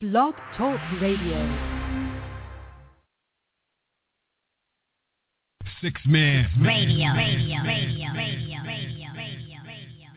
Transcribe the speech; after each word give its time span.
Blog 0.00 0.34
Talk 0.56 0.78
Radio. 1.00 1.38
Six 5.82 6.00
man. 6.06 6.46
Radio, 6.60 7.12
radio, 7.14 7.62
radio, 7.64 7.64
radio, 7.64 8.08
radio, 8.14 8.58
radio, 8.64 9.08
radio, 9.16 10.08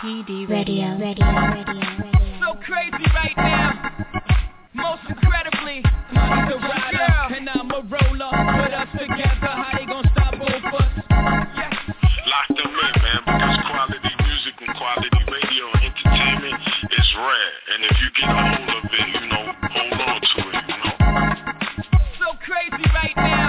PD 0.00 0.48
radio, 0.48 0.48
Radio. 0.48 0.98
radio, 0.98 1.26
radio, 1.26 1.80
radio. 2.04 2.38
so 2.40 2.54
crazy 2.64 3.06
right 3.14 3.36
now. 3.36 3.90
Most 4.74 5.02
incredibly, 5.08 5.76
he's 5.76 6.52
a 6.52 6.58
rider 6.58 7.34
and 7.34 7.48
I'm 7.48 7.70
a 7.70 7.80
roller. 7.80 8.30
Put 8.62 8.72
us 8.72 8.88
together, 8.92 9.52
how 9.52 9.78
they 9.78 9.86
gonna 9.86 10.10
stop 10.12 10.38
both 10.38 10.64
of 10.64 10.74
us? 10.74 10.92
Yes. 11.56 11.74
Lock 12.26 12.48
them 12.48 12.72
entertainment 17.10 17.16
rare. 17.16 17.52
And 17.74 17.84
if 17.84 17.96
you 18.00 18.10
get 18.18 18.30
a 18.30 18.34
hold 18.34 18.70
of 18.70 18.84
it, 18.90 19.08
you 19.08 19.26
know, 19.28 19.44
hold 19.70 20.00
on 20.00 20.20
to 20.20 20.40
it, 20.48 20.64
you 20.68 20.76
know. 20.78 20.94
So 22.18 22.26
crazy 22.44 22.84
right 22.94 23.16
now. 23.16 23.48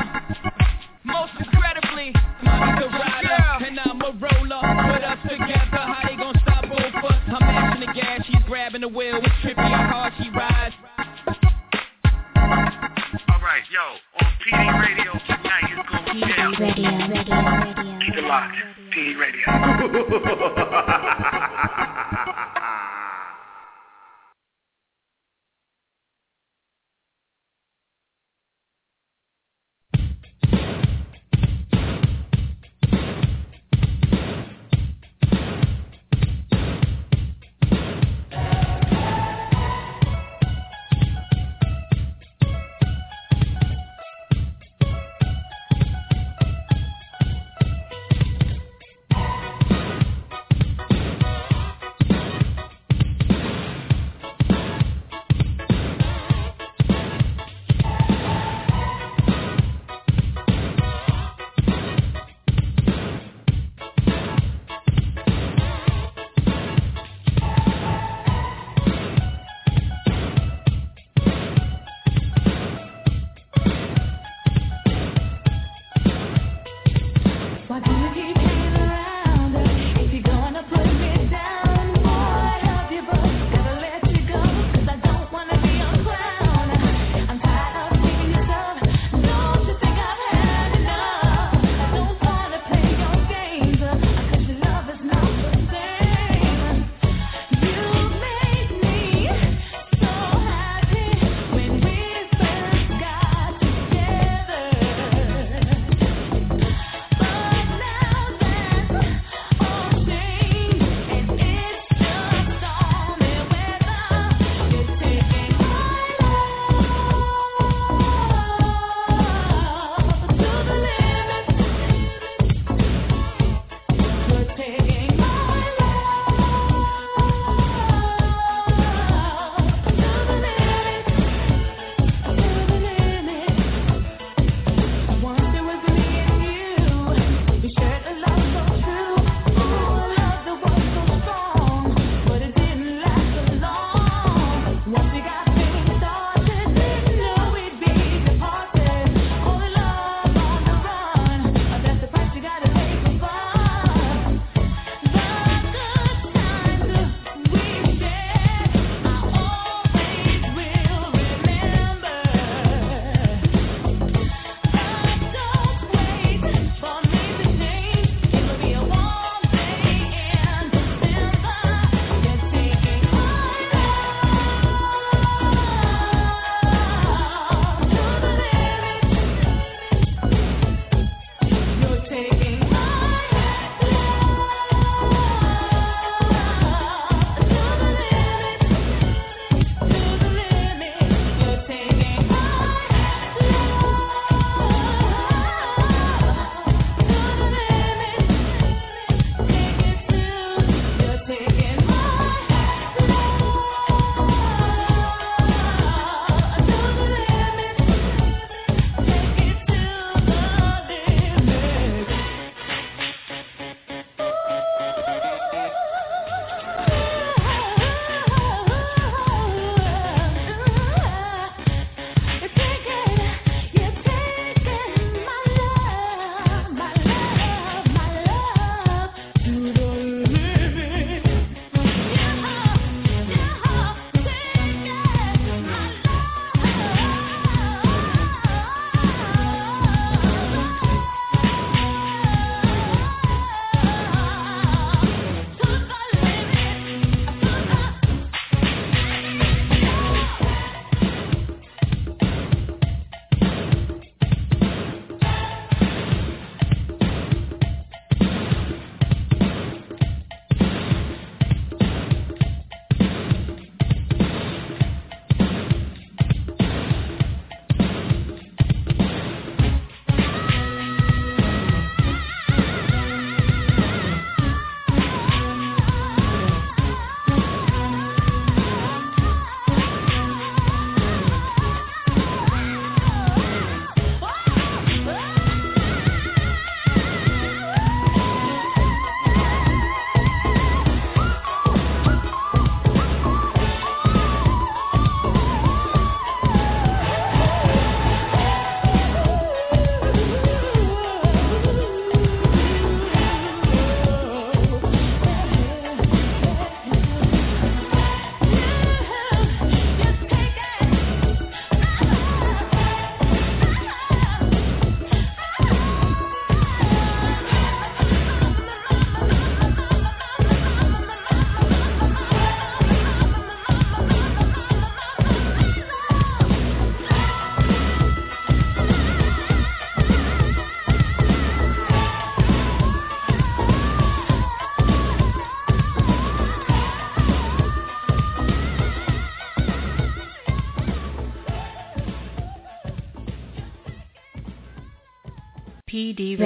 Most 1.03 1.33
incredibly, 1.39 2.07
he's 2.07 2.49
a 2.49 2.89
rider 2.89 3.65
and 3.65 3.79
I'm 3.79 4.01
a 4.01 4.11
roller. 4.11 4.61
Put 4.93 5.03
us 5.03 5.19
together, 5.23 5.77
how 5.77 6.01
they 6.07 6.15
gonna 6.15 6.39
stop 6.41 6.63
both 6.69 6.79
of 6.79 7.03
us? 7.03 7.21
I'm 7.27 7.39
mashing 7.39 7.87
the 7.87 7.93
gas, 7.93 8.25
she's 8.25 8.43
grabbing 8.47 8.81
the 8.81 8.87
wheel. 8.87 9.19
It's 9.21 9.35
trippy 9.43 9.57
how 9.57 9.87
hard 9.89 10.13
she 10.21 10.29
rides. 10.29 10.75
All 13.29 13.41
right, 13.41 13.63
yo, 13.71 13.97
on 14.21 14.33
PD 14.45 14.81
Radio 14.81 15.11
tonight, 15.27 15.69
it's 15.69 15.89
going 15.89 16.19
down. 16.29 16.51
Radio, 16.59 16.89
radio, 16.89 17.35
radio. 17.75 17.99
Keep 17.99 18.15
it 18.15 18.23
locked. 18.23 18.55
PD 18.55 19.15
PD 19.15 19.15
Radio, 19.17 19.45
radio, 19.87 20.41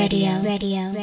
radio, 0.06 0.40
radio, 0.44 0.94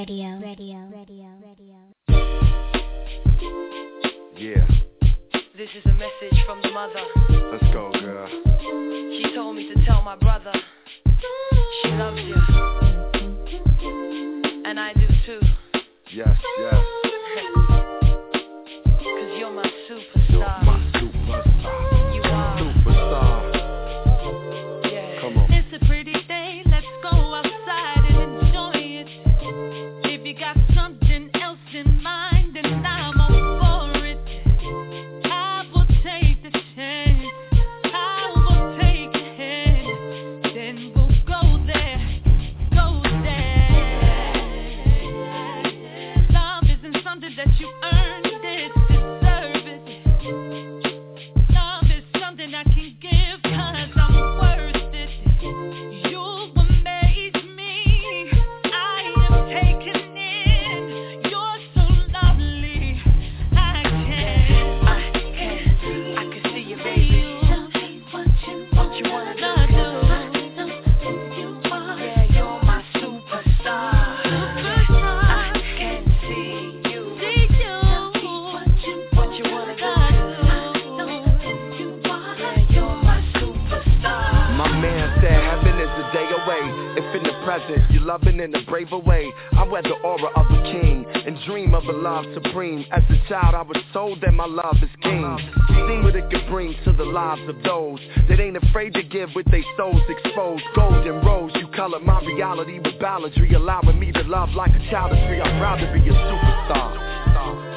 As 92.92 93.02
a 93.08 93.16
child, 93.26 93.54
I 93.54 93.62
was 93.62 93.82
told 93.94 94.20
that 94.20 94.34
my 94.34 94.44
love 94.44 94.76
is 94.82 94.90
king. 95.00 95.24
Seen 95.68 96.04
what 96.04 96.14
it 96.14 96.28
could 96.30 96.46
bring 96.50 96.74
to 96.84 96.92
the 96.92 97.06
lives 97.06 97.40
of 97.48 97.56
those 97.62 97.98
that 98.28 98.38
ain't 98.38 98.58
afraid 98.58 98.92
to 98.92 99.02
give 99.02 99.30
with 99.34 99.50
their 99.50 99.64
souls 99.78 100.02
exposed. 100.10 100.62
Golden 100.74 101.24
rose, 101.24 101.52
you 101.54 101.68
color 101.68 102.00
my 102.00 102.20
reality 102.20 102.80
with 102.80 103.00
balladry, 103.00 103.54
allowing 103.54 103.98
me 103.98 104.12
to 104.12 104.22
love 104.24 104.50
like 104.50 104.72
a 104.76 104.90
child 104.90 105.12
is 105.12 105.26
free. 105.26 105.40
I'm 105.40 105.58
proud 105.58 105.76
to 105.76 105.90
be 105.90 106.06
a 106.06 106.12
superstar. 106.12 107.71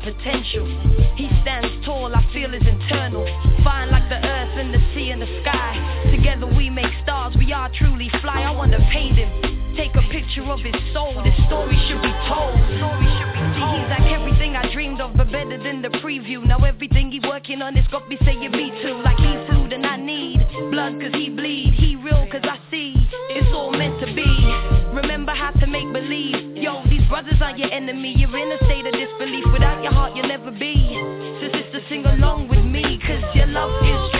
Potential. 0.00 0.66
He 1.16 1.28
stands 1.42 1.68
tall, 1.84 2.14
I 2.14 2.24
feel 2.32 2.52
is 2.54 2.66
internal. 2.66 3.24
Fine 3.62 3.90
like 3.90 4.08
the 4.08 4.16
earth 4.16 4.54
and 4.58 4.74
the 4.74 4.80
sea 4.94 5.10
and 5.10 5.22
the 5.22 5.30
sky. 5.42 6.10
Together 6.10 6.46
we 6.46 6.70
make 6.70 6.92
stars, 7.02 7.34
we 7.38 7.52
are 7.52 7.70
truly 7.78 8.10
fly. 8.20 8.42
I 8.42 8.50
wanna 8.50 8.80
paint 8.92 9.16
him. 9.16 9.30
Take 9.76 9.94
a 9.94 10.02
picture 10.10 10.42
of 10.44 10.60
his 10.60 10.74
soul. 10.92 11.14
This 11.22 11.36
story 11.46 11.78
should 11.88 12.02
be 12.02 12.12
told. 12.26 12.56
Story 12.76 13.08
should 13.16 13.32
be 13.32 13.44
told. 13.60 13.78
He's 13.78 13.88
like 13.88 14.08
everything 14.10 14.56
I 14.56 14.72
dreamed 14.72 15.00
of 15.00 15.14
But 15.16 15.30
better 15.30 15.62
than 15.62 15.80
the 15.80 15.88
preview. 16.02 16.44
Now 16.44 16.58
everything 16.58 17.10
he 17.10 17.20
working 17.20 17.62
on 17.62 17.76
It's 17.76 17.88
got 17.88 18.08
me 18.08 18.18
saying 18.24 18.50
me 18.50 18.70
too. 18.82 19.00
Like 19.04 19.18
he's 19.18 19.40
food 19.48 19.72
and 19.72 19.86
I 19.86 19.96
need 19.96 20.38
Blood 20.70 21.00
cause 21.00 21.14
he 21.14 21.30
bleed. 21.30 21.74
He 21.74 21.96
real 21.96 22.26
cause 22.30 22.42
I 22.44 22.58
see 22.70 22.94
It's 23.30 23.48
all 23.54 23.70
meant 23.70 24.00
to 24.00 24.06
be. 24.06 24.30
Remember 24.92 25.32
how 25.32 25.52
to 25.52 25.66
make 25.66 25.90
believe. 25.92 26.56
Yo, 26.56 26.82
these 26.90 27.06
brothers 27.08 27.40
aren't 27.40 27.58
your 27.58 27.70
enemy. 27.70 28.14
You're 28.16 28.36
in 28.36 28.50
You'll 30.14 30.28
never 30.28 30.50
be. 30.50 30.74
So 31.40 31.46
sister 31.52 31.80
sing 31.88 32.04
along 32.04 32.48
with 32.48 32.64
me 32.64 32.98
Cause 33.06 33.34
your 33.34 33.46
love 33.46 33.70
is 33.82 34.10
true 34.12 34.19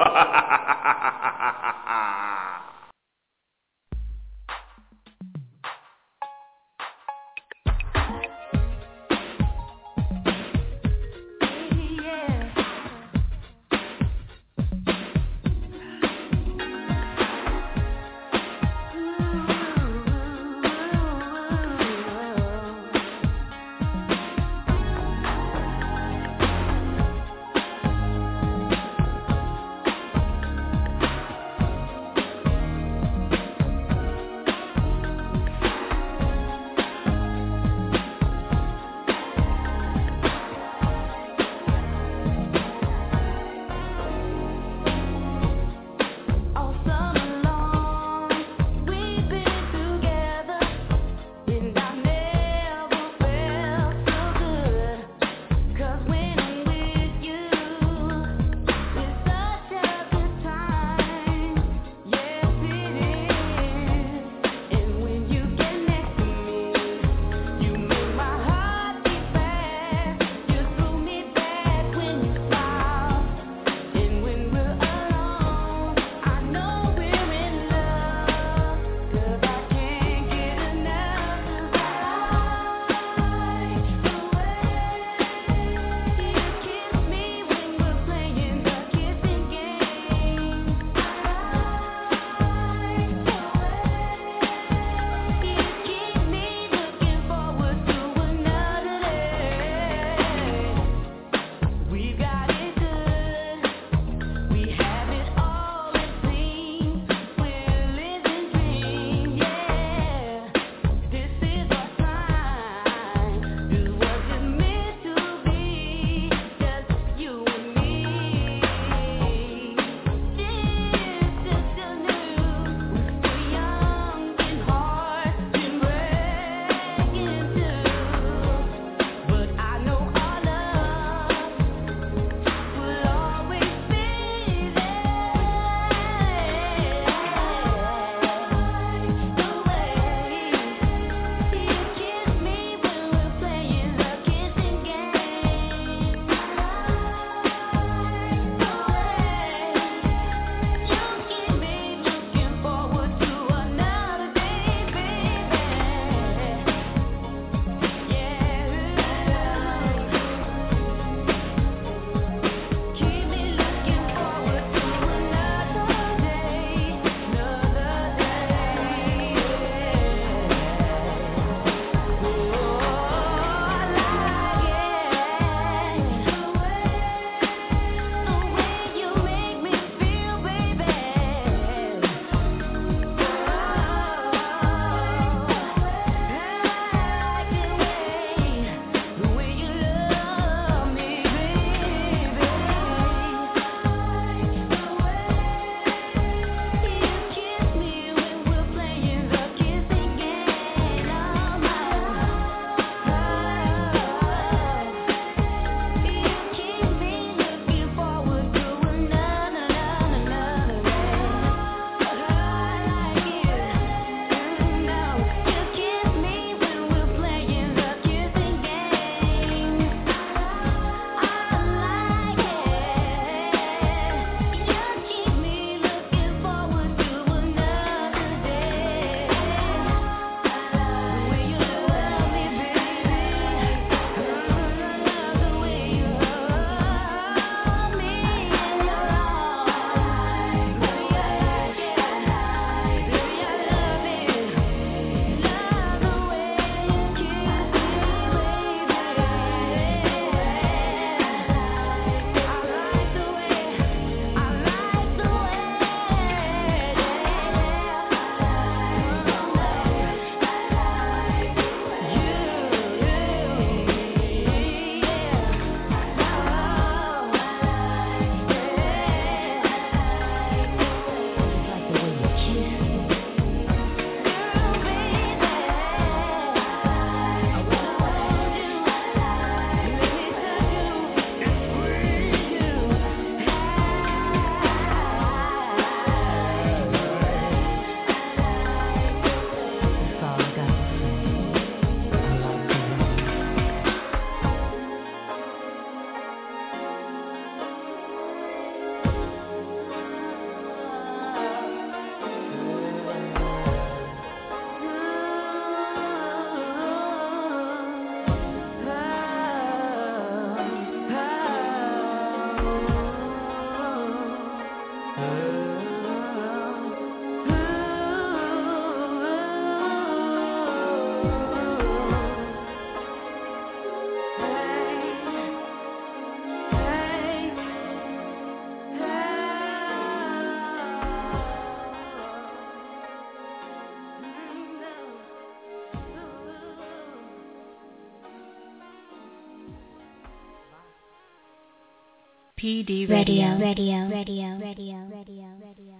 PD 342.61 343.09
Radio, 343.09 343.57
Radio. 343.57 343.59
radio, 343.59 344.07
radio, 344.07 344.59
radio, 344.61 344.97
radio, 345.09 345.47
radio. 345.65 345.95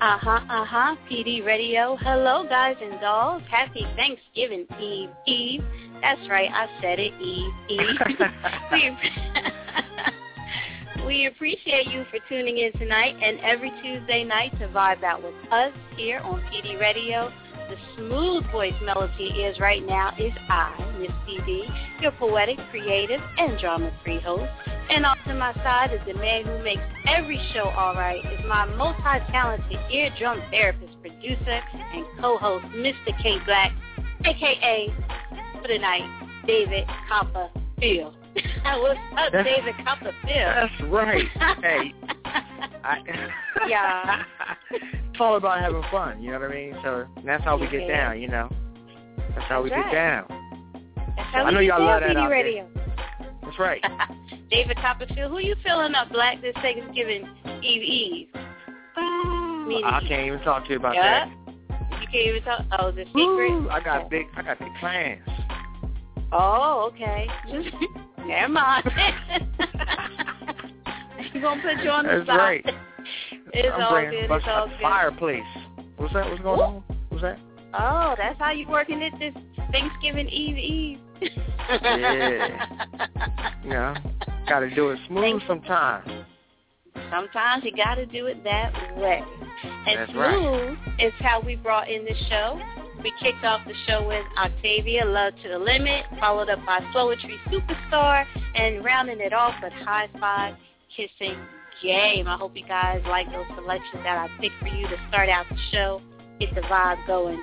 Uh 0.00 0.18
huh, 0.18 0.40
uh 0.48 0.64
huh. 0.64 0.94
PD 1.10 1.44
Radio. 1.44 1.96
Hello, 1.96 2.46
guys 2.48 2.76
and 2.80 3.00
dolls. 3.00 3.42
Happy 3.50 3.84
Thanksgiving 3.96 4.64
Eve. 4.80 5.10
Eve. 5.26 5.64
That's 6.00 6.20
right, 6.30 6.48
I 6.52 6.68
said 6.80 7.00
it. 7.00 7.12
Eve. 7.20 7.52
Eve. 7.68 7.98
we, 8.70 8.96
we 11.06 11.26
appreciate 11.26 11.88
you 11.88 12.04
for 12.12 12.20
tuning 12.28 12.58
in 12.58 12.72
tonight 12.78 13.16
and 13.20 13.40
every 13.40 13.72
Tuesday 13.82 14.22
night 14.22 14.56
to 14.60 14.68
vibe 14.68 15.02
out 15.02 15.24
with 15.24 15.34
us 15.50 15.72
here 15.96 16.20
on 16.20 16.40
PD 16.42 16.80
Radio. 16.80 17.32
The 17.68 17.76
smooth 17.96 18.44
voice 18.52 18.80
melody 18.84 19.24
is 19.24 19.58
right 19.58 19.84
now 19.84 20.14
is 20.20 20.30
I, 20.48 20.85
Miss 20.98 21.10
PD, 21.28 21.64
your 22.00 22.12
poetic, 22.12 22.58
creative, 22.70 23.20
and 23.38 23.58
drama-free 23.58 24.20
host. 24.20 24.50
And 24.90 25.04
off 25.04 25.18
to 25.26 25.34
my 25.34 25.52
side 25.54 25.92
is 25.92 26.00
the 26.06 26.14
man 26.14 26.44
who 26.44 26.62
makes 26.62 26.82
every 27.06 27.40
show 27.52 27.64
all 27.68 27.94
right, 27.94 28.24
is 28.24 28.40
my 28.48 28.64
multi-talented 28.76 29.78
eardrum 29.92 30.40
therapist, 30.50 31.00
producer, 31.00 31.60
and 31.92 32.04
co-host, 32.20 32.64
Mr. 32.66 33.16
K 33.22 33.38
Black, 33.44 33.72
a.k.a. 34.24 34.92
for 35.60 35.68
the 35.68 35.78
night, 35.78 36.04
David 36.46 36.86
Copperfield. 37.08 38.14
What's 38.64 38.98
up, 39.16 39.32
That's- 39.32 39.44
David 39.44 39.74
Copperfield? 39.84 40.14
That's 40.24 40.82
right. 40.90 41.24
hey, 41.62 41.94
I, 42.84 42.98
Yeah. 43.66 44.22
it's 44.70 45.20
all 45.20 45.36
about 45.36 45.60
having 45.60 45.82
fun. 45.90 46.22
You 46.22 46.32
know 46.32 46.40
what 46.40 46.50
I 46.50 46.54
mean? 46.54 46.76
So 46.84 47.06
that's 47.24 47.42
how 47.44 47.56
we 47.56 47.66
get 47.68 47.82
Yeah. 47.88 47.96
down. 48.08 48.20
You 48.20 48.28
know, 48.28 48.48
that's 49.34 49.48
how 49.48 49.62
we 49.62 49.70
That's 49.70 49.90
get 49.90 49.96
right. 49.96 50.28
down. 50.28 50.45
I 51.18 51.50
know 51.50 51.60
y'all 51.60 51.82
love 51.84 52.00
that 52.00 52.16
out 52.16 52.28
there. 52.28 52.38
Radio. 52.38 52.68
That's 53.42 53.58
right. 53.58 53.82
David 54.50 54.76
Copperfield, 54.78 55.30
who 55.32 55.38
you 55.38 55.54
feeling 55.62 55.94
up, 55.94 56.10
Black, 56.10 56.40
this 56.42 56.54
Thanksgiving 56.62 57.28
Eve 57.62 57.82
Eve? 57.82 58.28
I 58.98 60.00
can't 60.08 60.26
even 60.26 60.40
talk 60.40 60.64
to 60.64 60.70
you 60.70 60.76
about 60.78 60.94
Yeah? 60.94 61.26
that. 61.26 62.00
You 62.00 62.06
can't 62.08 62.26
even 62.28 62.42
talk. 62.42 62.64
Oh, 62.78 62.90
the 62.90 63.04
secret. 63.06 63.50
Woo, 63.50 63.68
I 63.70 63.80
got 63.80 64.08
big. 64.10 64.26
I 64.36 64.42
got 64.42 64.58
big 64.58 64.68
plans. 64.80 65.20
Oh, 66.32 66.90
okay. 66.92 67.26
Never 68.26 68.48
mind. 68.52 68.84
you 71.32 71.40
gonna 71.40 71.62
put 71.62 71.82
you 71.84 71.90
on 71.90 72.04
the 72.04 72.10
That's 72.12 72.24
spot. 72.24 72.38
right. 72.38 72.64
It's 73.52 73.68
I'm 73.74 73.82
all 73.82 74.00
good. 74.00 74.14
It's 74.14 74.44
all 74.46 74.66
good. 74.68 74.76
fireplace. 74.82 75.42
What's 75.96 76.12
that? 76.14 76.28
What's 76.28 76.42
going 76.42 76.60
on? 76.60 76.82
What's 77.10 77.22
that? 77.22 77.38
Oh, 77.74 78.14
that's 78.16 78.38
how 78.38 78.52
you 78.52 78.66
working 78.68 79.02
it 79.02 79.12
this 79.18 79.34
Thanksgiving 79.72 80.28
Eve 80.28 80.58
Eve. 80.58 80.98
Yeah. 81.70 82.66
You 83.64 83.70
know, 83.70 83.94
got 84.48 84.60
to 84.60 84.74
do 84.74 84.90
it 84.90 84.98
smooth 85.08 85.42
sometimes. 85.46 86.08
Sometimes 87.10 87.64
you 87.64 87.72
got 87.76 87.96
to 87.96 88.06
do 88.06 88.26
it 88.26 88.42
that 88.44 88.72
way. 88.96 89.22
And 89.86 89.98
That's 89.98 90.14
right. 90.14 90.34
smooth 90.38 90.78
is 90.98 91.12
how 91.20 91.40
we 91.40 91.56
brought 91.56 91.90
in 91.90 92.04
the 92.04 92.14
show. 92.28 92.60
We 93.02 93.12
kicked 93.20 93.44
off 93.44 93.60
the 93.66 93.74
show 93.86 94.06
with 94.06 94.24
Octavia, 94.38 95.04
Love 95.04 95.34
to 95.42 95.48
the 95.48 95.58
Limit, 95.58 96.04
followed 96.18 96.48
up 96.48 96.64
by 96.64 96.80
Poetry 96.92 97.38
Superstar, 97.48 98.24
and 98.54 98.84
rounding 98.84 99.20
it 99.20 99.32
off 99.32 99.54
with 99.62 99.72
High 99.72 100.08
Five 100.18 100.56
Kissing 100.96 101.38
Game. 101.82 102.26
I 102.26 102.36
hope 102.36 102.56
you 102.56 102.66
guys 102.66 103.02
like 103.06 103.30
those 103.30 103.46
selections 103.54 104.02
that 104.02 104.16
I 104.16 104.28
picked 104.40 104.58
for 104.60 104.68
you 104.68 104.88
to 104.88 104.96
start 105.08 105.28
out 105.28 105.46
the 105.48 105.56
show. 105.70 106.00
Get 106.38 106.54
the 106.54 106.60
vibe 106.62 107.06
going 107.06 107.42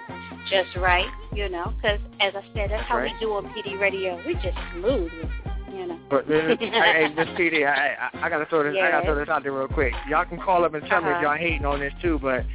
just 0.49 0.75
right, 0.77 1.07
you 1.33 1.49
know, 1.49 1.73
because 1.77 1.99
as 2.19 2.33
I 2.35 2.41
said, 2.53 2.69
that's 2.71 2.83
how 2.87 2.97
Right. 2.97 3.11
we 3.11 3.19
do 3.25 3.33
on 3.33 3.45
PD 3.53 3.79
Radio. 3.79 4.19
We 4.27 4.33
just 4.35 4.57
smooth 4.73 5.11
with 5.13 5.29
you 5.73 5.87
know. 5.87 5.99
But 6.09 6.25
uh, 6.25 6.55
hey, 6.59 7.11
Miss 7.15 7.27
PD, 7.29 7.65
I, 7.67 7.95
I 8.11 8.25
I 8.25 8.29
gotta 8.29 8.45
throw 8.45 8.63
this. 8.63 8.75
I 8.79 8.91
gotta 8.91 9.05
throw 9.05 9.15
this 9.15 9.29
out 9.29 9.41
there 9.43 9.51
real 9.53 9.67
quick. 9.67 9.93
Y'all 10.09 10.25
can 10.25 10.37
call 10.39 10.63
up 10.65 10.73
and 10.75 10.85
tell 10.85 11.01
me 11.01 11.09
if 11.09 11.15
Uh-huh. 11.15 11.23
y'all 11.29 11.37
hating 11.37 11.65
on 11.65 11.79
this 11.79 11.93
too. 12.01 12.19
But 12.21 12.45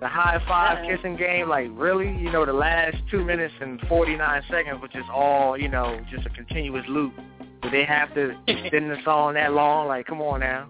the 0.00 0.06
high 0.08 0.40
5 0.46 0.78
Uh-uh. 0.78 0.96
kissing 0.96 1.16
game, 1.16 1.48
like 1.48 1.68
really, 1.72 2.08
you 2.16 2.30
know, 2.30 2.46
the 2.46 2.52
last 2.52 2.96
two 3.10 3.24
minutes 3.24 3.54
and 3.60 3.80
forty 3.88 4.16
nine 4.16 4.42
seconds, 4.50 4.80
which 4.80 4.94
is 4.94 5.04
all 5.12 5.58
you 5.58 5.68
know, 5.68 6.00
just 6.10 6.24
a 6.26 6.30
continuous 6.30 6.84
loop. 6.88 7.14
Do 7.62 7.70
they 7.70 7.84
have 7.84 8.14
to 8.14 8.36
extend 8.46 8.90
the 8.90 8.96
song 9.04 9.34
that 9.34 9.52
long? 9.54 9.88
Like, 9.88 10.06
come 10.06 10.22
on 10.22 10.40
now. 10.40 10.68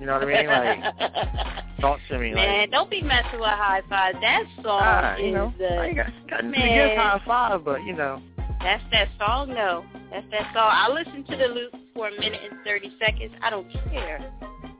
You 0.00 0.06
know 0.06 0.14
what 0.14 0.22
I 0.22 0.26
mean? 0.26 0.46
Like, 0.46 1.80
talk 1.80 1.98
to 2.08 2.18
me. 2.18 2.34
Man, 2.34 2.60
like, 2.60 2.70
don't 2.70 2.90
be 2.90 3.02
messing 3.02 3.40
with 3.40 3.48
High 3.48 3.82
Five. 3.88 4.14
That 4.20 4.44
song 4.62 5.18
is 5.18 5.24
you 5.24 5.32
know, 5.32 5.54
the 5.58 5.78
I 5.78 5.92
got, 5.92 6.06
got 6.28 6.44
man. 6.44 6.54
against 6.54 6.96
high 7.00 7.20
five, 7.26 7.64
but 7.64 7.84
you 7.84 7.94
know, 7.94 8.20
That's 8.60 8.82
that 8.92 9.08
song, 9.18 9.48
though. 9.48 9.84
That's 10.10 10.26
that 10.30 10.52
song. 10.54 10.70
I 10.70 10.88
listened 10.90 11.26
to 11.28 11.36
the 11.36 11.46
loop 11.46 11.72
for 11.94 12.08
a 12.08 12.10
minute 12.12 12.40
and 12.50 12.60
30 12.64 12.96
seconds. 12.98 13.32
I 13.42 13.50
don't 13.50 13.70
care. 13.90 14.32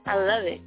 I 0.06 0.16
love 0.16 0.44
it. 0.44 0.60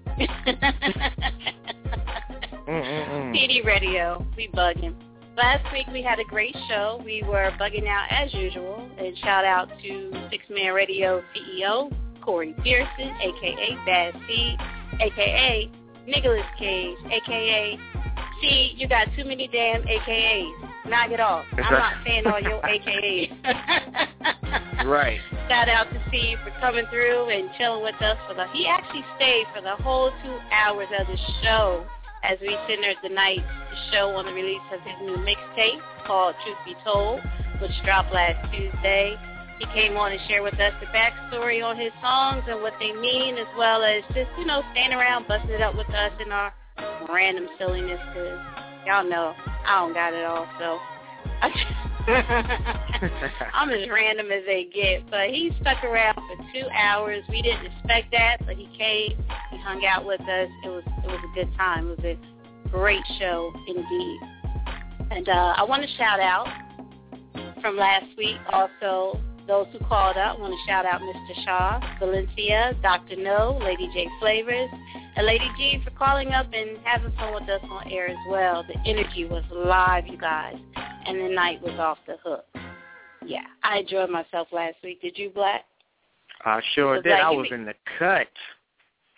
PD 3.34 3.66
Radio, 3.66 4.26
we 4.36 4.48
bugging. 4.50 4.96
Last 5.38 5.72
week 5.72 5.88
we 5.94 6.02
had 6.02 6.20
a 6.20 6.26
great 6.26 6.56
show. 6.68 7.02
We 7.06 7.24
were 7.24 7.52
bugging 7.60 7.88
out 7.88 8.08
as 8.10 8.34
usual. 8.34 8.90
And 8.98 9.18
shout 9.20 9.46
out 9.46 9.70
to 9.82 10.28
Six 10.30 10.44
Man 10.50 10.74
Radio 10.74 11.24
CEO 11.34 11.90
Corey 12.30 12.54
Pearson, 12.64 13.10
aka 13.24 13.76
Bad 13.88 14.14
C, 14.28 14.56
aka 15.02 15.72
Nicolas 16.06 16.46
Cage, 16.60 16.96
aka 17.10 17.80
See, 18.40 18.76
you 18.78 18.88
got 18.88 19.08
too 19.18 19.26
many 19.26 19.48
damn 19.48 19.82
AKAs. 19.82 20.52
Knock 20.88 21.10
it 21.10 21.20
off. 21.20 21.44
I'm 21.52 21.74
not 21.74 21.94
saying 22.06 22.28
all 22.28 22.40
your 22.40 22.62
AKAs. 22.62 23.34
right. 24.86 25.20
Shout 25.50 25.68
out 25.70 25.90
to 25.90 26.02
Steve 26.08 26.38
for 26.44 26.52
coming 26.62 26.86
through 26.92 27.30
and 27.32 27.50
chilling 27.58 27.84
with 27.84 28.00
us 28.00 28.18
for 28.28 28.36
the. 28.36 28.46
He 28.54 28.68
actually 28.68 29.04
stayed 29.16 29.46
for 29.54 29.62
the 29.62 29.76
whole 29.84 30.12
two 30.24 30.38
hours 30.54 30.88
of 31.00 31.08
the 31.08 31.18
show 31.44 31.84
as 32.24 32.38
we 32.42 32.56
centered 32.70 32.98
the 33.02 33.10
night 33.10 33.44
show 33.92 34.16
on 34.16 34.26
the 34.26 34.34
release 34.34 34.62
of 34.72 34.80
his 34.82 34.94
new 35.02 35.18
mixtape 35.18 35.82
called 36.06 36.36
Truth 36.46 36.58
Be 36.64 36.76
Told, 36.84 37.22
which 37.60 37.72
dropped 37.84 38.14
last 38.14 38.54
Tuesday. 38.54 39.18
He 39.60 39.66
came 39.74 39.98
on 39.98 40.12
and 40.12 40.22
shared 40.28 40.44
with 40.44 40.54
us 40.56 40.74
the 40.80 40.88
backstory 40.88 41.64
on 41.64 41.78
his 41.78 41.92
songs 42.02 42.44
and 42.48 42.62
what 42.62 42.74
they 42.80 42.94
mean, 42.94 43.38
as 43.38 43.48
well 43.58 43.84
as 43.84 44.04
just 44.16 44.30
you 44.38 44.46
know 44.46 44.64
staying 44.72 44.94
around, 44.94 45.28
busting 45.28 45.52
it 45.52 45.62
up 45.62 45.76
with 45.76 45.90
us 45.90 46.12
in 46.26 46.32
our 46.32 46.54
random 47.10 47.48
silliness. 47.58 48.00
Cause 48.14 48.40
y'all 48.86 49.08
know 49.08 49.34
I 49.68 49.80
don't 49.80 49.94
got 49.94 50.14
it 50.14 50.24
all, 50.26 50.48
so. 50.58 50.80
I'm 53.54 53.70
as 53.70 53.88
random 53.90 54.32
as 54.32 54.44
they 54.46 54.68
get, 54.74 55.10
but 55.12 55.30
he 55.30 55.52
stuck 55.62 55.84
around 55.84 56.16
for 56.16 56.38
two 56.54 56.68
hours. 56.74 57.24
We 57.30 57.42
didn't 57.42 57.66
expect 57.66 58.12
that, 58.12 58.38
but 58.46 58.56
he 58.56 58.68
came. 58.78 59.18
He 59.52 59.58
hung 59.58 59.86
out 59.86 60.06
with 60.06 60.22
us. 60.22 60.50
It 60.64 60.70
was 60.70 60.84
it 61.04 61.08
was 61.08 61.20
a 61.32 61.36
good 61.36 61.54
time. 61.58 61.90
It 61.90 61.98
was 61.98 62.06
a 62.06 62.70
great 62.70 63.04
show 63.20 63.52
indeed. 63.68 64.20
And 65.12 65.28
uh, 65.28 65.54
I 65.58 65.64
want 65.64 65.84
to 65.84 65.90
shout 65.98 66.20
out 66.20 66.48
from 67.62 67.78
last 67.78 68.06
week 68.18 68.38
also 68.52 69.20
those 69.50 69.66
who 69.74 69.80
called 69.86 70.16
up. 70.16 70.38
I 70.38 70.42
want 70.42 70.54
to 70.54 70.60
shout 70.68 70.86
out 70.86 71.02
Mr. 71.02 71.44
Shaw, 71.44 71.82
Valencia, 72.00 72.74
Dr. 72.82 73.18
No, 73.18 73.60
Lady 73.62 73.90
J 73.92 74.08
Flavors, 74.20 74.70
and 75.18 75.26
Lady 75.26 75.50
G 75.58 75.82
for 75.84 75.90
calling 75.92 76.30
up 76.30 76.46
and 76.54 76.78
having 76.84 77.12
fun 77.18 77.34
with 77.34 77.50
us 77.50 77.60
on 77.70 77.92
air 77.92 78.08
as 78.08 78.18
well. 78.30 78.64
The 78.64 78.80
energy 78.88 79.26
was 79.26 79.44
live, 79.52 80.08
you 80.08 80.18
guys, 80.18 80.56
and 81.06 81.20
the 81.20 81.34
night 81.34 81.62
was 81.62 81.78
off 81.80 81.98
the 82.08 82.18
hook. 82.24 82.46
Yeah, 83.26 83.44
I 83.64 83.80
enjoyed 83.80 84.12
myself 84.12 84.48
last 84.52 84.76
week. 84.84 85.02
Did 85.02 85.18
you, 85.18 85.32
Black? 85.32 85.66
I 86.46 86.62
sure 86.76 87.02
did. 87.02 87.12
I 87.14 87.32
was 87.32 87.48
be- 87.50 87.56
in 87.56 87.66
the 87.66 87.74
cut. 87.98 88.28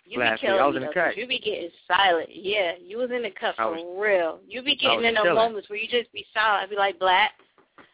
You 0.05 0.19
Last 0.19 0.41
be 0.41 0.47
week, 0.47 0.59
I 0.59 0.65
was 0.65 0.75
in 0.75 0.81
the 0.81 0.93
cut. 0.93 1.15
You 1.15 1.27
be 1.27 1.39
getting 1.39 1.69
silent. 1.87 2.29
Yeah, 2.31 2.73
you 2.83 2.97
was 2.97 3.11
in 3.11 3.21
the 3.21 3.31
cut 3.31 3.55
for 3.57 3.71
was- 3.71 3.99
real. 4.01 4.39
You 4.47 4.61
be 4.63 4.75
getting 4.75 5.03
in 5.03 5.13
those 5.13 5.23
chilling. 5.23 5.35
moments 5.35 5.69
where 5.69 5.77
you 5.77 5.87
just 5.87 6.11
be 6.13 6.25
silent. 6.33 6.63
I'd 6.63 6.69
be 6.69 6.75
like, 6.77 6.99
Black. 6.99 7.31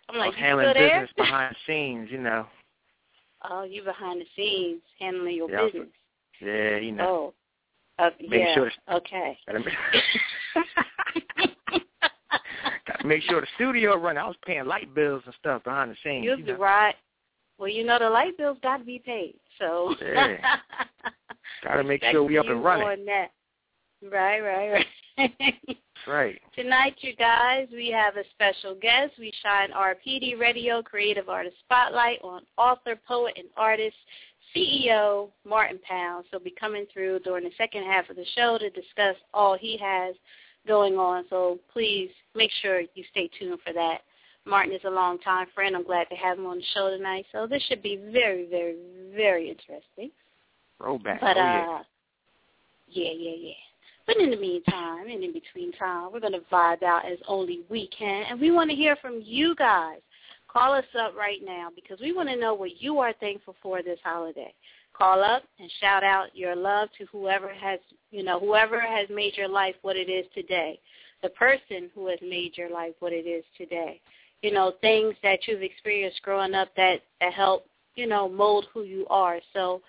I'm 0.10 0.16
I 0.16 0.20
like, 0.20 0.28
was 0.32 0.36
you 0.38 0.44
handling 0.46 0.66
still 0.72 0.74
there? 0.74 1.02
business 1.02 1.14
behind 1.18 1.56
the 1.56 1.72
scenes, 1.72 2.10
you 2.12 2.20
know. 2.20 2.46
Oh, 3.50 3.62
you 3.62 3.84
behind 3.84 4.20
the 4.20 4.26
scenes 4.36 4.82
handling 5.00 5.36
your 5.36 5.50
Yeah, 5.50 5.66
business. 5.68 5.88
Yeah, 6.42 6.78
you 6.78 6.92
know. 6.92 7.34
Oh, 8.00 8.04
uh, 8.04 8.10
yeah. 8.20 8.56
sure 8.56 8.72
okay. 8.92 9.38
Gotta 9.46 9.60
make, 9.60 9.74
gotta 12.88 13.08
make 13.08 13.22
sure 13.22 13.40
the 13.42 13.48
studio 13.54 13.96
run. 13.96 14.18
I 14.18 14.26
was 14.26 14.36
paying 14.44 14.66
light 14.66 14.94
bills 14.96 15.22
and 15.26 15.36
stuff 15.40 15.64
behind 15.64 15.92
the 15.92 15.96
scenes. 16.04 16.26
You'll 16.26 16.40
you 16.40 16.46
be 16.46 16.52
know. 16.54 16.58
right. 16.58 16.96
Well, 17.60 17.70
you 17.70 17.86
know 17.86 18.00
the 18.00 18.10
light 18.10 18.36
bills 18.40 18.58
got 18.64 18.78
to 18.78 18.84
be 18.84 19.00
paid, 19.00 19.36
so 19.60 19.96
Yeah. 20.02 20.58
Gotta 21.64 21.84
make 21.84 22.04
sure 22.04 22.24
we 22.24 22.40
up 22.40 22.48
and 22.48 22.64
running. 22.64 23.06
Right, 24.02 24.40
right, 24.42 24.86
right. 25.20 25.78
Right. 26.06 26.40
Tonight, 26.56 26.96
you 27.02 27.16
guys, 27.16 27.68
we 27.72 27.90
have 27.92 28.18
a 28.18 28.24
special 28.34 28.76
guest. 28.76 29.14
We 29.20 29.32
shine 29.44 29.72
our 29.72 29.96
PD 29.96 30.40
Radio 30.40 30.82
Creative 30.82 31.30
Artist 31.30 31.56
Spotlight 31.66 32.20
on 32.24 32.42
author, 32.58 32.96
poet, 33.08 33.34
and 33.38 33.48
artist, 33.58 33.96
CEO 34.56 35.30
Martin 35.46 35.80
Pound. 35.88 36.26
So 36.32 36.40
be 36.40 36.54
coming 36.60 36.86
through 36.94 37.20
during 37.20 37.44
the 37.44 37.52
second 37.58 37.84
half 37.84 38.10
of 38.10 38.16
the 38.16 38.26
show 38.36 38.58
to 38.58 38.70
discuss 38.70 39.16
all 39.34 39.58
he 39.58 39.78
has 39.82 40.16
going 40.68 40.96
on. 40.96 41.26
So 41.30 41.60
please 41.72 42.10
make 42.36 42.52
sure 42.62 42.82
you 42.82 43.04
stay 43.12 43.30
tuned 43.40 43.60
for 43.66 43.74
that. 43.74 44.00
Martin 44.46 44.74
is 44.74 44.82
a 44.86 44.90
long-time 44.90 45.48
friend. 45.54 45.76
I'm 45.76 45.84
glad 45.84 46.08
to 46.10 46.16
have 46.16 46.38
him 46.38 46.46
on 46.46 46.58
the 46.58 46.64
show 46.74 46.90
tonight. 46.90 47.26
So 47.32 47.48
this 47.48 47.62
should 47.64 47.84
be 47.84 47.98
very, 48.12 48.48
very, 48.50 48.76
very 49.16 49.50
interesting. 49.50 50.12
Throwback. 50.78 51.20
But 51.20 51.38
oh, 51.38 51.42
uh, 51.42 51.84
yeah, 52.90 53.12
yeah, 53.12 53.36
yeah. 53.38 53.54
But 54.08 54.18
in 54.18 54.32
the 54.32 54.38
meantime, 54.38 55.10
and 55.10 55.22
in 55.22 55.34
between 55.34 55.74
time, 55.74 56.12
we're 56.12 56.22
gonna 56.22 56.40
vibe 56.52 56.82
out 56.82 57.06
as 57.06 57.20
only 57.28 57.62
we 57.70 57.88
can, 57.88 58.24
and 58.30 58.40
we 58.40 58.52
want 58.52 58.70
to 58.70 58.76
hear 58.76 58.96
from 58.96 59.22
you 59.24 59.54
guys. 59.56 60.00
Call 60.48 60.74
us 60.74 60.86
up 60.98 61.14
right 61.16 61.40
now 61.44 61.68
because 61.76 62.00
we 62.00 62.14
want 62.14 62.30
to 62.30 62.38
know 62.38 62.54
what 62.54 62.82
you 62.82 63.00
are 63.00 63.14
thankful 63.20 63.56
for 63.62 63.84
this 63.84 64.00
holiday. 64.04 64.54
Call 64.94 65.22
up 65.22 65.44
and 65.60 65.70
shout 65.80 66.04
out 66.04 66.36
your 66.36 66.56
love 66.56 66.90
to 66.98 67.06
whoever 67.12 67.54
has, 67.54 67.80
you 68.12 68.24
know, 68.24 68.40
whoever 68.40 68.80
has 68.80 69.08
made 69.10 69.36
your 69.36 69.50
life 69.50 69.76
what 69.82 69.98
it 69.98 70.10
is 70.10 70.26
today. 70.34 70.80
The 71.22 71.30
person 71.30 71.92
who 71.94 72.08
has 72.08 72.20
made 72.22 72.58
your 72.58 72.70
life 72.70 72.94
what 73.00 73.14
it 73.14 73.28
is 73.28 73.44
today. 73.58 74.02
You 74.42 74.52
know, 74.52 74.74
things 74.82 75.16
that 75.22 75.40
you've 75.48 75.62
experienced 75.62 76.22
growing 76.22 76.56
up 76.56 76.70
that 76.78 77.02
that 77.20 77.34
help, 77.34 77.66
you 77.96 78.08
know, 78.08 78.30
mold 78.30 78.68
who 78.74 78.84
you 78.84 79.06
are. 79.10 79.40
So 79.54 79.82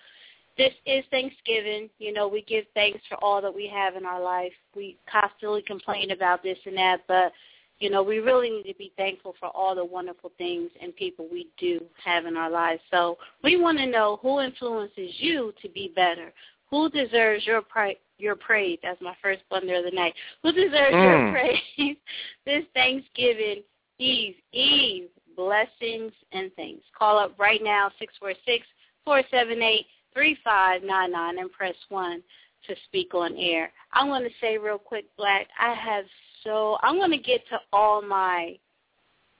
this 0.59 0.73
is 0.85 1.05
Thanksgiving. 1.09 1.89
You 1.99 2.11
know, 2.11 2.27
we 2.27 2.41
give 2.41 2.65
thanks 2.73 2.99
for 3.07 3.15
all 3.23 3.41
that 3.41 3.55
we 3.55 3.65
have 3.73 3.95
in 3.95 4.05
our 4.05 4.21
life. 4.21 4.51
We 4.75 4.97
constantly 5.09 5.61
complain 5.61 6.11
about 6.11 6.43
this 6.43 6.57
and 6.65 6.77
that, 6.77 6.99
but 7.07 7.31
you 7.79 7.89
know, 7.89 8.03
we 8.03 8.19
really 8.19 8.49
need 8.49 8.69
to 8.69 8.77
be 8.77 8.91
thankful 8.97 9.35
for 9.39 9.47
all 9.55 9.73
the 9.73 9.85
wonderful 9.85 10.33
things 10.37 10.69
and 10.81 10.93
people 10.93 11.29
we 11.31 11.47
do 11.57 11.79
have 12.03 12.25
in 12.25 12.35
our 12.35 12.49
lives. 12.49 12.81
So 12.91 13.17
we 13.41 13.55
want 13.55 13.77
to 13.77 13.85
know 13.85 14.19
who 14.21 14.41
influences 14.41 15.13
you 15.17 15.53
to 15.61 15.69
be 15.69 15.93
better. 15.95 16.33
Who 16.69 16.89
deserves 16.89 17.47
your 17.47 17.61
pri- 17.61 17.95
your 18.17 18.35
praise? 18.35 18.79
That's 18.83 19.01
my 19.01 19.15
first 19.21 19.43
blunder 19.49 19.75
of 19.75 19.85
the 19.85 19.91
night. 19.91 20.13
Who 20.43 20.51
deserves 20.51 20.93
Mm. 20.93 21.03
your 21.05 21.31
praise 21.31 21.97
this 22.45 22.65
Thanksgiving 22.73 23.63
Eve? 23.97 24.35
Eve 24.51 25.07
blessings 25.37 26.11
and 26.33 26.53
things. 26.55 26.81
Call 26.97 27.17
up 27.17 27.33
right 27.39 27.63
now 27.63 27.89
six 27.97 28.13
four 28.19 28.33
six 28.45 28.67
four 29.05 29.23
seven 29.31 29.61
eight 29.61 29.85
three 30.13 30.37
five 30.43 30.83
nine 30.83 31.11
nine 31.11 31.39
and 31.39 31.51
press 31.51 31.75
one 31.89 32.21
to 32.67 32.75
speak 32.85 33.13
on 33.13 33.35
air. 33.37 33.71
I 33.93 34.03
want 34.05 34.25
to 34.25 34.31
say 34.41 34.57
real 34.57 34.77
quick, 34.77 35.05
Black. 35.17 35.47
I 35.59 35.73
have 35.73 36.05
so 36.43 36.77
I'm 36.81 36.95
going 36.95 37.11
to 37.11 37.17
get 37.17 37.47
to 37.49 37.59
all 37.73 38.01
my, 38.01 38.57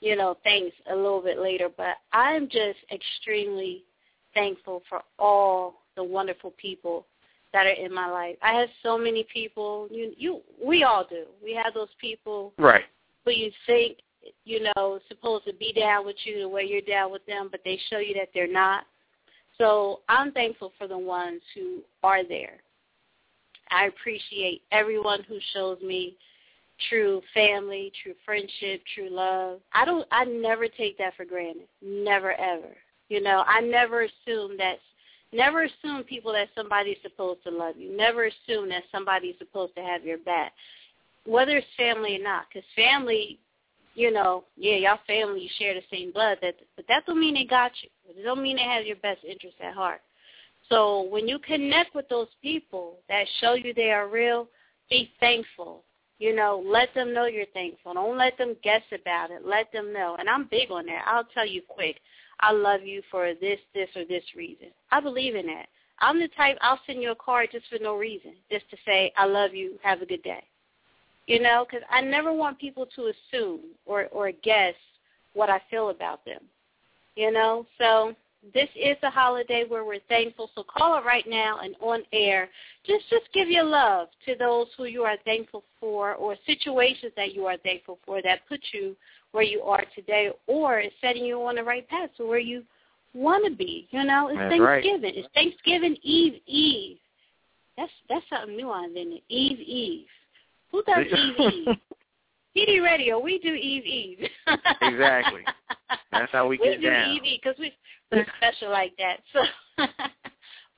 you 0.02 0.16
know, 0.16 0.38
things 0.44 0.72
a 0.92 0.96
little 0.96 1.22
bit 1.22 1.40
later, 1.40 1.70
but 1.76 1.96
I'm 2.14 2.48
just 2.50 2.80
extremely 2.92 3.84
thankful 4.34 4.84
for 4.90 5.02
all 5.18 5.82
the 5.96 6.04
wonderful 6.04 6.54
people 6.58 7.06
that 7.54 7.66
are 7.66 7.70
in 7.70 7.94
my 7.94 8.10
life. 8.10 8.36
I 8.42 8.54
have 8.54 8.70
so 8.84 8.98
many 8.98 9.26
people. 9.34 9.88
You, 9.90 10.14
you, 10.18 10.42
we 10.64 10.84
all 10.84 11.06
do. 11.10 11.26
We 11.44 11.54
have 11.56 11.74
those 11.74 11.90
people 12.00 12.54
Right. 12.58 12.84
who 13.26 13.32
you 13.32 13.52
think, 13.66 13.98
you 14.46 14.70
know, 14.76 15.00
supposed 15.08 15.46
to 15.46 15.54
be 15.54 15.74
down 15.74 16.06
with 16.06 16.18
you 16.26 16.40
the 16.40 16.50
way 16.50 16.64
you're 16.64 16.82
down 16.82 17.12
with 17.12 17.26
them, 17.26 17.48
but 17.50 17.62
they 17.66 17.80
show 17.90 17.98
you 17.98 18.14
that 18.16 18.30
they're 18.34 18.52
not. 18.52 18.86
So 19.60 20.00
I'm 20.08 20.32
thankful 20.32 20.72
for 20.78 20.88
the 20.88 20.98
ones 20.98 21.42
who 21.54 21.82
are 22.04 22.24
there. 22.24 22.58
I 23.72 23.86
appreciate 23.86 24.62
everyone 24.72 25.24
who 25.28 25.38
shows 25.54 25.80
me 25.82 26.16
true 26.90 27.22
family, 27.34 27.92
true 28.02 28.14
friendship, 28.26 28.82
true 28.96 29.10
love. 29.10 29.60
I 29.74 29.86
don't 29.86 30.08
I 30.12 30.26
never 30.26 30.68
take 30.68 30.98
that 30.98 31.16
for 31.16 31.26
granted. 31.26 31.68
Never 31.82 32.34
ever. 32.34 32.76
You 33.10 33.22
know, 33.22 33.44
I 33.46 33.62
never 33.62 34.04
assume 34.04 34.58
that 34.58 34.78
never 35.34 35.64
assume 35.64 36.04
people 36.04 36.32
that 36.34 36.50
somebody's 36.56 36.98
supposed 37.02 37.44
to 37.44 37.52
love 37.52 37.76
you. 37.78 37.96
Never 37.96 38.26
assume 38.26 38.70
that 38.70 38.84
somebody's 38.92 39.36
supposed 39.38 39.76
to 39.76 39.82
have 39.82 40.04
your 40.04 40.20
back. 40.20 40.54
Whether 41.26 41.58
it's 41.58 41.68
family 41.78 42.16
or 42.16 42.24
not, 42.24 42.46
because 42.48 42.68
family, 42.76 43.40
you 43.96 44.12
know, 44.12 44.44
yeah, 44.56 44.76
y'all 44.76 45.00
family, 45.08 45.42
you 45.42 45.50
share 45.58 45.74
the 45.74 45.82
same 45.92 46.12
blood, 46.12 46.38
that 46.42 46.56
but 46.76 46.86
that 46.88 47.06
don't 47.06 47.20
mean 47.20 47.34
they 47.34 47.46
got 47.46 47.72
you. 47.82 47.90
It 48.10 48.24
don't 48.24 48.42
mean 48.42 48.58
they 48.58 48.64
have 48.64 48.86
your 48.86 48.96
best 48.98 49.24
interest 49.24 49.58
at 49.62 49.74
heart. 49.74 50.02
So 50.70 51.08
when 51.10 51.28
you 51.28 51.40
connect 51.40 51.96
with 51.96 52.08
those 52.10 52.28
people 52.42 52.98
that 53.10 53.26
show 53.42 53.54
you 53.54 53.74
they 53.74 53.92
are 53.92 54.08
real, 54.08 54.48
be 54.90 55.12
thankful. 55.20 55.84
You 56.20 56.36
know, 56.36 56.62
let 56.66 56.94
them 56.94 57.14
know 57.14 57.26
you're 57.26 57.46
thankful. 57.54 57.94
Don't 57.94 58.18
let 58.18 58.38
them 58.38 58.56
guess 58.62 58.82
about 58.94 59.32
it. 59.32 59.46
Let 59.46 59.72
them 59.72 59.94
know. 59.94 60.18
And 60.20 60.30
I'm 60.30 60.48
big 60.52 60.70
on 60.70 60.86
that. 60.88 61.06
I'll 61.08 61.28
tell 61.34 61.48
you 61.48 61.62
quick. 61.68 62.00
I 62.42 62.52
love 62.52 62.84
you 62.84 63.02
for 63.10 63.34
this, 63.40 63.60
this, 63.74 63.90
or 63.96 64.06
this 64.06 64.24
reason. 64.36 64.68
I 64.92 65.00
believe 65.00 65.36
in 65.36 65.46
that. 65.48 65.68
I'm 66.02 66.20
the 66.20 66.30
type, 66.30 66.58
I'll 66.62 66.80
send 66.88 67.02
you 67.02 67.12
a 67.12 67.16
card 67.16 67.50
just 67.52 67.68
for 67.68 67.78
no 67.82 67.96
reason, 67.96 68.34
just 68.52 68.70
to 68.70 68.78
say, 68.86 69.12
I 69.18 69.26
love 69.26 69.54
you, 69.54 69.78
have 69.84 70.02
a 70.02 70.06
good 70.06 70.24
day. 70.24 70.44
You 71.30 71.40
know, 71.40 71.64
because 71.64 71.86
I 71.92 72.02
never 72.02 72.34
want 72.34 72.58
people 72.58 72.88
to 72.96 73.12
assume 73.14 73.60
or, 73.86 74.08
or 74.08 74.32
guess 74.32 74.74
what 75.34 75.48
I 75.48 75.62
feel 75.70 75.92
about 75.92 76.26
them. 76.26 76.42
You 77.16 77.32
know, 77.32 77.68
so 77.78 78.16
this 78.52 78.68
is 78.76 78.98
a 79.04 79.12
holiday 79.12 79.64
where 79.68 79.86
we're 79.86 80.00
thankful. 80.10 80.50
So 80.56 80.64
call 80.64 80.98
it 80.98 81.06
right 81.06 81.26
now 81.30 81.60
and 81.60 81.76
on 81.82 82.02
air. 82.14 82.50
Just 82.84 83.08
just 83.12 83.26
give 83.32 83.48
your 83.48 83.64
love 83.64 84.08
to 84.26 84.34
those 84.40 84.70
who 84.76 84.86
you 84.86 85.04
are 85.04 85.18
thankful 85.24 85.64
for 85.80 86.16
or 86.16 86.36
situations 86.48 87.12
that 87.16 87.36
you 87.36 87.46
are 87.46 87.58
thankful 87.58 88.00
for 88.08 88.24
that 88.24 88.40
put 88.50 88.62
you 88.74 88.96
where 89.32 89.44
you 89.44 89.62
are 89.62 89.84
today 89.96 90.32
or 90.48 90.80
is 90.80 90.92
setting 91.00 91.26
you 91.26 91.40
on 91.44 91.58
the 91.58 91.64
right 91.64 91.88
path 91.90 92.10
to 92.18 92.26
where 92.26 92.40
you 92.40 92.64
want 93.14 93.46
to 93.46 93.56
be. 93.56 93.88
You 93.92 94.04
know, 94.04 94.30
it's 94.30 94.40
That's 94.40 94.60
right. 94.60 94.82
Thanksgiving. 94.84 95.14
It's 95.16 95.30
Thanksgiving 95.36 95.96
Eve 96.02 96.42
Eve. 96.48 96.98
That's 97.78 97.92
that's 98.10 98.26
something 98.32 98.58
new 98.58 98.72
I 98.72 98.86
invented. 98.86 99.22
Eve 99.30 99.60
Eve. 99.60 100.08
Who 100.72 100.84
does 100.84 101.06
Eve 101.06 101.36
Eve? 101.54 101.76
PD 102.58 102.84
Radio, 102.84 103.20
we 103.20 103.40
do 103.40 103.54
Eve 103.54 103.86
Eve. 103.86 104.30
Exactly. 104.82 105.42
That's 106.12 106.32
how 106.32 106.48
we 106.48 106.58
we 106.58 106.66
get 106.66 106.82
do 106.82 106.90
down. 106.90 107.12
Eve 107.12 107.24
Eve 107.24 107.40
because 107.44 107.60
we, 107.60 107.72
we're 108.12 108.26
special 108.38 108.72
like 108.72 108.94
that. 108.98 109.18
So, 109.34 109.40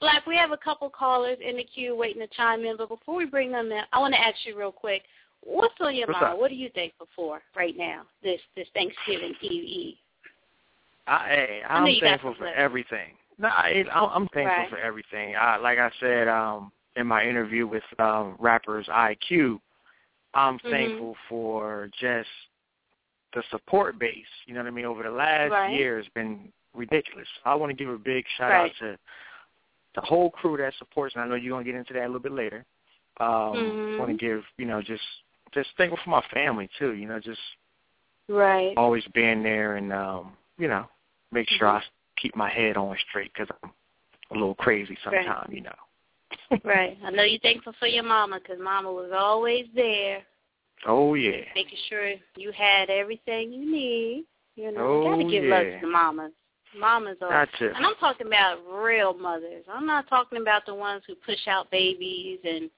Black, 0.01 0.25
we 0.27 0.36
have 0.36 0.51
a 0.51 0.58
couple 0.58 0.89
callers 0.89 1.38
in 1.45 1.58
the 1.58 1.63
queue 1.63 1.95
waiting 1.95 2.21
to 2.21 2.27
chime 2.36 2.65
in. 2.65 2.75
But 2.77 2.89
before 2.89 3.15
we 3.15 3.25
bring 3.25 3.51
them 3.51 3.71
in, 3.71 3.82
I 3.93 3.99
want 3.99 4.13
to 4.13 4.19
ask 4.19 4.36
you 4.45 4.58
real 4.58 4.71
quick, 4.71 5.04
what's 5.41 5.73
on 5.80 5.95
your 5.95 6.08
What's 6.08 6.21
mind? 6.21 6.34
up? 6.34 6.39
What 6.39 6.51
are 6.51 6.56
you 6.56 6.69
thankful 6.75 7.08
for 7.15 7.41
right 7.56 7.75
now, 7.77 8.04
this 8.21 8.39
this 8.56 8.67
Thanksgiving 8.73 9.34
Eve 9.41 9.63
Eve? 9.63 9.95
I, 11.08 11.27
hey, 11.30 11.62
I 11.67 11.73
I'm 11.75 11.99
thankful 11.99 12.36
for 12.38 12.47
everything. 12.47 13.13
No, 13.39 13.47
I, 13.47 13.84
I'm 13.93 14.27
thankful 14.30 14.43
Right. 14.43 14.69
for 14.69 14.77
everything. 14.77 15.36
I, 15.36 15.58
like 15.58 15.80
I 15.80 15.89
said 15.99 16.27
um, 16.27 16.71
in 16.95 17.08
my 17.08 17.23
interview 17.23 17.65
with 17.65 17.84
um, 17.97 18.36
rappers 18.39 18.88
IQ, 18.88 19.60
I'm 20.34 20.60
Mhm. 20.60 20.70
thankful 20.70 21.15
for 21.28 21.89
just 22.00 22.30
the 23.34 23.44
support 23.50 23.98
base. 24.00 24.26
You 24.46 24.54
know 24.54 24.62
what 24.62 24.67
I 24.67 24.72
mean? 24.72 24.86
Over 24.86 25.04
the 25.04 25.12
last 25.12 25.52
Right. 25.52 25.74
year, 25.74 26.00
it's 26.00 26.10
been 26.10 26.52
ridiculous. 26.74 27.28
I 27.46 27.56
want 27.56 27.70
to 27.70 27.74
give 27.76 27.89
a 27.89 27.98
big 27.98 28.26
shout 28.38 28.52
Right. 28.52 28.72
out 28.72 28.76
to 28.78 29.00
the 29.96 30.02
whole 30.02 30.30
crew 30.32 30.58
that 30.58 30.74
supports. 30.76 31.15
And 31.15 31.24
I 31.24 31.28
know 31.28 31.36
you're 31.36 31.52
gonna 31.52 31.63
get 31.65 31.76
into 31.76 31.94
that 31.94 32.04
a 32.04 32.08
little 32.08 32.20
bit 32.20 32.32
later. 32.32 32.65
Um, 33.17 33.58
Mhm. 33.58 34.00
Want 34.00 34.12
to 34.12 34.17
give 34.17 34.46
you 34.58 34.65
know 34.65 34.82
just 34.82 35.04
just 35.52 35.76
thankful 35.76 35.98
for 35.98 36.10
my 36.10 36.22
family 36.34 36.67
too. 36.80 36.94
You 36.94 37.08
know, 37.08 37.20
just 37.20 37.41
Right. 38.28 38.76
always 38.78 39.06
being 39.08 39.44
there 39.44 39.76
and 39.76 39.91
um, 39.91 40.38
you 40.58 40.67
know 40.67 40.89
make 41.32 41.50
sure 41.50 41.67
Mhm. 41.67 41.82
I 41.82 41.84
keep 42.15 42.36
my 42.36 42.50
head 42.50 42.78
on 42.78 42.98
straight 43.10 43.34
because 43.34 43.50
I'm 43.63 43.72
a 44.32 44.34
little 44.34 44.56
crazy 44.56 44.98
Right. 45.06 45.24
sometimes. 45.26 45.54
You 45.54 45.62
know. 45.62 45.76
Right. 46.66 46.98
I 47.04 47.12
know 47.12 47.24
you're 47.24 47.40
thankful 47.40 47.74
for 47.80 47.88
your 47.88 48.04
mama 48.04 48.40
because 48.40 48.62
mama 48.62 48.92
was 48.92 49.12
always 49.16 49.66
there, 49.74 50.22
Oh 50.86 51.14
yeah. 51.14 51.46
making 51.56 51.78
sure 51.90 52.14
you 52.36 52.52
had 52.52 52.90
everything 52.90 53.54
you 53.54 53.72
need. 53.72 54.26
You 54.56 54.72
know, 54.72 54.82
Oh, 54.82 55.04
you 55.04 55.10
got 55.10 55.24
to 55.24 55.32
give 55.32 55.44
love 55.46 55.64
to 55.64 55.80
the 55.82 55.88
mamas. 55.88 56.32
Mamas 56.78 57.18
are 57.22 57.46
Got 57.46 57.50
to. 57.60 57.74
And 57.74 57.86
I'm 57.86 57.96
talking 57.96 58.28
about 58.28 58.60
real 58.70 59.14
mothers. 59.14 59.66
I'm 59.72 59.86
not 59.86 60.10
talking 60.10 60.42
about 60.42 60.66
the 60.66 60.76
ones 60.76 61.04
who 61.08 61.16
push 61.16 61.48
out 61.48 61.72
babies 61.72 62.40
and 62.44 62.70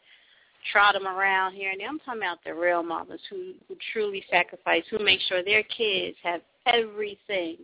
trot 0.71 0.93
them 0.93 1.07
around 1.07 1.53
here 1.53 1.71
and 1.71 1.79
there. 1.79 1.87
I'm 1.87 1.99
talking 1.99 2.21
about 2.21 2.43
the 2.43 2.53
real 2.53 2.83
mamas 2.83 3.21
who, 3.29 3.53
who 3.67 3.75
truly 3.91 4.23
sacrifice, 4.29 4.83
who 4.89 4.99
make 4.99 5.19
sure 5.21 5.43
their 5.43 5.63
kids 5.63 6.17
have 6.23 6.41
everything. 6.65 7.57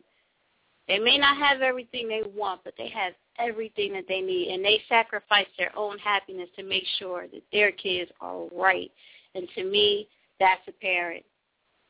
They 0.87 0.99
may 0.99 1.17
not 1.17 1.37
have 1.37 1.61
everything 1.61 2.07
they 2.07 2.23
want, 2.35 2.61
but 2.63 2.73
they 2.77 2.89
have 2.89 3.13
everything 3.39 3.93
that 3.93 4.05
they 4.07 4.21
need, 4.21 4.49
and 4.49 4.63
they 4.63 4.81
sacrifice 4.89 5.47
their 5.57 5.71
own 5.77 5.97
happiness 5.99 6.49
to 6.55 6.63
make 6.63 6.85
sure 6.97 7.27
that 7.31 7.41
their 7.51 7.71
kids 7.71 8.11
are 8.21 8.45
right. 8.55 8.91
And 9.35 9.47
to 9.55 9.63
me, 9.63 10.07
that's 10.39 10.61
a 10.67 10.71
parent. 10.71 11.23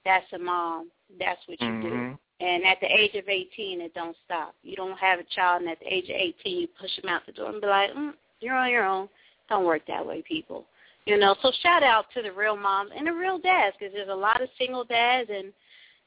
That's 0.06 0.26
a 0.34 0.40
mom. 0.40 0.92
That's 1.20 1.40
what 1.48 1.60
you 1.62 1.82
do. 1.82 1.90
Mhm. 1.90 2.20
And 2.40 2.66
at 2.66 2.80
the 2.80 2.88
age 2.88 3.16
of 3.16 3.28
18, 3.28 3.82
it 3.82 3.94
don't 3.94 4.16
stop. 4.26 4.56
You 4.64 4.76
don't 4.76 4.98
have 4.98 5.20
a 5.20 5.24
child, 5.26 5.62
and 5.62 5.70
at 5.70 5.80
the 5.80 5.94
age 5.94 6.10
of 6.10 6.16
18, 6.16 6.62
you 6.62 6.68
push 6.68 6.96
them 6.96 7.10
out 7.10 7.26
the 7.26 7.34
door 7.34 7.50
and 7.50 7.60
be 7.60 7.68
like, 7.68 7.92
mm, 7.92 8.14
you're 8.40 8.56
on 8.56 8.70
your 8.70 8.86
own. 8.86 9.10
Don't 9.50 9.66
work 9.66 9.86
that 9.88 10.06
way, 10.06 10.22
people. 10.22 10.66
You 11.06 11.18
know, 11.18 11.36
so 11.42 11.52
shout 11.64 11.84
out 11.84 12.06
to 12.12 12.22
the 12.22 12.32
real 12.32 12.56
moms 12.56 12.92
and 12.96 13.08
the 13.08 13.14
real 13.14 13.40
dads 13.40 13.76
because 13.78 13.94
there's 13.94 14.10
a 14.10 14.16
lot 14.16 14.42
of 14.42 14.50
single 14.58 14.84
dads 14.84 15.30
and, 15.30 15.52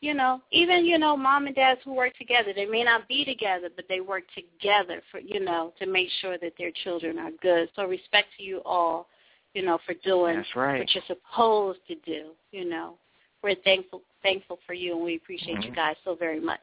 you 0.03 0.15
know, 0.15 0.43
even, 0.51 0.85
you 0.85 0.99
know, 0.99 1.17
mom 1.17 1.47
and 1.47 1.55
dads 1.55 1.81
who 1.85 1.95
work 1.95 2.13
together. 2.19 2.53
They 2.55 2.67
may 2.67 2.83
not 2.83 3.07
be 3.07 3.25
together, 3.25 3.69
but 3.75 3.85
they 3.89 4.01
work 4.01 4.25
together 4.35 5.01
for, 5.11 5.21
you 5.21 5.39
know, 5.39 5.73
to 5.79 5.87
make 5.87 6.09
sure 6.21 6.37
that 6.39 6.55
their 6.59 6.73
children 6.83 7.21
are 7.21 7.31
good. 7.41 7.69
So 7.77 7.87
respect 7.87 8.27
to 8.37 8.43
you 8.43 8.61
all, 8.67 9.07
you 9.55 9.65
know, 9.65 9.79
for 9.87 9.95
doing 10.05 10.37
That's 10.37 10.57
right. 10.57 10.81
what 10.81 10.93
you're 10.93 11.05
supposed 11.07 11.79
to 11.87 11.95
do, 12.05 12.31
you 12.51 12.69
know. 12.69 12.97
We're 13.45 13.55
thankful 13.65 14.03
thankful 14.23 14.59
for 14.67 14.75
you, 14.75 14.95
and 14.95 15.05
we 15.05 15.17
appreciate 15.17 15.63
you 15.63 15.71
mm-hmm. 15.71 15.75
guys 15.75 15.97
so 16.05 16.15
very 16.15 16.41
much. 16.41 16.61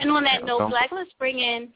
And 0.00 0.10
on 0.10 0.24
that 0.24 0.44
note. 0.44 0.70
Black, 0.70 0.90
let's 0.92 1.10
bring 1.18 1.38
in 1.38 1.68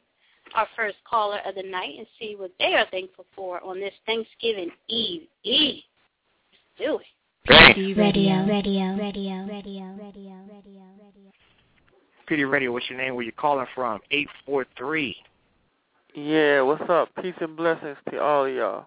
our 0.55 0.67
first 0.75 0.97
caller 1.07 1.39
of 1.45 1.55
the 1.55 1.63
night 1.63 1.95
and 1.97 2.07
see 2.19 2.35
what 2.37 2.51
they 2.59 2.73
are 2.75 2.85
thankful 2.91 3.25
for 3.35 3.63
on 3.63 3.79
this 3.79 3.93
Thanksgiving 4.05 4.71
Eve. 4.87 5.27
Eve. 5.43 5.83
Let's 6.51 6.89
do 6.89 6.99
it. 6.99 7.05
PD 7.47 7.97
Radio, 7.97 8.45
Radio. 8.45 8.45
radio, 8.45 8.95
radio, 8.95 9.45
radio, 9.45 9.45
radio, 9.47 9.95
radio, 9.97 10.35
radio. 10.51 10.98
PD 12.29 12.49
Radio, 12.49 12.71
what's 12.71 12.89
your 12.89 12.97
name? 12.99 13.15
Where 13.15 13.25
you 13.25 13.31
calling 13.31 13.65
from? 13.73 13.99
843. 14.11 15.15
Yeah, 16.15 16.61
what's 16.61 16.83
up? 16.89 17.09
Peace 17.21 17.33
and 17.39 17.55
blessings 17.55 17.97
to 18.11 18.21
all 18.21 18.45
of 18.45 18.53
y'all. 18.53 18.85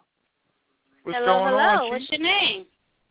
What's 1.04 1.18
hello, 1.18 1.38
going 1.40 1.52
hello. 1.52 1.84
on, 1.86 1.90
What's 1.90 2.10
your 2.10 2.20
name? 2.20 2.66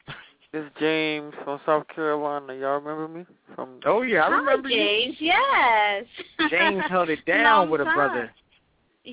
This 0.53 0.63
is 0.65 0.71
James 0.81 1.33
from 1.45 1.61
South 1.65 1.87
Carolina. 1.95 2.53
Y'all 2.53 2.81
remember 2.81 3.07
me? 3.07 3.25
From 3.55 3.79
Oh, 3.85 4.01
yeah, 4.01 4.23
I 4.23 4.27
remember 4.27 4.67
Hi, 4.67 4.75
you. 4.75 4.81
James. 4.81 5.15
Yes. 5.21 6.05
James 6.49 6.83
held 6.89 7.09
it 7.09 7.23
down 7.25 7.69
with 7.69 7.79
a 7.79 7.85
time. 7.85 7.95
brother. 7.95 8.31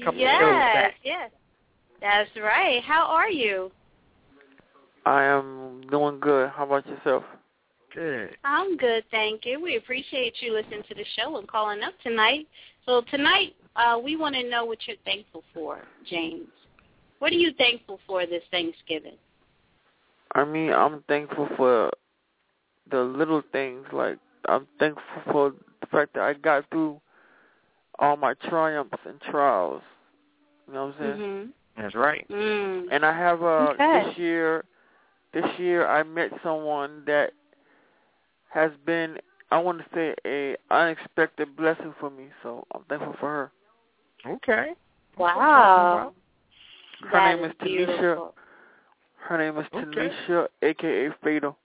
couple 0.03 0.15
of 0.15 0.15
shows 0.15 0.21
yes, 0.21 0.75
back. 0.75 0.95
yes. 1.05 1.31
That's 2.01 2.29
right. 2.43 2.83
How 2.83 3.05
are 3.07 3.31
you? 3.31 3.71
I 5.07 5.23
am 5.23 5.83
doing 5.93 6.19
good. 6.19 6.51
How 6.51 6.67
about 6.67 6.85
yourself? 6.89 7.23
Good. 7.95 8.37
I'm 8.45 8.77
good, 8.77 9.05
thank 9.11 9.45
you. 9.45 9.61
We 9.61 9.77
appreciate 9.77 10.35
you 10.41 10.53
listening 10.53 10.83
to 10.89 10.95
the 10.95 11.05
show 11.17 11.39
and 11.39 11.49
calling 11.49 11.83
up 11.83 11.95
tonight. 12.03 12.47
So 12.87 13.03
tonight, 13.11 13.55
uh, 13.77 13.99
we 14.03 14.17
want 14.17 14.35
to 14.35 14.49
know 14.49 14.65
what 14.65 14.79
you're 14.87 14.97
thankful 15.05 15.43
for, 15.55 15.81
James. 16.09 16.49
What 17.19 17.33
are 17.33 17.37
you 17.37 17.53
thankful 17.59 17.99
for 18.07 18.27
this 18.27 18.43
Thanksgiving? 18.51 19.17
I 20.35 20.45
mean, 20.45 20.73
I'm 20.73 21.03
thankful 21.09 21.49
for 21.57 21.91
the 22.91 23.01
little 23.01 23.43
things. 23.53 23.87
Like 23.93 24.19
I'm 24.47 24.67
thankful 24.79 25.05
for 25.33 25.55
the 25.81 25.87
fact 25.87 26.15
that 26.15 26.23
I 26.23 26.35
got 26.35 26.69
through 26.71 27.01
all 27.99 28.17
my 28.17 28.35
triumphs 28.35 28.99
and 29.07 29.21
trials. 29.21 29.83
You 30.67 30.75
know 30.75 30.87
what 30.87 30.95
I'm 30.97 31.01
saying? 31.01 31.29
Mm-hmm. 31.29 31.83
That's 31.83 31.95
right. 31.95 32.27
Mm. 32.31 32.87
And 32.91 33.05
I 33.05 33.17
have 33.17 33.43
uh 33.43 33.75
Okay. 33.75 34.05
this 34.05 34.19
year 34.19 34.65
this 35.33 35.47
year 35.59 35.87
I 35.87 36.03
met 36.03 36.31
someone 36.43 37.03
that 37.07 37.33
has 38.51 38.71
been 38.87 39.19
I 39.51 39.59
want 39.59 39.79
to 39.79 39.85
say 39.95 40.15
a 40.27 40.57
unexpected 40.75 41.57
blessing 41.57 41.95
for 41.99 42.11
me, 42.11 42.27
so 42.43 42.67
I'm 42.75 42.83
thankful 42.85 43.15
for 43.19 43.29
her. 43.29 44.33
Okay. 44.35 44.73
Wow. 45.17 46.13
Her 47.03 47.11
That 47.13 47.37
name 47.37 47.45
is 47.45 47.53
Tanisha. 47.53 47.65
beautiful. 47.65 48.35
Her 49.17 49.39
name 49.39 49.59
is 49.59 49.67
Okay. 49.73 49.85
Tanisha, 49.85 50.49
aka 50.63 51.11
Fatal. 51.23 51.57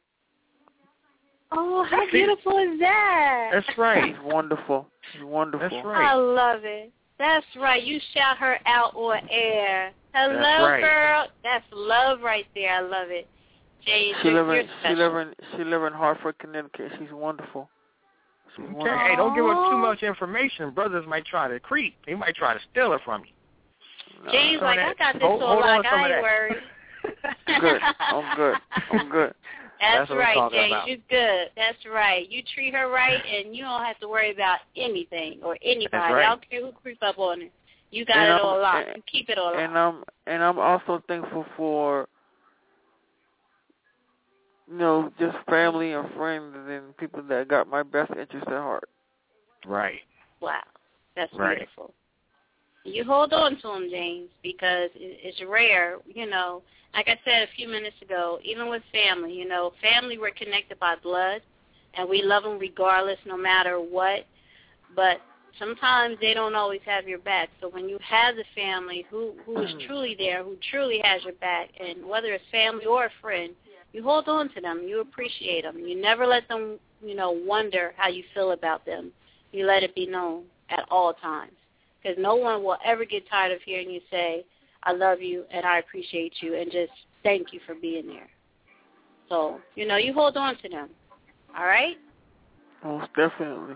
Oh, 1.51 1.83
how 1.83 2.03
See? 2.05 2.11
beautiful 2.11 2.57
is 2.57 2.79
that? 2.79 3.49
That's 3.53 3.77
right. 3.77 4.03
She's 4.15 4.23
wonderful. 4.23 4.87
She's 5.11 5.23
wonderful. 5.23 5.69
That's 5.69 5.85
right. 5.85 6.09
I 6.09 6.13
love 6.13 6.61
it. 6.63 6.91
That's 7.19 7.45
right. 7.57 7.83
You 7.83 7.99
shout 8.13 8.37
her 8.37 8.57
out 8.65 8.95
on 8.95 9.19
air. 9.29 9.91
Hello, 10.13 10.39
That's 10.39 10.63
right. 10.63 10.81
girl. 10.81 11.27
That's 11.43 11.65
love 11.71 12.21
right 12.21 12.45
there. 12.55 12.73
I 12.73 12.79
love 12.81 13.09
it. 13.11 13.27
James, 13.85 14.17
She 14.21 14.29
you're, 14.29 14.43
live 14.43 14.55
in 14.57 14.65
she 14.65 14.71
special. 14.79 14.97
live 14.97 15.15
in 15.27 15.33
she 15.57 15.63
live 15.63 15.83
in 15.83 15.93
Hartford, 15.93 16.37
Connecticut. 16.39 16.91
She's 16.99 17.11
wonderful. 17.11 17.69
She's 18.55 18.63
Okay. 18.65 18.73
wonderful. 18.73 18.99
Hey, 18.99 19.15
don't 19.15 19.35
give 19.35 19.45
her 19.45 19.69
too 19.69 19.77
much 19.77 20.03
information. 20.03 20.71
Brothers 20.71 21.05
might 21.07 21.25
try 21.25 21.47
to 21.47 21.59
creep. 21.59 21.95
They 22.05 22.15
might 22.15 22.35
try 22.35 22.53
to 22.53 22.59
steal 22.71 22.93
it 22.93 23.01
from 23.03 23.23
you. 23.25 24.31
James, 24.31 24.59
Some 24.59 24.69
of 24.69 24.75
like, 24.77 24.79
I 24.79 24.93
got 24.93 25.13
this 25.13 25.21
hold- 25.23 25.41
on 25.43 25.49
hold 25.49 25.63
on 25.65 25.77
lock. 25.77 25.85
some 25.85 25.99
I 25.99 26.03
ain't 26.03 26.09
that. 26.09 26.21
worried. 26.23 26.63
Good. 27.59 27.81
I'm 27.99 28.35
good. 28.37 28.55
I'm 28.91 29.09
good. 29.09 29.33
That's, 29.81 30.07
That's 30.07 30.11
right, 30.17 30.33
talking 30.35 30.57
James. 30.59 30.71
about. 30.71 30.87
You're 30.87 30.97
good. 31.09 31.47
That's 31.57 31.77
right. 31.93 32.29
You 32.31 32.41
treat 32.55 32.73
her 32.73 32.89
right, 32.89 33.19
and 33.25 33.53
you 33.53 33.63
don't 33.63 33.83
have 33.83 33.99
to 33.99 34.07
worry 34.07 34.31
about 34.31 34.59
anything 34.77 35.39
or 35.43 35.57
anybody. 35.61 36.13
right. 36.13 36.25
I 36.25 36.29
don't 36.29 36.49
care 36.49 36.61
who 36.61 36.71
creep 36.71 36.99
up 37.03 37.19
on 37.19 37.41
her. 37.41 37.47
You 37.91 38.05
got 38.05 38.15
And 38.17 38.27
it 38.29 38.31
I'm- 38.35 38.45
all 38.45 38.61
locked. 38.61 38.87
and- 38.87 38.97
You 38.97 39.03
keep 39.11 39.29
it 39.29 39.37
all 39.37 39.47
locked. 39.47 39.57
And 39.59 39.77
I'm 39.77 40.03
and 40.25 40.41
I'm 40.41 40.57
also 40.57 41.03
thankful 41.09 41.45
for 41.57 42.07
you 44.69 44.77
know, 44.77 45.11
just 45.19 45.37
family 45.49 45.93
and 45.93 46.09
friends 46.13 46.55
and 46.69 46.95
people 46.97 47.21
that 47.23 47.47
got 47.47 47.67
my 47.67 47.83
best 47.83 48.11
interest 48.11 48.47
at 48.47 48.53
heart. 48.53 48.89
Right. 49.65 50.01
Wow, 50.41 50.63
that's 51.15 51.33
Right. 51.33 51.57
beautiful. 51.57 51.93
You 52.85 53.05
hold 53.05 53.31
on 53.31 53.55
to 53.57 53.67
them, 53.67 53.89
James, 53.89 54.29
because 54.41 54.89
it's 54.95 55.41
rare. 55.43 55.99
You 56.05 56.25
know, 56.25 56.61
like 56.93 57.07
I 57.07 57.17
said 57.23 57.43
a 57.43 57.51
few 57.55 57.67
minutes 57.67 57.95
ago, 58.01 58.39
even 58.43 58.67
with 58.69 58.83
family, 58.91 59.33
you 59.33 59.47
know, 59.47 59.71
family 59.81 60.17
we're 60.17 60.31
connected 60.31 60.79
by 60.79 60.95
blood, 60.97 61.41
and 61.93 62.09
we 62.09 62.21
love 62.21 62.43
them 62.43 62.59
regardless, 62.59 63.19
no 63.25 63.37
matter 63.37 63.79
what. 63.79 64.25
But 64.95 65.21
sometimes 65.59 66.17
they 66.19 66.33
don't 66.33 66.55
always 66.55 66.81
have 66.85 67.07
your 67.07 67.19
back. 67.19 67.49
So 67.61 67.69
when 67.69 67.87
you 67.87 67.97
have 68.01 68.35
the 68.35 68.43
family 68.53 69.05
who 69.09 69.33
who 69.45 69.61
is 69.61 69.71
mm. 69.71 69.87
truly 69.87 70.15
there, 70.17 70.43
who 70.43 70.57
truly 70.69 70.99
has 71.03 71.23
your 71.23 71.33
back, 71.33 71.69
and 71.79 72.05
whether 72.05 72.33
it's 72.33 72.43
family 72.51 72.85
or 72.85 73.05
a 73.05 73.11
friend, 73.21 73.53
you 73.93 74.03
hold 74.03 74.27
on 74.27 74.49
to 74.53 74.61
them. 74.61 74.81
You 74.85 75.01
appreciate 75.01 75.63
them. 75.63 75.79
You 75.79 75.99
never 75.99 76.25
let 76.25 76.47
them, 76.49 76.79
you 77.01 77.15
know, 77.15 77.31
wonder 77.31 77.93
how 77.95 78.09
you 78.09 78.23
feel 78.33 78.51
about 78.51 78.85
them. 78.85 79.11
You 79.51 79.65
let 79.65 79.83
it 79.83 79.95
be 79.95 80.07
known 80.07 80.43
at 80.69 80.85
all 80.89 81.13
times, 81.13 81.53
because 82.01 82.17
no 82.19 82.35
one 82.35 82.63
will 82.63 82.77
ever 82.83 83.05
get 83.05 83.29
tired 83.29 83.51
of 83.51 83.61
hearing 83.61 83.89
you 83.91 84.01
say, 84.09 84.43
"I 84.83 84.93
love 84.93 85.21
you" 85.21 85.45
and 85.51 85.65
"I 85.65 85.77
appreciate 85.77 86.41
you," 86.41 86.55
and 86.55 86.71
just 86.71 86.91
thank 87.21 87.53
you 87.53 87.59
for 87.65 87.75
being 87.75 88.07
there. 88.07 88.29
So 89.29 89.61
you 89.75 89.85
know, 89.85 89.97
you 89.97 90.11
hold 90.11 90.37
on 90.37 90.57
to 90.57 90.69
them. 90.69 90.89
All 91.55 91.65
right. 91.65 91.97
Most 92.83 93.13
definitely. 93.15 93.75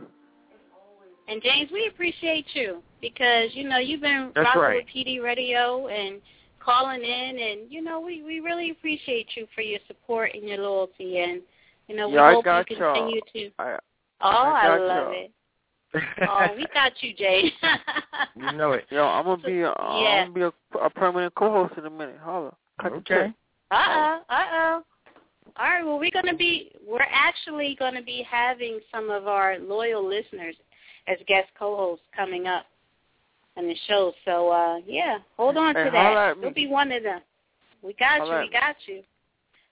And 1.28 1.42
James, 1.44 1.70
we 1.72 1.88
appreciate 1.88 2.46
you 2.54 2.82
because 3.02 3.50
you 3.54 3.68
know 3.68 3.78
you've 3.78 4.02
been 4.02 4.32
That's 4.34 4.46
rocking 4.46 4.62
right. 4.62 4.86
with 4.86 5.06
PD 5.06 5.22
Radio 5.22 5.88
and 5.88 6.22
calling 6.68 7.02
in, 7.02 7.40
and 7.40 7.72
you 7.72 7.82
know 7.82 8.00
we 8.00 8.24
we 8.24 8.40
really 8.42 8.72
appreciate 8.72 9.28
you 9.36 9.48
for 9.56 9.62
your 9.62 9.80
support 9.88 10.32
and 10.34 10.44
your 10.44 10.58
loyalty, 10.58 11.20
and 11.20 11.42
you 11.88 11.96
know 11.96 12.08
we 12.10 12.16
Yeah, 12.16 12.34
hope 12.34 12.44
got 12.46 12.70
you 12.70 12.76
y'all. 12.78 12.94
continue 12.94 13.22
to. 13.34 13.52
I 13.60 13.78
Oh, 14.20 14.28
I 14.30 14.66
I, 14.66 14.78
love 14.78 15.06
y'all. 15.06 15.14
it. 15.14 15.32
Oh, 16.30 16.54
we 16.58 16.66
got 16.74 16.92
you, 17.02 17.14
Jay. 17.14 17.52
You 18.36 18.58
know 18.58 18.74
it. 18.74 18.86
yo, 18.90 19.04
I'm 19.06 19.26
gonna 19.26 19.42
be 19.44 19.62
a, 19.62 19.70
Yeah. 19.80 20.26
I'm 20.26 20.34
gonna 20.34 20.52
be 20.52 20.56
a, 20.78 20.80
a 20.80 20.90
permanent 20.90 21.34
co-host 21.36 21.76
in 21.78 21.86
a 21.86 21.90
minute. 21.90 22.18
Holla. 22.22 22.54
Cut 22.82 22.92
Okay. 22.92 23.04
check. 23.08 23.32
Uh 23.72 23.86
oh, 23.88 24.20
uh 24.30 24.46
oh. 24.52 24.84
All 25.58 25.66
right, 25.66 25.84
well 25.86 25.98
we're 25.98 26.12
gonna 26.12 26.36
be 26.36 26.72
we're 26.86 27.08
actually 27.10 27.76
gonna 27.80 28.04
be 28.04 28.26
having 28.30 28.80
some 28.92 29.10
of 29.10 29.28
our 29.28 29.58
loyal 29.60 30.08
listeners 30.08 30.56
as 31.08 31.18
guest 31.28 31.48
co-hosts 31.58 32.06
coming 32.16 32.48
up 32.48 32.66
on 33.58 33.68
the 33.68 33.76
show. 33.88 34.14
So 34.26 34.50
uh 34.50 34.78
yeah, 34.86 35.18
hold 35.36 35.58
on 35.58 35.76
to 35.76 35.90
that. 35.92 36.36
You'll 36.42 36.54
be 36.54 36.68
one 36.68 36.92
of 36.92 37.04
them. 37.04 37.22
We 37.82 37.94
got 37.94 38.26
you, 38.28 38.40
we 38.40 38.50
got 38.52 38.76
you. 38.86 39.04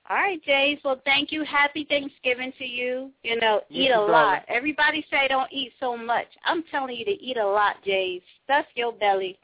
All 0.08 0.18
right, 0.18 0.40
James. 0.46 0.80
Well, 0.86 1.02
thank 1.04 1.32
you. 1.32 1.44
Happy 1.44 1.84
Thanksgiving 1.90 2.54
to 2.60 2.66
you. 2.66 3.10
You 3.24 3.40
know, 3.40 3.62
eat 3.72 3.90
a 3.90 4.00
lot. 4.00 4.44
Everybody 4.48 5.04
say 5.10 5.28
don't 5.28 5.52
eat 5.52 5.74
so 5.80 5.98
much. 5.98 6.28
I'm 6.46 6.64
telling 6.70 6.96
you 6.96 7.06
to 7.06 7.12
eat 7.12 7.38
a 7.38 7.46
lot, 7.46 7.78
James. 7.84 8.22
Stuff 8.44 8.66
your 8.76 8.94
belly, 8.94 9.36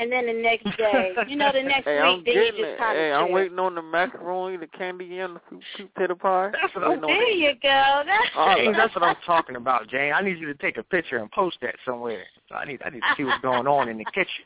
and 0.00 0.10
then 0.10 0.26
the 0.26 0.32
next 0.32 0.64
day, 0.78 1.12
you 1.28 1.36
know, 1.36 1.50
the 1.52 1.62
next 1.62 1.84
Hey, 1.86 1.96
week, 1.96 2.04
I'm 2.04 2.24
then 2.24 2.34
you 2.34 2.44
getting 2.44 2.60
just 2.60 2.68
it. 2.72 2.78
kind 2.78 2.98
of 2.98 3.02
Hey, 3.04 3.12
I'm 3.12 3.32
waiting 3.32 3.58
on 3.58 3.74
the 3.74 3.82
macaroni, 3.82 4.56
the 4.56 4.66
candy 4.66 5.18
and 5.18 5.36
the 5.36 5.40
sweet, 5.48 5.62
sweet 5.76 5.94
potato 5.94 6.14
pie. 6.14 6.50
That's 6.52 6.74
what 6.74 6.84
I'm 6.84 7.00
there 7.00 7.30
you 7.30 7.52
go. 7.62 8.02
That's 8.06 8.30
Oh, 8.36 8.54
James, 8.56 8.76
that's 8.76 8.94
what 8.94 9.04
I'm 9.04 9.16
talking 9.26 9.56
about, 9.56 9.88
Jane. 9.88 10.12
I 10.12 10.22
need 10.22 10.38
you 10.38 10.46
to 10.46 10.54
take 10.54 10.78
a 10.78 10.82
picture 10.82 11.18
and 11.18 11.30
post 11.32 11.58
that 11.62 11.74
somewhere. 11.84 12.24
So 12.48 12.54
I 12.54 12.64
need 12.64 12.80
I 12.84 12.90
need 12.90 13.00
to 13.00 13.14
see 13.16 13.24
what's 13.24 13.40
going 13.42 13.66
on 13.66 13.88
in 13.88 13.98
the 13.98 14.04
kitchen. 14.06 14.44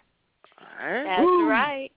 Hey? 0.81 1.05
That's 1.07 1.21
right. 1.49 1.91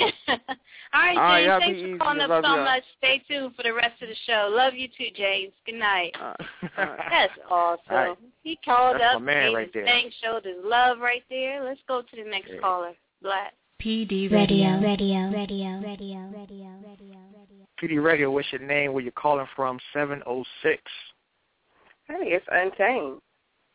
All 0.00 1.02
right, 1.02 1.16
All 1.16 1.22
right, 1.22 1.40
James. 1.40 1.46
y'all 1.48 1.60
thanks 1.60 1.76
be 1.76 1.82
for 1.82 1.88
easy. 1.88 1.98
calling 1.98 2.20
up 2.20 2.44
so 2.44 2.48
y'all. 2.48 2.64
much. 2.64 2.82
Stay 2.98 3.22
tuned 3.28 3.54
for 3.56 3.62
the 3.62 3.72
rest 3.74 4.00
of 4.02 4.08
the 4.08 4.14
show. 4.26 4.48
Love 4.52 4.74
you 4.74 4.88
too, 4.88 5.08
James. 5.16 5.52
Good 5.66 5.74
night. 5.76 6.14
Uh. 6.20 6.34
That's 7.10 7.32
awesome. 7.50 7.80
All 7.90 7.96
right. 7.96 8.18
He 8.42 8.58
called 8.64 8.96
That's 9.00 9.16
up, 9.16 9.20
my 9.22 9.34
man 9.34 9.54
right 9.54 9.64
his 9.66 9.74
there. 9.74 9.84
thanks, 9.84 10.14
showed 10.22 10.44
his 10.44 10.56
love 10.64 10.98
right 11.00 11.22
there. 11.28 11.62
Let's 11.64 11.80
go 11.88 12.02
to 12.02 12.16
the 12.24 12.28
next 12.30 12.50
Yeah. 12.52 12.60
caller. 12.60 12.92
Black. 13.22 13.52
PD 13.82 14.30
Radio, 14.30 14.80
Radio. 14.80 14.80
radio, 14.80 15.30
radio, 15.30 15.80
radio, 15.80 16.18
radio, 16.34 16.70
radio, 16.82 17.18
radio. 17.32 17.66
PD 17.80 18.02
Radio, 18.02 18.30
what's 18.30 18.50
your 18.50 18.60
name? 18.62 18.92
Where 18.92 19.04
you 19.04 19.12
calling 19.12 19.46
from? 19.54 19.78
706. 19.92 20.82
Hey, 22.08 22.14
it's 22.32 22.46
Untamed. 22.50 23.20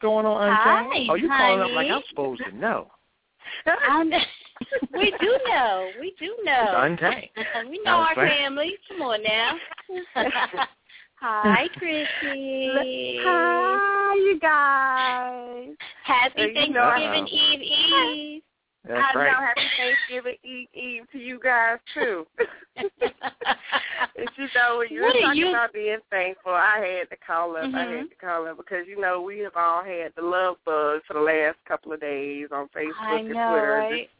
Going 0.01 0.25
on, 0.25 0.51
Hi, 0.53 0.83
Untamed? 0.83 1.09
Oh, 1.09 1.15
you 1.15 1.27
calling 1.29 1.61
up 1.61 1.71
like 1.71 1.89
I'm 1.89 2.01
supposed 2.09 2.41
to 2.49 2.55
know. 2.57 2.87
I'm, 3.65 4.11
we 4.95 5.13
do 5.19 5.37
know. 5.47 5.89
We 5.99 6.13
do 6.19 6.35
It's 6.37 6.45
know. 6.45 6.81
Untamed. 6.81 7.29
we 7.69 7.79
know 7.83 7.91
our 7.97 8.13
was 8.15 8.29
family. 8.29 8.75
Come 8.89 9.01
on 9.01 9.23
now. 9.23 9.57
Hi, 11.15 11.67
Chrissy. 11.77 13.19
Hi, 13.23 14.13
you 14.15 14.39
guys. 14.41 15.75
Happy 16.03 16.41
you 16.41 16.73
know- 16.73 16.91
Thanksgiving 16.91 17.27
Eve 17.27 17.61
Eve. 17.61 18.41
That's 18.85 19.15
I 19.15 19.17
right. 19.17 19.31
know. 19.31 19.39
Happy 19.39 19.61
Thanksgiving 19.77 20.35
Eve, 20.43 20.67
Eve 20.73 21.03
to 21.13 21.17
you 21.17 21.39
guys 21.41 21.77
too. 21.93 22.27
and 22.75 22.89
you 24.37 24.47
know, 24.55 24.79
when 24.79 24.87
you 24.89 24.99
were 25.01 25.07
What 25.07 25.15
are 25.15 25.21
talking 25.21 25.39
you- 25.41 25.49
about 25.49 25.71
being 25.71 25.99
thankful, 26.09 26.51
I 26.51 26.97
had 26.99 27.09
to 27.09 27.15
call 27.25 27.55
up. 27.55 27.63
I 27.63 27.67
Mhm. 27.67 27.97
had 27.99 28.09
to 28.09 28.15
call 28.15 28.47
up 28.47 28.57
because 28.57 28.85
you 28.87 28.99
know 28.99 29.21
we 29.21 29.39
have 29.39 29.55
all 29.55 29.83
had 29.83 30.13
the 30.15 30.21
love 30.21 30.57
buzz 30.65 31.01
for 31.07 31.13
the 31.13 31.21
last 31.21 31.57
couple 31.65 31.93
of 31.93 32.01
days 32.01 32.49
on 32.51 32.67
Facebook 32.75 32.93
I 32.99 33.15
and 33.19 33.29
know, 33.29 33.51
Twitter. 33.51 33.71
right? 33.71 34.09
Just 34.09 34.11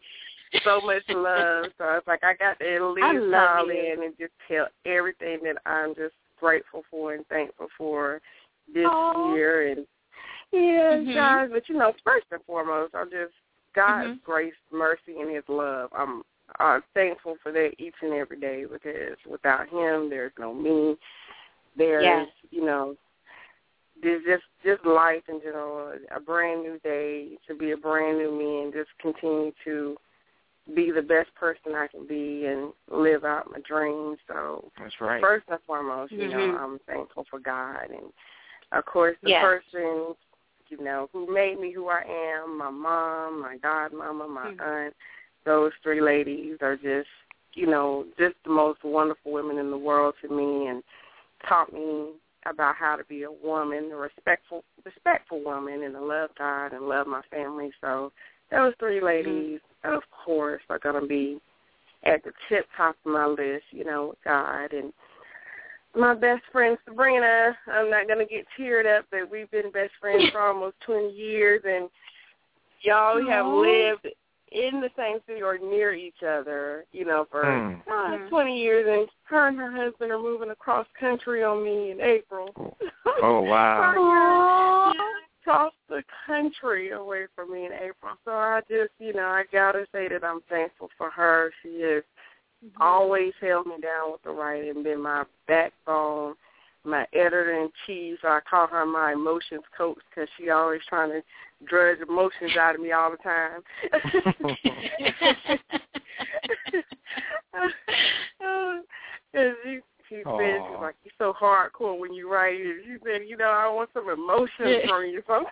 so 0.64 0.82
much 0.82 1.04
love. 1.10 1.66
So 1.78 1.86
it's 1.96 2.08
like 2.08 2.24
I 2.24 2.34
got 2.36 2.60
to 2.60 2.76
at 2.76 2.82
least 2.82 3.34
I 3.34 3.58
call 3.58 3.68
you. 3.68 3.94
in 3.94 4.04
and 4.04 4.14
just 4.18 4.34
tell 4.48 4.68
everything 4.86 5.40
that 5.44 5.58
I'm 5.66 5.96
just 5.96 6.16
grateful 6.40 6.84
for 6.90 7.14
and 7.14 7.26
thankful 7.28 7.68
for 7.78 8.22
this 8.74 8.86
Aw. 8.86 9.34
year 9.34 9.68
and 9.72 9.88
yeah, 10.52 10.98
Mhm. 10.98 11.14
guys. 11.16 11.50
But 11.52 11.68
you 11.70 11.76
know, 11.76 11.94
first 12.04 12.28
and 12.32 12.44
foremost, 12.46 12.94
I'm 12.96 13.10
just 13.10 13.34
God's 13.74 14.20
Mhm. 14.20 14.24
grace, 14.24 14.54
mercy, 14.72 15.20
and 15.20 15.32
His 15.32 15.48
love. 15.50 15.90
I'm 15.94 16.24
uh, 16.60 16.82
thankful 16.94 17.36
for 17.38 17.52
that 17.52 17.74
each 17.80 17.96
and 18.02 18.14
every 18.14 18.38
day 18.38 18.66
because 18.66 19.18
without 19.26 19.68
Him, 19.70 20.10
there's 20.10 20.34
no 20.38 20.54
me. 20.54 20.98
There's 21.76 22.04
Yes. 22.04 22.30
you 22.52 22.64
know, 22.64 22.96
there's 24.02 24.24
just 24.26 24.44
just 24.64 24.86
life 24.86 25.28
in 25.30 25.42
general. 25.42 25.98
A 26.12 26.20
brand 26.20 26.62
new 26.64 26.78
day 26.80 27.38
to 27.48 27.56
be 27.56 27.72
a 27.72 27.78
brand 27.78 28.18
new 28.18 28.32
me 28.32 28.64
and 28.64 28.74
just 28.74 28.96
continue 29.00 29.52
to 29.64 29.98
be 30.76 30.92
the 30.92 31.02
best 31.02 31.34
person 31.36 31.76
I 31.76 31.88
can 31.88 32.08
be 32.08 32.46
and 32.46 32.72
live 32.90 33.26
out 33.26 33.52
my 33.52 33.60
dreams. 33.68 34.18
So 34.28 34.72
That's 34.80 34.94
right. 35.02 35.22
first 35.22 35.46
and 35.50 35.60
foremost, 35.68 36.14
you 36.14 36.28
know, 36.30 36.38
Mhm. 36.38 36.58
I'm 36.58 36.80
thankful 36.80 37.26
for 37.26 37.40
God 37.40 37.90
and 37.92 38.14
of 38.72 38.86
course 38.86 39.18
the 39.22 39.30
Yes. 39.30 39.42
person, 39.42 40.16
you 40.70 40.78
know, 40.78 41.10
who 41.12 41.28
made 41.28 41.60
me 41.60 41.72
who 41.72 41.90
I 41.90 42.02
am, 42.02 42.58
my 42.58 42.70
mom, 42.70 43.42
my 43.42 43.58
godmama, 43.58 44.28
my 44.28 44.52
Mhm. 44.52 44.62
aunt, 44.62 44.96
those 45.44 45.74
three 45.84 46.02
ladies 46.02 46.62
are 46.62 46.78
just, 46.78 47.10
you 47.54 47.68
know, 47.68 48.08
just 48.18 48.42
the 48.44 48.50
most 48.50 48.84
wonderful 48.84 49.32
women 49.32 49.58
in 49.58 49.70
the 49.70 49.78
world 49.78 50.16
to 50.22 50.30
me 50.30 50.68
and 50.68 50.84
taught 51.48 51.72
me 51.74 52.14
about 52.46 52.76
how 52.76 52.96
to 52.96 53.04
be 53.06 53.24
a 53.24 53.32
woman, 53.32 53.92
a 53.92 53.96
respectful 53.96 54.64
respectful 54.86 55.42
woman 55.42 55.84
and 55.84 55.94
to 55.94 56.02
love 56.02 56.30
God 56.36 56.74
and 56.74 56.88
love 56.88 57.08
my 57.08 57.22
family. 57.24 57.72
So 57.82 58.12
those 58.54 58.74
three 58.80 59.02
ladies, 59.02 59.60
of 59.84 60.02
course, 60.26 60.62
are 60.70 60.80
gonna 60.80 61.06
be 61.06 61.42
at 62.04 62.24
the 62.24 62.32
tip 62.50 62.68
top 62.78 62.96
of 63.06 63.12
my 63.12 63.26
list, 63.26 63.66
you 63.72 63.84
know, 63.84 64.14
God 64.24 64.74
and 64.74 64.94
my 65.96 66.14
best 66.14 66.44
friend 66.52 66.78
Sabrina. 66.86 67.58
I'm 67.68 67.90
not 67.90 68.08
gonna 68.08 68.26
get 68.26 68.46
teared 68.58 68.86
up 68.86 69.06
that 69.12 69.30
we've 69.30 69.50
been 69.52 69.72
best 69.72 69.92
friends 70.00 70.30
for 70.32 70.42
almost 70.42 70.76
twenty 70.86 71.12
years 71.12 71.62
and 71.66 71.90
y'all 72.82 73.26
have 73.28 73.46
lived 73.46 74.08
in 74.52 74.82
the 74.82 74.90
same 74.96 75.18
city 75.26 75.42
or 75.42 75.58
near 75.58 75.94
each 75.94 76.22
other, 76.22 76.86
you 76.92 77.06
know, 77.06 77.26
for 77.32 77.44
Mm. 77.44 77.82
uh, 77.88 78.18
Mhm. 78.18 78.30
twenty 78.30 78.60
years 78.60 78.88
and 78.88 79.10
her 79.26 79.48
and 79.48 79.58
her 79.58 79.72
husband 79.72 80.12
are 80.12 80.20
moving 80.20 80.52
across 80.52 80.88
country 80.94 81.44
on 81.44 81.64
me 81.64 81.92
in 81.92 82.00
April. 82.02 82.54
Oh 83.22 83.42
wow. 83.42 84.94
Across 85.46 85.74
the 85.90 86.04
country 86.26 86.92
away 86.92 87.26
from 87.36 87.52
me 87.52 87.66
in 87.66 87.74
April. 87.74 88.16
So 88.24 88.32
I 88.32 88.62
just, 88.70 88.92
you 89.00 89.14
know, 89.14 89.26
I 89.26 89.44
gotta 89.52 89.86
say 89.92 90.08
that 90.08 90.24
I'm 90.24 90.40
thankful 90.50 90.90
for 90.98 91.10
her. 91.10 91.52
She 91.62 91.82
has 91.82 92.04
mm-hmm. 92.66 92.82
always 92.82 93.34
held 93.42 93.68
me 93.68 93.76
down 93.82 94.14
with 94.14 94.24
the 94.24 94.32
and 94.32 94.84
been 94.86 95.02
my 95.02 95.26
backbone, 95.48 96.36
my 96.86 97.06
editor 97.14 97.62
in 97.62 97.70
chief. 97.86 98.20
So 98.22 98.30
I 98.30 98.40
call 98.50 98.68
her 98.68 98.86
my 98.86 99.12
emotions 99.12 99.64
coach 99.78 100.00
because 100.10 100.30
she 100.38 100.50
always 100.50 100.82
trying 100.88 101.10
to 101.12 101.22
drudge 101.66 102.00
emotions 102.00 102.56
out 102.58 102.76
of 102.76 102.82
me 102.82 102.94
all 102.94 103.12
the 103.12 103.18
time. 103.18 103.64
Cause 109.34 109.54
she, 109.64 109.80
she 110.10 110.16
said 110.16 110.60
she's 110.70 110.80
like 110.82 110.96
you're 111.04 111.14
so 111.18 111.34
hardcore 111.34 111.98
when 112.00 112.14
you 112.14 112.32
write. 112.32 112.56
it." 112.60 112.84
She 112.86 112.98
said, 113.04 113.22
you 113.28 113.38
know, 113.38 113.46
I 113.50 113.68
want 113.70 113.90
some 113.94 114.10
emotion 114.10 114.88
from 114.88 115.06
you. 115.06 115.22
So 115.28 115.46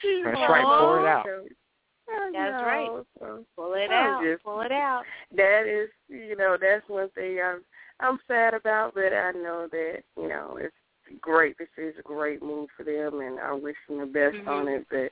She's 0.00 0.24
That's 0.24 0.36
right, 0.50 0.64
pour 0.64 1.00
it 1.00 1.06
out. 1.08 1.26
That's 2.32 2.62
right. 2.62 2.88
Pull 3.56 3.74
it 3.74 3.90
out. 3.90 4.22
just- 4.22 4.44
Pull 4.44 4.60
it 4.60 4.72
out. 4.72 5.02
that 5.36 5.66
is, 5.66 5.88
you 6.08 6.36
know, 6.36 6.56
that's 6.60 6.88
one 6.88 7.08
thing 7.10 7.40
I'm 7.44 7.62
I'm 7.98 8.18
sad 8.28 8.54
about, 8.54 8.94
but 8.94 9.12
I 9.12 9.32
know 9.32 9.68
that 9.72 10.02
you 10.16 10.28
know 10.28 10.58
it's 10.60 10.74
great. 11.20 11.56
This 11.58 11.68
is 11.78 11.94
a 11.98 12.02
great 12.02 12.42
move 12.42 12.68
for 12.76 12.84
them, 12.84 13.20
and 13.20 13.40
I 13.40 13.52
wish 13.52 13.76
them 13.88 13.98
the 14.00 14.06
best 14.06 14.36
Mhm. 14.36 14.48
on 14.48 14.68
it. 14.68 14.86
But 14.90 15.10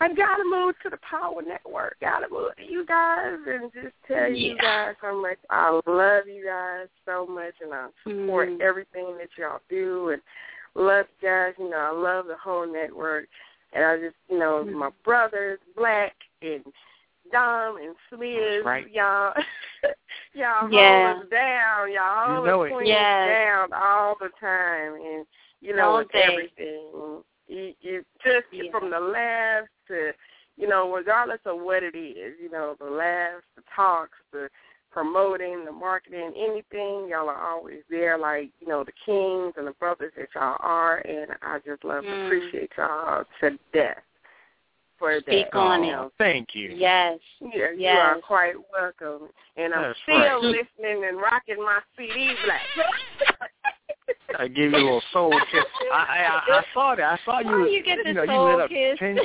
I 0.00 0.08
gotta 0.08 0.44
move 0.44 0.74
to 0.82 0.90
the 0.90 0.98
Power 1.08 1.40
Network. 1.42 1.96
Gotta 2.00 2.26
move 2.30 2.56
to 2.56 2.64
you 2.64 2.84
guys 2.84 3.38
and 3.46 3.72
just 3.72 3.94
tell 4.06 4.30
you 4.30 4.56
guys 4.58 4.94
how 5.00 5.20
much 5.20 5.38
I 5.50 5.80
love 5.86 6.26
you 6.26 6.44
guys 6.44 6.88
so 7.06 7.26
much, 7.26 7.54
and 7.62 7.72
I 7.72 7.88
support 8.02 8.48
Mhm. 8.48 8.60
everything 8.60 9.16
that 9.18 9.36
y'all 9.38 9.60
do, 9.68 10.10
and 10.10 10.22
love 10.74 11.06
you 11.20 11.28
guys. 11.28 11.54
You 11.58 11.70
know, 11.70 11.78
I 11.78 11.90
love 11.90 12.26
the 12.26 12.36
whole 12.36 12.66
network, 12.66 13.28
and 13.72 13.84
I 13.84 13.98
just, 13.98 14.16
you 14.28 14.38
know, 14.38 14.64
Mhm. 14.64 14.72
my 14.72 14.90
brothers, 15.04 15.60
Black 15.76 16.14
and 16.42 16.64
Dom 17.30 17.76
and 17.78 17.96
Sliz, 18.10 18.64
right. 18.64 18.88
y'all, 18.90 19.32
y'all 20.34 20.68
Yeah. 20.68 21.14
hold 21.14 21.22
us 21.22 21.28
down, 21.30 21.92
y'all 21.92 22.40
You 22.40 22.46
know 22.46 22.62
us 22.62 22.66
it. 22.66 22.72
queens 22.72 22.88
Yes. 22.88 23.26
down 23.28 23.72
all 23.72 24.16
the 24.16 24.28
time, 24.40 24.94
and 24.94 25.26
you 25.60 25.72
know, 25.72 25.92
Don't 25.92 25.98
with 25.98 26.12
they? 26.12 26.22
everything, 26.24 27.24
you, 27.48 27.74
you 27.80 28.04
just 28.24 28.46
Yeah. 28.52 28.70
from 28.70 28.90
the 28.90 29.00
laughs 29.00 29.68
to, 29.88 30.12
you 30.56 30.68
know, 30.68 30.92
regardless 30.92 31.40
of 31.44 31.60
what 31.60 31.82
it 31.82 31.94
is, 31.96 32.34
you 32.40 32.50
know, 32.50 32.76
the 32.78 32.86
laughs, 32.86 33.44
the 33.56 33.62
talks, 33.74 34.18
the 34.32 34.48
promoting, 34.90 35.64
the 35.64 35.72
marketing, 35.72 36.32
anything, 36.36 37.08
y'all 37.08 37.28
are 37.28 37.50
always 37.50 37.82
there, 37.90 38.16
like 38.16 38.50
you 38.60 38.68
know, 38.68 38.84
the 38.84 38.92
kings 39.04 39.52
and 39.56 39.66
the 39.66 39.72
brothers 39.80 40.12
that 40.16 40.28
y'all 40.34 40.56
are, 40.60 40.98
and 40.98 41.32
I 41.42 41.58
just 41.66 41.84
love 41.84 42.04
Mm. 42.04 42.12
and 42.12 42.22
appreciate 42.26 42.70
y'all 42.76 43.24
to 43.40 43.58
death 43.72 44.02
for 44.96 45.18
Speak 45.20 45.50
that. 45.50 45.58
on 45.58 45.82
you 45.82 46.02
it. 46.02 46.12
Thank 46.18 46.54
you. 46.54 46.70
Yes. 46.70 47.18
Yeah, 47.40 47.70
you 47.72 47.88
are 47.88 48.20
quite 48.20 48.54
welcome. 48.72 49.28
And 49.56 49.74
I'm 49.74 49.82
That's 49.82 49.98
still 50.02 50.16
right. 50.16 50.40
listening 50.42 51.04
and 51.08 51.16
rocking 51.18 51.58
my 51.58 51.80
CD 51.96 52.32
black. 52.44 52.62
I 54.38 54.48
give 54.48 54.72
you 54.72 54.76
a 54.76 54.84
little 54.84 55.02
soul 55.12 55.30
kiss. 55.50 55.64
I, 55.92 55.96
I 55.96 56.54
I 56.54 56.58
I 56.58 56.64
saw 56.72 56.94
that. 56.94 57.04
I 57.04 57.18
saw 57.24 57.40
you. 57.40 57.50
Oh, 57.50 57.64
you 57.66 57.82
get 57.82 57.98
the 58.04 58.12
know, 58.12 58.26
soul 58.26 58.48
you 58.50 58.56
lit 58.56 58.64
up 58.64 58.70
kiss. 58.70 58.98
ten 58.98 59.18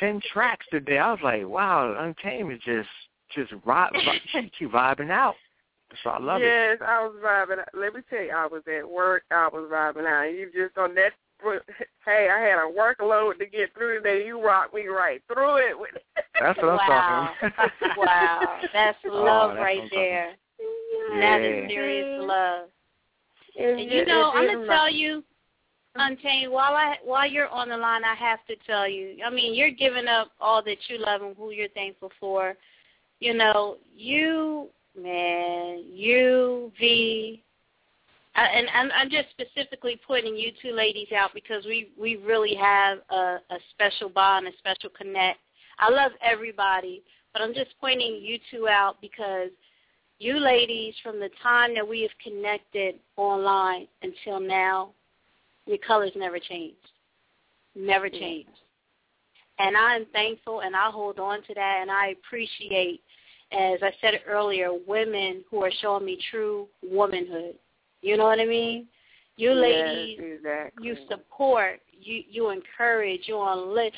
ten 0.00 0.20
tracks 0.32 0.66
today. 0.70 0.98
I 0.98 1.10
was 1.12 1.20
like, 1.22 1.46
wow, 1.46 1.94
Untamed 1.98 2.52
is 2.52 2.60
just 2.64 2.88
just 3.34 3.52
vibe, 3.64 3.92
vi- 3.92 4.50
she 4.58 4.66
vibing 4.66 5.10
out. 5.10 5.34
So 6.02 6.10
I 6.10 6.18
love 6.18 6.40
it. 6.42 6.46
yes, 6.46 6.78
I 6.84 7.04
was 7.06 7.14
vibing. 7.24 7.60
out. 7.60 7.68
Let 7.74 7.94
me 7.94 8.00
tell 8.10 8.22
you, 8.22 8.32
I 8.32 8.46
was 8.46 8.62
at 8.66 8.88
work. 8.88 9.22
I 9.30 9.48
was 9.52 9.68
vibing 9.70 10.06
out. 10.06 10.24
You 10.32 10.50
just 10.52 10.76
on 10.78 10.94
that. 10.94 11.12
Hey, 12.06 12.28
I 12.30 12.38
had 12.38 12.58
a 12.58 12.70
workload 12.70 13.38
to 13.38 13.46
get 13.46 13.72
through 13.74 13.96
today. 14.02 14.26
You 14.26 14.42
rocked 14.44 14.74
me 14.74 14.86
right 14.88 15.22
through 15.32 15.56
it. 15.56 15.78
With 15.78 15.90
That's 16.40 16.56
what 16.58 16.66
wow. 16.76 17.30
I'm 17.42 17.50
talking. 17.50 17.88
wow. 17.96 18.60
That's 18.72 18.98
Oh, 19.06 19.22
love 19.24 19.50
that's 19.54 19.60
right 19.62 19.78
what 19.78 19.84
I'm 19.84 19.98
there. 19.98 20.34
Yeah. 21.12 21.20
That 21.20 21.40
is 21.42 21.68
serious 21.70 22.22
love. 22.22 22.68
And 23.58 23.80
And 23.80 23.90
you 23.90 24.04
know, 24.04 24.30
I'm 24.32 24.46
gonna 24.46 24.66
tell 24.66 24.90
you. 24.90 25.24
Untamed, 25.96 26.50
while 26.50 26.74
I 26.74 26.96
while 27.04 27.30
you're 27.30 27.48
on 27.48 27.68
the 27.68 27.76
line, 27.76 28.02
I 28.04 28.16
have 28.16 28.44
to 28.46 28.56
tell 28.66 28.88
you. 28.88 29.16
I 29.24 29.30
mean, 29.30 29.54
you're 29.54 29.70
giving 29.70 30.08
up 30.08 30.32
all 30.40 30.60
that 30.64 30.78
you 30.88 30.98
love 30.98 31.22
and 31.22 31.36
who 31.36 31.52
you're 31.52 31.68
thankful 31.68 32.10
for. 32.18 32.56
You 33.20 33.34
know, 33.34 33.76
you 33.94 34.70
man, 35.00 35.84
you 35.92 36.72
V, 36.80 37.44
I, 38.36 38.46
and 38.46 38.68
I'm, 38.74 38.90
I'm 38.92 39.10
just 39.10 39.28
specifically 39.30 40.00
putting 40.06 40.36
you 40.36 40.50
two 40.60 40.72
ladies 40.72 41.08
out 41.16 41.30
because 41.34 41.64
we 41.64 41.90
we 41.98 42.16
really 42.16 42.54
have 42.54 42.98
a, 43.10 43.38
a 43.50 43.58
special 43.70 44.08
bond, 44.08 44.48
a 44.48 44.50
special 44.58 44.90
connect. 44.90 45.38
I 45.78 45.90
love 45.90 46.12
everybody, 46.22 47.02
but 47.32 47.42
I'm 47.42 47.54
just 47.54 47.70
pointing 47.80 48.20
you 48.20 48.38
two 48.50 48.68
out 48.68 49.00
because 49.00 49.50
you 50.18 50.38
ladies, 50.38 50.94
from 51.02 51.18
the 51.18 51.30
time 51.42 51.74
that 51.74 51.86
we 51.86 52.02
have 52.02 52.10
connected 52.22 52.96
online 53.16 53.86
until 54.02 54.40
now, 54.40 54.90
your 55.66 55.78
colors 55.78 56.12
never 56.16 56.38
changed. 56.38 56.76
Never 57.74 58.08
changed. 58.08 58.50
And 59.58 59.76
I 59.76 59.96
am 59.96 60.06
thankful 60.12 60.60
and 60.60 60.74
I 60.74 60.90
hold 60.90 61.18
on 61.18 61.42
to 61.44 61.54
that 61.54 61.78
and 61.80 61.90
I 61.90 62.08
appreciate, 62.08 63.00
as 63.52 63.78
I 63.82 63.92
said 64.00 64.20
earlier, 64.26 64.70
women 64.86 65.44
who 65.50 65.62
are 65.62 65.70
showing 65.80 66.04
me 66.04 66.18
true 66.30 66.68
womanhood. 66.82 67.54
You 68.02 68.16
know 68.16 68.24
what 68.24 68.40
I 68.40 68.46
mean? 68.46 68.86
You 69.36 69.52
ladies, 69.52 70.18
yes, 70.20 70.30
exactly. 70.36 70.86
you 70.86 70.96
support, 71.08 71.80
you 72.00 72.22
you 72.30 72.50
encourage, 72.50 73.22
you 73.26 73.40
enlist. 73.40 73.96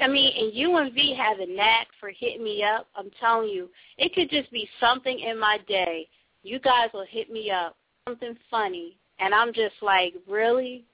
I 0.00 0.06
mean, 0.06 0.32
and 0.38 0.54
you 0.54 0.76
and 0.76 0.94
V 0.94 1.14
have 1.14 1.40
a 1.40 1.46
knack 1.46 1.88
for 1.98 2.10
hitting 2.10 2.44
me 2.44 2.62
up. 2.62 2.86
I'm 2.94 3.10
telling 3.18 3.48
you, 3.48 3.68
it 3.96 4.14
could 4.14 4.30
just 4.30 4.50
be 4.52 4.68
something 4.78 5.18
in 5.18 5.38
my 5.38 5.58
day. 5.66 6.08
You 6.42 6.60
guys 6.60 6.90
will 6.94 7.06
hit 7.08 7.30
me 7.30 7.50
up, 7.50 7.76
something 8.08 8.36
funny, 8.50 8.96
and 9.18 9.34
I'm 9.34 9.52
just 9.52 9.74
like, 9.82 10.14
really? 10.28 10.84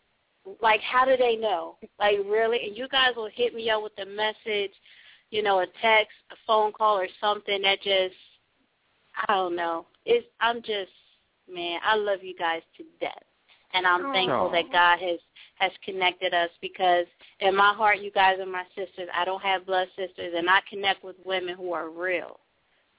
like 0.61 0.80
how 0.80 1.05
do 1.05 1.16
they 1.16 1.36
know? 1.36 1.76
Like 1.98 2.18
really? 2.26 2.61
And 2.66 2.76
you 2.76 2.88
guys 2.88 3.12
will 3.16 3.30
hit 3.32 3.55
me 3.55 3.70
up 3.70 3.82
with 3.82 3.92
a 3.98 4.07
message, 4.07 4.72
you 5.30 5.42
know, 5.42 5.61
a 5.61 5.66
text, 5.80 6.12
a 6.30 6.36
phone 6.46 6.72
call, 6.72 6.98
or 6.98 7.09
something 7.20 7.62
that 7.62 7.80
just 7.82 8.14
I 9.28 9.34
don't 9.34 9.57
know. 9.57 9.86
It's 10.05 10.26
I'm 10.40 10.59
just 10.59 10.90
man, 11.50 11.80
I 11.84 11.96
love 11.96 12.18
you 12.22 12.34
guys 12.34 12.62
to 12.78 12.84
death, 13.00 13.22
and 13.75 13.87
I'm 13.87 14.12
thankful 14.12 14.49
Aw. 14.49 14.53
that 14.53 14.72
God 14.72 14.99
has 15.01 15.18
has 15.57 15.70
connected 15.85 16.35
us 16.35 16.51
because 16.61 17.07
in 17.41 17.55
my 17.55 17.72
heart, 17.75 18.01
you 18.01 18.11
guys 18.11 18.41
are 18.41 18.47
my 18.47 18.64
sisters. 18.75 19.09
I 19.14 19.25
don't 19.25 19.43
have 19.43 19.66
blood 19.66 19.89
sisters, 19.97 20.35
and 20.37 20.49
I 20.49 20.61
connect 20.68 21.05
with 21.05 21.16
women 21.25 21.55
who 21.57 21.72
are 21.72 21.91
real. 21.91 22.41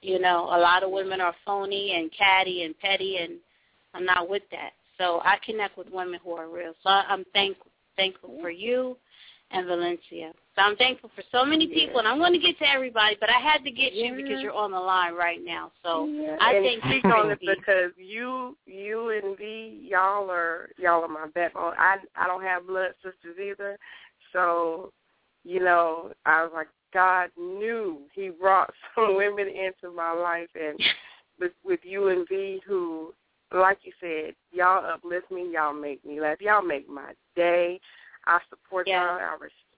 You 0.02 0.20
know, 0.20 0.46
a 0.46 0.60
lot 0.60 0.84
of 0.84 0.92
women 0.92 1.20
are 1.20 1.36
phony 1.46 1.94
and 1.98 2.10
catty 2.18 2.64
and 2.64 2.78
petty, 2.80 3.18
and 3.18 3.34
I'm 3.94 4.06
not 4.06 4.30
with 4.30 4.44
that. 4.52 4.72
So 4.98 5.20
I 5.26 5.38
connect 5.46 5.78
with 5.78 5.88
women 5.92 6.20
who 6.24 6.32
are 6.32 6.48
real. 6.48 6.74
So 6.84 6.90
I'm 6.90 7.26
thankful 7.34 7.72
thankful 7.96 8.38
for 8.42 8.50
you 8.50 8.98
and 9.52 9.66
Valencia. 9.68 10.32
So 10.56 10.62
I'm 10.62 10.78
thankful 10.78 11.12
for 11.14 11.24
so 11.34 11.44
many 11.44 11.68
people, 11.68 12.00
and 12.00 12.08
I'm 12.08 12.18
going 12.18 12.32
to 12.32 12.40
get 12.40 12.58
to 12.60 12.70
everybody, 12.70 13.18
but 13.20 13.30
I 13.30 13.40
had 13.40 13.66
to 13.66 13.72
get 13.72 13.94
you 13.94 14.16
because 14.16 14.42
you're 14.42 14.54
on 14.54 14.72
the 14.72 14.80
line 14.80 15.14
right 15.14 15.40
now. 15.44 15.72
So 15.84 16.08
I 16.40 16.54
and 16.54 16.64
thank 16.64 16.86
you 16.86 16.92
speak 16.92 17.02
for 17.04 17.16
on 17.16 17.32
it 17.32 17.40
because 17.42 17.92
you, 17.98 18.58
you 18.66 19.10
and 19.10 19.38
V, 19.38 19.86
y'all 19.90 20.32
are 20.32 20.70
y'all 20.78 21.04
are 21.04 21.10
my 21.10 21.28
backbone. 21.36 21.74
Oh, 21.78 21.78
I 21.78 21.98
I 22.16 22.28
don't 22.28 22.42
have 22.42 22.68
blood 22.68 22.92
sisters 23.04 23.38
either, 23.38 23.78
so 24.32 24.94
you 25.44 25.60
know 25.60 26.14
I 26.26 26.44
was 26.44 26.52
like 26.54 26.68
God 26.94 27.32
knew 27.38 28.04
He 28.14 28.30
brought 28.30 28.74
some 28.96 29.18
women 29.18 29.48
into 29.48 29.94
my 29.94 30.14
life, 30.14 30.50
and 30.56 30.80
with 31.38 31.52
with 31.66 31.82
you 31.84 32.08
and 32.08 32.26
V, 32.30 32.62
who 32.66 33.14
like 33.54 33.80
you 33.84 33.92
said, 34.00 34.36
y'all 34.52 34.86
uplift 34.86 35.32
me, 35.32 35.52
y'all 35.54 35.74
make 35.74 36.04
me 36.06 36.22
laugh, 36.22 36.40
y'all 36.40 36.62
make 36.62 36.90
my 36.90 37.12
day. 37.36 37.80
I 38.26 38.40
support 38.50 38.88
Yeah. 38.88 39.18
y'all. 39.18 39.20
I 39.20 39.38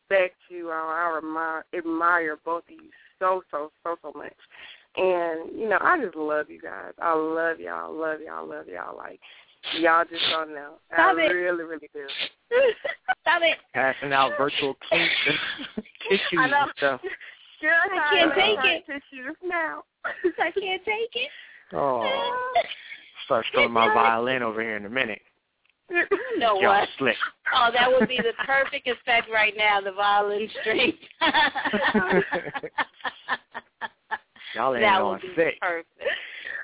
respect 0.09 0.35
you. 0.49 0.69
I, 0.69 1.13
I 1.13 1.17
admire, 1.17 1.65
admire 1.77 2.37
both 2.43 2.63
of 2.63 2.71
you 2.71 2.89
so 3.19 3.41
so 3.51 3.71
so 3.83 3.95
so 4.01 4.11
much. 4.15 4.33
And, 4.95 5.51
you 5.57 5.69
know, 5.69 5.77
I 5.79 6.03
just 6.03 6.15
love 6.15 6.49
you 6.49 6.59
guys. 6.59 6.93
I 6.99 7.13
love 7.13 7.59
y'all, 7.59 7.93
love 7.93 8.17
y'all, 8.25 8.47
love 8.47 8.65
y'all. 8.67 8.97
Like, 8.97 9.19
y'all 9.79 10.03
just 10.09 10.23
don't 10.31 10.55
know. 10.55 10.73
Stop 10.91 11.17
I 11.17 11.21
it. 11.21 11.27
really, 11.27 11.63
really 11.63 11.89
do. 11.93 12.07
Stop 13.21 13.41
it. 13.43 13.57
Passing 13.75 14.11
out 14.11 14.31
virtual 14.39 14.75
cake 14.89 15.09
tissues 16.09 16.39
I 16.39 16.47
know. 16.47 16.61
and 16.63 16.71
stuff. 16.77 17.01
Sure, 17.61 17.71
I 17.71 18.09
can't 18.11 18.33
take 18.33 18.65
it. 18.65 18.85
Tissues 18.85 19.35
now. 19.43 19.83
I 20.05 20.51
can't 20.51 20.83
take 20.83 21.11
it. 21.13 21.29
Oh, 21.73 22.53
start 23.25 23.45
strumming 23.49 23.73
my 23.73 23.93
violin 23.93 24.41
over 24.41 24.61
here 24.61 24.77
in 24.77 24.85
a 24.85 24.89
minute. 24.89 25.21
You 26.33 26.39
know 26.39 26.59
Y'all 26.59 26.69
what? 26.79 26.89
slick. 26.97 27.15
Oh, 27.53 27.69
that 27.73 27.89
would 27.91 28.07
be 28.07 28.17
the 28.17 28.33
perfect 28.45 28.87
effect 28.87 29.27
right 29.33 29.53
now, 29.57 29.81
the 29.81 29.91
violin 29.91 30.47
string. 30.61 30.93
Y'all 34.55 34.75
ain't 34.75 34.81
that 34.81 35.03
would 35.03 35.21
be 35.21 35.27
sick. 35.35 35.59
perfect. 35.59 35.87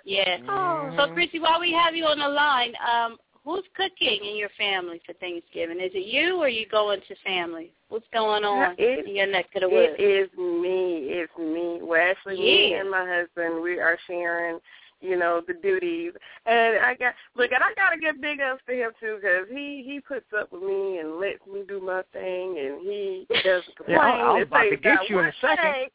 Yeah. 0.05 0.38
Mhm. 0.39 0.95
So, 0.97 1.07
Chrissy, 1.13 1.39
while 1.39 1.59
we 1.59 1.71
have 1.74 1.95
you 1.95 2.05
on 2.05 2.19
the 2.19 2.28
line, 2.28 2.74
um, 2.86 3.17
who's 3.43 3.63
cooking 3.76 4.24
in 4.26 4.36
your 4.38 4.49
family 4.57 5.01
for 5.05 5.13
Thanksgiving? 5.13 5.80
Is 5.80 5.91
it 5.93 6.05
you 6.05 6.38
or 6.38 6.47
you 6.49 6.67
going 6.67 7.01
to 7.07 7.15
family? 7.24 7.71
What's 7.89 8.07
going 8.13 8.43
on 8.43 8.76
It- 8.78 9.05
in 9.07 9.15
your 9.15 9.28
neck 9.28 9.47
of 9.55 9.61
the 9.61 9.69
woods? 9.69 9.95
It 9.97 10.03
is 10.03 10.30
me. 10.38 11.09
It's 11.09 11.38
me. 11.38 11.80
Well, 11.82 12.01
actually, 12.01 12.38
me 12.39 12.74
and 12.74 12.89
my 12.89 13.05
husband, 13.07 13.61
we 13.61 13.80
are 13.80 13.97
sharing, 14.07 14.59
you 15.04 15.18
know, 15.18 15.41
the 15.45 15.54
duties. 15.54 16.14
And 16.45 16.80
I 16.80 16.95
got 16.95 17.14
look, 17.36 17.51
and 17.51 17.64
I 17.64 17.74
gotta 17.76 17.99
give 17.99 18.20
big 18.22 18.39
ups 18.41 18.62
to 18.68 18.74
him 18.74 18.91
too, 18.99 19.18
because 19.22 19.47
he 19.51 19.84
he 19.86 19.99
puts 19.99 20.26
up 20.38 20.51
with 20.51 20.64
me 20.64 20.99
and 20.99 21.20
lets 21.20 21.45
me 21.45 21.64
do 21.68 21.80
my 21.82 22.01
thing, 22.14 22.58
and 22.58 22.82
he 22.82 23.28
doesn't 23.43 23.76
complain. 23.76 23.97
Yeah, 23.97 23.99
I 23.99 24.34
was 24.39 24.47
about 24.47 24.64
to 24.70 24.78
get 24.78 25.10
you 25.10 25.20
in 25.20 25.26
a 25.26 25.34
second. 25.41 25.64
thing- 25.74 25.89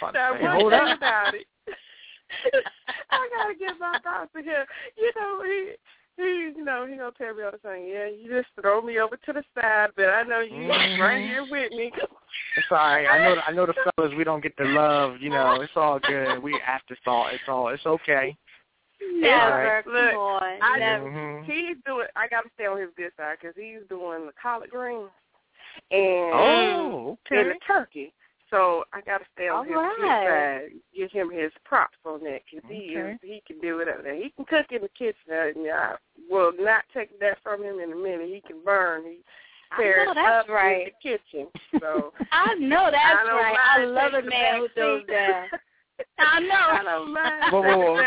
About 0.00 0.12
to 0.12 0.38
say, 0.40 0.46
hold 0.46 0.72
up. 0.72 0.96
about 0.96 1.34
it. 1.34 1.46
I 3.10 3.28
gotta 3.36 3.54
give 3.54 3.78
my 3.78 3.98
thoughts 4.02 4.30
to 4.34 4.42
him. 4.42 4.64
You 4.96 5.12
know, 5.16 5.42
he 5.44 5.72
he 6.16 6.22
you 6.56 6.64
know, 6.64 6.86
he 6.86 6.96
gonna 6.96 7.12
tell 7.16 7.34
me 7.34 7.42
all 7.42 7.52
the 7.52 7.58
time, 7.58 7.84
yeah, 7.86 8.06
you 8.06 8.28
just 8.28 8.48
throw 8.60 8.80
me 8.80 8.98
over 8.98 9.16
to 9.16 9.32
the 9.32 9.42
side, 9.54 9.90
but 9.96 10.06
I 10.06 10.22
know 10.22 10.40
you 10.40 10.52
Mhm. 10.52 10.98
right 10.98 11.22
here 11.22 11.44
with 11.44 11.72
me. 11.72 11.92
It's 12.56 12.66
all 12.70 12.78
right. 12.78 13.06
I 13.06 13.18
know. 13.18 13.40
I 13.46 13.52
know 13.52 13.66
the 13.66 13.74
fellas. 13.74 14.14
We 14.16 14.24
don't 14.24 14.42
get 14.42 14.56
the 14.56 14.64
love. 14.64 15.20
You 15.20 15.30
know, 15.30 15.60
it's 15.60 15.72
all 15.76 15.98
good. 15.98 16.42
We 16.42 16.58
afterthought. 16.66 17.34
It's 17.34 17.48
all. 17.48 17.68
It's 17.68 17.86
okay. 17.86 18.36
Never. 19.00 19.82
Look, 19.86 20.10
Come 20.12 20.16
on. 20.16 20.58
I 20.62 20.78
Never. 20.78 21.04
Mhm. 21.10 21.44
He's 21.44 21.76
doing. 21.84 22.06
I 22.14 22.28
got 22.28 22.42
to 22.42 22.50
stay 22.54 22.66
on 22.66 22.78
his 22.78 22.90
good 22.96 23.12
side 23.16 23.38
because 23.40 23.56
he's 23.56 23.86
doing 23.88 24.26
the 24.26 24.32
collard 24.40 24.70
greens 24.70 25.10
and 25.90 26.34
Oh, 26.34 27.18
and 27.30 27.50
the 27.50 27.58
turkey. 27.66 28.12
So 28.52 28.84
I 28.92 29.00
got 29.00 29.18
to 29.18 29.24
stay 29.34 29.48
on 29.48 29.56
All 29.56 29.64
his 29.64 29.72
right. 29.74 29.96
good 29.96 30.28
side. 30.28 30.80
Give 30.94 31.10
him 31.10 31.30
his 31.32 31.50
props 31.64 31.96
on 32.04 32.22
that 32.24 32.40
because 32.44 32.68
he 32.70 32.92
is 32.92 33.18
he 33.22 33.42
can 33.46 33.58
do 33.60 33.78
it 33.80 33.88
up 33.88 34.02
there. 34.04 34.14
He 34.14 34.28
can 34.36 34.44
cook 34.44 34.66
in 34.70 34.82
the 34.82 34.90
kitchen. 34.90 35.16
And 35.30 35.66
I 35.72 35.94
will 36.30 36.52
not 36.60 36.84
take 36.92 37.18
that 37.20 37.38
from 37.42 37.62
him 37.64 37.80
in 37.80 37.92
a 37.92 37.96
minute. 37.96 38.28
He 38.28 38.42
can 38.46 38.62
burn. 38.62 39.04
He 39.04 39.18
I 39.72 39.80
tears 39.80 40.06
know 40.06 40.14
that's 40.14 40.48
up 40.48 40.54
right. 40.54 40.86
in 40.86 40.92
the 40.92 41.16
kitchen. 41.16 41.48
So 41.80 42.12
I 42.30 42.54
know 42.56 42.90
that's 42.92 43.26
I 43.26 43.32
right. 43.32 43.56
I 43.58 43.84
love 43.86 44.12
a 44.12 44.22
man 44.22 44.58
who 44.60 44.66
back 44.68 44.74
throws 44.74 45.00
seat. 45.00 45.10
down. 45.10 45.48
I 46.18 46.40
know. 46.40 46.54
I 46.54 46.82
don't 46.84 47.12
mind. 47.14 47.52
Whoa, 47.52 47.62
whoa, 47.62 47.78
whoa. 47.78 48.02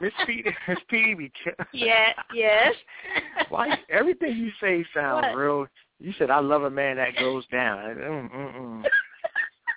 Miss 0.00 0.12
P, 0.26 0.44
Miss 0.68 0.78
P, 0.88 1.14
be 1.14 1.32
ca- 1.42 1.64
Yes, 1.72 2.14
yes. 2.34 2.74
Why 3.48 3.78
everything 3.88 4.36
you 4.36 4.50
say 4.60 4.84
sounds 4.94 5.24
What? 5.28 5.34
real? 5.34 5.66
You 5.98 6.12
said 6.18 6.30
I 6.30 6.40
love 6.40 6.64
a 6.64 6.70
man 6.70 6.96
that 6.96 7.16
goes 7.18 7.46
down. 7.48 7.78
Mm, 7.96 8.30
mm, 8.32 8.54
mm. 8.56 8.84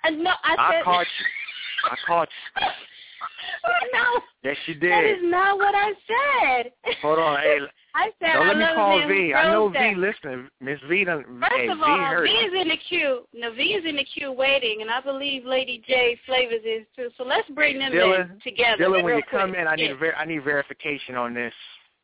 Uh, 0.04 0.10
no, 0.10 0.30
I 0.44 0.54
I 0.58 0.72
said 0.72 0.84
caught 0.84 1.06
you. 1.06 1.90
I 1.90 1.96
caught 2.06 2.28
you. 2.56 2.66
no. 3.92 4.20
Yes, 4.44 4.56
you 4.66 4.74
did. 4.74 4.92
That 4.92 5.04
is 5.04 5.18
not 5.22 5.56
what 5.56 5.74
I 5.74 5.92
said. 6.06 6.72
Hold 7.02 7.18
on, 7.18 7.40
hey, 7.40 7.58
I 7.94 8.10
said 8.20 8.34
don't 8.34 8.44
I 8.44 8.48
let 8.48 8.56
me 8.56 8.62
love 8.64 8.72
a 8.72 8.74
call 8.76 9.08
V. 9.08 9.34
I 9.34 9.52
know 9.52 9.68
V 9.68 9.74
down. 9.74 10.00
listening. 10.00 10.48
Miss 10.60 10.78
V 10.88 11.04
done. 11.04 11.24
First 11.40 11.52
hey, 11.56 11.68
of 11.68 11.78
V 11.78 11.84
all, 11.84 11.98
heard. 11.98 12.28
V 12.28 12.30
is 12.30 12.52
in 12.62 12.68
the 12.68 12.76
queue. 12.88 13.20
No, 13.34 13.52
V 13.52 13.62
is 13.62 13.84
in 13.84 13.96
the 13.96 14.04
queue 14.04 14.32
waiting, 14.32 14.78
and 14.82 14.90
I 14.90 15.00
believe 15.00 15.44
Lady 15.44 15.82
J 15.86 16.16
Flavors 16.26 16.62
is 16.64 16.86
too. 16.94 17.08
So 17.16 17.24
let's 17.24 17.48
bring 17.50 17.78
them 17.78 17.92
Dylan, 17.92 18.32
in 18.32 18.40
together. 18.40 18.84
Dylan, 18.84 19.02
when 19.02 19.04
real 19.06 19.16
you 19.16 19.22
come 19.30 19.54
in, 19.54 19.66
I 19.66 19.74
need 19.74 19.98
ver- 19.98 20.14
I 20.14 20.24
need 20.24 20.44
verification 20.44 21.16
on 21.16 21.34
this. 21.34 21.52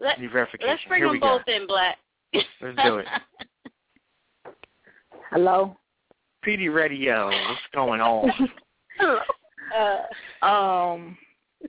Let, 0.01 0.19
I 0.19 0.23
need 0.23 0.33
verification. 0.33 0.69
let's 0.69 0.83
bring 0.89 1.01
Here 1.01 1.07
them 1.07 1.15
we 1.15 1.21
go. 1.21 1.39
both 1.39 1.49
in, 1.49 1.67
Black. 1.67 1.99
Let's 2.33 2.77
do 2.83 2.97
it. 2.99 3.07
Hello. 5.31 5.77
PD 6.47 6.73
Radio, 6.75 7.27
what's 7.29 7.61
going 7.75 8.01
on? 8.01 8.31
uh, 10.43 10.47
Um. 10.47 11.17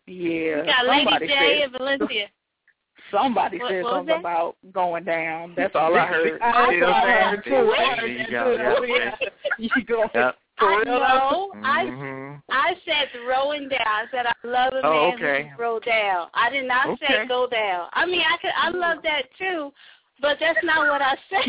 Yeah. 0.07 0.61
we 0.61 0.67
got 0.67 0.85
Lady 0.87 1.27
J 1.27 1.27
said, 1.27 1.63
and 1.63 1.71
Valencia. 1.71 2.27
somebody 3.11 3.57
What- 3.59 3.69
said 3.71 3.83
what 3.83 3.93
something 3.93 4.07
that? 4.07 4.19
about 4.19 4.55
going 4.73 5.03
down. 5.05 5.53
That's 5.55 5.75
all 5.75 5.95
I 5.95 6.05
heard. 6.07 6.41
I 6.41 6.69
See 6.73 6.81
what 6.81 6.89
I'm 6.93 7.41
see 7.43 7.49
saying? 7.49 7.65
what 7.67 7.79
I'm 7.79 7.95
saying? 7.95 7.97
There 7.99 8.07
you 8.07 8.29
go. 8.31 8.51
Yep. 8.51 9.33
You 9.59 9.85
go. 9.85 10.09
Yep. 10.13 10.35
I 10.57 10.83
know. 10.85 11.51
I 11.63 11.85
Mhm. 11.85 12.41
I 12.49 12.73
said 12.85 13.09
throwing 13.25 13.67
down. 13.69 13.81
I 13.85 14.05
said 14.11 14.25
I 14.25 14.33
love 14.47 14.73
a 14.73 14.81
Oh, 14.85 15.07
man 15.09 15.13
okay. 15.15 15.47
who 15.49 15.55
throw 15.57 15.79
down. 15.79 16.27
I 16.33 16.49
did 16.49 16.65
not 16.65 16.87
Okay. 16.91 17.07
say 17.07 17.27
go 17.27 17.47
down. 17.47 17.87
I 17.93 18.05
mean, 18.05 18.21
I 18.21 18.37
could. 18.37 18.51
I 18.55 18.69
love 18.69 19.01
that 19.03 19.23
too, 19.37 19.73
but 20.21 20.37
that's 20.39 20.59
not 20.63 20.87
what 20.87 21.01
I 21.01 21.15
said. 21.29 21.43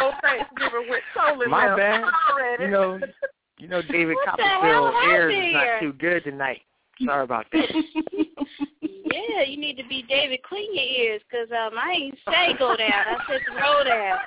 Oh, 0.00 0.12
Thanksgiving 0.22 0.86
with 0.88 1.02
Tolan 1.16 1.48
My 1.48 1.66
now. 1.66 1.76
bad. 1.76 2.04
Already. 2.30 2.64
You 2.64 2.70
know, 2.70 3.00
you 3.58 3.68
know, 3.68 3.82
David 3.82 4.14
What 4.14 4.24
the 4.24 4.30
Copperfield 4.42 4.62
hell 4.62 5.10
airs 5.10 5.32
happened 5.32 5.48
is 5.48 5.54
not 5.54 5.80
too 5.80 5.92
good 5.98 6.24
tonight. 6.24 6.60
Sorry 7.04 7.24
about 7.24 7.46
that. 7.52 7.68
yeah, 8.80 9.42
you 9.46 9.56
need 9.56 9.76
to 9.76 9.86
be 9.88 10.02
David. 10.08 10.42
Clean 10.42 10.74
your 10.74 10.84
ears, 10.84 11.22
cause 11.30 11.48
um, 11.52 11.78
I 11.78 11.92
ain't 11.92 12.18
say 12.26 12.54
go 12.58 12.76
down. 12.76 12.90
I 12.90 13.18
said 13.28 13.40
throw 13.58 13.84
down. 13.84 14.18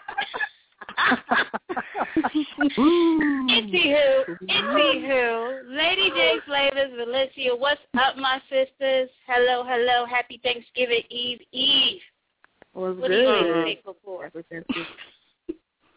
Anywho, 3.50 4.24
anywho, 4.50 5.62
Lady 5.68 6.10
J 6.10 6.36
Flavors, 6.46 6.92
Valencia, 6.98 7.56
what's 7.56 7.82
up, 7.96 8.18
my 8.18 8.42
sisters? 8.50 9.10
Hello, 9.28 9.64
hello, 9.66 10.06
happy 10.06 10.40
Thanksgiving 10.44 11.04
Eve, 11.10 11.40
Eve. 11.52 12.02
Was 12.74 12.98
What 12.98 13.12
are 13.12 13.20
you 13.20 13.26
guys 13.26 13.44
good. 13.44 13.66
thankful 13.66 13.98
for? 14.04 14.32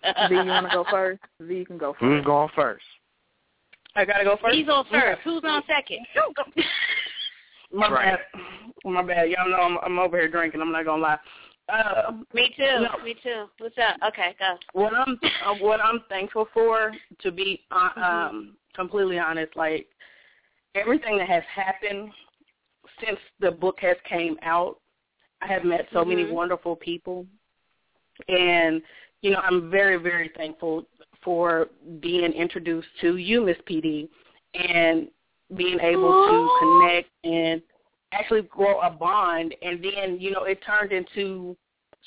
V, 0.28 0.34
you 0.34 0.44
want 0.50 0.66
to 0.68 0.72
go 0.74 0.84
first? 0.90 1.20
V, 1.40 1.54
you 1.56 1.66
can 1.66 1.78
go 1.78 1.92
first. 1.92 2.00
Who's 2.02 2.24
going 2.24 2.48
first? 2.54 2.84
I 3.96 4.04
gotta 4.04 4.24
go 4.24 4.36
first. 4.42 4.54
He's 4.56 4.68
on 4.68 4.84
first. 4.90 5.20
Who's 5.22 5.42
on 5.44 5.62
second? 5.66 6.00
My 7.72 7.88
Right. 7.90 8.18
bad. 8.34 8.42
My 8.84 9.02
bad. 9.02 9.30
Y'all 9.30 9.48
know 9.48 9.56
I'm, 9.56 9.78
I'm 9.82 9.98
over 9.98 10.16
here 10.18 10.28
drinking. 10.30 10.60
I'm 10.60 10.72
not 10.72 10.84
gonna 10.84 11.02
lie. 11.02 11.18
Uh, 11.68 12.12
Me 12.34 12.52
too. 12.56 12.62
No. 12.80 13.02
Me 13.04 13.14
too. 13.22 13.46
What's 13.58 13.76
up? 13.78 13.96
Okay, 14.08 14.34
go. 14.38 14.56
what 14.74 14.92
I'm 14.94 15.18
uh, 15.46 15.54
what 15.54 15.80
I'm 15.80 16.00
thankful 16.08 16.46
for, 16.52 16.92
to 17.20 17.30
be 17.32 17.62
uh, 17.70 17.90
Mm-hmm. 17.96 18.02
um, 18.02 18.56
completely 18.74 19.18
honest, 19.18 19.56
like 19.56 19.86
everything 20.74 21.16
that 21.18 21.28
has 21.28 21.42
happened 21.52 22.10
since 23.04 23.18
the 23.40 23.50
book 23.50 23.78
has 23.80 23.96
came 24.08 24.36
out, 24.42 24.78
I 25.40 25.46
have 25.46 25.64
met 25.64 25.86
so 25.92 26.04
many 26.04 26.24
Mhm. 26.24 26.32
wonderful 26.32 26.76
people, 26.76 27.26
And 28.28 28.82
you 29.24 29.30
know, 29.30 29.38
I'm 29.38 29.70
very 29.70 29.96
very 29.96 30.30
thankful 30.36 30.86
for 31.24 31.68
being 32.00 32.30
introduced 32.32 32.88
to 33.00 33.16
you, 33.16 33.46
Miss 33.46 33.56
PD, 33.68 34.06
and 34.52 35.08
being 35.56 35.80
able 35.80 36.10
to 36.10 36.58
connect 36.60 37.08
and 37.24 37.62
actually 38.12 38.42
grow 38.42 38.80
a 38.80 38.90
bond. 38.90 39.54
And 39.62 39.82
then 39.82 40.18
you 40.20 40.30
know, 40.30 40.44
it 40.44 40.60
turned 40.64 40.92
into 40.92 41.56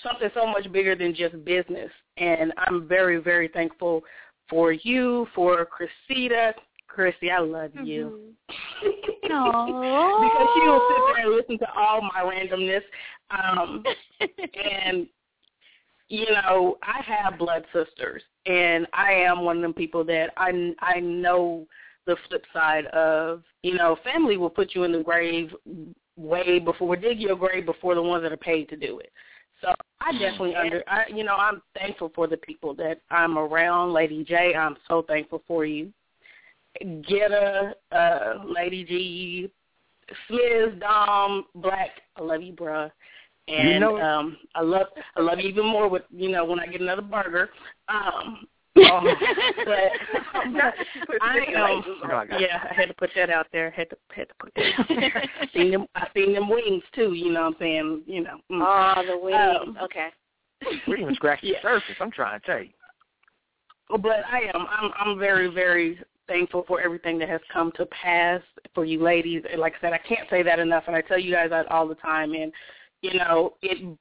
something 0.03 0.29
so 0.35 0.45
much 0.45 0.71
bigger 0.71 0.95
than 0.95 1.15
just 1.15 1.43
business. 1.43 1.89
And 2.17 2.53
I'm 2.59 2.87
very 2.87 3.17
very 3.17 3.47
thankful 3.47 4.03
for 4.47 4.71
you, 4.71 5.27
for 5.33 5.65
Chrisita. 5.65 6.53
Chrissy, 6.87 7.31
I 7.31 7.39
love 7.39 7.71
you. 7.83 8.33
Aww. 9.25 10.21
because 10.21 10.47
she 10.53 10.67
will 10.67 10.87
sit 10.87 11.15
there 11.15 11.25
and 11.25 11.35
listen 11.35 11.59
to 11.59 11.73
all 11.75 12.01
my 12.01 12.21
randomness. 12.21 12.81
Um, 13.29 13.83
and 14.21 15.07
you 16.09 16.25
know, 16.31 16.77
I 16.83 17.01
have 17.03 17.37
blood 17.37 17.65
sisters, 17.73 18.23
and 18.45 18.87
I 18.93 19.11
am 19.11 19.43
one 19.43 19.57
of 19.57 19.61
them 19.61 19.73
people 19.73 20.03
that 20.05 20.31
I 20.37 20.73
I 20.79 20.99
know 20.99 21.67
the 22.05 22.15
flip 22.27 22.45
side 22.53 22.85
of 22.87 23.43
you 23.63 23.75
know, 23.75 23.97
family 24.03 24.37
will 24.37 24.49
put 24.49 24.73
you 24.73 24.83
in 24.83 24.91
the 24.91 25.03
grave 25.03 25.53
way 26.15 26.59
before 26.59 26.95
dig 26.95 27.19
your 27.19 27.35
grave 27.35 27.65
before 27.65 27.95
the 27.95 28.01
ones 28.01 28.23
that 28.23 28.31
are 28.31 28.37
paid 28.37 28.69
to 28.69 28.77
do 28.77 28.99
it. 28.99 29.11
So 29.61 29.73
I 29.99 30.11
definitely 30.13 30.55
under 30.55 30.83
I 30.87 31.05
you 31.13 31.23
know, 31.23 31.35
I'm 31.35 31.61
thankful 31.75 32.11
for 32.15 32.27
the 32.27 32.37
people 32.37 32.73
that 32.75 33.01
I'm 33.09 33.37
around. 33.37 33.93
Lady 33.93 34.23
J, 34.23 34.55
I'm 34.55 34.77
so 34.87 35.03
thankful 35.07 35.43
for 35.47 35.65
you. 35.65 35.91
Getta, 36.79 37.73
uh, 37.91 38.33
Lady 38.45 38.83
G, 38.83 39.51
Smiz, 40.29 40.79
Dom, 40.79 41.45
Black, 41.55 41.89
I 42.15 42.21
love 42.21 42.43
you, 42.43 42.53
bruh. 42.53 42.91
And 43.47 43.69
You 43.69 43.79
know 43.79 44.01
um 44.01 44.37
I 44.55 44.61
love 44.61 44.87
I 45.15 45.21
love 45.21 45.39
you 45.39 45.49
even 45.49 45.65
more 45.65 45.87
with 45.87 46.03
you 46.09 46.29
know, 46.29 46.45
when 46.45 46.59
I 46.59 46.67
get 46.67 46.81
another 46.81 47.01
burger. 47.01 47.49
Um 47.87 48.47
oh, 48.79 49.11
but 49.65 49.91
I 51.19 51.39
am 51.55 51.83
Oh, 52.03 52.15
I 52.15 52.25
got 52.27 52.39
yeah, 52.39 52.63
I 52.69 52.73
had 52.73 52.89
to 52.89 52.93
put 52.93 53.09
that 53.15 53.31
out 53.31 53.47
there. 53.51 53.71
Had 53.71 53.89
to 53.89 53.97
had 54.15 54.27
to 54.29 54.35
put 54.39 54.53
that 54.55 54.79
out 54.79 54.87
there. 54.87 55.23
seen 55.53 55.71
them 55.71 55.87
I 55.95 56.07
seen 56.13 56.33
them 56.33 56.47
wings 56.47 56.83
too, 56.93 57.13
you 57.13 57.31
know 57.31 57.41
what 57.41 57.47
I'm 57.47 57.55
saying? 57.59 58.03
You 58.05 58.23
know. 58.23 58.37
mm. 58.51 58.61
Oh, 58.61 59.03
the 59.05 59.17
wings. 59.17 59.37
Um, 59.61 59.77
okay. 59.83 60.09
We 60.87 60.93
didn't 60.93 61.01
even 61.01 61.15
scratch 61.15 61.41
the 61.41 61.47
Yeah. 61.49 61.61
surface. 61.61 61.95
I'm 61.99 62.11
trying 62.11 62.39
to 62.39 62.45
tell 62.45 62.59
you. 62.59 62.69
But 63.89 64.25
I 64.31 64.41
am. 64.53 64.67
I'm 64.69 64.91
I'm 64.99 65.19
very, 65.19 65.47
very 65.47 65.99
thankful 66.27 66.65
for 66.67 66.81
everything 66.81 67.17
that 67.19 67.29
has 67.29 67.41
come 67.51 67.71
to 67.73 67.85
pass 67.87 68.41
for 68.75 68.85
you 68.85 69.01
ladies. 69.01 69.43
Like 69.57 69.75
I 69.77 69.81
said, 69.81 69.93
I 69.93 69.97
can't 69.97 70.29
say 70.29 70.43
that 70.43 70.59
enough 70.59 70.83
and 70.87 70.95
I 70.95 71.01
tell 71.01 71.17
you 71.17 71.31
guys 71.33 71.49
that 71.51 71.71
all 71.71 71.87
the 71.87 71.95
time 71.95 72.33
and 72.33 72.51
you 73.01 73.13
know, 73.13 73.53
it 73.61 73.97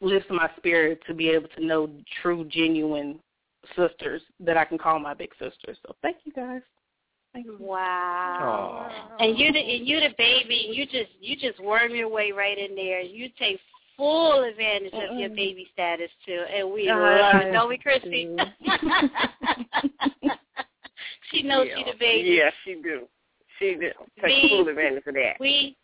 lifts 0.00 0.30
my 0.30 0.50
spirit 0.56 1.00
to 1.06 1.14
be 1.14 1.30
able 1.30 1.48
to 1.56 1.64
know 1.64 1.90
true, 2.22 2.44
genuine 2.50 3.18
sisters 3.74 4.22
that 4.40 4.56
I 4.56 4.64
can 4.64 4.78
call 4.78 4.98
my 4.98 5.14
big 5.14 5.30
sisters. 5.32 5.78
So 5.86 5.94
thank 6.02 6.18
you 6.24 6.32
guys. 6.32 6.62
Thank 7.32 7.46
you. 7.46 7.56
Wow. 7.60 8.90
Oh. 8.90 9.16
And 9.18 9.38
you 9.38 9.52
the 9.52 9.58
and 9.58 9.86
you 9.86 10.00
the 10.00 10.14
baby 10.16 10.66
and 10.66 10.74
you 10.74 10.86
just 10.86 11.10
you 11.20 11.36
just 11.36 11.62
worm 11.62 11.94
your 11.94 12.08
way 12.08 12.32
right 12.32 12.58
in 12.58 12.74
there. 12.74 13.00
You 13.00 13.28
take 13.38 13.60
full 13.96 14.42
advantage 14.44 14.92
of 14.92 15.18
your 15.18 15.30
baby 15.30 15.66
status 15.72 16.10
too. 16.24 16.44
And 16.54 16.72
we 16.72 16.88
I 16.88 16.94
love 16.94 17.42
it, 17.42 17.52
don't 17.52 17.68
we, 17.68 17.78
Christy? 17.78 18.34
she 21.30 21.42
knows 21.42 21.66
yeah. 21.68 21.76
she 21.76 21.84
the 21.84 21.98
baby. 21.98 22.28
Yeah, 22.30 22.50
she 22.64 22.74
do. 22.82 23.06
She 23.58 23.74
do. 23.74 23.90
Take 24.20 24.44
Me- 24.44 24.48
full 24.50 24.68
advantage 24.68 25.06
of 25.06 25.14
that. 25.14 25.34
We 25.40 25.76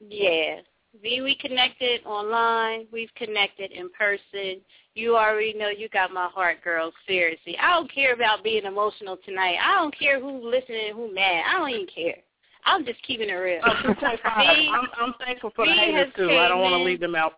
yeah. 0.00 0.56
V, 1.02 1.22
we 1.22 1.36
connected 1.36 2.04
online. 2.04 2.86
We've 2.92 3.12
connected 3.16 3.72
in 3.72 3.90
person. 3.90 4.60
You 4.94 5.16
already 5.16 5.54
know 5.54 5.68
you 5.68 5.88
got 5.88 6.12
my 6.12 6.28
heart, 6.28 6.62
girl. 6.62 6.92
Seriously. 7.06 7.56
I 7.58 7.70
don't 7.74 7.92
care 7.92 8.14
about 8.14 8.42
being 8.42 8.64
emotional 8.64 9.18
tonight. 9.24 9.56
I 9.62 9.76
don't 9.76 9.96
care 9.96 10.20
who's 10.20 10.42
listening, 10.42 10.94
who 10.94 11.14
mad. 11.14 11.42
I 11.48 11.58
don't 11.58 11.70
even 11.70 11.86
care. 11.86 12.16
I'm 12.64 12.84
just 12.84 13.02
keeping 13.02 13.28
it 13.28 13.34
real. 13.34 13.60
Oh, 13.64 13.70
2.5. 13.84 13.94
V, 13.94 14.70
I'm, 14.72 14.88
I'm 15.00 15.14
thankful 15.24 15.52
for 15.54 15.66
the 15.66 15.72
haters 15.76 16.12
too. 16.16 16.30
I 16.30 16.48
don't 16.48 16.60
want 16.60 16.72
to 16.72 16.82
leave 16.82 17.00
them 17.00 17.14
out. 17.14 17.34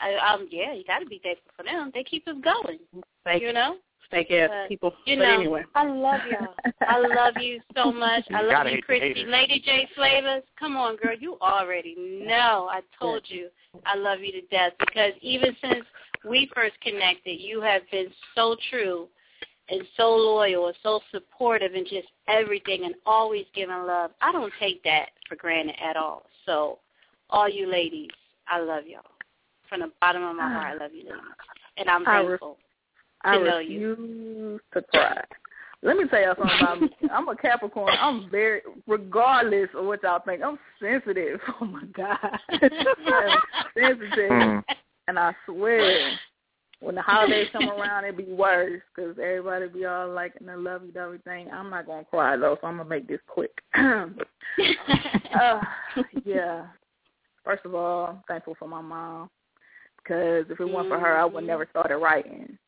I, 0.00 0.34
um, 0.34 0.48
yeah, 0.50 0.74
you 0.74 0.84
got 0.84 0.98
to 0.98 1.06
be 1.06 1.20
thankful 1.22 1.52
for 1.56 1.62
them. 1.62 1.90
They 1.94 2.04
keep 2.04 2.26
us 2.28 2.34
going. 2.42 2.78
Thank 3.24 3.40
you 3.40 3.48
you. 3.48 3.54
know? 3.54 3.76
Fake 4.12 4.30
ass 4.30 4.50
But, 4.50 4.68
people. 4.68 4.94
You 5.06 5.16
but 5.16 5.24
know, 5.24 5.34
anyway. 5.34 5.64
I 5.74 5.84
love 5.84 6.20
y'all. 6.30 6.54
I 6.86 6.98
love 6.98 7.34
you 7.40 7.60
so 7.74 7.90
much. 7.90 8.24
I 8.32 8.42
love 8.42 8.66
you, 8.68 8.82
Christy. 8.82 9.24
Lady 9.26 9.60
J 9.64 9.88
Flavors, 9.96 10.42
come 10.58 10.76
on, 10.76 10.96
girl. 10.96 11.16
You 11.18 11.38
already 11.40 11.96
know. 11.98 12.68
I 12.70 12.82
told 13.00 13.22
you 13.26 13.48
I 13.86 13.96
love 13.96 14.20
you 14.20 14.30
to 14.32 14.42
death 14.42 14.72
because 14.78 15.12
even 15.22 15.56
since 15.62 15.84
we 16.28 16.48
first 16.54 16.78
connected, 16.82 17.40
you 17.40 17.62
have 17.62 17.82
been 17.90 18.08
so 18.34 18.54
true 18.70 19.08
and 19.70 19.82
so 19.96 20.10
loyal 20.14 20.66
and 20.66 20.76
so 20.82 21.00
supportive 21.10 21.72
and 21.74 21.86
just 21.86 22.08
everything 22.28 22.84
and 22.84 22.94
always 23.06 23.46
giving 23.54 23.74
love. 23.74 24.10
I 24.20 24.30
don't 24.30 24.52
take 24.60 24.82
that 24.84 25.06
for 25.28 25.36
granted 25.36 25.76
at 25.82 25.96
all. 25.96 26.26
So, 26.44 26.78
all 27.30 27.48
you 27.48 27.66
ladies, 27.66 28.10
I 28.46 28.60
love 28.60 28.84
y'all. 28.86 29.00
From 29.68 29.80
the 29.80 29.92
bottom 30.02 30.22
of 30.22 30.36
my 30.36 30.44
ah. 30.44 30.52
heart, 30.52 30.66
I 30.66 30.84
love 30.84 30.92
you 30.92 31.04
ladies. 31.04 31.22
And 31.78 31.88
I'm 31.88 32.06
I 32.06 32.18
re- 32.18 32.28
thankful. 32.28 32.58
I 33.24 33.36
refuse 33.36 34.60
to 34.74 34.82
cry. 34.82 35.22
Let 35.84 35.96
me 35.96 36.04
tell 36.08 36.20
y'all 36.20 36.34
something 36.38 36.58
about 36.60 36.80
me. 36.80 36.90
I'm 37.12 37.28
a 37.28 37.36
Capricorn. 37.36 37.94
I'm 38.00 38.30
very, 38.30 38.62
regardless 38.86 39.68
of 39.76 39.84
what 39.84 40.02
y'all 40.02 40.22
think, 40.24 40.42
I'm 40.42 40.58
sensitive. 40.80 41.40
Oh 41.60 41.64
my 41.64 41.84
God, 41.94 42.18
I'm 42.48 43.38
sensitive, 43.74 44.30
Mm. 44.30 44.64
and 45.08 45.18
I 45.18 45.34
swear, 45.46 46.18
when 46.80 46.94
the 46.94 47.02
holidays 47.02 47.48
come 47.52 47.68
around, 47.68 48.04
it 48.04 48.16
be 48.16 48.24
worse 48.24 48.80
because 48.94 49.16
everybody 49.18 49.68
be 49.68 49.84
all 49.84 50.12
like 50.12 50.34
in 50.40 50.46
the 50.46 50.56
lovey-dovey 50.56 51.18
thing. 51.18 51.48
I'm 51.52 51.70
not 51.70 51.86
gonna 51.86 52.04
cry 52.04 52.36
though, 52.36 52.56
so 52.60 52.66
I'm 52.66 52.78
gonna 52.78 52.88
make 52.88 53.06
this 53.06 53.20
quick. 53.28 53.52
uh, 53.74 55.60
yeah. 56.24 56.66
First 57.44 57.64
of 57.64 57.74
all, 57.74 58.06
I'm 58.06 58.22
thankful 58.28 58.56
for 58.58 58.68
my 58.68 58.80
mom 58.80 59.30
because 59.98 60.46
if 60.48 60.60
it 60.60 60.64
weren't 60.64 60.88
for 60.88 60.98
her, 60.98 61.16
I 61.16 61.24
would 61.24 61.44
never 61.44 61.66
started 61.70 61.98
writing. 61.98 62.58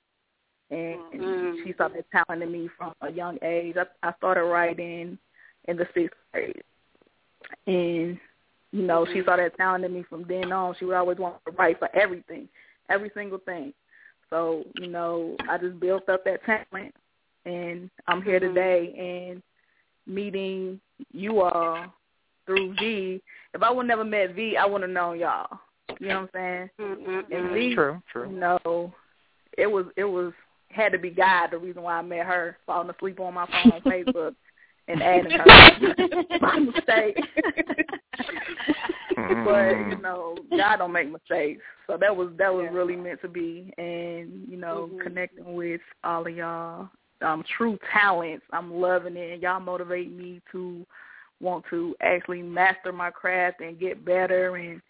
And 0.70 0.98
Mhm. 1.12 1.62
she 1.62 1.74
saw 1.74 1.88
that 1.88 2.10
talent 2.10 2.42
in 2.42 2.50
me 2.50 2.68
from 2.68 2.94
a 3.02 3.10
young 3.10 3.38
age. 3.42 3.76
I, 3.76 3.86
I 4.02 4.12
started 4.14 4.44
writing 4.44 5.18
in 5.66 5.76
the 5.76 5.86
sixth 5.94 6.16
grade, 6.32 6.62
and 7.66 8.18
you 8.72 8.82
know 8.82 9.06
she 9.06 9.22
saw 9.24 9.36
that 9.36 9.56
talent 9.56 9.84
in 9.84 9.92
me 9.92 10.02
from 10.02 10.24
then 10.24 10.52
on. 10.52 10.74
She 10.78 10.84
would 10.84 10.96
always 10.96 11.18
want 11.18 11.36
to 11.44 11.52
write 11.52 11.78
for 11.78 11.94
everything, 11.94 12.48
every 12.88 13.10
single 13.14 13.38
thing. 13.38 13.74
So 14.30 14.64
you 14.74 14.88
know, 14.88 15.36
I 15.48 15.58
just 15.58 15.78
built 15.78 16.08
up 16.08 16.24
that 16.24 16.44
talent, 16.44 16.94
and 17.44 17.90
I'm 18.06 18.22
here 18.22 18.40
Mhm. 18.40 18.48
today 18.48 19.28
and 19.30 19.42
meeting 20.06 20.80
you 21.12 21.40
all 21.42 21.94
through 22.46 22.74
V. 22.74 23.22
If 23.52 23.62
I 23.62 23.70
would 23.70 23.86
never 23.86 24.04
met 24.04 24.34
V, 24.34 24.56
I 24.56 24.64
wouldn't 24.64 24.82
have 24.82 24.90
known 24.90 25.18
y'all. 25.18 25.58
You 26.00 26.08
know 26.08 26.20
what 26.22 26.22
I'm 26.22 26.28
saying? 26.32 26.70
Mm-mm-mm. 26.80 27.32
And 27.32 27.50
V, 27.52 27.74
True, 27.74 28.02
true. 28.10 28.30
you 28.30 28.36
know, 28.36 28.92
it 29.56 29.66
was 29.70 29.86
it 29.96 30.04
was 30.04 30.32
had 30.74 30.92
to 30.92 30.98
be 30.98 31.10
God 31.10 31.48
the 31.52 31.58
reason 31.58 31.82
why 31.82 31.98
I 31.98 32.02
met 32.02 32.26
her, 32.26 32.58
falling 32.66 32.90
asleep 32.90 33.20
on 33.20 33.34
my 33.34 33.46
phone 33.46 33.72
on 33.72 33.80
Facebook 33.82 34.34
and 34.88 35.02
adding 35.02 35.32
her 35.32 35.44
by 36.40 36.58
mistake. 36.58 37.18
but 39.44 39.88
you 39.88 39.98
know, 40.02 40.36
God 40.56 40.76
don't 40.76 40.92
make 40.92 41.10
mistakes. 41.10 41.62
So 41.86 41.96
that 41.98 42.14
was 42.14 42.30
that 42.38 42.52
was 42.52 42.68
really 42.72 42.96
meant 42.96 43.20
to 43.22 43.28
be 43.28 43.72
and, 43.78 44.46
you 44.48 44.56
know, 44.56 44.90
Mhm. 44.92 45.02
connecting 45.02 45.54
with 45.54 45.80
all 46.02 46.26
of 46.26 46.34
y'all. 46.36 46.88
Um, 47.22 47.44
true 47.56 47.78
talents. 47.92 48.44
I'm 48.52 48.74
loving 48.74 49.16
it 49.16 49.32
and 49.32 49.42
y'all 49.42 49.60
motivate 49.60 50.10
me 50.12 50.42
to 50.52 50.84
want 51.40 51.64
to 51.70 51.94
actually 52.00 52.42
master 52.42 52.92
my 52.92 53.10
craft 53.10 53.60
and 53.60 53.78
get 53.78 54.04
better 54.04 54.56
and 54.56 54.82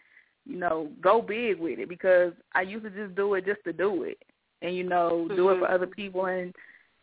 you 0.47 0.57
know, 0.57 0.89
go 1.01 1.21
big 1.21 1.59
with 1.59 1.79
it 1.79 1.89
because 1.89 2.31
I 2.53 2.61
used 2.61 2.83
to 2.83 2.91
just 2.91 3.15
do 3.15 3.33
it 3.33 3.45
just 3.45 3.63
to 3.63 3.73
do 3.73 4.03
it. 4.03 4.17
And, 4.61 4.75
you 4.75 4.83
know, 4.83 5.27
do 5.35 5.49
it 5.49 5.59
for 5.59 5.67
Mhm. 5.67 5.73
other 5.73 5.87
people 5.87 6.25
and 6.25 6.55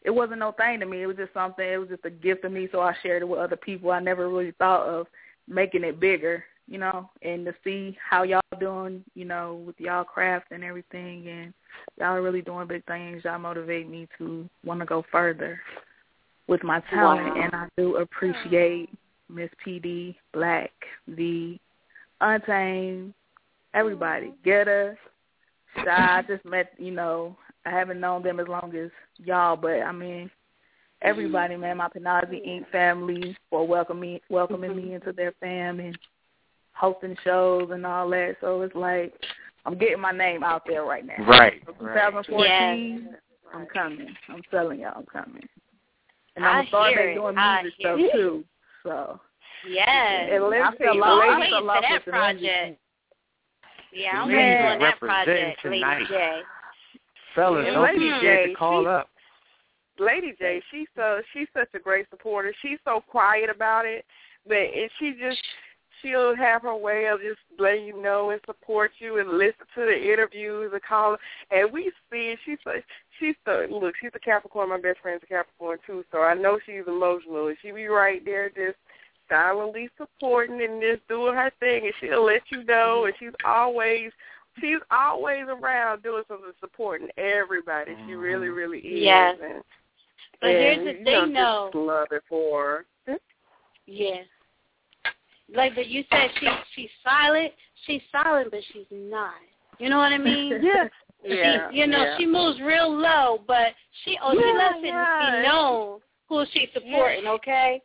it 0.05 0.11
wasn't 0.11 0.40
no 0.40 0.53
thing 0.53 0.80
to 0.80 0.86
me. 0.86 1.03
It 1.03 1.07
was 1.07 1.16
just 1.16 1.32
something 1.32 1.64
it 1.64 1.76
was 1.78 1.88
just 1.88 2.05
a 2.05 2.11
gift 2.11 2.42
to 2.42 2.48
me 2.48 2.68
so 2.72 2.80
I 2.80 2.92
shared 3.03 3.22
it 3.22 3.28
with 3.28 3.38
other 3.38 3.57
people. 3.57 3.90
I 3.90 4.00
never 4.00 4.28
really 4.28 4.50
thought 4.53 4.86
of 4.88 5.07
making 5.46 5.84
it 5.84 6.00
bigger, 6.00 6.44
you 6.66 6.78
know, 6.78 7.09
and 7.22 7.44
to 7.46 7.55
see 7.62 7.96
how 8.00 8.22
y'all 8.24 8.40
doing, 8.59 9.05
you 9.14 9.24
know, 9.24 9.62
with 9.66 9.78
y'all 9.78 10.05
craft 10.05 10.46
and 10.50 10.64
everything 10.64 11.28
and 11.28 11.55
y'all 11.98 12.14
are 12.16 12.22
really 12.22 12.42
doing 12.42 12.66
big 12.66 12.84
things. 12.86 13.22
Y'all 13.24 13.38
motivate 13.38 13.88
me 13.88 14.09
to 14.18 14.48
want 14.64 14.80
to 14.80 14.86
go 14.86 15.03
further 15.12 15.61
with 16.48 16.64
my 16.64 16.80
talent 16.90 17.36
Wow. 17.36 17.42
and 17.42 17.55
I 17.55 17.68
do 17.76 17.96
appreciate 17.96 18.90
Miss 19.28 19.50
PD, 19.64 20.16
Black, 20.32 20.72
the 21.07 21.59
Untamed, 22.20 23.14
everybody. 23.74 24.32
Get 24.44 24.68
us. 24.68 24.96
I 25.76 26.22
just 26.28 26.44
met, 26.44 26.72
you 26.78 26.90
know, 26.90 27.36
I 27.64 27.70
haven't 27.70 28.00
known 28.00 28.22
them 28.22 28.40
as 28.40 28.48
long 28.48 28.74
as 28.76 28.90
y'all, 29.18 29.56
but 29.56 29.80
I 29.82 29.92
mean, 29.92 30.30
everybody, 31.00 31.56
man, 31.56 31.76
my 31.78 31.88
Penazi 31.88 32.46
Inc. 32.46 32.68
family 32.70 33.36
for 33.50 33.66
welcoming 33.66 34.20
welcoming 34.28 34.76
me 34.76 34.94
into 34.94 35.12
their 35.12 35.32
fam 35.40 35.80
and 35.80 35.96
hosting 36.74 37.16
shows 37.24 37.70
and 37.72 37.86
all 37.86 38.08
that. 38.10 38.36
So 38.40 38.62
it's 38.62 38.74
like 38.74 39.14
I'm 39.64 39.78
getting 39.78 40.00
my 40.00 40.12
name 40.12 40.42
out 40.42 40.62
there 40.66 40.84
right 40.84 41.06
now. 41.06 41.24
Right, 41.26 41.62
So 41.66 41.72
right. 41.84 42.12
2014, 42.12 43.14
I'm 43.54 43.66
coming. 43.66 44.14
I'm 44.28 44.42
telling 44.50 44.80
y'all, 44.80 44.94
I'm 44.96 45.06
coming. 45.06 45.46
And 46.36 46.44
I 46.44 46.48
I'm 46.48 46.54
gonna 46.56 46.68
start 46.68 46.88
hear 46.90 46.98
back 46.98 47.08
it. 47.10 47.14
doing 47.14 47.38
I 47.38 47.62
music 47.62 47.78
hear 47.78 47.96
stuff 47.96 48.00
it. 48.00 48.12
too. 48.12 48.44
So 48.82 49.20
Yes. 49.68 50.28
And 50.32 50.44
let's 50.44 50.64
I 50.64 50.72
see, 50.72 50.78
feel 50.84 50.94
the 50.96 51.02
I'm 51.04 51.18
ladies 51.18 51.52
waiting 51.52 51.58
for 51.60 51.80
that 51.80 51.90
with 51.92 52.04
the 52.04 52.10
project. 52.10 52.78
Yeah, 53.93 54.22
I'm 54.22 54.28
The 54.28 54.34
waiting 54.34 54.49
ladies 54.51 54.72
on 54.72 54.78
that 54.78 54.84
represent 54.84 55.26
project, 55.26 55.64
Lady 55.64 55.78
tonight. 55.80 56.07
J. 56.09 56.40
Fellas, 57.34 57.64
And 57.66 57.74
don't 57.74 57.84
Lady 57.84 57.99
be 57.99 58.11
J, 58.11 58.18
scared 58.18 58.49
to 58.51 58.55
call 58.55 58.82
she- 58.82 58.86
up. 58.88 59.09
Lady 59.99 60.34
J, 60.38 60.62
she's 60.70 60.88
so 60.97 61.20
she's 61.32 61.49
such 61.55 61.68
a 61.74 61.78
great 61.78 62.09
supporter. 62.11 62.53
She's 62.62 62.78
so 62.84 63.03
quiet 63.07 63.51
about 63.51 63.84
it, 63.84 64.05
but 64.49 64.57
and 64.57 64.90
she 64.99 65.12
just 65.20 65.38
she'll 66.01 66.34
have 66.34 66.62
her 66.62 66.74
way 66.74 67.07
of 67.07 67.20
just 67.20 67.38
letting 67.59 67.84
you 67.84 68.03
know 68.03 68.30
and 68.30 68.40
support 68.47 68.90
you 68.99 69.18
and 69.18 69.28
listen 69.38 69.66
to 69.74 69.82
the 69.84 70.12
interviews 70.12 70.70
and 70.72 70.82
call. 70.82 71.16
And 71.51 71.70
we 71.72 71.93
see 72.11 72.34
she's 72.45 72.59
so 72.64 72.72
she's 73.20 73.36
so 73.45 73.66
look 73.70 73.95
she's 74.01 74.11
a 74.14 74.18
Capricorn. 74.18 74.70
My 74.70 74.80
best 74.80 75.01
friend's 75.03 75.22
a 75.22 75.26
Capricorn 75.26 75.78
too, 75.86 76.05
so 76.11 76.22
I 76.22 76.32
know 76.34 76.59
she's 76.64 76.86
emotional. 76.88 77.49
And 77.49 77.57
she 77.61 77.70
be 77.70 77.86
right 77.86 78.24
there 78.24 78.49
just 78.49 78.78
silently 79.28 79.88
supporting 79.96 80.62
and 80.62 80.80
just 80.80 81.06
doing 81.08 81.34
her 81.34 81.50
thing, 81.60 81.84
and 81.84 81.94
she'll 82.00 82.24
let 82.24 82.42
you 82.50 82.64
know. 82.64 83.04
And 83.06 83.14
she's 83.18 83.34
always 83.44 84.10
she's 84.60 84.78
always 84.90 85.44
around 85.48 86.02
doing 86.02 86.22
something 86.28 86.52
supporting 86.60 87.08
everybody. 87.16 87.94
She 88.06 88.14
really, 88.14 88.48
mm-hmm. 88.48 88.56
really 88.56 88.78
is. 88.78 89.04
Yes. 89.04 89.36
And, 89.42 89.62
But 90.40 90.50
and, 90.50 90.58
here's 90.58 90.78
the 90.78 90.98
you 90.98 91.04
thing, 91.04 91.32
know, 91.32 91.70
though. 91.72 91.78
Just 91.78 91.86
love 91.86 92.08
it 92.10 92.22
for 92.28 92.62
her. 92.62 92.84
Hmm? 93.08 93.16
Yeah. 93.86 94.22
Like, 95.54 95.74
but 95.74 95.86
you 95.88 96.04
said 96.10 96.30
she 96.40 96.48
she's 96.74 96.90
silent. 97.04 97.52
She's 97.86 98.02
silent, 98.10 98.50
but 98.50 98.60
she's 98.72 98.86
not. 98.90 99.34
You 99.78 99.90
know 99.90 99.98
what 99.98 100.12
I 100.12 100.18
mean? 100.18 100.60
Yeah. 100.62 100.88
She, 101.24 101.36
Yeah, 101.36 101.70
you 101.70 101.86
know, 101.86 102.02
yeah. 102.02 102.16
she 102.18 102.26
moves 102.26 102.60
real 102.60 102.92
low, 102.92 103.42
but 103.46 103.74
she 104.04 104.18
oh 104.20 104.32
she 104.32 104.40
Yeah, 104.40 104.52
lets 104.54 104.78
it 104.78 104.86
yeah. 104.86 105.42
be 105.42 105.48
known 105.48 106.00
who 106.28 106.44
she's 106.52 106.68
supporting. 106.74 107.28
Okay. 107.28 107.80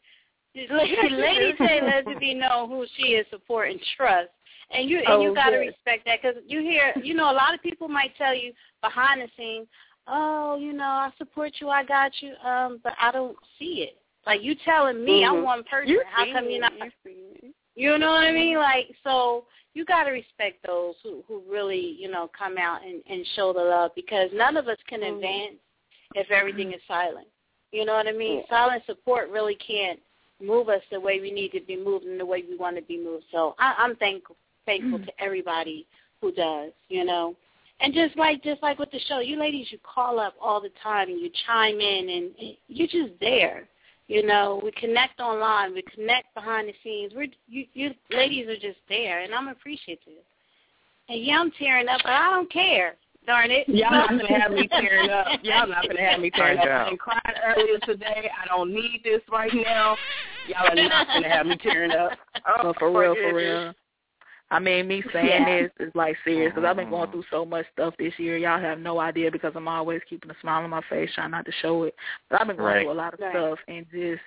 Lady, 1.11 1.53
lets 1.83 2.19
be 2.19 2.33
known 2.33 2.69
who 2.69 2.85
she 2.95 3.13
is 3.13 3.25
supporting. 3.29 3.79
Trust. 3.95 4.29
And 4.71 4.89
you 4.89 4.97
and 4.97 5.07
Oh, 5.07 5.21
you 5.21 5.33
got 5.33 5.51
to 5.51 5.57
respect 5.57 6.05
that 6.05 6.19
because 6.21 6.41
you 6.45 6.59
hear 6.59 6.93
you 7.01 7.13
know 7.13 7.31
a 7.31 7.33
lot 7.33 7.53
of 7.53 7.61
people 7.61 7.87
might 7.87 8.15
tell 8.17 8.35
you 8.35 8.51
behind 8.81 9.21
the 9.21 9.27
scenes, 9.37 9.67
oh 10.07 10.57
you 10.57 10.73
know 10.73 10.83
I 10.83 11.11
support 11.17 11.53
you, 11.61 11.69
I 11.69 11.83
got 11.85 12.11
you, 12.21 12.33
um, 12.45 12.79
but 12.83 12.93
I 12.99 13.11
don't 13.11 13.37
see 13.57 13.87
it. 13.87 13.97
Like 14.25 14.41
you 14.41 14.55
telling 14.65 15.05
me 15.05 15.23
I'm 15.23 15.35
Mhm. 15.35 15.43
one 15.43 15.63
person, 15.63 15.89
You 15.89 16.03
how 16.05 16.25
come 16.33 16.49
you're 16.49 16.59
not? 16.59 16.73
You. 17.05 17.53
You 17.75 17.97
know 17.97 18.11
what 18.11 18.27
I 18.27 18.31
mean? 18.33 18.57
Like 18.57 18.93
so 19.03 19.45
you 19.73 19.85
got 19.85 20.03
to 20.05 20.11
respect 20.11 20.65
those 20.65 20.95
who 21.01 21.23
who 21.27 21.41
really 21.49 21.95
you 21.97 22.09
know 22.09 22.29
come 22.37 22.57
out 22.57 22.83
and 22.83 23.01
and 23.09 23.25
show 23.35 23.53
the 23.53 23.63
love 23.63 23.91
because 23.95 24.29
none 24.33 24.57
of 24.57 24.67
us 24.67 24.77
can 24.87 24.99
Mhm. 25.01 25.15
advance 25.15 25.59
if 26.15 26.29
everything 26.29 26.73
is 26.73 26.81
silent. 26.87 27.27
You 27.71 27.85
know 27.85 27.93
what 27.93 28.07
I 28.07 28.11
mean? 28.11 28.39
Yeah. 28.39 28.49
Silent 28.49 28.85
support 28.85 29.29
really 29.29 29.55
can't 29.55 29.99
move 30.41 30.69
us 30.69 30.81
the 30.91 30.99
way 30.99 31.19
we 31.19 31.31
need 31.31 31.51
to 31.51 31.61
be 31.61 31.77
moved 31.77 32.05
and 32.05 32.19
the 32.19 32.25
way 32.25 32.43
we 32.47 32.57
want 32.57 32.75
to 32.75 32.81
be 32.83 33.01
moved. 33.01 33.25
So 33.31 33.55
I, 33.59 33.75
I'm 33.77 33.95
thankful 33.95 34.35
thankful 34.65 34.99
mm. 34.99 35.05
to 35.05 35.11
everybody 35.19 35.87
who 36.21 36.31
does. 36.31 36.71
You 36.89 37.05
know. 37.05 37.35
And 37.79 37.93
just 37.93 38.17
like 38.17 38.43
just 38.43 38.61
like 38.63 38.79
with 38.79 38.91
the 38.91 38.99
show, 39.07 39.19
you 39.19 39.39
ladies, 39.39 39.67
you 39.69 39.77
call 39.83 40.19
up 40.19 40.33
all 40.41 40.59
the 40.59 40.71
time 40.81 41.09
and 41.09 41.19
you 41.19 41.29
chime 41.45 41.79
in 41.79 42.09
and, 42.09 42.31
and 42.39 42.57
you're 42.67 42.87
just 42.87 43.19
there. 43.19 43.67
You 44.07 44.25
know, 44.25 44.61
we 44.63 44.71
connect 44.71 45.19
online, 45.19 45.73
we 45.73 45.83
connect 45.93 46.33
behind 46.33 46.69
the 46.69 46.73
scenes. 46.81 47.11
We're 47.13 47.27
you, 47.47 47.65
you 47.73 47.91
ladies 48.09 48.47
are 48.47 48.55
just 48.55 48.79
there, 48.87 49.21
and 49.21 49.33
I'm 49.33 49.49
appreciative. 49.49 50.23
And 51.09 51.23
yeah, 51.23 51.39
I'm 51.39 51.51
tearing 51.51 51.87
up, 51.87 52.01
but 52.03 52.13
I 52.13 52.29
don't 52.31 52.51
care. 52.51 52.95
Darn 53.27 53.51
it! 53.51 53.67
Y'all 53.67 53.91
not 53.91 54.09
gonna 54.09 54.39
have 54.39 54.51
me 54.51 54.67
tearing 54.71 55.09
up. 55.09 55.27
Y'all 55.43 55.67
not 55.67 55.85
gonna 55.85 56.01
have 56.01 56.21
me 56.21 56.31
tearing 56.31 56.57
up. 56.59 56.63
Find 56.63 56.69
out. 56.69 56.93
I 56.93 56.95
cried 56.95 57.35
earlier 57.45 57.77
today. 57.79 58.31
I 58.41 58.47
don't 58.47 58.73
need 58.73 59.01
this 59.03 59.21
right 59.29 59.51
now. 59.53 59.97
Y'all 60.47 60.71
are 60.71 60.75
not 60.75 61.07
gonna 61.07 61.29
have 61.29 61.45
me 61.45 61.57
tearing 61.57 61.91
up. 61.91 62.11
Oh, 62.47 62.73
for 62.79 62.97
real, 62.97 63.15
for 63.15 63.35
real. 63.35 63.73
I 64.49 64.59
mean, 64.59 64.87
me 64.87 65.03
saying 65.13 65.27
Yeah. 65.27 65.61
this 65.63 65.87
is 65.87 65.95
like 65.95 66.15
serious 66.23 66.53
because 66.55 66.65
I've 66.65 66.77
been 66.77 66.89
going 66.89 67.03
mm-hmm. 67.03 67.19
through 67.19 67.23
so 67.29 67.45
much 67.45 67.65
stuff 67.73 67.93
this 67.99 68.13
year. 68.17 68.37
Y'all 68.37 68.61
have 68.61 68.79
no 68.79 68.99
idea 68.99 69.29
because 69.29 69.51
I'm 69.55 69.67
always 69.67 70.01
keeping 70.09 70.31
a 70.31 70.35
smile 70.39 70.63
on 70.63 70.69
my 70.69 70.81
face, 70.89 71.09
trying 71.13 71.31
not 71.31 71.45
to 71.45 71.51
show 71.61 71.83
it. 71.83 71.95
But 72.29 72.39
I've 72.39 72.47
been 72.47 72.55
going 72.55 72.73
Right. 72.75 72.83
through 72.83 72.93
a 72.93 72.93
lot 72.93 73.13
of 73.13 73.19
Right. 73.19 73.33
stuff 73.33 73.59
and 73.67 73.85
just, 73.91 74.21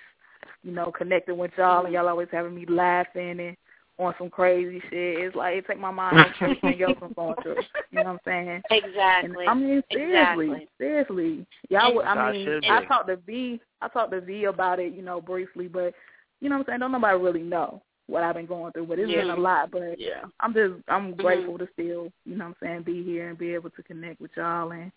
you 0.63 0.71
know, 0.71 0.91
connecting 0.91 1.37
with 1.37 1.51
y'all 1.57 1.79
and 1.79 1.87
mm-hmm. 1.87 1.95
y'all 1.95 2.09
always 2.09 2.29
having 2.31 2.53
me 2.53 2.67
laughing 2.67 3.39
and 3.39 3.57
on 4.01 4.15
some 4.17 4.29
crazy 4.29 4.79
shit. 4.89 5.19
It's 5.19 5.35
like 5.35 5.55
it 5.55 5.65
take 5.67 5.79
my 5.79 5.91
mind 5.91 6.19
off 6.19 6.27
everything 6.41 6.81
else 6.81 6.97
I'm 7.01 7.13
going 7.13 7.35
through. 7.43 7.57
You 7.91 8.03
know 8.03 8.03
what 8.03 8.07
I'm 8.07 8.19
saying? 8.25 8.61
Exactly. 8.71 9.31
And, 9.41 9.49
I 9.49 9.53
mean, 9.53 9.83
seriously, 9.91 10.45
Exactly. 10.45 10.67
seriously, 10.77 11.47
y'all. 11.69 11.95
would- 11.95 12.05
I 12.05 12.13
I 12.13 12.31
mean, 12.31 12.61
I 12.69 12.81
be. 12.81 12.87
talked 12.87 13.07
to 13.07 13.17
V. 13.17 13.61
I 13.81 13.87
talked 13.87 14.11
to 14.11 14.21
V 14.21 14.45
about 14.45 14.79
it, 14.79 14.93
you 14.93 15.01
know, 15.01 15.21
briefly, 15.21 15.67
but 15.67 15.93
you 16.39 16.49
know 16.49 16.57
what 16.57 16.67
I'm 16.67 16.71
saying. 16.73 16.79
Don't 16.79 16.91
nobody 16.91 17.17
really 17.17 17.43
know 17.43 17.81
what 18.07 18.23
I've 18.23 18.35
been 18.35 18.45
going 18.45 18.73
through, 18.73 18.87
but 18.87 18.99
it's 18.99 19.11
been 19.11 19.29
a 19.29 19.35
lot. 19.35 19.71
But 19.71 19.99
Yeah. 19.99 20.23
I'm 20.39 20.53
just, 20.53 20.73
I'm 20.87 21.13
mm-hmm. 21.13 21.21
grateful 21.21 21.57
to 21.57 21.67
still, 21.73 22.11
you 22.25 22.35
know 22.35 22.45
what 22.45 22.55
I'm 22.61 22.67
saying, 22.67 22.83
be 22.83 23.03
here 23.03 23.29
and 23.29 23.37
be 23.37 23.53
able 23.53 23.69
to 23.71 23.83
connect 23.83 24.19
with 24.19 24.31
y'all, 24.35 24.71
and 24.71 24.91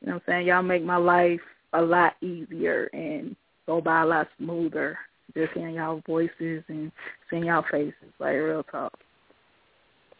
you 0.00 0.08
know 0.08 0.14
what 0.14 0.22
I'm 0.28 0.32
saying. 0.32 0.46
Y'all 0.46 0.62
make 0.62 0.84
my 0.84 0.96
life 0.96 1.40
a 1.72 1.82
lot 1.82 2.14
easier 2.22 2.88
and 2.92 3.34
go 3.66 3.80
by 3.80 4.02
a 4.02 4.06
lot 4.06 4.28
smoother. 4.38 4.98
Just 5.34 5.52
hearing 5.52 5.76
y'all 5.76 6.02
voices 6.06 6.62
and 6.68 6.92
seeing 7.30 7.44
y'all 7.44 7.64
faces, 7.70 7.94
like 8.18 8.34
real 8.34 8.62
talk. 8.64 8.92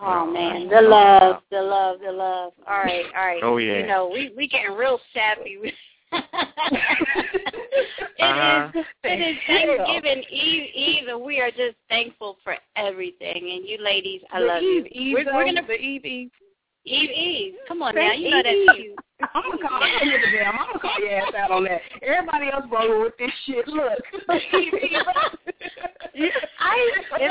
Oh 0.01 0.27
man, 0.27 0.69
the 0.69 0.81
love, 0.81 1.43
the 1.51 1.61
love, 1.63 1.99
the 2.05 2.11
love. 2.11 2.53
All 2.69 2.79
right, 2.79 3.05
all 3.17 3.27
right. 3.27 3.43
Oh, 3.43 3.59
yeah. 3.59 3.79
You 3.79 3.87
know, 3.87 4.11
we 4.13 4.33
we 4.37 4.49
getting 4.49 4.73
real 4.73 4.99
sappy. 5.15 5.59
It 8.19 8.25
Uh-huh. 8.25 8.71
is 8.75 8.85
it 9.05 9.21
is 9.21 9.37
Thanksgiving 9.47 10.25
Eve 10.31 10.71
Eve 10.75 11.09
and 11.09 11.23
we 11.23 11.41
are 11.41 11.51
just 11.51 11.77
thankful 11.89 12.37
for 12.45 12.57
everything 12.77 13.37
and 13.37 13.67
you 13.67 13.79
ladies, 13.83 14.21
I 14.31 14.41
the 14.41 14.47
love 14.47 14.63
Eve, 14.63 14.87
you. 14.93 15.03
Eve, 15.03 15.15
we're, 15.15 15.35
we're 15.35 15.45
gonna 15.45 15.67
the 15.67 15.75
Eve 15.75 16.05
Eve. 16.05 16.31
Eve 16.85 17.11
Eve. 17.11 17.55
Come 17.69 17.83
on 17.83 17.95
Say 17.95 18.01
now, 18.01 18.13
you 18.13 18.31
know 18.31 18.39
Eve. 18.39 18.45
that's 18.45 18.79
cute. 18.79 18.99
I'm 19.35 19.43
gonna 19.51 19.63
call. 19.63 19.83
I'm 19.83 19.99
gonna 19.99 20.11
get 20.11 20.21
the 20.21 20.31
damn. 20.37 20.59
I'm 20.59 20.67
gonna 20.67 20.79
call 20.81 20.99
your 21.01 21.11
ass 21.15 21.35
out 21.39 21.51
on 21.53 21.65
that. 21.65 21.81
Everybody 22.03 22.51
else 22.51 22.65
rolling 22.71 23.03
with 23.03 23.17
this 23.19 23.31
shit. 23.47 23.69
Look, 23.69 23.99
Eve, 24.53 24.75
Eve. 26.15 26.33
I 26.59 26.91
like 27.11 27.23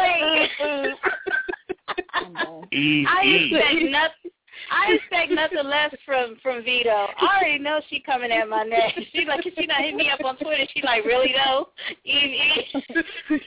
Eve, 2.72 3.08
I 3.10 3.24
Eve. 3.26 3.52
expect 3.54 3.92
nothing. 3.92 4.32
I 4.72 4.94
expect 4.94 5.32
nothing 5.32 5.64
less 5.64 5.94
from 6.06 6.38
from 6.42 6.64
Vito. 6.64 6.90
I 6.90 7.38
already 7.38 7.60
know 7.60 7.82
she 7.90 8.00
coming 8.00 8.32
at 8.32 8.48
my 8.48 8.64
neck. 8.64 8.94
She 9.14 9.26
like 9.26 9.44
she 9.44 9.66
not 9.66 9.82
hit 9.82 9.96
me 9.96 10.10
up 10.10 10.24
on 10.24 10.38
Twitter. 10.38 10.66
She 10.74 10.82
like 10.84 11.06
really 11.06 11.34
though, 11.34 11.70
Eve 12.04 12.64
Eve. 12.76 12.84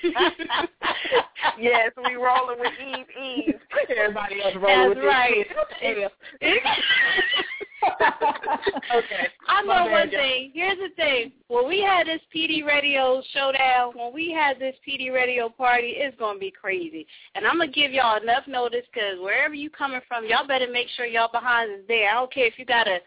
yes, 1.60 1.90
we 2.04 2.14
rolling 2.14 2.58
with 2.58 2.72
Eve 2.80 3.06
Eve. 3.22 3.54
Everybody 3.96 4.42
else 4.42 4.54
rolling 4.56 4.88
with 4.90 4.98
That's 4.98 5.06
right. 5.06 5.46
this 5.80 6.10
shit. 6.40 6.62
Okay. 7.82 9.28
I 9.48 9.62
know 9.62 9.90
one 9.90 10.10
thing. 10.10 10.52
Here's 10.54 10.78
the 10.78 10.94
thing. 10.96 11.32
When 11.48 11.68
we 11.68 11.80
had 11.80 12.06
this 12.06 12.20
PD 12.34 12.64
radio 12.64 13.22
showdown, 13.32 13.92
when 13.94 14.12
we 14.12 14.32
had 14.32 14.58
this 14.58 14.74
PD 14.86 15.12
radio 15.12 15.48
party, 15.48 15.94
it's 15.96 16.16
going 16.18 16.36
to 16.36 16.40
be 16.40 16.50
crazy. 16.50 17.06
And 17.34 17.46
I'm 17.46 17.56
going 17.56 17.72
to 17.72 17.80
give 17.80 17.92
y'all 17.92 18.20
enough 18.20 18.44
notice 18.46 18.84
because 18.92 19.18
wherever 19.20 19.54
you 19.54 19.70
coming 19.70 20.00
from, 20.08 20.26
y'all 20.26 20.46
better 20.46 20.68
make 20.70 20.88
sure 20.96 21.06
y'all 21.06 21.30
behind 21.32 21.70
is 21.72 21.86
there. 21.88 22.10
I 22.10 22.14
don't 22.14 22.32
care 22.32 22.46
if 22.46 22.58
you 22.58 22.64
got 22.64 22.84
to 22.84 22.98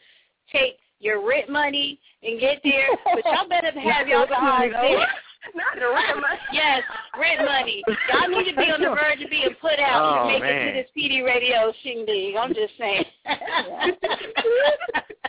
take 0.51 0.78
your 0.99 1.28
rent 1.28 1.49
money 1.49 1.99
and 2.28 2.40
get 2.40 2.60
there, 2.64 2.88
but 3.06 3.26
y'all 3.26 3.48
better 3.48 3.72
have 3.80 4.08
y'all 4.08 4.28
behind 4.28 4.74
there. 4.74 5.08
Not 5.56 5.80
the 5.80 5.88
rent 5.88 6.18
money. 6.20 6.40
Yes, 6.52 6.82
rent 7.18 7.46
money. 7.46 7.82
Y'all 8.12 8.28
need 8.28 8.52
to 8.52 8.56
be 8.58 8.64
on 8.64 8.82
the 8.82 8.90
verge 8.90 9.22
of 9.24 9.30
being 9.30 9.56
put 9.62 9.80
out 9.80 10.04
Oh, 10.04 10.28
to 10.28 10.34
make 10.34 10.44
it 10.44 10.66
to 10.66 10.74
this 10.74 10.90
PD 10.98 11.24
radio 11.24 11.72
shindig. 11.84 12.36
I'm 12.36 12.54
just 12.54 12.74
saying. 12.78 13.06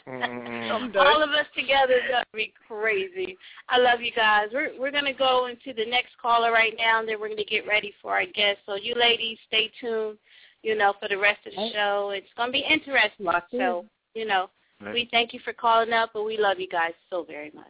Mm. 0.09 0.97
All 0.97 1.23
of 1.23 1.31
us 1.31 1.47
together 1.55 1.95
is 1.95 2.11
gonna 2.11 2.25
be 2.33 2.53
crazy. 2.67 3.37
I 3.69 3.79
love 3.79 4.01
you 4.01 4.11
guys. 4.11 4.49
We're 4.53 4.71
we're 4.81 4.91
gonna 4.91 5.13
go 5.13 5.47
into 5.47 5.73
the 5.73 5.89
next 5.89 6.17
caller 6.21 6.51
right 6.51 6.75
now, 6.77 7.01
and 7.01 7.09
then 7.09 7.21
we're 7.21 7.29
gonna 7.29 7.45
get 7.45 7.67
ready 7.67 7.93
for 8.01 8.13
our 8.13 8.25
guest. 8.27 8.59
So 8.67 8.75
you 8.75 8.95
ladies, 8.95 9.39
stay 9.47 9.71
tuned. 9.81 10.19
You 10.63 10.77
know, 10.77 10.95
for 10.99 11.09
the 11.09 11.19
rest 11.19 11.47
of 11.47 11.53
the 11.53 11.71
show, 11.73 12.11
it's 12.15 12.27
gonna 12.37 12.51
be 12.53 12.65
interesting. 12.69 13.27
So 13.53 13.85
you 14.15 14.25
know, 14.27 14.51
we 14.93 15.09
thank 15.11 15.33
you 15.33 15.41
for 15.45 15.53
calling 15.53 15.93
up, 15.93 16.15
and 16.15 16.25
we 16.25 16.37
love 16.39 16.59
you 16.61 16.69
guys 16.69 16.93
so 17.11 17.25
very 17.25 17.51
much. 17.55 17.67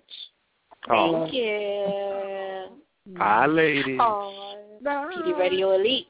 Oh, 0.90 1.22
Thank 1.24 1.34
you. 1.34 3.16
hi, 3.16 3.46
ladies. 3.46 3.98
Oh, 4.00 4.54
PD 4.84 5.36
Radio 5.38 5.72
Elite. 5.74 6.06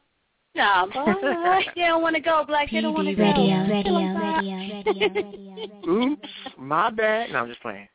Nah, 0.54 0.86
bye. 0.86 1.62
they 1.74 1.82
don't 1.82 2.02
want 2.02 2.16
to 2.16 2.20
go, 2.20 2.44
Black. 2.46 2.70
They 2.70 2.80
don't 2.80 2.94
want 2.94 3.08
to 3.08 3.14
go. 3.14 3.22
Radio, 3.22 3.56
Tell 3.56 3.68
radio, 3.68 3.94
them 3.94 4.14
bye. 4.14 4.36
radio, 4.36 4.82
radio, 4.84 5.54
radio. 5.54 5.88
Oops, 5.88 6.28
my 6.58 6.90
bad. 6.90 7.30
No, 7.30 7.38
I'm 7.38 7.48
just 7.48 7.60
playing. 7.62 7.88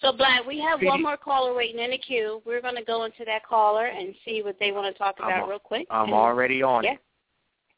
So, 0.00 0.12
Black, 0.12 0.46
we 0.46 0.58
have 0.60 0.80
PD. 0.80 0.86
one 0.86 1.02
more 1.02 1.16
caller 1.18 1.54
waiting 1.54 1.78
in 1.80 1.90
the 1.90 1.98
queue. 1.98 2.40
We're 2.46 2.62
going 2.62 2.76
to 2.76 2.84
go 2.84 3.04
into 3.04 3.24
that 3.26 3.44
caller 3.46 3.86
and 3.86 4.14
see 4.24 4.42
what 4.42 4.56
they 4.58 4.72
want 4.72 4.92
to 4.92 4.98
talk 4.98 5.16
about 5.18 5.30
I'm, 5.44 5.48
real 5.48 5.58
quick. 5.58 5.86
I'm 5.90 6.04
And- 6.06 6.14
already 6.14 6.62
on 6.62 6.84
yeah. 6.84 6.92
it. 6.94 6.98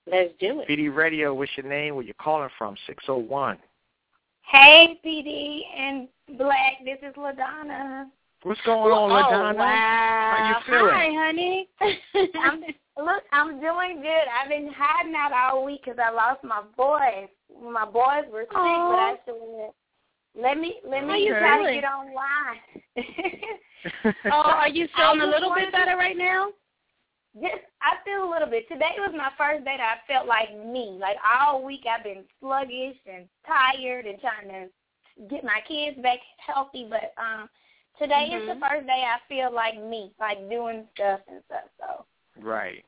Let's 0.07 0.33
do 0.41 0.61
it. 0.61 0.69
PD 0.69 0.95
Radio, 0.95 1.35
what's 1.35 1.51
your 1.57 1.67
name? 1.69 1.95
Where 1.97 2.05
you 2.05 2.15
calling 2.21 2.49
from? 2.57 2.77
601. 2.87 3.59
Hey, 4.51 4.99
PD 5.07 5.61
and 5.79 6.09
Black. 6.37 6.85
This 6.85 6.99
is 7.09 7.15
LaDonna. 7.15 8.07
What's 8.43 8.61
going 8.63 8.93
on, 8.93 9.11
oh, 9.11 9.15
LaDonna? 9.15 9.53
Oh, 9.53 9.57
wow. 9.57 10.35
How 10.37 10.49
you 10.49 10.57
feeling? 10.67 10.93
Hi, 10.93 11.11
honey. 11.15 11.69
I'm, 12.43 12.61
look, 13.05 13.23
I'm 13.33 13.61
doing 13.61 14.03
good. 14.03 14.27
I've 14.29 14.49
been 14.49 14.73
hiding 14.77 15.15
out 15.15 15.33
all 15.33 15.65
week 15.65 15.83
because 15.85 16.01
I 16.05 16.11
lost 16.11 16.43
my 16.43 16.63
boys. 16.77 17.29
My 17.63 17.85
boys 17.85 18.29
were 18.33 18.43
sick, 18.43 18.57
Aw. 18.57 18.91
but 18.91 18.99
I 18.99 19.15
said, 19.25 19.71
let 20.35 20.59
me 20.59 20.81
let 20.85 21.07
me 21.07 21.25
you 21.25 21.35
try 21.35 21.65
to 21.65 21.73
get 21.73 21.85
online. 21.85 22.61
Oh, 24.27 24.43
are 24.43 24.69
you 24.69 24.87
feeling 24.95 25.23
a 25.23 25.27
little 25.27 25.55
bit 25.55 25.73
better 25.73 25.97
right 25.97 26.17
now? 26.17 26.49
Yes, 27.39 27.59
I 27.81 27.95
feel 28.05 28.29
a 28.29 28.31
little 28.31 28.49
bit. 28.49 28.67
Today 28.69 28.99
was 28.99 29.15
my 29.17 29.31
first 29.39 29.65
day 29.65 29.77
that 29.79 29.99
I 30.03 30.13
felt 30.13 30.27
like 30.27 30.51
me. 30.67 30.99
Like 31.01 31.17
all 31.25 31.63
week 31.65 31.85
I've 31.89 32.03
been 32.03 32.25
sluggish 32.41 32.97
and 33.07 33.29
tired 33.47 34.07
and 34.07 34.19
trying 34.21 34.49
to 34.49 35.27
get 35.29 35.45
my 35.45 35.61
kids 35.67 35.97
back 36.03 36.19
healthy, 36.39 36.89
but 36.91 37.15
um 37.23 37.49
today 37.99 38.33
is 38.35 38.47
the 38.47 38.55
Mhm. 38.55 38.61
first 38.61 38.87
day 38.87 39.05
I 39.07 39.19
feel 39.29 39.53
like 39.53 39.79
me, 39.81 40.13
like 40.19 40.49
doing 40.49 40.89
stuff 40.95 41.21
and 41.29 41.43
stuff. 41.45 41.69
So 41.79 42.07
Right. 42.37 42.85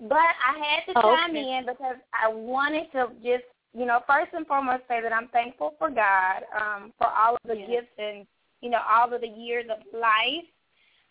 but 0.00 0.16
I 0.18 0.58
had 0.58 0.86
to 0.86 0.98
Oh, 0.98 1.16
chime 1.16 1.36
okay. 1.36 1.58
in 1.58 1.66
because 1.66 1.96
I 2.12 2.28
wanted 2.28 2.90
to 2.92 3.10
just, 3.22 3.44
you 3.74 3.84
know, 3.84 4.00
first 4.06 4.32
and 4.32 4.46
foremost 4.46 4.86
say 4.88 5.00
that 5.00 5.12
I'm 5.12 5.28
thankful 5.28 5.74
for 5.78 5.90
God, 5.90 6.44
um, 6.58 6.92
for 6.98 7.06
all 7.08 7.34
of 7.34 7.42
the 7.44 7.56
Yeah. 7.56 7.66
gifts 7.66 7.98
and, 7.98 8.26
you 8.60 8.70
know, 8.70 8.80
all 8.88 9.12
of 9.12 9.20
the 9.20 9.28
years 9.28 9.68
of 9.68 9.78
life. 9.92 10.44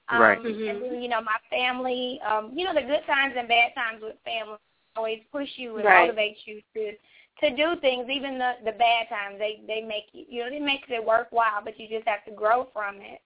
Um, 0.09 0.19
Right. 0.21 0.37
And 0.45 0.81
then, 0.81 1.01
you 1.01 1.07
know, 1.09 1.21
my 1.21 1.37
family, 1.49 2.19
um, 2.27 2.51
you 2.55 2.65
know, 2.65 2.73
the 2.73 2.81
good 2.81 3.05
times 3.05 3.35
and 3.37 3.47
bad 3.47 3.73
times 3.75 4.01
with 4.01 4.15
family 4.25 4.57
always 4.95 5.21
push 5.31 5.49
you 5.57 5.77
and 5.77 5.85
Right. 5.85 6.07
motivate 6.07 6.37
you 6.45 6.61
to 6.73 6.93
to 7.41 7.49
do 7.55 7.75
things, 7.81 8.09
even 8.09 8.37
the 8.37 8.53
the 8.65 8.71
bad 8.73 9.09
times. 9.09 9.39
They 9.39 9.61
they 9.67 9.81
make 9.81 10.05
you, 10.13 10.25
you 10.29 10.41
know, 10.41 10.55
it 10.55 10.61
makes 10.61 10.87
it 10.89 11.03
worthwhile, 11.03 11.61
but 11.63 11.79
you 11.79 11.87
just 11.87 12.07
have 12.07 12.23
to 12.25 12.31
grow 12.31 12.67
from 12.73 13.01
it. 13.01 13.21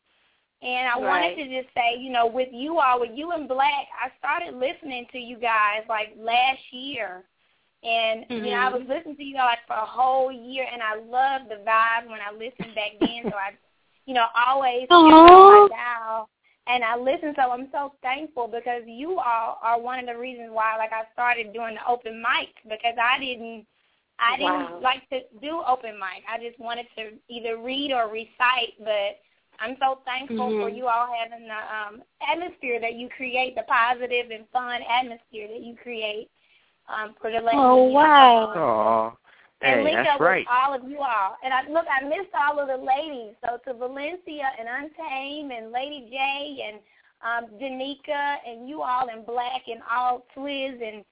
And 0.61 0.88
I 0.88 0.97
wanted 0.97 1.36
to 1.36 1.61
just 1.61 1.73
say, 1.75 1.97
you 1.99 2.11
know, 2.11 2.25
with 2.25 2.49
you 2.51 2.80
all, 2.80 2.99
with 2.99 3.11
you 3.13 3.32
and 3.32 3.47
Black, 3.47 3.88
I 4.01 4.09
started 4.17 4.55
listening 4.57 5.05
to 5.11 5.19
you 5.19 5.38
guys 5.38 5.84
like 5.89 6.15
last 6.17 6.61
year. 6.71 7.23
And, 7.84 8.25
you 8.39 8.51
know, 8.51 8.57
I 8.57 8.69
was 8.69 8.82
listening 8.88 9.17
to 9.17 9.23
you 9.23 9.36
like 9.36 9.59
for 9.67 9.75
a 9.75 9.86
whole 9.86 10.32
year, 10.32 10.65
and 10.71 10.82
I 10.82 10.95
loved 10.95 11.49
the 11.51 11.61
vibe 11.63 12.09
when 12.09 12.19
I 12.21 12.32
listened 12.32 12.73
back 12.73 12.93
then. 12.99 13.25
so 13.30 13.36
I, 13.36 13.51
you 14.05 14.13
know, 14.15 14.25
always 14.47 14.88
kept 15.05 15.38
my 15.45 15.61
dial. 15.69 16.30
And 16.70 16.84
I 16.84 16.95
listen. 16.97 17.34
so 17.36 17.51
I'm 17.51 17.70
so 17.72 17.93
thankful 18.01 18.47
because 18.47 18.84
you 18.86 19.20
all 19.20 19.59
are 19.61 19.80
one 19.80 19.99
of 19.99 20.05
the 20.05 20.18
reasons 20.18 20.49
why, 20.51 20.76
like, 20.78 20.91
I 20.93 21.03
started 21.13 21.53
doing 21.53 21.76
the 21.76 21.88
open 21.89 22.24
mics 22.26 22.61
because 22.63 22.95
I 23.01 23.20
didn't, 23.20 23.65
I 24.20 24.38
didn't 24.38 24.70
Wow. 24.72 24.80
like 24.82 25.07
to 25.09 25.22
do 25.41 25.61
open 25.68 25.97
mic. 25.99 26.24
I 26.28 26.38
just 26.39 26.59
wanted 26.59 26.88
to 26.97 27.11
either 27.30 27.57
read 27.57 27.91
or 27.91 28.07
recite, 28.09 28.76
but 28.80 29.20
I'm 29.59 29.78
so 29.80 29.99
thankful 30.05 30.53
for 30.59 30.70
Mhm. 30.70 30.76
you 30.78 30.88
all 30.88 31.07
having 31.13 31.47
the 31.47 31.61
um, 31.76 32.03
atmosphere 32.22 32.80
that 32.80 32.93
you 32.95 33.09
create, 33.09 33.55
the 33.55 33.63
positive 33.63 34.32
and 34.32 34.47
fun 34.49 34.82
atmosphere 34.84 35.47
that 35.47 35.61
you 35.61 35.76
create 35.76 36.30
um, 36.89 37.15
for 37.22 37.32
the 37.32 37.39
ladies. 37.39 37.57
Oh, 37.57 37.76
wow. 37.84 39.18
And 39.61 39.79
hey, 39.79 39.83
link 39.83 39.95
that's 39.95 40.09
up 40.15 40.19
right. 40.19 40.45
with 40.45 40.47
all 40.51 40.73
of 40.73 40.89
you 40.89 40.99
all. 40.99 41.35
And 41.43 41.51
I 41.53 41.67
look, 41.69 41.85
I 41.89 42.05
missed 42.05 42.33
all 42.37 42.59
of 42.59 42.67
the 42.67 42.77
ladies. 42.77 43.33
So 43.43 43.57
to 43.65 43.77
Valencia 43.77 44.51
and 44.59 44.67
Untame 44.67 45.57
and 45.57 45.71
Lady 45.71 46.07
J 46.11 46.63
and 46.67 46.79
um, 47.25 47.49
Danica 47.59 48.35
and 48.47 48.69
you 48.69 48.83
all 48.83 49.07
in 49.09 49.23
Black 49.25 49.63
and 49.67 49.81
all 49.91 50.25
Twiz 50.35 50.79
and 50.81 51.03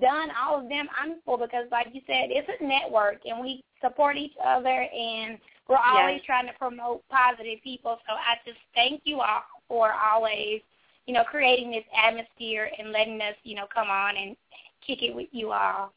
Done, 0.00 0.30
all 0.42 0.58
of 0.58 0.68
them, 0.68 0.88
I'm 0.98 1.20
full 1.24 1.36
because 1.36 1.66
like 1.70 1.88
you 1.92 2.00
said, 2.06 2.30
it's 2.30 2.48
a 2.60 2.64
network 2.64 3.20
and 3.26 3.40
we 3.40 3.62
support 3.80 4.16
each 4.16 4.32
other 4.42 4.68
and 4.68 5.38
we're 5.68 5.76
always 5.76 6.16
Yes. 6.16 6.24
trying 6.26 6.46
to 6.46 6.52
promote 6.54 7.06
positive 7.08 7.62
people. 7.62 7.98
So 8.08 8.14
I 8.14 8.36
just 8.44 8.58
thank 8.74 9.02
you 9.04 9.20
all 9.20 9.42
for 9.68 9.92
always, 9.92 10.60
you 11.06 11.14
know, 11.14 11.24
creating 11.24 11.70
this 11.70 11.84
atmosphere 11.96 12.70
and 12.78 12.90
letting 12.90 13.20
us, 13.20 13.36
you 13.44 13.54
know, 13.54 13.66
come 13.72 13.88
on 13.88 14.16
and 14.16 14.36
kick 14.86 15.02
it 15.02 15.14
with 15.14 15.28
you 15.30 15.52
all. 15.52 15.92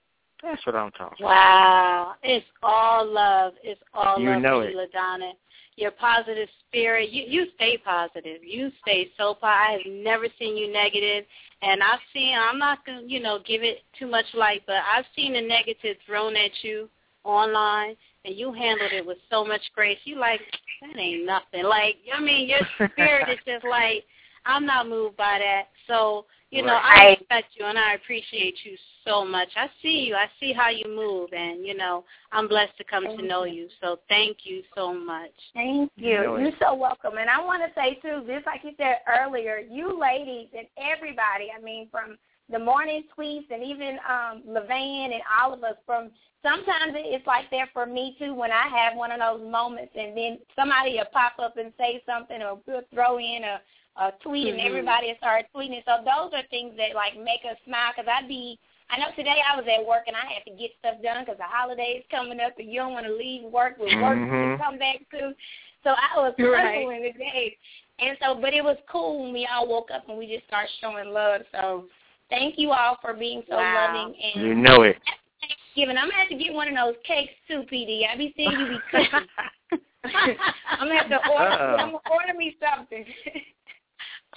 That's 0.46 0.64
what 0.66 0.76
I'm 0.76 0.92
talking 0.92 1.26
Wow. 1.26 2.14
It's 2.24 2.46
all 2.62 3.06
love. 3.06 3.54
It's 3.64 3.82
all 3.94 4.20
You 4.20 4.30
love 4.30 4.42
know 4.42 4.60
it. 4.62 4.76
LaDonna. 4.76 5.32
Your 5.76 5.92
positive 5.92 6.48
spirit. 6.68 7.10
You 7.10 7.24
you 7.28 7.48
stay 7.56 7.78
positive. 7.78 8.44
You 8.44 8.72
stay 8.82 9.10
so 9.18 9.34
positive. 9.34 9.44
I 9.44 9.72
have 9.74 10.04
never 10.04 10.28
seen 10.40 10.56
you 10.56 10.72
negative. 10.72 11.26
And 11.62 11.82
I've 11.82 12.00
seen 12.14 12.38
I'm 12.38 12.60
not 12.60 12.86
gonna, 12.86 13.02
you 13.06 13.20
know, 13.20 13.40
give 13.46 13.64
it 13.64 13.80
too 13.98 14.08
much 14.08 14.26
light, 14.34 14.62
but 14.68 14.78
I've 14.96 15.06
seen 15.16 15.34
the 15.34 15.42
negative 15.42 15.98
thrown 16.06 16.36
at 16.36 16.52
you 16.62 16.90
online 17.24 17.96
and 18.24 18.36
you 18.36 18.54
handled 18.54 18.92
it 18.94 19.06
with 19.06 19.18
so 19.30 19.44
much 19.44 19.62
grace. 19.74 19.98
You 20.06 20.18
like, 20.18 20.42
that 20.82 21.00
ain't 21.00 21.26
nothing. 21.26 21.64
Like 21.64 21.96
I 22.16 22.22
mean, 22.22 22.48
your 22.48 22.62
spirit 22.92 23.30
is 23.30 23.40
just 23.48 23.66
like 23.66 24.06
I'm 24.46 24.66
not 24.66 24.88
moved 24.88 25.18
by 25.18 25.40
that. 25.40 25.70
So, 25.88 26.26
you 26.52 26.62
know, 26.64 26.80
I 26.82 27.18
respect 27.20 27.50
you 27.56 27.66
and 27.66 27.78
I 27.78 27.94
appreciate 27.96 28.56
you 28.64 28.78
so 29.04 29.26
much. 29.26 29.50
I 29.56 29.68
see 29.82 30.06
you. 30.08 30.16
I 30.16 30.28
see 30.40 30.54
how 30.54 30.70
you 30.70 30.86
move 30.88 31.30
and, 31.34 31.66
you 31.66 31.76
know, 31.76 32.06
I'm 32.32 32.48
blessed 32.48 32.78
to 32.78 32.84
come 32.84 33.04
to 33.04 33.22
know 33.22 33.44
you. 33.44 33.68
So 33.82 34.00
thank 34.10 34.38
you 34.44 34.62
so 34.76 34.94
much. 34.94 35.32
Thank 35.54 35.92
you. 35.96 36.10
You 36.10 36.24
know 36.24 36.38
You're 36.38 36.52
so 36.60 36.74
welcome. 36.76 37.18
And 37.18 37.30
I 37.30 37.44
want 37.44 37.64
to 37.64 37.74
say, 37.80 37.96
too, 38.02 38.24
just 38.28 38.46
like 38.46 38.62
you 38.64 38.72
said 38.78 38.98
earlier, 39.08 39.60
you 39.70 40.00
ladies 40.00 40.50
and 40.58 40.68
everybody, 40.78 41.50
I 41.56 41.62
mean, 41.62 41.88
from 41.92 42.18
the 42.52 42.60
morning 42.60 43.04
tweets 43.18 43.50
and 43.50 43.64
even 43.64 43.98
um 44.08 44.44
Levan 44.48 45.06
and 45.06 45.22
all 45.42 45.52
of 45.52 45.64
us 45.64 45.76
from 45.84 46.12
sometimes 46.44 46.94
it's 46.96 47.26
like 47.26 47.50
that 47.50 47.70
for 47.74 47.88
me 47.88 48.16
too 48.20 48.36
when 48.36 48.52
I 48.52 48.68
have 48.68 48.96
one 48.96 49.12
of 49.12 49.20
those 49.20 49.52
moments 49.52 49.94
and 49.96 50.16
then 50.16 50.38
somebody 50.56 50.94
will 50.94 51.06
pop 51.12 51.34
up 51.40 51.58
and 51.58 51.74
say 51.76 52.04
something 52.06 52.44
or 52.44 52.60
we'll 52.68 52.84
throw 52.94 53.18
in 53.18 53.44
a, 53.44 53.60
a 53.98 54.12
tweet 54.24 54.48
and 54.48 54.60
Mhm. 54.60 54.66
everybody 54.66 55.08
will 55.08 55.18
start 55.18 55.46
tweeting. 55.54 55.84
So 55.86 56.04
those 56.04 56.34
are 56.34 56.44
things 56.50 56.76
that 56.78 56.96
like 56.96 57.16
make 57.16 57.46
us 57.46 57.58
smile 57.66 57.92
because 57.96 58.08
I'd 58.10 58.28
be 58.28 58.60
I 58.90 58.98
know 59.00 59.10
today 59.16 59.42
I 59.42 59.56
was 59.56 59.66
at 59.68 59.84
work 59.84 60.04
and 60.08 60.16
I 60.16 60.26
had 60.32 60.46
to 60.46 60.52
get 60.52 60.70
stuff 60.78 61.02
done 61.02 61.24
because 61.26 61.38
the 61.40 61.44
holidays 61.44 62.04
coming 62.12 62.40
up 62.40 62.54
and 62.60 62.70
you 62.72 62.80
don't 62.80 62.94
want 62.94 63.08
to 63.08 63.14
leave 63.14 63.44
work 63.44 63.78
with 63.80 63.94
work 64.00 64.20
Mhm. 64.20 64.58
to 64.58 64.64
come 64.64 64.78
back 64.78 65.00
to. 65.10 65.36
So 65.84 65.96
I 65.98 66.20
was 66.20 66.36
Right. 66.38 66.76
hustling 66.76 67.02
today. 67.02 67.58
And 67.98 68.18
so, 68.22 68.36
but 68.36 68.54
it 68.54 68.64
was 68.64 68.78
cool 68.88 69.24
when 69.24 69.34
we 69.34 69.48
all 69.48 69.68
woke 69.68 69.90
up 69.90 70.08
and 70.08 70.18
we 70.18 70.28
just 70.28 70.46
started 70.48 70.70
showing 70.82 71.14
love. 71.14 71.48
So 71.52 71.90
thank 72.30 72.60
you 72.60 72.74
all 72.74 72.98
for 72.98 73.14
being 73.14 73.44
so 73.48 73.56
Wow. 73.58 73.74
loving. 73.74 74.22
And 74.22 74.44
You 74.44 74.54
know 74.56 74.84
it. 74.84 75.02
Thanksgiving, 75.42 75.98
I'm 75.98 76.10
going 76.10 76.14
to 76.14 76.18
have 76.20 76.30
to 76.30 76.36
get 76.36 76.54
one 76.54 76.68
of 76.68 76.76
those 76.76 76.96
cakes 77.04 77.34
too, 77.48 77.64
PD. 77.64 78.06
I 78.06 78.16
be 78.16 78.34
seeing 78.36 78.60
you 78.60 78.68
be 78.68 78.80
cooking. 78.92 79.28
I'm 80.70 80.88
going 80.88 80.90
to 80.90 80.96
have 80.96 81.10
to 81.10 81.28
order, 81.28 81.54
Uh-oh. 81.54 81.76
I'm 81.78 81.92
gonna 81.92 82.00
order 82.12 82.34
me 82.36 82.56
something. 82.60 83.06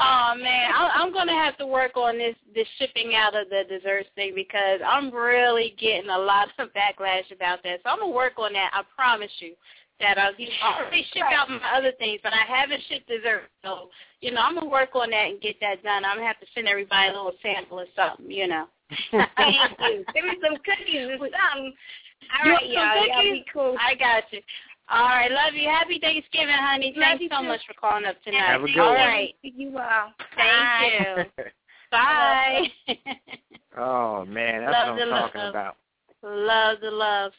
Oh 0.01 0.35
man, 0.37 0.71
I, 0.73 0.91
I'm 0.95 1.13
gonna 1.13 1.35
have 1.35 1.57
to 1.59 1.67
work 1.67 1.97
on 1.97 2.19
this 2.19 2.37
this 2.55 2.69
shipping 2.79 3.15
out 3.17 3.35
of 3.35 3.49
the 3.49 3.65
desserts 3.69 4.09
thing 4.15 4.33
because 4.35 4.81
I'm 4.87 5.13
really 5.13 5.75
getting 5.79 6.11
a 6.11 6.19
lot 6.19 6.49
of 6.59 6.69
backlash 6.69 7.33
about 7.35 7.63
that. 7.65 7.81
So 7.83 7.91
I'm 7.91 7.99
gonna 7.99 8.13
work 8.13 8.39
on 8.39 8.53
that. 8.53 8.71
I 8.73 8.83
promise 8.95 9.33
you 9.41 9.55
that 10.01 10.17
I'll 10.17 10.35
you 10.39 10.47
know, 10.47 10.55
I 10.63 10.83
already 10.83 11.05
shipped 11.13 11.33
out 11.35 11.51
my 11.51 11.59
other 11.77 11.93
things, 11.99 12.21
but 12.23 12.33
I 12.33 12.47
haven't 12.47 12.83
shipped 12.89 13.09
dessert. 13.09 13.51
So 13.65 13.91
you 14.21 14.31
know, 14.31 14.41
I'm 14.41 14.55
gonna 14.55 14.71
work 14.71 14.95
on 14.95 15.11
that 15.11 15.31
and 15.31 15.41
get 15.41 15.57
that 15.61 15.83
done. 15.83 16.05
I'm 16.05 16.19
gonna 16.19 16.29
have 16.29 16.41
to 16.41 16.47
send 16.55 16.69
everybody 16.69 17.09
a 17.09 17.13
little 17.13 17.35
sample 17.43 17.81
or 17.81 17.87
something. 17.97 18.31
You 18.31 18.47
know. 18.47 18.67
Thank 19.11 19.79
you. 19.81 20.05
Give 20.15 20.25
me 20.25 20.39
some 20.43 20.57
cookies 20.63 21.09
or 21.11 21.19
something. 21.19 21.75
All 22.31 22.57
some 22.57 22.71
y'all. 22.71 23.03
Y'all 23.03 23.17
cookies? 23.17 23.33
be 23.33 23.45
cool. 23.53 23.77
I 23.81 23.95
got 23.95 24.25
you. 24.31 24.41
All 24.91 25.09
right, 25.09 25.31
love 25.31 25.55
you. 25.55 25.69
Happy 25.69 25.99
Thanksgiving, 26.01 26.55
honey. 26.59 26.95
Love 26.97 27.19
Thanks 27.19 27.23
you 27.23 27.29
so 27.31 27.43
too. 27.43 27.49
much 27.49 27.61
for 27.67 27.75
calling 27.75 28.07
up 28.07 28.17
tonight. 28.25 28.47
Have 28.47 28.63
a 28.63 28.67
good 28.67 28.79
All 28.79 28.95
one. 28.95 28.97
right. 28.97 29.35
You 29.43 29.77
all. 29.79 30.13
Thank 30.37 31.29
you. 31.39 31.45
Bye. 31.91 32.67
oh 33.79 34.25
man, 34.25 34.65
that's 34.65 34.73
Love 34.73 34.97
what 34.97 35.03
I'm 35.03 35.09
talking 35.09 35.41
love. 35.41 35.51
about. 35.51 35.77
love 36.23 36.79
the 36.81 36.91
love. 36.91 37.33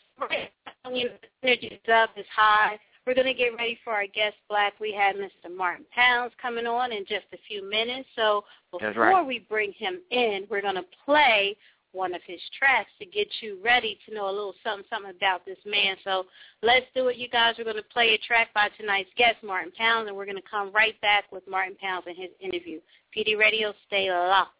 Energy 0.85 1.67
is 1.67 1.93
up, 1.93 2.11
is 2.17 2.25
high. 2.35 2.77
We're 3.05 3.15
going 3.15 3.27
to 3.27 3.33
get 3.33 3.55
ready 3.57 3.79
for 3.83 3.93
our 3.93 4.05
guest 4.05 4.35
black. 4.49 4.73
We 4.79 4.93
have 4.93 5.15
Mr. 5.15 5.55
Martin 5.55 5.85
Pounds 5.93 6.33
coming 6.39 6.67
on 6.67 6.91
in 6.91 7.05
just 7.07 7.25
a 7.33 7.37
few 7.47 7.67
minutes. 7.67 8.07
So 8.15 8.43
before 8.71 8.91
right. 8.93 9.25
we 9.25 9.39
bring 9.39 9.73
him 9.73 9.99
in, 10.11 10.45
we're 10.49 10.61
going 10.61 10.75
to 10.75 10.85
play 11.05 11.57
one 11.91 12.13
of 12.13 12.21
his 12.25 12.39
tracks 12.57 12.89
to 12.99 13.05
get 13.05 13.27
you 13.41 13.59
ready 13.63 13.97
to 14.07 14.13
know 14.13 14.29
a 14.29 14.31
little 14.31 14.53
something, 14.63 14.85
something 14.89 15.11
about 15.15 15.45
this 15.45 15.57
man. 15.65 15.95
So 16.03 16.25
let's 16.61 16.85
do 16.95 17.07
it, 17.07 17.17
you 17.17 17.29
guys. 17.29 17.55
We're 17.57 17.63
going 17.63 17.77
to 17.77 17.83
play 17.83 18.09
a 18.13 18.17
track 18.27 18.53
by 18.53 18.69
tonight's 18.79 19.09
guest, 19.17 19.37
Martin 19.43 19.71
Pounds, 19.77 20.07
and 20.07 20.15
we're 20.15 20.25
going 20.25 20.37
to 20.37 20.49
come 20.49 20.71
right 20.71 20.99
back 21.01 21.31
with 21.31 21.43
Martin 21.47 21.75
Pounds 21.81 22.05
and 22.07 22.17
his 22.17 22.29
interview. 22.39 22.79
PD 23.15 23.37
Radio, 23.37 23.73
stay 23.87 24.11
locked. 24.11 24.53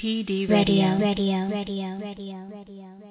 PD 0.00 0.48
Radio, 0.48 0.98
Radio. 0.98 0.98
radio, 0.98 1.48
radio, 1.48 1.98
radio, 1.98 1.98
radio, 1.98 2.36
radio, 2.50 2.86
radio. 3.00 3.05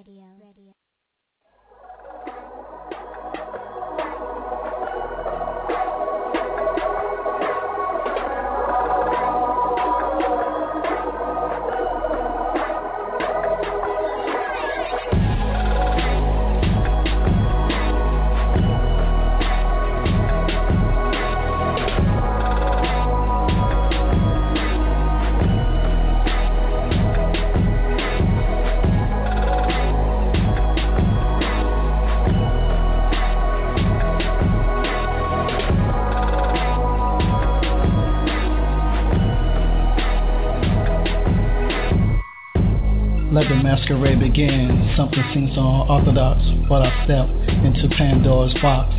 Masquerade 43.75 44.19
began. 44.19 44.93
Something 44.95 45.23
seems 45.33 45.51
unorthodox, 45.57 46.39
but 46.69 46.81
I 46.81 46.89
step 47.03 47.27
into 47.67 47.91
Pandora's 47.95 48.53
box. 48.61 48.93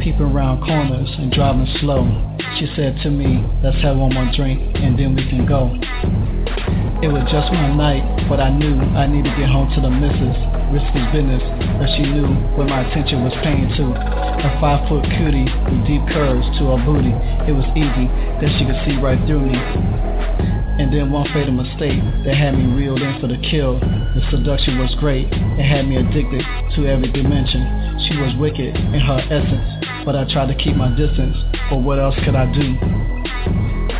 Peeping 0.00 0.32
around 0.32 0.64
corners 0.64 1.10
and 1.18 1.30
driving 1.32 1.68
slow. 1.80 2.08
She 2.58 2.66
said 2.74 2.96
to 3.02 3.10
me, 3.10 3.44
let's 3.62 3.76
have 3.82 3.96
one 3.96 4.14
more 4.14 4.30
drink 4.32 4.60
and 4.76 4.98
then 4.98 5.14
we 5.14 5.28
can 5.28 5.44
go. 5.44 5.68
It 7.04 7.12
was 7.12 7.28
just 7.28 7.52
one 7.52 7.76
night, 7.76 8.24
but 8.28 8.40
I 8.40 8.48
knew 8.48 8.80
I 8.96 9.04
needed 9.04 9.28
to 9.28 9.36
get 9.36 9.52
home 9.52 9.68
to 9.76 9.80
the 9.84 9.92
missus. 9.92 10.36
Risky 10.72 11.04
business, 11.12 11.44
but 11.76 11.86
she 11.94 12.08
knew 12.08 12.26
where 12.56 12.66
my 12.66 12.88
attention 12.88 13.22
was 13.22 13.36
paying 13.44 13.68
to. 13.76 13.84
A 13.92 14.48
five 14.60 14.88
foot 14.88 15.04
cutie 15.04 15.44
with 15.44 15.84
deep 15.84 16.02
curves 16.08 16.46
to 16.58 16.72
her 16.72 16.80
booty. 16.88 17.12
It 17.44 17.52
was 17.52 17.68
easy 17.76 18.08
that 18.40 18.48
she 18.56 18.64
could 18.64 18.80
see 18.88 18.96
right 18.96 19.20
through 19.28 19.44
me. 19.44 19.60
And 20.76 20.92
then 20.92 21.12
one 21.12 21.24
fatal 21.32 21.52
mistake 21.52 22.00
that 22.24 22.36
had 22.36 22.56
me 22.56 22.64
reeled 22.72 23.00
in 23.00 23.20
for 23.20 23.28
the 23.28 23.38
kill. 23.48 23.80
The 24.16 24.24
seduction 24.32 24.80
was 24.80 24.88
great, 24.96 25.28
and 25.28 25.60
had 25.60 25.84
me 25.84 26.00
addicted 26.00 26.40
to 26.40 26.88
every 26.88 27.12
dimension. 27.12 27.60
She 28.08 28.16
was 28.16 28.32
wicked 28.40 28.72
in 28.72 28.96
her 28.96 29.20
essence, 29.28 29.68
but 30.08 30.16
I 30.16 30.24
tried 30.32 30.48
to 30.48 30.56
keep 30.56 30.72
my 30.72 30.88
distance. 30.96 31.36
But 31.68 31.84
what 31.84 32.00
else 32.00 32.16
could 32.24 32.32
I 32.32 32.48
do? 32.48 32.64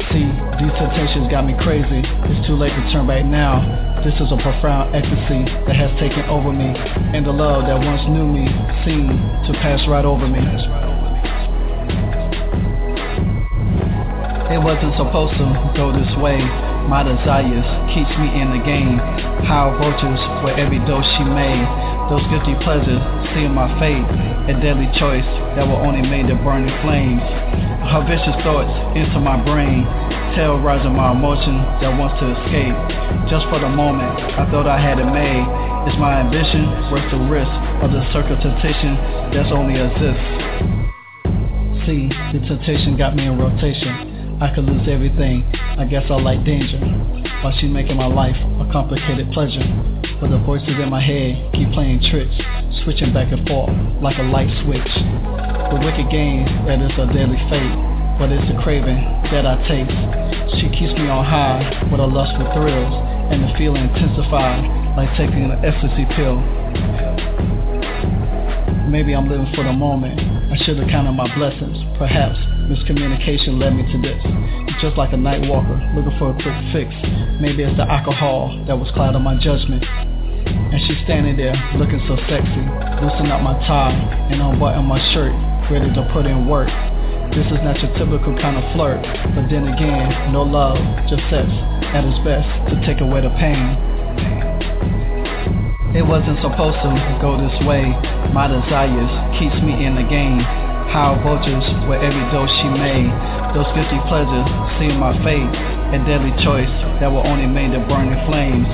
See, 0.09 0.25
these 0.57 0.73
temptations 0.73 1.29
got 1.29 1.45
me 1.45 1.53
crazy. 1.61 2.01
It's 2.33 2.49
too 2.49 2.57
late 2.57 2.73
to 2.73 2.83
turn 2.97 3.05
back 3.05 3.29
now. 3.29 3.61
This 4.09 4.17
is 4.17 4.33
a 4.33 4.41
profound 4.41 4.97
ecstasy 4.97 5.45
that 5.69 5.77
has 5.77 5.93
taken 6.01 6.25
over 6.33 6.49
me, 6.49 6.73
and 7.13 7.21
the 7.21 7.37
love 7.37 7.69
that 7.69 7.77
once 7.77 8.01
knew 8.09 8.25
me 8.25 8.49
seemed 8.89 9.13
to 9.45 9.53
pass 9.61 9.85
right 9.85 10.09
over 10.09 10.25
me. 10.25 10.41
It 14.49 14.65
wasn't 14.65 14.97
supposed 14.97 15.37
to 15.37 15.45
go 15.77 15.93
this 15.93 16.09
way. 16.25 16.41
My 16.87 17.03
desires 17.03 17.67
keeps 17.91 18.15
me 18.15 18.31
in 18.31 18.55
the 18.55 18.63
game. 18.63 19.03
How 19.43 19.75
vultures 19.75 20.23
for 20.39 20.55
every 20.55 20.79
dose 20.87 21.07
she 21.19 21.27
made. 21.27 21.67
Those 22.07 22.23
guilty 22.31 22.55
pleasures 22.63 23.03
seal 23.35 23.51
my 23.51 23.67
fate. 23.83 24.07
A 24.47 24.55
deadly 24.63 24.87
choice 24.95 25.27
that 25.59 25.67
will 25.67 25.83
only 25.83 26.07
make 26.07 26.31
the 26.31 26.39
burning 26.47 26.71
flames. 26.87 27.19
Her 27.91 28.07
vicious 28.07 28.39
thoughts 28.47 28.71
into 28.95 29.19
my 29.19 29.35
brain. 29.43 29.83
Terrorizing 30.39 30.95
my 30.95 31.11
emotion 31.11 31.59
that 31.83 31.91
wants 31.91 32.23
to 32.23 32.31
escape. 32.39 32.79
Just 33.27 33.51
for 33.51 33.59
the 33.59 33.69
moment, 33.69 34.15
I 34.39 34.47
thought 34.55 34.71
I 34.71 34.79
had 34.79 35.03
it 35.03 35.11
made. 35.11 35.43
Is 35.91 35.99
my 35.99 36.23
ambition 36.23 36.71
worth 36.95 37.11
the 37.11 37.19
risk 37.27 37.51
of 37.83 37.91
the 37.91 38.03
circle 38.15 38.39
temptation 38.39 38.95
that's 39.35 39.51
only 39.51 39.75
exists? 39.75 40.23
See, 41.83 42.07
the 42.31 42.47
temptation 42.47 42.97
got 42.97 43.15
me 43.15 43.27
in 43.27 43.39
rotation. 43.39 44.16
I 44.39 44.53
could 44.55 44.69
lose 44.69 44.85
everything. 44.85 45.49
I 45.81 45.87
guess 45.89 46.05
I 46.11 46.21
like 46.21 46.45
danger. 46.45 46.77
While 47.41 47.57
she 47.57 47.69
making 47.69 47.97
my 47.97 48.07
life 48.07 48.37
a 48.61 48.69
complicated 48.71 49.33
pleasure. 49.33 49.65
But 50.21 50.29
the 50.29 50.37
voices 50.45 50.77
in 50.77 50.91
my 50.91 51.01
head 51.01 51.53
keep 51.57 51.73
playing 51.73 52.05
tricks, 52.13 52.37
switching 52.85 53.17
back 53.17 53.33
and 53.33 53.41
forth 53.49 53.73
like 54.05 54.19
a 54.21 54.29
light 54.29 54.53
switch. 54.61 54.93
The 55.73 55.81
wicked 55.81 56.13
game 56.13 56.45
that 56.69 56.85
is 56.85 56.93
a 57.01 57.09
deadly 57.17 57.41
fate, 57.49 57.77
but 58.21 58.29
it's 58.29 58.45
a 58.53 58.61
craving 58.61 59.01
that 59.33 59.49
I 59.49 59.57
taste. 59.65 60.61
She 60.61 60.69
keeps 60.69 60.93
me 61.01 61.09
on 61.09 61.25
high 61.25 61.89
with 61.89 62.01
a 62.01 62.07
lustful 62.07 62.45
thrills, 62.53 62.93
and 63.33 63.41
the 63.41 63.53
feeling 63.57 63.89
intensified 63.89 64.69
like 65.01 65.09
taking 65.17 65.49
an 65.49 65.65
ecstasy 65.65 66.05
pill. 66.13 66.45
Maybe 68.87 69.15
I'm 69.15 69.29
living 69.29 69.51
for 69.55 69.65
the 69.65 69.73
moment. 69.73 70.15
I 70.15 70.57
should 70.63 70.79
have 70.79 70.89
counted 70.89 71.13
my 71.13 71.27
blessings. 71.35 71.75
Perhaps 71.99 72.39
miscommunication 72.71 73.59
led 73.59 73.75
me 73.75 73.83
to 73.83 73.99
this. 73.99 74.23
Just 74.81 74.97
like 74.97 75.13
a 75.13 75.17
night 75.17 75.43
walker 75.51 75.75
looking 75.95 76.15
for 76.19 76.31
a 76.31 76.37
quick 76.39 76.55
fix. 76.71 76.95
Maybe 77.43 77.67
it's 77.67 77.77
the 77.77 77.83
alcohol 77.83 78.55
that 78.71 78.79
was 78.79 78.87
clouding 78.95 79.23
my 79.23 79.35
judgment. 79.43 79.83
And 79.83 80.79
she's 80.87 81.03
standing 81.03 81.37
there 81.37 81.59
looking 81.75 81.99
so 82.07 82.15
sexy. 82.31 82.63
Loosen 83.03 83.27
up 83.35 83.43
my 83.43 83.59
tie 83.67 83.91
and 84.31 84.39
unbutton 84.39 84.87
my 84.87 85.03
shirt, 85.11 85.35
ready 85.67 85.91
to 85.91 86.03
put 86.15 86.27
in 86.27 86.47
work. 86.47 86.71
This 87.35 87.47
is 87.51 87.59
not 87.67 87.75
your 87.83 87.91
typical 87.99 88.39
kind 88.39 88.55
of 88.55 88.65
flirt, 88.73 89.03
but 89.35 89.51
then 89.51 89.67
again, 89.67 90.31
no 90.31 90.47
love, 90.47 90.79
just 91.11 91.27
sex 91.27 91.51
at 91.91 92.07
its 92.07 92.23
best 92.23 92.47
to 92.71 92.79
take 92.87 93.03
away 93.03 93.21
the 93.21 93.35
pain. 93.35 94.56
It 95.97 96.05
wasn't 96.05 96.37
supposed 96.45 96.77
to 96.85 96.93
go 97.25 97.41
this 97.41 97.57
way. 97.65 97.89
My 98.29 98.45
desires 98.53 99.09
keeps 99.41 99.57
me 99.65 99.81
in 99.81 99.97
the 99.97 100.05
game. 100.05 100.45
How 100.93 101.17
vultures 101.25 101.65
with 101.89 102.05
every 102.05 102.21
dose 102.29 102.53
she 102.61 102.69
made. 102.69 103.09
Those 103.57 103.65
guilty 103.73 103.97
pleasures 104.05 104.45
seal 104.77 104.93
my 105.01 105.17
fate. 105.25 105.49
A 105.97 105.99
deadly 106.05 106.37
choice 106.45 106.69
that 107.01 107.09
will 107.09 107.25
only 107.25 107.49
make 107.49 107.73
the 107.73 107.81
burning 107.89 108.21
flames. 108.29 108.69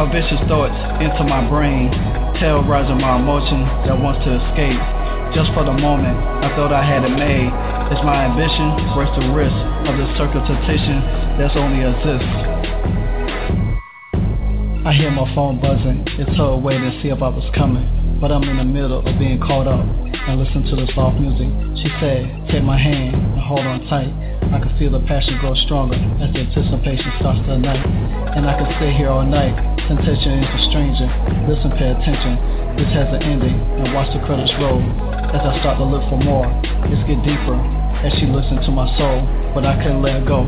Her 0.00 0.08
vicious 0.08 0.40
thoughts 0.48 0.72
into 1.04 1.28
my 1.28 1.44
brain. 1.44 1.92
Terrorizing 2.40 3.04
my 3.04 3.20
emotion 3.20 3.60
that 3.84 4.00
wants 4.00 4.24
to 4.24 4.40
escape. 4.40 4.80
Just 5.36 5.52
for 5.52 5.60
the 5.60 5.76
moment, 5.76 6.16
I 6.40 6.48
thought 6.56 6.72
I 6.72 6.80
had 6.80 7.04
it 7.04 7.12
made. 7.20 7.52
Is 7.92 8.00
my 8.00 8.32
ambition 8.32 8.96
worth 8.96 9.12
the 9.12 9.28
risk 9.36 9.60
of 9.92 10.00
the 10.00 10.08
circle 10.16 10.40
that's 10.40 11.52
only 11.52 11.84
exists? 11.84 12.32
I 14.86 14.94
hear 14.94 15.10
my 15.10 15.26
phone 15.34 15.58
buzzing, 15.58 16.06
it's 16.14 16.30
her 16.38 16.54
way 16.54 16.78
to 16.78 16.94
see 17.02 17.10
if 17.10 17.18
I 17.18 17.26
was 17.26 17.42
coming. 17.58 17.82
But 18.22 18.30
I'm 18.30 18.46
in 18.46 18.54
the 18.54 18.70
middle 18.70 19.02
of 19.02 19.18
being 19.18 19.42
caught 19.42 19.66
up 19.66 19.82
and 19.82 20.38
listen 20.38 20.62
to 20.62 20.78
the 20.78 20.86
soft 20.94 21.18
music. 21.18 21.50
She 21.82 21.90
said, 21.98 22.22
take 22.54 22.62
my 22.62 22.78
hand 22.78 23.18
and 23.18 23.42
hold 23.42 23.66
on 23.66 23.82
tight. 23.90 24.14
I 24.54 24.62
can 24.62 24.70
feel 24.78 24.94
the 24.94 25.02
passion 25.10 25.42
grow 25.42 25.58
stronger 25.66 25.98
as 26.22 26.30
the 26.30 26.46
anticipation 26.46 27.10
starts 27.18 27.42
to 27.50 27.58
ignite. 27.58 27.82
And 28.38 28.46
I 28.46 28.54
can 28.54 28.70
stay 28.78 28.94
here 28.94 29.10
all 29.10 29.26
night. 29.26 29.58
Temptation 29.90 30.38
is 30.38 30.54
a 30.54 30.60
stranger. 30.70 31.10
Listen, 31.50 31.74
pay 31.74 31.90
attention. 31.90 32.38
This 32.78 32.86
has 32.94 33.10
an 33.10 33.26
ending 33.26 33.58
and 33.82 33.90
watch 33.90 34.14
the 34.14 34.22
credits 34.22 34.54
roll. 34.62 34.78
As 35.34 35.42
I 35.42 35.58
start 35.66 35.82
to 35.82 35.86
look 35.90 36.06
for 36.06 36.22
more, 36.22 36.46
it's 36.86 37.02
get 37.10 37.18
deeper 37.26 37.58
as 38.06 38.14
she 38.22 38.30
looks 38.30 38.46
into 38.54 38.70
my 38.70 38.86
soul. 38.94 39.26
But 39.50 39.66
I 39.66 39.82
couldn't 39.82 40.06
let 40.06 40.22
go. 40.30 40.46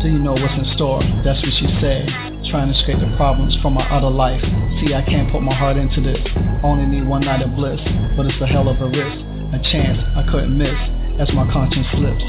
Do 0.00 0.08
you 0.08 0.18
know 0.18 0.32
what's 0.32 0.56
in 0.56 0.64
store? 0.76 1.04
That's 1.24 1.36
what 1.44 1.52
she 1.60 1.68
said 1.80 2.30
trying 2.48 2.72
to 2.72 2.74
escape 2.74 2.96
the 2.98 3.12
problems 3.20 3.52
from 3.60 3.76
my 3.76 3.84
other 3.92 4.08
life. 4.08 4.40
See, 4.80 4.96
I 4.96 5.04
can't 5.04 5.30
put 5.30 5.44
my 5.44 5.54
heart 5.54 5.76
into 5.76 6.00
this. 6.00 6.18
Only 6.64 6.88
need 6.88 7.06
one 7.06 7.20
night 7.20 7.44
of 7.44 7.54
bliss, 7.54 7.78
but 8.16 8.24
it's 8.24 8.40
a 8.40 8.46
hell 8.46 8.68
of 8.72 8.80
a 8.80 8.88
risk, 8.88 9.18
a 9.52 9.60
chance 9.70 10.00
I 10.16 10.24
couldn't 10.32 10.56
miss 10.56 10.74
as 11.20 11.28
my 11.36 11.44
conscience 11.52 11.86
slips. 11.92 12.24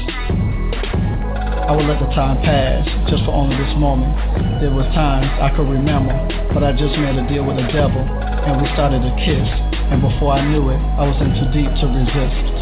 I 1.64 1.72
would 1.72 1.88
let 1.88 1.96
the 1.96 2.12
time 2.12 2.44
pass 2.44 2.84
just 3.08 3.24
for 3.24 3.32
only 3.32 3.56
this 3.56 3.72
moment. 3.80 4.12
There 4.60 4.70
was 4.70 4.84
times 4.92 5.26
I 5.40 5.48
could 5.56 5.66
remember, 5.66 6.12
but 6.52 6.60
I 6.60 6.76
just 6.76 6.92
made 7.00 7.16
a 7.16 7.24
deal 7.24 7.48
with 7.48 7.56
the 7.56 7.66
devil, 7.72 8.04
and 8.04 8.60
we 8.60 8.68
started 8.76 9.00
to 9.00 9.12
kiss. 9.24 9.48
And 9.88 10.04
before 10.04 10.36
I 10.36 10.44
knew 10.44 10.68
it, 10.68 10.80
I 11.00 11.08
was 11.08 11.16
in 11.24 11.32
too 11.40 11.48
deep 11.56 11.72
to 11.80 11.86
resist. 11.88 12.52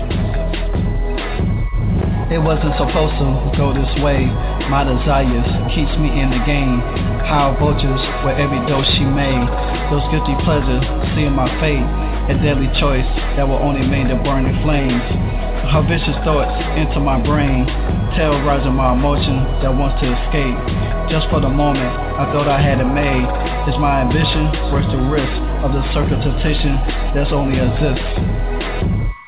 It 2.30 2.38
wasn't 2.38 2.78
supposed 2.78 3.18
to 3.18 3.26
go 3.58 3.74
this 3.74 3.90
way. 4.06 4.30
My 4.70 4.86
desires 4.86 5.50
keeps 5.74 5.90
me 5.98 6.14
in 6.14 6.30
the 6.30 6.38
game. 6.46 6.78
How 7.26 7.58
vultures 7.58 7.98
with 8.22 8.38
every 8.38 8.62
dose 8.70 8.86
she 8.94 9.02
made. 9.02 9.42
Those 9.90 10.06
guilty 10.14 10.38
pleasures 10.46 10.86
seal 11.18 11.34
my 11.34 11.50
fate. 11.58 11.82
A 12.30 12.38
deadly 12.38 12.70
choice 12.78 13.06
that 13.34 13.42
will 13.42 13.58
only 13.58 13.82
make 13.82 14.06
the 14.06 14.14
burning 14.22 14.54
flames. 14.62 15.02
Her 15.74 15.82
vicious 15.82 16.14
thoughts 16.22 16.54
into 16.78 17.02
my 17.02 17.18
brain, 17.18 17.66
terrorizing 18.14 18.78
my 18.78 18.94
emotion 18.94 19.42
that 19.58 19.74
wants 19.74 19.98
to 20.02 20.06
escape. 20.06 20.58
Just 21.10 21.26
for 21.34 21.42
the 21.42 21.50
moment, 21.50 21.90
I 21.90 22.30
thought 22.30 22.46
I 22.46 22.62
had 22.62 22.78
it 22.78 22.86
made. 22.86 23.26
Is 23.66 23.74
my 23.82 24.06
ambition 24.06 24.54
worth 24.70 24.86
the 24.86 25.02
risk 25.10 25.34
of 25.66 25.74
the 25.74 25.82
circle 25.90 26.22
temptation 26.22 26.78
that's 27.10 27.34
only 27.34 27.58
exists? 27.58 29.18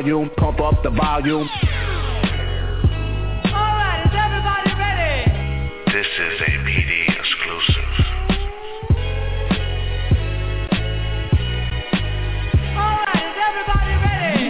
Volume, 0.00 0.30
pump 0.38 0.60
up 0.60 0.82
the 0.82 0.88
volume. 0.88 1.46
Alright, 3.44 4.06
is 4.06 4.12
everybody 4.16 4.72
ready? 4.80 5.28
This 5.92 6.06
is 6.06 6.40
a 6.40 6.52
PD 6.64 7.04
exclusive. 7.18 7.92
Alright, 12.76 13.24
is 13.28 13.36
everybody 13.44 13.94
ready? 14.00 14.48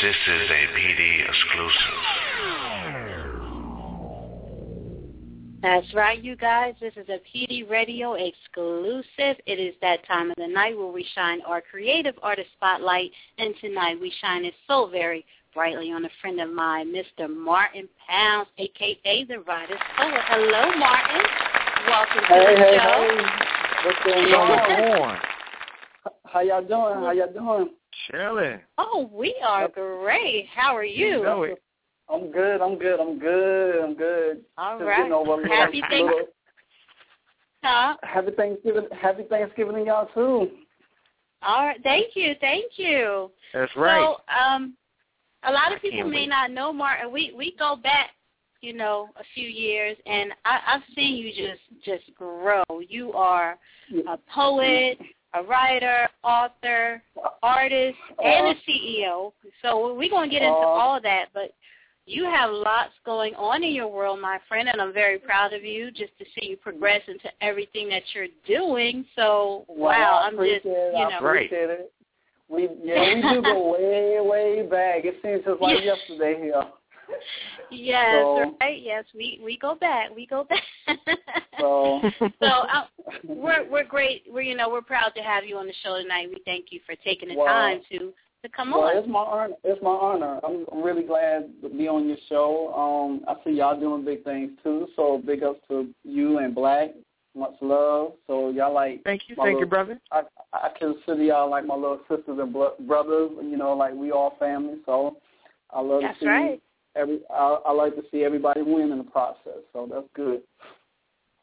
This 0.00 0.16
is 0.26 0.50
a 0.50 0.66
PD 0.74 1.28
exclusive. 1.28 2.29
That's 5.62 5.92
right, 5.92 6.22
you 6.22 6.36
guys. 6.36 6.74
This 6.80 6.94
is 6.96 7.06
a 7.10 7.18
PD 7.28 7.68
Radio 7.68 8.14
exclusive. 8.14 9.36
It 9.46 9.60
is 9.60 9.74
that 9.82 10.06
time 10.06 10.30
of 10.30 10.36
the 10.38 10.46
night 10.46 10.74
where 10.76 10.86
we 10.90 11.06
shine 11.14 11.42
our 11.46 11.60
creative 11.60 12.14
artist 12.22 12.48
spotlight, 12.56 13.10
and 13.36 13.54
tonight 13.60 14.00
we 14.00 14.10
shine 14.22 14.46
it 14.46 14.54
so 14.66 14.88
very 14.88 15.24
brightly 15.52 15.92
on 15.92 16.06
a 16.06 16.08
friend 16.22 16.40
of 16.40 16.50
mine, 16.50 16.94
Mr. 16.94 17.28
Martin 17.28 17.88
Pounds, 18.08 18.48
aka 18.56 19.24
the 19.24 19.40
Writer's 19.40 19.76
Poet. 19.98 20.20
Hello, 20.28 20.78
Martin. 20.78 21.22
Welcome 21.86 22.20
to 22.20 22.26
Hey, 22.26 22.54
the 22.54 22.60
hey, 22.62 22.78
show. 22.78 23.08
hey. 23.10 23.84
What's 23.84 23.98
going 24.06 24.34
on? 25.02 25.18
How 26.24 26.40
y'all 26.40 26.62
doing? 26.62 27.04
How 27.04 27.10
y'all 27.10 27.32
doing? 27.34 27.74
Chilling. 28.10 28.60
Oh, 28.78 29.10
we 29.12 29.34
are 29.46 29.68
great. 29.68 30.46
How 30.54 30.74
are 30.74 30.84
you? 30.84 31.22
know 31.22 31.42
it. 31.42 31.62
I'm 32.12 32.30
good. 32.32 32.60
I'm 32.60 32.78
good. 32.78 33.00
I'm 33.00 33.18
good. 33.18 33.84
I'm 33.84 33.94
good. 33.94 34.44
All 34.58 34.78
Just 34.78 34.86
right. 34.88 34.96
getting 34.98 35.12
over 35.12 35.36
little- 35.36 35.56
Happy 35.56 35.80
Thanksgiving. 35.80 36.26
Huh? 37.62 37.96
Happy 38.02 38.30
Thanksgiving. 38.36 38.88
Happy 38.90 39.22
Thanksgiving 39.24 39.74
to 39.76 39.84
y'all 39.84 40.06
too. 40.14 40.50
All 41.42 41.66
right. 41.66 41.82
Thank 41.82 42.16
you. 42.16 42.34
Thank 42.40 42.78
you. 42.78 43.30
That's 43.52 43.74
right. 43.76 44.00
So, 44.00 44.16
um, 44.34 44.76
a 45.44 45.52
lot 45.52 45.72
of 45.72 45.80
people 45.80 46.04
may 46.08 46.20
wait. 46.22 46.28
not 46.28 46.50
know 46.50 46.72
Martin. 46.72 47.12
We 47.12 47.32
we 47.36 47.54
go 47.58 47.76
back, 47.76 48.10
you 48.60 48.72
know, 48.72 49.08
a 49.16 49.24
few 49.34 49.46
years, 49.48 49.96
and 50.06 50.32
I, 50.44 50.60
I've 50.66 50.82
seen 50.94 51.16
you 51.16 51.30
just 51.30 51.84
just 51.84 52.14
grow. 52.16 52.64
You 52.88 53.12
are 53.12 53.58
a 54.08 54.18
poet, 54.34 54.98
a 55.34 55.42
writer, 55.42 56.08
author, 56.24 57.02
artist, 57.42 57.98
and 58.22 58.48
a 58.48 58.54
CEO. 58.68 59.32
So 59.62 59.94
we're 59.94 60.10
going 60.10 60.28
to 60.28 60.34
get 60.34 60.42
into 60.42 60.54
Uh, 60.54 60.60
all 60.60 60.96
of 60.96 61.02
that, 61.04 61.26
but. 61.34 61.52
You 62.10 62.24
have 62.24 62.50
lots 62.50 62.90
going 63.06 63.34
on 63.36 63.62
in 63.62 63.72
your 63.72 63.86
world, 63.86 64.20
my 64.20 64.38
friend, 64.48 64.68
and 64.68 64.80
I'm 64.80 64.92
very 64.92 65.16
proud 65.18 65.52
of 65.52 65.62
you 65.64 65.92
just 65.92 66.10
to 66.18 66.24
see 66.34 66.48
you 66.48 66.56
progress 66.56 67.02
into 67.06 67.28
everything 67.40 67.88
that 67.90 68.02
you're 68.14 68.26
doing. 68.46 69.04
So, 69.14 69.64
Well, 69.68 69.90
wow, 69.90 70.20
I 70.22 70.26
I'm 70.26 70.32
just, 70.32 70.40
appreciate 70.40 70.64
it. 70.66 70.92
you 70.96 71.04
I 71.04 71.10
know. 71.10 71.18
appreciate 71.18 71.70
it. 71.70 71.92
We 72.48 72.68
yeah, 72.82 73.14
we 73.14 73.22
do 73.22 73.42
go 73.42 73.72
way 73.78 74.18
way 74.20 74.66
back. 74.68 75.04
It 75.04 75.20
seems 75.22 75.44
just 75.44 75.60
like 75.62 75.84
yesterday 75.84 76.40
here. 76.42 76.64
Yes, 77.70 78.22
So- 78.22 78.56
right. 78.60 78.80
Yes, 78.82 79.04
we 79.14 79.40
we 79.44 79.56
go 79.56 79.76
back. 79.76 80.10
We 80.14 80.26
go 80.26 80.44
back. 80.44 80.64
So 81.60 82.00
so 82.40 82.46
uh, 82.46 82.86
we're 83.28 83.70
we're 83.70 83.84
great. 83.84 84.24
We're 84.28 84.42
you 84.42 84.56
know 84.56 84.68
we're 84.68 84.82
proud 84.82 85.12
to 85.14 85.22
have 85.22 85.44
you 85.44 85.58
on 85.58 85.66
the 85.68 85.74
show 85.84 85.96
tonight. 86.02 86.28
We 86.28 86.40
thank 86.44 86.66
you 86.70 86.80
for 86.84 86.96
taking 87.04 87.28
the 87.28 87.36
Well, 87.36 87.46
time 87.46 87.82
to 87.92 88.12
to 88.42 88.48
come 88.48 88.70
well, 88.70 88.82
on. 88.82 88.96
it's 88.96 89.08
my 89.08 89.20
honor. 89.20 89.54
It's 89.64 89.82
my 89.82 89.90
honor. 89.90 90.40
I'm 90.44 90.64
I'm 90.72 90.82
really 90.82 91.02
glad 91.02 91.50
to 91.62 91.68
be 91.68 91.88
on 91.88 92.08
your 92.08 92.16
show. 92.28 92.72
Um, 92.74 93.24
I 93.28 93.42
see 93.44 93.56
y'all 93.56 93.78
doing 93.78 94.04
big 94.04 94.24
things 94.24 94.52
too. 94.62 94.88
So 94.96 95.22
big 95.24 95.42
ups 95.42 95.60
to 95.68 95.88
you 96.04 96.38
and 96.38 96.54
Black. 96.54 96.90
Much 97.36 97.54
love. 97.60 98.14
So 98.26 98.50
y'all 98.50 98.74
like. 98.74 99.04
Thank 99.04 99.22
you, 99.28 99.36
my 99.36 99.44
thank 99.44 99.60
you, 99.60 99.66
brother. 99.66 100.00
I 100.10 100.22
I 100.52 100.70
consider 100.78 101.22
y'all 101.22 101.50
like 101.50 101.64
my 101.64 101.74
little 101.74 102.00
sisters 102.08 102.38
and 102.40 102.52
bro- 102.52 102.74
brothers. 102.86 103.30
You 103.42 103.56
know, 103.56 103.74
like 103.74 103.94
we 103.94 104.10
all 104.10 104.34
family. 104.38 104.78
So 104.86 105.16
I 105.70 105.80
love 105.80 106.02
That's 106.02 106.18
to 106.18 106.24
see 106.24 106.28
right. 106.28 106.62
every. 106.96 107.20
I, 107.30 107.58
I 107.66 107.72
like 107.72 107.94
to 107.96 108.02
see 108.10 108.24
everybody 108.24 108.62
win 108.62 108.90
in 108.90 108.98
the 108.98 109.04
process. 109.04 109.62
So 109.72 109.88
that's 109.90 110.08
good. 110.14 110.42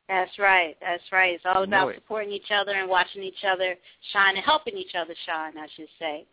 That's 0.09 0.31
right. 0.39 0.77
That's 0.79 1.03
right. 1.11 1.35
It's 1.35 1.43
all 1.45 1.63
about 1.63 1.89
it. 1.89 1.95
supporting 1.95 2.31
each 2.31 2.49
other 2.53 2.71
and 2.71 2.89
watching 2.89 3.23
each 3.23 3.43
other 3.45 3.75
shine 4.13 4.35
and 4.37 4.45
helping 4.45 4.77
each 4.77 4.95
other 4.95 5.13
shine. 5.25 5.57
I 5.57 5.67
should 5.75 5.89
say. 5.99 6.25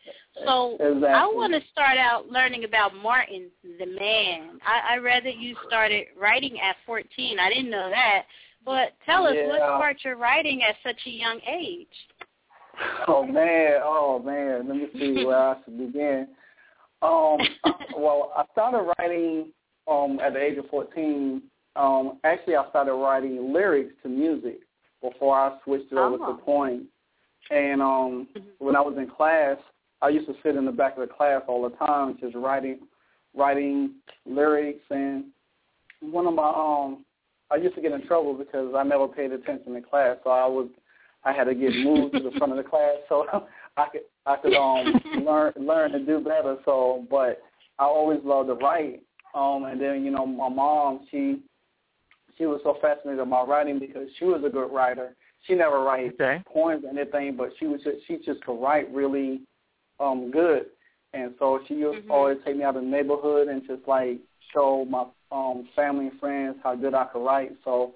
So 0.45 0.75
Exactly. 0.75 1.09
I 1.09 1.27
want 1.27 1.53
to 1.55 1.61
start 1.73 1.99
out 1.99 2.29
learning 2.29 2.65
about 2.65 2.95
Martin, 2.95 3.49
the 3.63 3.87
man. 3.87 4.61
I, 4.65 4.95
I 4.95 4.97
read 4.99 5.25
that 5.25 5.39
you 5.39 5.57
started 5.67 6.07
writing 6.19 6.61
at 6.61 6.77
14. 6.87 7.39
I 7.41 7.49
didn't 7.49 7.71
know 7.71 7.91
that. 7.91 8.27
But 8.65 8.93
tell 9.05 9.27
us 9.27 9.35
what 9.47 9.59
Yeah. 9.59 9.77
sparked 9.77 10.05
your 10.05 10.17
writing 10.17 10.63
at 10.63 10.77
such 10.83 11.01
a 11.07 11.11
young 11.11 11.41
age. 11.47 11.89
Oh 13.07 13.25
man, 13.25 13.81
oh 13.83 14.21
man. 14.25 14.69
Let 14.69 14.77
me 14.77 14.87
see 14.99 15.25
where 15.25 15.37
I 15.37 15.57
should 15.65 15.79
begin. 15.79 16.29
Um, 17.03 17.39
well, 17.97 18.33
I 18.37 18.45
started 18.53 18.91
writing 18.99 19.53
um 19.87 20.19
at 20.21 20.33
the 20.33 20.41
age 20.43 20.59
of 20.59 20.69
fourteen. 20.71 21.43
Um, 21.77 22.19
actually, 22.25 22.57
I 22.57 22.69
started 22.71 22.95
writing 22.95 23.53
lyrics 23.53 23.93
to 24.03 24.09
music 24.09 24.61
before 25.03 25.37
I 25.39 25.59
switched 25.65 25.93
it 25.93 25.99
over 25.99 26.17
Oh. 26.21 26.37
to 26.37 26.43
poems. 26.43 26.85
And 27.51 27.83
um, 27.83 28.27
when 28.59 28.75
I 28.77 28.81
was 28.81 28.97
in 28.97 29.09
class, 29.11 29.59
I 30.01 30.09
used 30.09 30.27
to 30.29 30.35
sit 30.43 30.57
in 30.57 30.65
the 30.65 30.73
back 30.73 30.97
of 30.97 31.07
the 31.07 31.13
class 31.15 31.43
all 31.47 31.63
the 31.69 31.77
time, 31.77 32.17
just 32.21 32.35
writing, 32.35 32.81
writing 33.35 33.95
lyrics. 34.25 34.85
And 34.91 35.25
one 36.01 36.27
of 36.27 36.35
my 36.35 36.49
um, 36.49 37.05
I 37.51 37.57
used 37.57 37.75
to 37.77 37.83
get 37.83 37.93
in 37.93 38.07
trouble 38.07 38.35
because 38.35 38.75
I 38.77 38.83
never 38.83 39.07
paid 39.09 39.33
attention 39.33 39.77
in 39.77 39.83
class, 39.83 40.17
so 40.25 40.31
I 40.31 40.47
was 40.47 40.69
I 41.25 41.33
had 41.33 41.45
to 41.45 41.55
get 41.55 41.73
moved 41.75 42.15
to 42.15 42.23
the 42.23 42.31
front 42.39 42.53
of 42.53 42.57
the 42.59 42.69
class 42.69 42.97
so 43.09 43.27
I 43.77 43.87
could 43.91 44.03
I 44.27 44.37
could 44.37 44.55
um 44.55 45.01
learn 45.25 45.53
learn 45.57 45.93
to 45.93 45.99
do 46.01 46.21
better. 46.21 46.57
So, 46.65 47.05
but 47.11 47.43
I 47.79 47.85
always 47.85 48.21
loved 48.25 48.49
to 48.49 48.55
write. 48.55 49.03
Um, 49.35 49.65
and 49.65 49.81
then 49.81 50.05
you 50.05 50.11
know 50.11 50.25
my 50.27 50.49
mom 50.49 51.07
she 51.11 51.43
she 52.37 52.47
was 52.47 52.61
so 52.65 52.77
fascinated 52.81 53.29
by 53.31 53.43
writing 53.43 53.79
because 53.79 54.09
she 54.19 54.25
was 54.25 54.43
a 54.45 54.49
good 54.49 54.73
writer. 54.73 55.15
She 55.47 55.55
never 55.55 55.81
write 55.81 56.15
Okay. 56.15 56.43
poems 56.53 56.85
or 56.85 56.91
anything, 56.99 57.37
but 57.37 57.51
she 57.59 57.67
was 57.67 57.83
just, 57.83 57.99
she 58.07 58.17
just 58.25 58.45
could 58.45 58.61
write 58.61 58.93
really 58.93 59.43
um 60.01 60.31
good. 60.31 60.67
And 61.13 61.35
so 61.39 61.61
she 61.69 61.75
used 61.75 62.07
to 62.07 62.13
always 62.13 62.39
take 62.45 62.57
me 62.57 62.65
out 62.65 62.77
of 62.77 62.83
the 62.83 62.89
neighborhood 62.89 63.49
and 63.49 63.63
just 63.67 63.87
like 63.87 64.19
show 64.53 64.85
my 64.85 65.05
um 65.31 65.69
family 65.77 66.09
and 66.09 66.19
friends 66.19 66.57
how 66.63 66.75
good 66.75 66.95
I 66.95 67.05
could 67.05 67.25
write. 67.25 67.53
So 67.65 67.95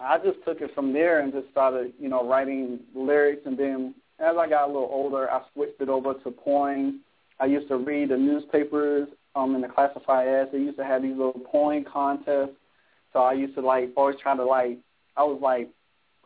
I 0.00 0.18
just 0.18 0.38
took 0.44 0.60
it 0.60 0.74
from 0.74 0.92
there 0.92 1.20
and 1.20 1.32
just 1.32 1.50
started, 1.50 1.92
you 1.98 2.08
know, 2.08 2.26
writing 2.28 2.80
lyrics. 2.94 3.42
And 3.46 3.56
then 3.58 3.94
as 4.18 4.36
I 4.38 4.48
got 4.48 4.64
a 4.64 4.72
little 4.72 4.90
older, 4.92 5.30
I 5.30 5.42
switched 5.52 5.80
it 5.80 5.88
over 5.88 6.14
to 6.14 6.30
poems. 6.30 7.00
I 7.38 7.46
used 7.46 7.68
to 7.68 7.76
read 7.76 8.10
the 8.10 8.16
newspapers 8.16 9.08
um, 9.34 9.54
in 9.54 9.60
the 9.62 9.68
classified 9.68 10.28
ads. 10.28 10.52
They 10.52 10.58
used 10.58 10.76
to 10.78 10.84
have 10.84 11.02
these 11.02 11.16
little 11.16 11.40
poem 11.50 11.84
contests. 11.90 12.50
So 13.12 13.20
I 13.20 13.32
used 13.32 13.54
to 13.56 13.60
like 13.60 13.90
always 13.96 14.16
try 14.22 14.36
to 14.36 14.44
like 14.44 14.78
I 15.16 15.24
was 15.24 15.40
like 15.42 15.68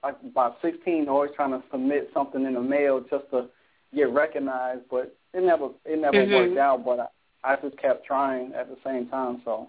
like 0.02 0.16
about 0.24 0.58
16, 0.60 1.08
always 1.08 1.30
trying 1.34 1.50
to 1.52 1.62
submit 1.70 2.10
something 2.12 2.44
in 2.44 2.54
the 2.54 2.60
mail 2.60 3.00
just 3.10 3.30
to 3.30 3.48
get 3.94 4.12
recognized. 4.12 4.82
But 4.90 5.16
it 5.32 5.42
never 5.42 5.70
it 5.84 5.98
never 5.98 6.18
Mhm. 6.18 6.32
worked 6.32 6.58
out. 6.58 6.84
But 6.84 7.00
I, 7.44 7.52
I 7.52 7.56
just 7.56 7.76
kept 7.78 8.04
trying 8.04 8.52
at 8.54 8.68
the 8.68 8.76
same 8.84 9.08
time. 9.08 9.40
So 9.44 9.68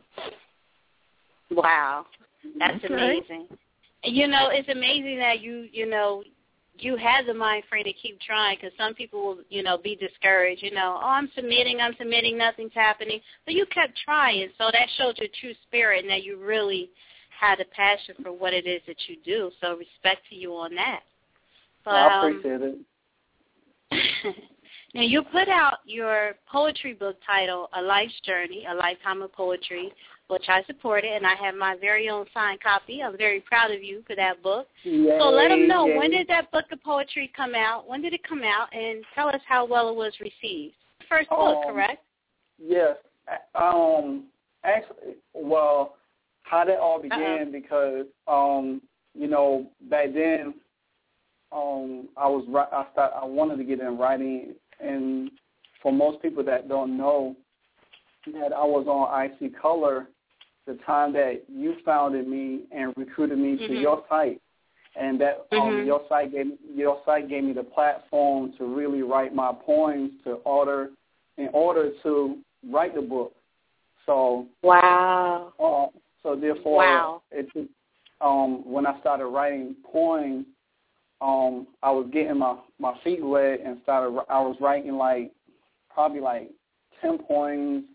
Wow, 1.52 2.06
that's 2.58 2.84
Okay. 2.84 2.94
amazing. 2.94 3.48
You 4.04 4.28
know, 4.28 4.50
it's 4.50 4.70
amazing 4.70 5.18
that 5.20 5.40
you, 5.42 5.68
you 5.72 5.86
know, 5.86 6.24
you 6.78 6.96
had 6.98 7.26
the 7.26 7.34
mind 7.34 7.64
frame 7.70 7.86
to 7.86 7.94
keep 7.94 8.20
trying 8.22 8.58
because 8.60 8.76
some 8.78 8.94
people 8.94 9.24
will, 9.24 9.38
you 9.50 9.64
know, 9.64 9.78
be 9.78 9.96
discouraged. 9.96 10.64
You 10.64 10.72
know, 10.72 11.00
oh, 11.02 11.08
I'm 11.08 11.30
submitting, 11.36 11.80
I'm 11.80 11.96
submitting, 11.98 12.38
nothing's 12.38 12.74
happening. 12.74 13.20
But 13.46 13.54
you 13.54 13.66
kept 13.68 13.98
trying, 14.04 14.50
so 14.58 14.70
that 14.72 14.88
showed 14.98 15.18
your 15.18 15.30
true 15.40 15.54
spirit 15.68 16.02
and 16.04 16.10
that 16.10 16.24
you 16.24 16.38
really 16.38 16.90
had 17.40 17.60
a 17.60 17.66
passion 17.66 18.16
for 18.22 18.32
what 18.32 18.54
it 18.54 18.66
is 18.66 18.82
that 18.88 18.98
you 19.08 19.18
do. 19.24 19.52
So 19.62 19.78
respect 19.78 20.22
to 20.30 20.36
you 20.36 20.54
on 20.54 20.76
that. 20.76 21.02
But, 21.84 21.94
I 21.94 22.20
um, 22.20 22.38
appreciate 22.38 22.62
it. 23.92 24.36
now 24.96 25.02
you 25.02 25.22
put 25.22 25.48
out 25.50 25.80
your 25.86 26.34
poetry 26.52 26.94
book 26.94 27.18
titled 27.26 27.70
A 27.78 27.82
Life's 27.82 28.20
Journey, 28.26 28.66
A 28.70 28.74
Lifetime 28.74 29.22
of 29.22 29.32
Poetry, 29.34 29.92
which 30.28 30.46
I 30.48 30.64
supported, 30.64 31.12
and 31.12 31.28
I 31.28 31.36
have 31.36 31.54
my 31.54 31.76
very 31.80 32.10
own 32.10 32.26
signed 32.34 32.62
copy. 32.64 33.04
I'm 33.04 33.16
very 33.18 33.42
proud 33.42 33.72
of 33.72 33.84
you 33.84 34.04
for 34.08 34.16
that 34.16 34.42
book. 34.42 34.68
so 34.84 35.30
let 35.30 35.50
them 35.50 35.68
know 35.68 35.86
Yay, 35.86 35.98
when 35.98 36.12
did 36.12 36.28
that 36.30 36.50
book 36.52 36.66
of 36.72 36.82
poetry 36.82 37.32
come 37.36 37.54
out? 37.54 37.88
When 37.88 38.02
did 38.02 38.14
it 38.14 38.28
come 38.28 38.42
out? 38.44 38.74
And 38.74 39.04
tell 39.14 39.28
us 39.28 39.42
how 39.48 39.66
well 39.66 39.90
it 39.90 39.96
was 39.96 40.14
received. 40.20 40.74
First 41.08 41.30
book, 41.30 41.66
Um, 41.68 41.74
correct? 41.74 42.04
Yes. 42.58 42.98
Um. 43.54 44.26
Actually, 44.64 45.16
well, 45.34 45.98
how 46.42 46.66
that 46.66 46.80
all 46.80 47.00
began 47.00 47.52
because 47.52 48.06
um, 48.28 48.82
you 49.14 49.28
know, 49.28 49.68
back 49.90 50.14
then, 50.14 50.56
um, 51.52 52.10
I 52.18 52.28
was 52.28 52.46
I 52.72 52.86
start 52.92 53.14
I 53.22 53.26
wanted 53.26 53.58
to 53.58 53.64
get 53.64 53.80
in 53.80 53.98
writing, 53.98 54.56
and 54.80 55.32
for 55.82 55.92
most 55.92 56.22
people 56.22 56.44
that 56.44 56.68
don't 56.68 56.98
know, 56.98 57.36
that 58.34 58.54
I 58.54 58.64
was 58.64 58.88
on 58.88 59.26
IC 59.26 59.60
Color, 59.62 60.08
the 60.66 60.76
time 60.86 61.14
that 61.14 61.44
you 61.48 61.76
founded 61.86 62.28
me 62.28 62.62
and 62.72 62.94
recruited 62.98 63.38
me 63.38 63.58
to 63.58 63.74
Mhm. 63.74 63.82
your 63.82 64.04
site, 64.10 64.42
and 64.96 65.20
that 65.22 65.46
um, 65.52 65.76
Mhm. 65.76 65.86
your 65.86 66.02
site 66.08 66.32
gave 66.32 66.58
your 66.74 67.02
site 67.06 67.28
gave 67.28 67.44
me 67.44 67.54
the 67.54 67.64
platform 67.64 68.52
to 68.54 68.66
really 68.66 69.04
write 69.04 69.36
my 69.36 69.54
poems 69.54 70.12
to 70.24 70.36
order 70.44 70.92
in 71.38 71.50
order 71.54 71.92
to 72.02 72.40
write 72.70 72.96
the 72.96 73.02
book. 73.02 73.36
So 74.06 74.48
wow. 74.64 75.54
uh, 75.60 75.88
so 76.24 76.36
therefore, 76.36 76.78
Wow. 76.78 77.22
it 77.32 77.48
um, 78.22 78.64
when 78.66 78.88
I 78.88 79.00
started 79.02 79.28
writing 79.28 79.76
poems, 79.84 80.46
um, 81.26 81.66
I 81.82 81.90
was 81.90 82.08
getting 82.14 82.38
my 82.38 82.56
my 82.80 82.94
feet 83.04 83.24
wet 83.26 83.60
and 83.66 83.80
started. 83.82 84.16
I 84.30 84.40
was 84.42 84.56
writing 84.62 84.94
like 84.94 85.32
probably 85.92 86.20
like 86.22 86.52
ten 87.02 87.18
poems, 87.18 87.86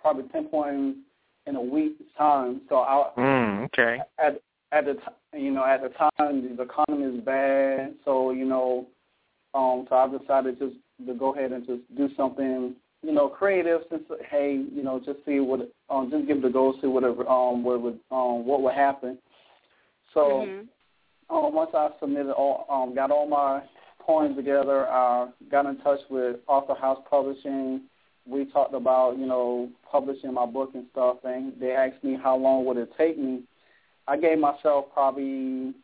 probably 0.00 0.24
ten 0.32 0.48
poems 0.48 0.96
in 1.46 1.54
a 1.54 1.62
week's 1.62 2.02
time. 2.18 2.62
So 2.68 2.76
I 2.76 3.10
Mm, 3.16 3.64
okay. 3.66 4.00
at 4.18 4.40
at 4.72 4.84
the 4.84 4.94
t- 4.94 5.40
you 5.40 5.52
know 5.52 5.64
at 5.64 5.80
the 5.82 5.90
time 5.90 6.56
the 6.56 6.62
economy 6.62 7.16
is 7.16 7.24
bad, 7.24 7.94
so 8.04 8.32
you 8.32 8.44
know, 8.44 8.86
um, 9.54 9.86
so 9.88 9.94
I 9.94 10.08
decided 10.08 10.58
just 10.58 10.74
to 11.06 11.14
go 11.14 11.34
ahead 11.34 11.52
and 11.52 11.64
just 11.64 11.82
do 11.96 12.08
something 12.16 12.74
you 13.02 13.12
know 13.12 13.28
creative. 13.28 13.82
Since 13.90 14.02
hey, 14.28 14.60
you 14.74 14.82
know, 14.82 14.98
just 14.98 15.24
see 15.24 15.38
what 15.38 15.70
um, 15.88 16.10
just 16.10 16.26
give 16.26 16.38
it 16.38 16.44
a 16.44 16.50
go, 16.50 16.74
see 16.80 16.88
whatever 16.88 17.28
um 17.28 17.62
what 17.62 17.80
would 17.80 18.00
um 18.10 18.44
what 18.44 18.60
would 18.62 18.74
happen. 18.74 19.18
So 20.14 20.20
Mm-hmm. 20.48 20.66
Um, 21.30 21.54
once 21.54 21.70
I 21.74 21.90
submitted 22.00 22.32
all 22.32 22.66
um 22.70 22.94
got 22.94 23.10
all 23.10 23.26
my 23.26 23.62
poems 24.00 24.36
together, 24.36 24.86
I 24.88 25.28
got 25.50 25.66
in 25.66 25.78
touch 25.78 26.00
with 26.08 26.36
Author 26.46 26.74
House 26.74 27.02
Publishing. 27.10 27.82
We 28.28 28.44
talked 28.46 28.74
about 28.74 29.18
you 29.18 29.26
know 29.26 29.68
publishing 29.90 30.34
my 30.34 30.46
book 30.46 30.70
and 30.74 30.86
stuff, 30.92 31.18
and 31.24 31.52
they 31.60 31.72
asked 31.72 32.02
me 32.04 32.16
how 32.20 32.36
long 32.36 32.64
would 32.66 32.76
it 32.76 32.90
take 32.96 33.18
me. 33.18 33.42
I 34.08 34.16
gave 34.16 34.38
myself 34.38 34.86
probably 34.92 35.74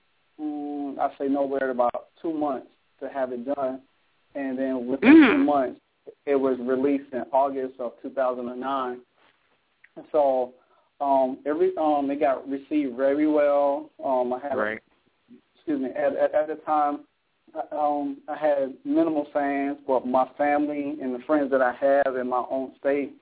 mm, 0.41 0.99
I 0.99 1.11
say 1.19 1.29
nowhere 1.29 1.71
about 1.71 2.09
two 2.21 2.33
months 2.33 2.69
to 3.01 3.09
have 3.09 3.33
it 3.33 3.45
done, 3.45 3.81
and 4.35 4.59
then 4.59 4.87
within 4.87 5.13
two 5.13 5.39
months 5.39 5.81
it 6.27 6.37
was 6.37 6.59
released 6.61 7.13
in 7.13 7.25
August 7.33 7.75
of 7.79 7.93
2009. 8.03 9.01
And 9.97 10.05
so 10.11 10.55
um, 11.01 11.39
every 11.47 11.73
um, 11.77 12.11
it 12.11 12.21
got 12.21 12.49
received 12.49 12.97
very 12.97 13.27
well. 13.27 13.91
Um, 14.05 14.33
I 14.33 14.39
had 14.41 14.57
Right. 14.57 14.81
Excuse 15.63 15.81
me 15.81 15.91
at, 15.91 16.17
at, 16.17 16.35
at 16.35 16.49
the 16.49 16.57
time 16.67 17.01
um, 17.71 18.19
I 18.29 18.37
had 18.37 18.75
minimal 18.85 19.27
fans, 19.33 19.77
but 19.87 20.07
my 20.07 20.27
family 20.39 20.97
and 21.03 21.15
the 21.15 21.23
friends 21.27 21.51
that 21.51 21.61
I 21.61 21.75
have 21.75 22.17
in 22.17 22.29
my 22.29 22.45
own 22.51 22.73
state, 22.81 23.13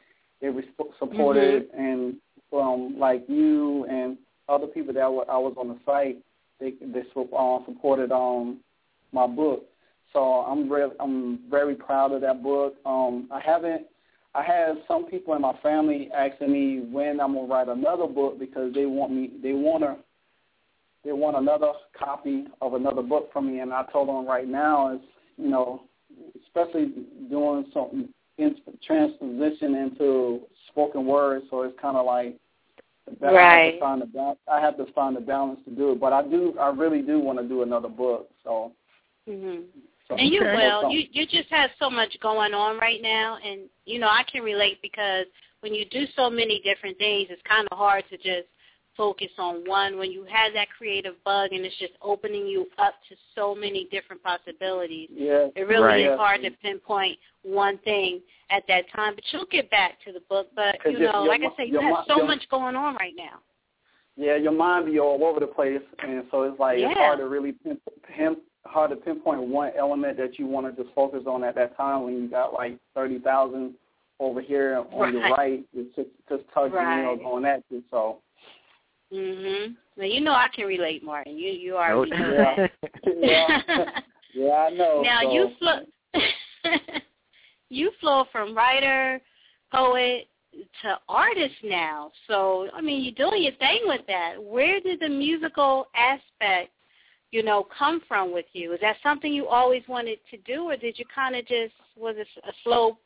they 0.41 0.51
were 0.51 0.63
sp- 0.71 0.95
supported, 0.99 1.69
and 1.77 2.15
um, 2.53 2.97
like 2.99 3.25
you 3.29 3.85
and 3.87 4.17
other 4.49 4.67
people 4.67 4.95
that 4.95 5.01
I 5.01 5.09
was 5.09 5.55
on 5.59 5.69
the 5.69 5.79
site, 5.85 6.19
they 6.61 6.75
they 6.81 7.01
uh, 7.01 7.59
supported 7.67 8.13
um 8.13 8.61
my 9.13 9.27
book. 9.27 9.65
So 10.13 10.21
I'm 10.21 10.71
re- 10.71 10.97
I'm 11.01 11.41
very 11.51 11.75
proud 11.75 12.13
of 12.13 12.21
that 12.21 12.43
book. 12.43 12.75
Um, 12.87 13.29
I 13.33 13.41
haven't. 13.41 13.87
I 14.33 14.45
have 14.45 14.77
some 14.87 15.07
people 15.07 15.35
in 15.35 15.43
my 15.43 15.55
family 15.61 16.09
asking 16.17 16.53
me 16.53 16.87
when 16.93 17.21
I'm 17.21 17.35
gonna 17.35 17.49
write 17.49 17.69
another 17.69 18.07
book 18.07 18.39
because 18.39 18.73
they 18.75 18.87
want 18.87 19.13
me. 19.13 19.31
They 19.43 19.53
wanna 19.53 19.97
they 21.05 21.13
want 21.13 21.37
another 21.37 21.73
copy 21.99 22.45
of 22.61 22.75
another 22.75 23.03
book 23.03 23.33
from 23.33 23.53
me, 23.53 23.61
and 23.61 23.73
I 23.73 23.85
told 23.93 24.09
them 24.09 24.27
right 24.27 24.49
now 24.49 24.95
is 24.95 25.01
you 25.37 25.49
know, 25.49 25.83
especially 26.47 26.93
doing 27.31 27.67
some 27.73 28.09
in, 28.39 28.57
transposition 28.87 29.75
into 29.75 30.41
spoken 30.69 31.07
word, 31.07 31.43
so 31.51 31.63
it's 31.63 31.79
kind 31.81 31.97
of 31.97 32.07
like 32.07 32.37
that 33.21 33.35
I 33.35 33.41
have 33.41 33.53
Right. 33.53 33.73
to 33.73 33.81
find 33.81 34.03
a 34.03 34.07
ba- 34.07 34.37
I 34.47 34.61
have 34.61 34.77
to 34.77 34.87
find 34.93 35.27
balance 35.27 35.61
to 35.65 35.71
do 35.71 35.93
it, 35.93 36.01
but 36.01 36.13
I 36.13 36.23
do 36.23 36.57
I 36.59 36.69
really 36.69 37.03
do 37.03 37.19
want 37.19 37.39
to 37.39 37.49
do 37.49 37.63
another 37.63 37.89
book, 37.89 38.31
so. 38.45 38.73
hmm 39.27 39.63
so 40.09 40.17
And 40.17 40.33
you 40.33 40.43
will. 40.43 40.91
You 40.91 41.07
you 41.11 41.27
just 41.27 41.49
have 41.51 41.71
so 41.79 41.91
much 41.91 42.17
going 42.21 42.55
on 42.55 42.79
right 42.79 43.01
now, 43.03 43.39
and 43.45 43.63
you 43.85 43.99
know 43.99 44.09
I 44.09 44.25
can 44.31 44.43
relate 44.43 44.81
because 44.83 45.27
when 45.61 45.75
you 45.75 45.85
do 45.87 46.07
so 46.17 46.31
many 46.31 46.61
different 46.61 46.99
things, 46.99 47.29
it's 47.31 47.43
kind 47.43 47.67
of 47.71 47.79
hard 47.79 48.05
to 48.11 48.17
just 48.17 48.49
focus 48.97 49.29
on 49.39 49.67
one. 49.67 49.99
When 49.99 50.11
you 50.11 50.25
have 50.25 50.53
that 50.55 50.69
creative 50.77 51.15
bug, 51.25 51.53
and 51.53 51.65
it's 51.65 51.77
just 51.79 51.93
opening 52.03 52.47
you 52.47 52.67
up 52.79 52.95
to 53.09 53.17
so 53.35 53.55
many 53.55 53.89
different 53.91 54.23
possibilities, 54.23 55.09
Yeah, 55.13 55.49
it 55.55 55.63
really 55.67 55.83
right. 55.83 56.01
is 56.07 56.19
hard 56.19 56.43
to 56.43 56.51
pinpoint 56.51 57.19
one 57.43 57.79
thing 57.79 58.21
at 58.51 58.67
that 58.69 58.85
time. 58.95 59.15
But 59.15 59.25
you'll 59.33 59.47
get 59.47 59.71
back 59.71 60.01
to 60.05 60.13
the 60.13 60.21
book. 60.29 60.49
But 60.55 60.77
you 60.85 60.99
know, 60.99 61.25
your 61.25 61.29
like 61.29 61.43
I 61.43 61.57
say, 61.57 61.67
you 61.67 61.81
have 61.81 62.05
so 62.07 62.19
your- 62.19 62.27
much 62.27 62.49
going 62.51 62.77
on 62.77 62.97
right 62.97 63.15
now. 63.17 63.41
Yeah, 64.17 64.37
your 64.37 64.53
mind 64.53 64.87
be 64.87 64.99
all 64.99 65.23
over 65.25 65.41
the 65.41 65.47
place, 65.47 65.81
and 66.01 66.25
so 66.31 66.43
it's 66.43 66.59
like 66.61 66.79
it's 66.79 66.99
hard 66.99 67.21
to 67.21 67.27
really 67.27 67.53
pin, 67.53 67.79
pin, 68.15 68.37
hard 68.67 68.91
to 68.91 68.97
pinpoint 68.97 69.41
one 69.41 69.73
element 69.79 70.19
that 70.19 70.39
you 70.39 70.47
want 70.47 70.67
to 70.67 70.83
just 70.83 70.95
focus 70.95 71.23
on 71.27 71.43
at 71.45 71.55
that 71.55 71.77
time 71.77 72.03
when 72.03 72.15
you 72.21 72.29
got 72.29 72.53
like 72.53 72.77
thirty 72.95 73.19
thousand 73.19 73.75
over 74.19 74.43
here 74.43 74.85
on 74.93 75.13
your 75.13 75.23
Right. 75.23 75.39
right, 75.39 75.65
it's 75.73 75.97
just 75.97 76.11
just 76.29 76.43
touching, 76.53 76.75
you 76.75 76.81
know, 76.81 77.15
Right. 77.15 77.23
going 77.23 77.45
at 77.47 77.63
you. 77.71 77.83
So 77.91 78.19
Mhm. 79.13 79.77
Well, 79.97 80.07
you 80.07 80.21
know 80.21 80.33
I 80.33 80.49
can 80.55 80.67
relate, 80.67 81.03
Martin. 81.03 81.37
You 81.37 81.51
you 81.51 81.77
already 81.77 82.11
know 82.13 82.33
yeah, 82.33 82.57
that. 82.57 82.71
yeah, 83.19 83.85
yeah, 84.35 84.53
I 84.53 84.71
know. 84.71 85.03
Now 85.03 85.21
so. 85.23 85.33
you 85.33 85.51
flow 85.59 85.81
you 87.71 87.91
flow 88.01 88.25
from 88.33 88.57
writer, 88.57 89.21
poet 89.73 90.29
to 90.83 90.99
artist 91.09 91.55
now. 91.65 92.11
So 92.27 92.69
I 92.75 92.81
mean, 92.81 93.03
you're 93.03 93.29
doing 93.31 93.43
your 93.43 93.53
thing 93.55 93.81
with 93.85 94.03
that. 94.09 94.35
Where 94.43 94.81
did 94.81 95.01
the 95.01 95.09
musical 95.09 95.87
aspect, 95.95 96.71
you 97.31 97.43
know, 97.43 97.67
come 97.77 98.01
from 98.09 98.33
with 98.33 98.47
you? 98.53 98.73
Is 98.73 98.81
that 98.81 98.97
something 99.03 99.33
you 99.33 99.47
always 99.49 99.83
wanted 99.89 100.19
to 100.31 100.37
do, 100.39 100.65
or 100.71 100.77
did 100.77 100.99
you 100.99 101.05
kind 101.13 101.37
of 101.37 101.47
just 101.47 101.75
was 101.97 102.17
it 102.19 102.27
a 102.45 102.53
slow, 102.65 102.99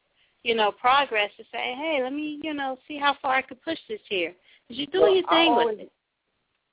you 0.43 0.55
know, 0.55 0.71
progress 0.71 1.31
to 1.37 1.45
say, 1.45 1.75
hey, 1.77 2.01
let 2.03 2.13
me, 2.13 2.39
you 2.43 2.55
know, 2.55 2.79
see 2.87 2.99
how 2.99 3.17
far 3.21 3.37
I 3.37 3.43
could 3.43 3.63
push 3.63 3.79
this 3.89 4.01
here? 4.09 4.35
Because 4.69 4.79
you're 4.79 4.87
doing 4.87 5.03
Well, 5.03 5.15
your 5.15 5.29
thing 5.29 5.53
always- 5.53 5.67
with 5.67 5.81
it. 5.87 5.93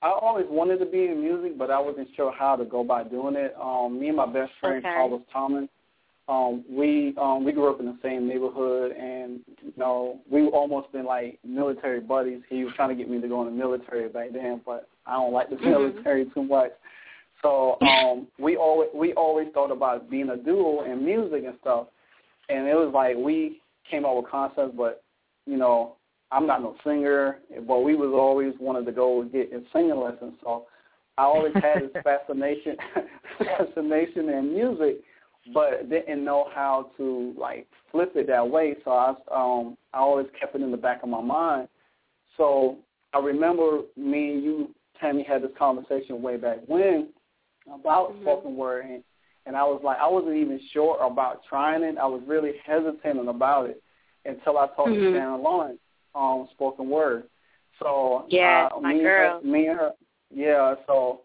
I 0.02 0.10
always 0.10 0.48
wanted 0.50 0.80
to 0.80 0.86
be 0.86 1.06
in 1.06 1.22
music, 1.22 1.58
but 1.58 1.70
I 1.70 1.80
wasn't 1.80 2.08
sure 2.16 2.32
how 2.32 2.56
to 2.56 2.66
go 2.66 2.82
about 2.82 3.12
doing 3.12 3.36
it. 3.36 3.56
Um, 3.62 4.00
me 4.00 4.08
and 4.08 4.18
my 4.18 4.26
best 4.26 4.52
friend 4.60 4.78
Okay. 4.78 4.94
Carlos 4.94 5.22
Thomas, 5.32 5.70
um, 6.28 6.64
we 6.70 7.14
um, 7.22 7.44
we 7.44 7.52
grew 7.52 7.70
up 7.72 7.80
in 7.80 7.86
the 7.86 7.98
same 8.02 8.28
neighborhood, 8.28 8.94
and 8.94 9.42
you 9.62 9.74
know 9.78 10.20
we 10.30 10.48
almost 10.48 10.92
been 10.92 11.06
like 11.06 11.40
military 11.46 12.00
buddies. 12.00 12.42
He 12.50 12.64
was 12.64 12.74
trying 12.76 12.90
to 12.90 12.96
get 12.96 13.10
me 13.10 13.22
to 13.22 13.28
go 13.28 13.42
in 13.42 13.48
the 13.48 13.52
military 13.52 14.08
back 14.10 14.32
then, 14.34 14.62
but 14.66 14.88
I 15.06 15.14
don't 15.14 15.34
like 15.34 15.50
the 15.50 15.58
Mhm. 15.58 15.70
military 15.70 16.26
too 16.26 16.44
much. 16.44 16.72
So 17.42 17.78
um, 17.82 18.28
we 18.40 18.56
always 18.56 18.90
we 18.94 19.14
always 19.14 19.50
thought 19.54 19.72
about 19.72 20.10
being 20.10 20.30
a 20.30 20.38
duo 20.38 20.84
in 20.84 21.04
music 21.04 21.44
and 21.46 21.58
stuff, 21.60 21.88
and 22.50 22.68
it 22.68 22.76
was 22.76 22.92
like 22.94 23.18
we 23.18 23.62
came 23.90 24.06
up 24.06 24.16
with 24.16 24.30
concepts, 24.30 24.76
but 24.76 25.04
you 25.46 25.58
know 25.58 25.96
I'm 26.32 26.48
not 26.48 26.62
no 26.62 26.76
singer, 26.84 27.40
but 27.68 27.80
we 27.80 27.96
was 27.96 28.14
always 28.14 28.54
wanted 28.60 28.86
to 28.86 28.92
go 28.92 29.24
get 29.24 29.52
in 29.52 29.66
singing 29.74 30.00
lessons. 30.00 30.34
So 30.44 30.66
I 31.18 31.24
always 31.24 31.54
had 31.62 31.82
this 31.82 31.92
fascination 32.04 32.78
fascination 33.40 34.30
in 34.30 34.54
music, 34.54 35.02
but 35.54 35.90
didn't 35.90 36.24
know 36.24 36.48
how 36.54 36.92
to 36.98 37.34
like 37.38 37.68
flip 37.92 38.14
it 38.16 38.28
that 38.28 38.50
way. 38.50 38.76
So 38.86 38.92
I 38.92 39.10
um 39.32 39.78
I 39.94 40.00
always 40.00 40.28
kept 40.40 40.56
it 40.56 40.62
in 40.62 40.72
the 40.72 40.78
back 40.78 41.04
of 41.04 41.10
my 41.10 41.22
mind. 41.22 41.68
So 42.38 42.78
I 43.14 43.20
remember 43.20 43.82
me 43.98 44.34
and 44.34 44.44
you, 44.44 44.70
Tammy, 45.00 45.24
had 45.24 45.44
this 45.44 45.52
conversation 45.60 46.22
way 46.22 46.38
back 46.38 46.60
when 46.68 47.10
about 47.72 48.14
Mhm. 48.14 48.22
spoken 48.22 48.56
word, 48.56 48.86
and, 48.86 49.04
and 49.46 49.58
I 49.58 49.64
was 49.64 49.82
like, 49.84 49.98
I 50.00 50.08
wasn't 50.08 50.36
even 50.36 50.60
sure 50.72 50.98
about 51.04 51.44
trying 51.50 51.84
it. 51.84 51.98
I 51.98 52.06
was 52.06 52.22
really 52.26 52.54
hesitant 52.66 53.28
about 53.28 53.70
it 53.70 53.84
until 54.24 54.58
I 54.58 54.68
talked 54.68 54.90
Mhm. 54.92 55.12
to 55.12 55.12
Sharon 55.12 55.44
Lawrence 55.44 55.80
on 56.14 56.48
spoken 56.52 56.90
word. 56.90 57.24
So 57.80 58.26
Yeah, 58.30 58.70
uh, 58.76 58.80
my 58.80 58.94
me 58.94 59.02
girl. 59.02 59.38
And 59.38 59.46
her, 59.46 59.52
me 59.52 59.68
and 59.68 59.80
her, 59.80 59.92
yeah. 60.34 60.76
So 60.88 61.22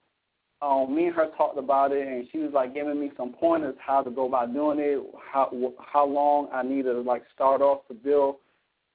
um, 0.62 0.94
me 0.94 1.06
and 1.06 1.14
her 1.14 1.28
talked 1.36 1.58
about 1.58 1.92
it, 1.92 2.06
and 2.06 2.26
she 2.32 2.38
was 2.38 2.52
like 2.52 2.72
giving 2.74 2.98
me 2.98 3.10
some 3.16 3.32
pointers 3.32 3.74
how 3.78 4.02
to 4.02 4.10
go 4.10 4.26
about 4.26 4.54
doing 4.54 4.78
it, 4.78 5.02
how 5.32 5.50
how 5.78 6.06
long 6.06 6.48
I 6.52 6.62
need 6.62 6.84
to 6.84 7.00
like 7.00 7.24
start 7.34 7.60
off 7.60 7.86
to 7.88 7.94
build 7.94 8.36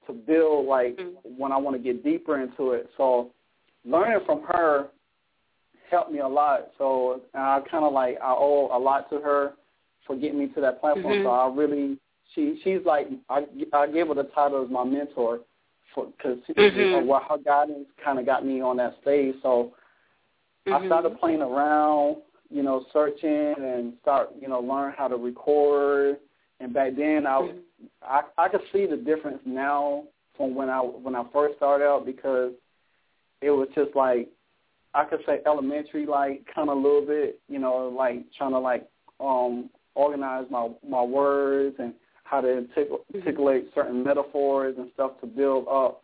to 0.06 0.12
build 0.12 0.66
like 0.66 0.98
when 1.22 1.52
I 1.52 1.56
want 1.56 1.76
to 1.76 1.82
get 1.82 2.02
deeper 2.02 2.40
into 2.40 2.72
it. 2.72 2.90
So 2.96 3.30
learning 3.84 4.20
from 4.26 4.42
her 4.42 4.88
helped 5.90 6.10
me 6.10 6.18
a 6.20 6.28
lot. 6.28 6.70
So 6.78 7.20
I 7.34 7.60
kind 7.70 7.84
of 7.84 7.92
like 7.92 8.18
I 8.22 8.32
owe 8.32 8.70
a 8.72 8.78
lot 8.78 9.08
to 9.10 9.20
her 9.20 9.52
for 10.06 10.16
getting 10.16 10.38
me 10.38 10.48
to 10.48 10.60
that 10.60 10.80
platform. 10.80 11.14
Mhm. 11.18 11.22
So 11.24 11.30
I 11.30 11.46
really 11.54 11.98
she 12.34 12.60
she's 12.64 12.84
like 12.84 13.08
I 13.28 13.46
I 13.72 13.86
gave 13.86 14.08
her 14.08 14.14
the 14.14 14.24
title 14.24 14.64
as 14.64 14.70
my 14.70 14.84
mentor 14.84 15.40
because 15.94 16.38
Mhm. 16.56 17.06
well, 17.06 17.20
her 17.28 17.38
guidance 17.38 17.88
kind 18.02 18.18
of 18.18 18.26
got 18.26 18.44
me 18.44 18.60
on 18.60 18.76
that 18.78 19.00
stage. 19.02 19.34
So 19.42 19.72
I 20.66 20.78
Mhm. 20.78 20.86
started 20.86 21.18
playing 21.18 21.42
around, 21.42 22.22
you 22.50 22.62
know, 22.62 22.84
searching 22.92 23.54
and 23.54 23.98
start, 24.00 24.30
you 24.40 24.48
know, 24.48 24.60
learn 24.60 24.92
how 24.92 25.08
to 25.08 25.16
record. 25.16 26.20
And 26.60 26.72
back 26.72 26.94
then, 26.94 27.26
I, 27.26 27.40
Mhm. 27.42 27.62
I, 28.02 28.22
I 28.38 28.48
could 28.48 28.62
see 28.72 28.86
the 28.86 28.96
difference 28.96 29.44
now 29.44 30.04
from 30.36 30.54
when 30.54 30.70
I 30.70 30.80
when 30.80 31.16
I 31.16 31.24
first 31.32 31.56
started 31.56 31.84
out 31.84 32.06
because 32.06 32.52
it 33.40 33.50
was 33.50 33.68
just 33.74 33.94
like 33.96 34.28
I 34.94 35.04
could 35.04 35.24
say 35.24 35.40
elementary, 35.46 36.06
like 36.06 36.44
kind 36.46 36.68
of 36.68 36.76
a 36.76 36.80
little 36.80 37.02
bit, 37.06 37.40
you 37.48 37.58
know, 37.58 37.88
like 37.88 38.30
trying 38.32 38.52
to 38.52 38.58
like 38.58 38.88
um 39.20 39.70
organize 39.94 40.48
my 40.50 40.70
my 40.86 41.02
words 41.02 41.76
and 41.78 41.94
how 42.32 42.40
to 42.40 42.66
articulate 43.14 43.66
certain 43.74 44.02
metaphors 44.02 44.74
and 44.78 44.90
stuff 44.94 45.12
to 45.20 45.26
build 45.26 45.68
up. 45.68 46.02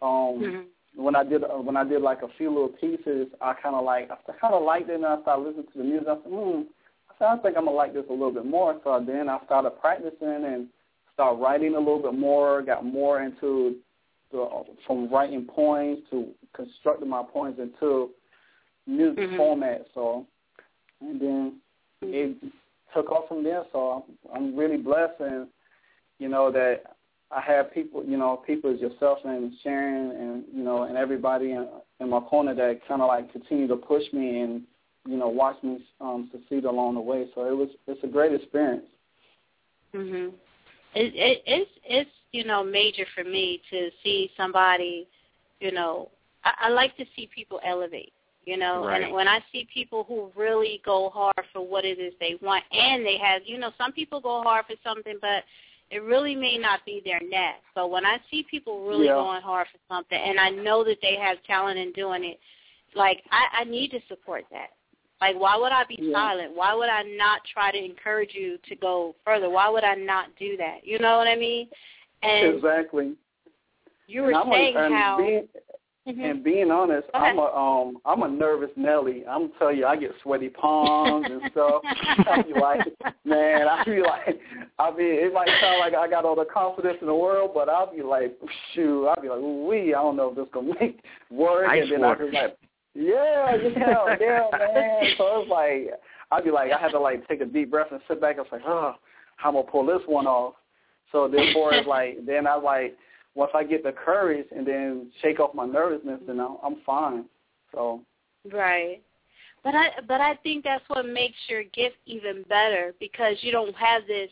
Um, 0.00 0.40
Mhm. 0.40 0.66
when 0.94 1.16
I 1.16 1.24
did 1.24 1.42
uh, 1.42 1.60
when 1.60 1.76
I 1.76 1.82
did 1.82 2.02
like 2.02 2.22
a 2.22 2.28
few 2.38 2.50
little 2.50 2.68
pieces, 2.68 3.26
I 3.40 3.52
kind 3.54 3.74
of 3.74 3.84
like 3.84 4.08
I 4.10 4.16
kind 4.40 4.54
of 4.54 4.62
liked 4.62 4.88
it, 4.88 4.94
and 4.94 5.04
I 5.04 5.20
started 5.22 5.42
listening 5.42 5.66
to 5.72 5.78
the 5.78 5.84
music. 5.84 6.08
I 6.08 6.14
said, 6.14 6.32
hmm, 6.32 6.62
I 7.10 7.12
said 7.18 7.26
I 7.26 7.36
think 7.42 7.56
I'm 7.56 7.64
gonna 7.64 7.76
like 7.76 7.94
this 7.94 8.06
a 8.08 8.12
little 8.12 8.30
bit 8.30 8.46
more. 8.46 8.80
So 8.84 9.04
then 9.04 9.28
I 9.28 9.44
started 9.44 9.70
practicing 9.80 10.44
and 10.44 10.68
started 11.14 11.42
writing 11.42 11.74
a 11.74 11.78
little 11.78 11.98
bit 12.00 12.14
more. 12.14 12.62
Got 12.62 12.84
more 12.84 13.22
into 13.22 13.76
the 14.30 14.64
from 14.86 15.08
writing 15.08 15.46
poems 15.46 15.98
to 16.10 16.28
constructing 16.54 17.08
my 17.08 17.24
poems 17.24 17.58
into 17.58 18.10
music 18.86 19.18
Mhm. 19.18 19.36
format. 19.36 19.88
So, 19.94 20.26
and 21.00 21.20
then 21.20 21.60
it 22.02 22.36
took 22.94 23.10
off 23.10 23.26
from 23.26 23.42
there. 23.42 23.66
So 23.72 23.78
I'm, 23.96 24.02
I'm 24.34 24.56
really 24.56 24.76
blessed, 24.76 25.20
and 25.20 25.48
you 26.18 26.28
know 26.28 26.50
that 26.52 26.96
I 27.30 27.40
have 27.40 27.72
people, 27.74 28.04
you 28.04 28.16
know, 28.16 28.42
people 28.46 28.72
as 28.72 28.80
yourself 28.80 29.18
and 29.24 29.52
Sharon, 29.62 30.10
and 30.12 30.44
you 30.54 30.62
know, 30.62 30.84
and 30.84 30.96
everybody 30.96 31.52
in, 31.52 31.68
in 32.00 32.10
my 32.10 32.20
corner 32.20 32.54
that 32.54 32.80
kind 32.86 33.02
of 33.02 33.08
like 33.08 33.32
continue 33.32 33.66
to 33.68 33.76
push 33.76 34.04
me 34.12 34.40
and 34.40 34.62
you 35.06 35.16
know 35.16 35.28
watch 35.28 35.56
me 35.62 35.78
um, 36.00 36.28
succeed 36.32 36.64
along 36.64 36.94
the 36.94 37.00
way. 37.00 37.26
So 37.34 37.46
it 37.46 37.56
was 37.56 37.68
it's 37.86 38.02
a 38.04 38.08
great 38.08 38.32
experience. 38.32 38.86
Mhm. 39.94 40.32
It, 40.94 41.14
it 41.14 41.42
it's 41.46 41.70
it's 41.84 42.10
you 42.32 42.44
know 42.44 42.62
major 42.62 43.06
for 43.14 43.24
me 43.24 43.60
to 43.70 43.90
see 44.04 44.30
somebody, 44.36 45.08
you 45.60 45.72
know, 45.72 46.10
I, 46.44 46.52
I 46.62 46.68
like 46.68 46.96
to 46.96 47.04
see 47.16 47.28
people 47.34 47.60
elevate. 47.64 48.12
You 48.44 48.56
know, 48.56 48.86
Right. 48.86 49.02
and 49.02 49.12
when 49.12 49.26
I 49.26 49.40
see 49.50 49.66
people 49.74 50.04
who 50.04 50.30
really 50.36 50.80
go 50.84 51.10
hard 51.10 51.44
for 51.52 51.66
what 51.66 51.84
it 51.84 51.98
is 51.98 52.12
they 52.20 52.38
want, 52.40 52.62
and 52.70 53.04
they 53.04 53.18
have, 53.18 53.42
you 53.44 53.58
know, 53.58 53.72
some 53.76 53.90
people 53.90 54.20
go 54.20 54.40
hard 54.42 54.66
for 54.66 54.76
something, 54.84 55.16
but 55.20 55.42
it 55.90 56.02
really 56.02 56.34
may 56.34 56.58
not 56.58 56.84
be 56.84 57.00
their 57.04 57.20
next. 57.20 57.62
So 57.74 57.86
when 57.86 58.04
I 58.04 58.18
see 58.30 58.42
people 58.42 58.86
really 58.86 59.06
Yeah. 59.06 59.14
going 59.14 59.42
hard 59.42 59.68
for 59.68 59.78
something, 59.88 60.18
and 60.20 60.38
I 60.40 60.50
know 60.50 60.82
that 60.84 61.00
they 61.00 61.16
have 61.16 61.42
talent 61.44 61.78
in 61.78 61.92
doing 61.92 62.24
it, 62.24 62.40
like 62.94 63.22
I, 63.30 63.60
I 63.60 63.64
need 63.64 63.90
to 63.92 64.00
support 64.08 64.44
that. 64.50 64.70
Like, 65.20 65.36
why 65.36 65.56
would 65.56 65.72
I 65.72 65.84
be 65.84 65.96
Yeah. 65.98 66.12
silent? 66.12 66.54
Why 66.54 66.74
would 66.74 66.88
I 66.88 67.02
not 67.02 67.44
try 67.44 67.70
to 67.70 67.78
encourage 67.78 68.34
you 68.34 68.58
to 68.68 68.76
go 68.76 69.14
further? 69.24 69.48
Why 69.48 69.68
would 69.68 69.84
I 69.84 69.94
not 69.94 70.34
do 70.36 70.56
that? 70.56 70.86
You 70.86 70.98
know 70.98 71.16
what 71.16 71.28
I 71.28 71.36
mean? 71.36 71.68
And 72.22 72.54
exactly. 72.54 73.16
you 74.08 74.22
were 74.22 74.32
And 74.32 74.52
saying 74.52 74.74
how. 74.74 75.18
being, 75.18 75.48
Mhm. 76.06 76.30
and 76.30 76.44
being 76.44 76.70
honest, 76.70 77.08
Go 77.12 77.18
I'm 77.18 77.38
a 77.38 77.46
um 77.46 77.98
I'm 78.04 78.22
a 78.22 78.28
nervous 78.28 78.70
Nelly. 78.76 79.24
I'm 79.28 79.50
tell 79.58 79.72
you, 79.72 79.86
I 79.86 79.96
get 79.96 80.12
sweaty 80.22 80.48
palms 80.48 81.26
and 81.28 81.50
stuff. 81.50 81.82
I 81.84 82.42
be 82.42 82.54
like, 82.58 82.86
man, 83.24 83.66
I 83.68 83.82
be 83.84 84.00
like, 84.00 84.38
I 84.78 84.90
mean, 84.90 85.14
it 85.14 85.32
might 85.32 85.48
sound 85.60 85.80
like 85.80 85.94
I 85.94 86.08
got 86.08 86.24
all 86.24 86.36
the 86.36 86.44
confidence 86.44 86.98
in 87.00 87.08
the 87.08 87.14
world, 87.14 87.50
but 87.54 87.68
I'll 87.68 87.92
be 87.94 88.02
like, 88.02 88.38
shoot, 88.72 89.08
I'll 89.08 89.20
be 89.20 89.28
like, 89.28 89.40
we, 89.40 89.94
I 89.94 89.98
don't 89.98 90.16
know 90.16 90.30
if 90.30 90.36
this 90.36 90.46
gonna 90.52 90.72
make 90.80 91.00
work, 91.30 91.68
Ice 91.68 91.82
and 91.82 91.92
then 91.92 92.00
water. 92.00 92.28
I 92.28 92.30
be 92.30 92.36
like, 92.36 92.58
yeah, 92.94 93.56
yeah, 93.56 94.16
yeah, 94.20 94.48
man. 94.52 95.12
So 95.18 95.42
it's 95.42 95.50
like 95.50 96.00
I'd 96.30 96.44
be 96.44 96.50
like, 96.50 96.70
I 96.72 96.78
had 96.80 96.92
to 96.92 97.00
like 97.00 97.26
take 97.26 97.40
a 97.40 97.46
deep 97.46 97.70
breath 97.70 97.88
and 97.90 98.00
sit 98.06 98.20
back 98.20 98.38
and 98.38 98.46
say, 98.50 98.58
oh, 98.66 98.94
how 99.36 99.48
I'm 99.48 99.54
gonna 99.54 99.66
pull 99.66 99.86
this 99.86 100.02
one 100.06 100.26
off. 100.26 100.54
So 101.12 101.28
therefore, 101.28 101.74
it's 101.74 101.86
like 101.86 102.24
then 102.26 102.46
I 102.46 102.54
like 102.54 102.96
once 103.36 103.52
I 103.54 103.62
get 103.62 103.84
the 103.84 103.92
courage 103.92 104.46
and 104.50 104.66
then 104.66 105.12
shake 105.22 105.38
off 105.38 105.54
my 105.54 105.66
nervousness, 105.66 106.20
then 106.26 106.40
I'm, 106.40 106.56
I'm 106.64 106.76
fine. 106.84 107.26
So 107.72 108.00
Right. 108.52 109.02
But 109.62 109.74
I 109.74 109.88
but 110.08 110.20
I 110.20 110.36
think 110.36 110.64
that's 110.64 110.84
what 110.88 111.06
makes 111.06 111.36
your 111.48 111.64
gift 111.64 111.96
even 112.06 112.44
better 112.48 112.94
because 112.98 113.36
you 113.40 113.52
don't 113.52 113.74
have 113.74 114.06
this 114.06 114.30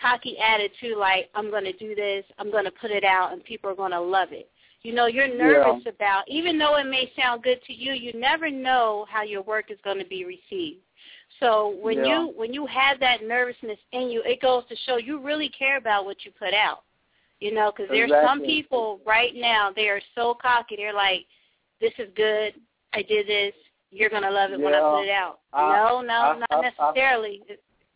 cocky 0.00 0.36
attitude 0.38 0.98
like 0.98 1.30
I'm 1.34 1.50
going 1.50 1.64
to 1.64 1.72
do 1.72 1.94
this, 1.94 2.24
I'm 2.38 2.50
going 2.50 2.64
to 2.64 2.70
put 2.70 2.90
it 2.90 3.04
out 3.04 3.32
and 3.32 3.44
people 3.44 3.70
are 3.70 3.74
going 3.74 3.92
to 3.92 4.00
love 4.00 4.28
it. 4.32 4.50
You 4.82 4.92
know, 4.92 5.06
you're 5.06 5.34
nervous 5.34 5.82
about 5.86 6.24
even 6.28 6.58
though 6.58 6.76
it 6.76 6.84
may 6.84 7.12
sound 7.16 7.42
good 7.42 7.62
to 7.66 7.72
you, 7.72 7.92
you 7.92 8.12
never 8.18 8.50
know 8.50 9.06
how 9.08 9.22
your 9.22 9.42
work 9.42 9.70
is 9.70 9.78
going 9.84 9.98
to 9.98 10.06
be 10.06 10.24
received. 10.24 10.80
So 11.40 11.76
when 11.80 11.98
Yeah. 11.98 12.22
you 12.22 12.32
when 12.36 12.54
you 12.54 12.66
have 12.66 12.98
that 13.00 13.22
nervousness 13.22 13.78
in 13.92 14.08
you, 14.08 14.22
it 14.24 14.40
goes 14.40 14.64
to 14.68 14.76
show 14.86 14.96
you 14.96 15.18
really 15.20 15.50
care 15.50 15.76
about 15.76 16.04
what 16.04 16.24
you 16.24 16.32
put 16.32 16.54
out. 16.54 16.84
You 17.44 17.52
know, 17.52 17.70
because 17.76 17.90
there's 17.90 18.10
some 18.26 18.40
people 18.40 19.00
right 19.06 19.32
now 19.34 19.70
they 19.76 19.88
are 19.90 20.00
so 20.14 20.32
cocky. 20.40 20.76
They're 20.76 20.94
like, 20.94 21.26
"This 21.78 21.92
is 21.98 22.08
good. 22.16 22.54
I 22.94 23.02
did 23.02 23.26
this. 23.26 23.52
You're 23.90 24.08
gonna 24.08 24.30
love 24.30 24.52
it 24.52 24.58
when 24.58 24.72
I 24.72 24.80
put 24.80 25.02
it 25.02 25.10
out." 25.10 25.40
I- 25.52 25.76
no, 25.76 26.00
no, 26.00 26.14
I- 26.14 26.38
not 26.38 26.46
I- 26.50 26.60
necessarily. 26.62 27.42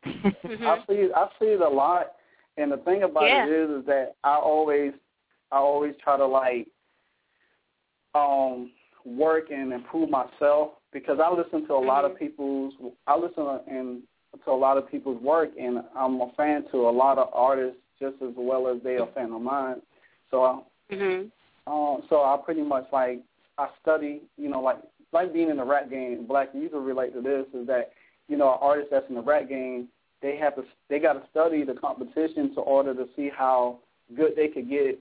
Mhm. 0.04 0.66
I 0.66 0.84
see 0.86 1.10
I 1.14 1.28
see 1.38 1.46
it 1.46 1.62
a 1.62 1.68
lot, 1.68 2.16
and 2.58 2.70
the 2.70 2.76
thing 2.76 3.04
about 3.04 3.22
Yeah. 3.22 3.46
it 3.46 3.50
is, 3.50 3.70
is 3.70 3.86
that 3.86 4.16
I 4.22 4.34
always 4.36 4.92
I 5.50 5.56
always 5.56 5.96
try 5.96 6.18
to 6.18 6.26
like 6.26 6.68
um 8.14 8.70
work 9.06 9.50
and 9.50 9.72
improve 9.72 10.10
myself 10.10 10.72
because 10.92 11.20
I 11.20 11.30
listen 11.32 11.66
to 11.68 11.72
a 11.72 11.84
lot 11.92 12.04
of 12.04 12.18
people's 12.18 12.74
I 13.06 13.16
listen 13.16 13.46
and 13.66 14.02
to 14.44 14.50
a 14.50 14.52
lot 14.52 14.76
of 14.76 14.90
people's 14.90 15.22
work, 15.22 15.48
and 15.58 15.82
I'm 15.96 16.20
a 16.20 16.30
fan 16.36 16.66
to 16.70 16.86
a 16.86 16.90
lot 16.90 17.16
of 17.16 17.30
artists 17.32 17.80
just 18.00 18.16
as 18.22 18.30
well 18.36 18.68
as 18.68 18.82
they 18.82 18.96
are 18.96 19.08
a 19.08 19.12
fan 19.12 19.32
of 19.32 19.42
mine. 19.42 19.82
So 20.30 20.44
I, 20.44 20.60
Mhm. 20.94 21.30
um, 21.66 22.02
so 22.08 22.22
I 22.22 22.36
pretty 22.44 22.62
much 22.62 22.86
like 22.92 23.20
I 23.58 23.68
study, 23.80 24.22
you 24.36 24.48
know, 24.48 24.60
like 24.60 24.78
like 25.12 25.32
being 25.32 25.48
in 25.48 25.56
the 25.56 25.64
rap 25.64 25.88
game. 25.90 26.26
Black, 26.26 26.50
you 26.54 26.68
can 26.68 26.84
relate 26.84 27.14
to 27.14 27.20
this. 27.20 27.46
Is 27.54 27.66
that 27.66 27.92
you 28.28 28.36
know, 28.36 28.52
an 28.52 28.58
artist 28.60 28.88
that's 28.90 29.08
in 29.08 29.14
the 29.14 29.22
rap 29.22 29.48
game, 29.48 29.88
they 30.20 30.36
have 30.36 30.54
to 30.56 30.64
they 30.88 30.98
got 30.98 31.14
to 31.14 31.22
study 31.30 31.64
the 31.64 31.74
competition 31.74 32.54
to 32.54 32.60
order 32.60 32.94
to 32.94 33.08
see 33.16 33.28
how 33.28 33.78
good 34.16 34.34
they 34.36 34.48
could 34.48 34.68
get 34.68 34.98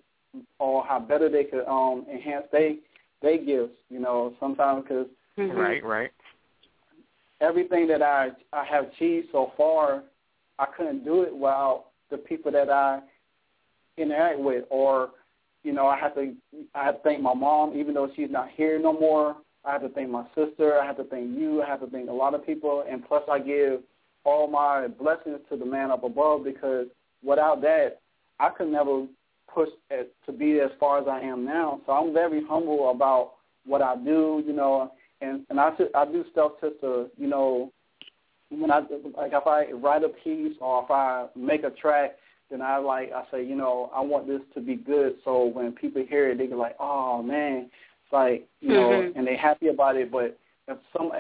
or 0.60 0.84
how 0.86 1.00
better 1.00 1.30
they 1.30 1.44
could 1.44 1.66
um 1.68 2.06
enhance 2.12 2.46
they 2.52 2.78
they 3.22 3.38
gifts. 3.38 3.74
You 3.90 4.00
know, 4.00 4.34
sometimes 4.40 4.84
because 4.84 5.08
Right, 5.38 5.84
right. 5.84 6.12
everything 7.42 7.88
that 7.88 8.02
I 8.02 8.30
I 8.54 8.64
have 8.66 8.86
achieved 8.86 9.28
so 9.32 9.52
far, 9.58 10.04
I 10.60 10.66
couldn't 10.76 11.06
do 11.06 11.24
it 11.24 11.34
without 11.34 11.86
the 12.10 12.18
people 12.18 12.52
that 12.52 12.70
I 12.70 13.00
interact 13.98 14.40
with, 14.40 14.66
or 14.70 15.10
you 15.64 15.74
know, 15.74 15.88
I 15.88 15.98
have 15.98 16.16
to 16.16 16.34
I 16.76 16.86
have 16.86 16.98
to 16.98 17.02
thank 17.04 17.22
my 17.22 17.34
mom, 17.34 17.78
even 17.78 17.94
though 17.94 18.10
she's 18.16 18.32
not 18.32 18.50
here 18.56 18.80
no 18.80 18.94
more. 18.94 19.36
I 19.66 19.74
have 19.74 19.82
to 19.82 19.90
thank 19.90 20.10
my 20.10 20.26
sister. 20.34 20.80
I 20.80 20.86
have 20.86 20.98
to 20.98 21.04
thank 21.04 21.38
you. 21.38 21.62
I 21.62 21.68
have 21.68 21.82
to 21.82 21.88
thank 21.88 22.10
a 22.10 22.14
lot 22.14 22.34
of 22.34 22.46
people, 22.46 22.86
and 22.90 23.06
plus 23.06 23.24
I 23.30 23.40
give 23.40 23.82
all 24.24 24.48
my 24.48 24.88
blessings 24.88 25.40
to 25.50 25.58
the 25.58 25.66
man 25.66 25.92
up 25.92 26.04
above 26.04 26.44
because 26.44 26.88
without 27.24 27.62
that, 27.62 28.00
I 28.40 28.50
could 28.50 28.68
never 28.68 29.06
push 29.54 29.70
at, 29.92 30.10
to 30.26 30.32
be 30.32 30.60
as 30.60 30.70
far 30.80 31.00
as 31.00 31.08
I 31.08 31.20
am 31.22 31.44
now. 31.44 31.82
So 31.86 31.92
I'm 31.92 32.14
very 32.14 32.44
humble 32.48 32.92
about 32.92 33.34
what 33.66 33.82
I 33.82 33.96
do, 33.96 34.44
you 34.46 34.54
know, 34.54 34.92
and 35.22 35.46
and 35.50 35.60
I 35.60 35.72
I 35.96 36.06
do 36.06 36.24
stuff 36.32 36.54
just 36.62 36.80
to 36.82 37.10
you 37.18 37.28
know 37.28 37.72
when 38.50 38.72
I 38.72 38.80
like 38.80 39.34
if 39.34 39.48
I 39.48 39.72
write 39.72 40.04
a 40.04 40.10
piece 40.10 40.56
or 40.62 40.84
if 40.84 40.92
I 40.92 41.28
make 41.36 41.64
a 41.64 41.70
track, 41.72 42.16
then 42.50 42.62
I 42.62 42.78
like 42.78 43.12
I 43.12 43.24
say 43.32 43.44
you 43.46 43.56
know 43.56 43.92
I 43.94 44.02
want 44.02 44.28
this 44.28 44.42
to 44.54 44.62
be 44.62 44.76
good. 44.76 45.16
So 45.26 45.46
when 45.46 45.72
people 45.74 46.04
hear 46.08 46.30
it, 46.32 46.38
they 46.38 46.48
can 46.48 46.58
like 46.58 46.76
oh 46.80 47.22
man, 47.22 47.70
it's 48.04 48.14
like 48.14 48.48
you 48.62 48.70
know, 48.74 48.90
Mhm. 48.90 49.16
and 49.16 49.28
they're 49.28 49.38
happy 49.38 49.68
about 49.68 49.98
it. 49.98 50.12
But 50.12 50.38
if 50.68 50.78
some 50.96 51.12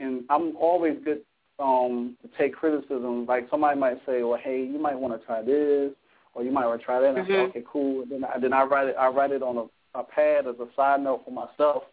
and 0.00 0.24
I'm 0.30 0.56
always 0.56 0.98
good 1.04 1.22
um 1.58 2.16
to 2.22 2.28
take 2.38 2.54
criticism. 2.54 3.26
Like 3.26 3.48
somebody 3.50 3.78
might 3.78 4.04
say, 4.06 4.22
well 4.22 4.38
hey, 4.42 4.64
you 4.64 4.78
might 4.78 4.98
want 4.98 5.18
to 5.18 5.24
try 5.26 5.42
this 5.42 5.92
or 6.34 6.42
you 6.42 6.50
might 6.50 6.66
want 6.66 6.80
to 6.80 6.84
try 6.84 7.00
that. 7.00 7.10
And 7.10 7.18
I 7.18 7.26
say 7.26 7.32
okay 7.50 7.64
cool. 7.70 8.04
Then 8.08 8.24
I, 8.24 8.38
then 8.38 8.52
I 8.52 8.64
write 8.64 8.88
it 8.88 8.96
I 8.98 9.08
write 9.08 9.30
it 9.32 9.42
on 9.42 9.56
a, 9.94 9.98
a 10.00 10.02
pad 10.02 10.46
as 10.48 10.56
a 10.58 10.66
side 10.74 11.00
note 11.02 11.22
for 11.24 11.30
myself. 11.30 11.84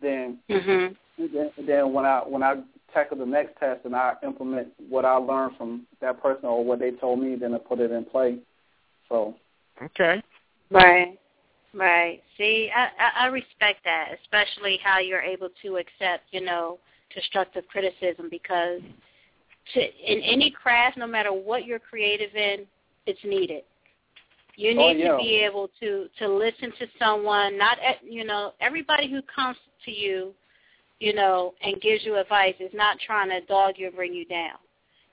Then 0.00 0.38
Mhm. 0.48 0.96
then, 1.18 1.50
then 1.66 1.92
when 1.92 2.06
I 2.06 2.20
when 2.20 2.42
I 2.42 2.62
tackle 2.92 3.18
the 3.18 3.26
next 3.26 3.58
test 3.58 3.84
and 3.84 3.94
I 3.94 4.14
implement 4.22 4.68
what 4.88 5.04
I 5.04 5.16
learned 5.16 5.56
from 5.56 5.86
that 6.00 6.22
person 6.22 6.46
or 6.46 6.64
what 6.64 6.78
they 6.78 6.92
told 6.92 7.20
me, 7.20 7.36
then 7.36 7.54
I 7.54 7.58
put 7.58 7.80
it 7.80 7.90
in 7.90 8.04
play. 8.04 8.38
So 9.08 9.34
Okay. 9.82 10.22
Right. 10.70 11.18
Right. 11.74 12.22
See, 12.36 12.70
I, 12.74 12.88
I 12.98 13.24
I 13.24 13.26
respect 13.26 13.80
that, 13.84 14.08
especially 14.22 14.78
how 14.84 14.98
you're 14.98 15.22
able 15.22 15.48
to 15.62 15.76
accept, 15.76 16.24
you 16.30 16.42
know, 16.42 16.78
constructive 17.12 17.66
criticism 17.68 18.28
because 18.30 18.80
to 19.74 19.80
in 19.80 20.20
any 20.20 20.50
craft, 20.50 20.98
no 20.98 21.06
matter 21.06 21.32
what 21.32 21.64
you're 21.64 21.78
creative 21.78 22.34
in, 22.34 22.66
it's 23.06 23.20
needed. 23.24 23.62
You 24.56 24.72
Oh, 24.78 24.92
need 24.92 25.00
yeah. 25.00 25.12
to 25.12 25.16
be 25.16 25.36
able 25.36 25.70
to 25.80 26.08
to 26.18 26.28
listen 26.28 26.72
to 26.78 26.86
someone, 26.98 27.56
not 27.56 27.78
at, 27.78 27.96
you 28.04 28.24
know, 28.24 28.52
everybody 28.60 29.10
who 29.10 29.20
comes 29.34 29.56
to 29.86 29.90
you, 29.90 30.34
you 31.02 31.12
know, 31.12 31.52
and 31.62 31.80
gives 31.80 32.04
you 32.04 32.16
advice 32.16 32.54
is 32.60 32.70
not 32.72 32.96
trying 33.04 33.28
to 33.28 33.40
dog 33.46 33.74
you 33.76 33.88
or 33.88 33.90
bring 33.90 34.14
you 34.14 34.24
down. 34.24 34.54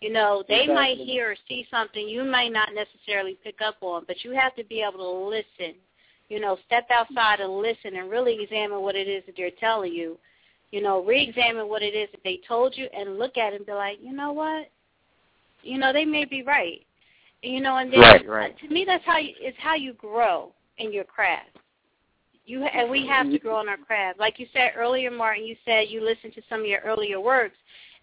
You 0.02 0.14
know, 0.14 0.44
they 0.48 0.68
might 0.68 0.98
hear 0.98 1.32
or 1.32 1.36
see 1.48 1.66
something 1.72 2.07
you 2.07 2.24
might 2.24 2.53
not 2.53 2.70
necessarily 2.76 3.40
pick 3.44 3.56
up 3.60 3.78
on, 3.82 4.03
but 4.06 4.24
you 4.24 4.32
have 4.34 4.56
to 4.57 4.64
be 4.64 4.82
able 4.88 4.99
to 4.99 5.28
listen. 5.28 5.74
You 6.30 6.40
know, 6.40 6.60
step 6.68 6.88
outside 6.94 7.40
and 7.40 7.57
listen 7.57 7.95
and 7.95 8.07
really 8.07 8.38
examine 8.40 8.82
what 8.82 8.95
it 8.95 9.07
is 9.07 9.24
that 9.26 9.34
they're 9.36 9.49
telling 9.60 9.91
you. 9.91 10.20
You 10.70 10.84
know, 10.84 11.03
re-examine 11.03 11.68
what 11.68 11.82
it 11.82 11.95
is 11.95 12.07
that 12.11 12.22
they 12.24 12.40
told 12.48 12.78
you 12.78 12.86
and 12.95 13.18
look 13.18 13.36
at 13.36 13.53
it 13.53 13.56
and 13.56 13.66
be 13.66 13.74
like, 13.74 13.98
you 13.99 14.14
know 14.14 14.32
what? 14.32 14.70
You 15.64 15.80
know, 15.80 15.91
they 15.91 16.06
may 16.06 16.24
be 16.24 16.44
right. 16.44 16.86
You 17.41 17.61
know, 17.61 17.78
and 17.78 17.91
then 17.91 17.99
Right, 17.99 18.28
right. 18.30 18.60
to 18.60 18.68
me, 18.70 18.86
that's 18.86 19.03
how 19.06 19.18
you, 19.18 19.34
it's 19.40 19.57
how 19.60 19.74
you 19.74 19.94
grow 19.94 20.52
in 20.78 20.94
your 20.94 21.06
craft. 21.06 21.57
You 22.49 22.63
and 22.63 22.89
we 22.89 23.05
have 23.05 23.30
to 23.30 23.38
grow 23.38 23.61
in 23.61 23.69
our 23.69 23.77
craft. 23.77 24.19
Like 24.19 24.39
you 24.39 24.47
said 24.53 24.71
earlier, 24.76 25.11
Martin, 25.11 25.45
you 25.45 25.55
said 25.65 25.89
you 25.89 26.03
listened 26.03 26.34
to 26.34 26.41
some 26.49 26.61
of 26.61 26.65
your 26.65 26.80
earlier 26.80 27.21
works, 27.21 27.57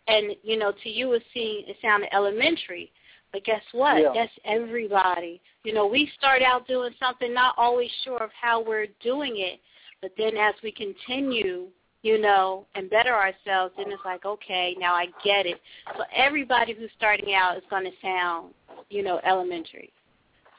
and 0.06 0.36
you 0.44 0.56
know, 0.56 0.73
to 0.85 0.89
you 0.89 1.12
it 1.14 1.24
seemed 1.35 1.68
it 1.68 1.77
sounded 1.82 2.09
elementary. 2.14 2.93
But 3.32 3.44
guess 3.44 3.62
what? 3.73 4.01
Yeah. 4.01 4.12
That's 4.14 4.32
everybody. 4.44 5.40
You 5.64 5.74
know, 5.74 5.89
we 5.89 6.09
start 6.16 6.43
out 6.43 6.68
doing 6.68 6.93
something, 7.01 7.35
not 7.35 7.56
always 7.59 7.90
sure 8.05 8.23
of 8.23 8.31
how 8.40 8.62
we're 8.62 8.86
doing 9.02 9.35
it, 9.39 9.59
but 10.01 10.12
then 10.16 10.36
as 10.36 10.55
we 10.62 10.70
continue, 10.70 11.66
you 12.02 12.20
know, 12.20 12.66
and 12.77 12.89
better 12.89 13.14
ourselves, 13.14 13.74
then 13.77 13.90
it's 13.90 14.05
like, 14.05 14.24
okay, 14.24 14.77
now 14.78 14.94
I 14.94 15.06
get 15.24 15.47
it. 15.47 15.60
So 15.97 16.05
everybody 16.14 16.73
who's 16.73 16.90
starting 16.97 17.35
out 17.35 17.56
is 17.56 17.64
going 17.68 17.85
to 17.85 17.90
sound, 18.01 18.55
you 18.90 19.02
know, 19.02 19.20
elementary. 19.27 19.93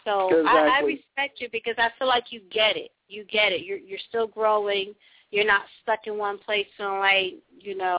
So 0.07 0.45
I, 0.47 0.79
I 0.79 0.85
respect 0.85 1.41
you 1.41 1.49
because 1.51 1.75
I 1.77 1.89
feel 1.99 2.07
like 2.07 2.25
you 2.29 2.39
get 2.49 2.77
it. 2.77 2.91
You 3.09 3.25
get 3.25 3.51
it. 3.51 3.65
You're 3.65 3.77
you're 3.77 3.99
still 4.07 4.25
growing. 4.25 4.93
You're 5.31 5.45
not 5.45 5.63
stuck 5.83 6.07
in 6.07 6.17
one 6.17 6.37
place 6.37 6.65
feeling 6.77 6.99
like, 6.99 7.33
you 7.59 7.75
know, 7.75 7.97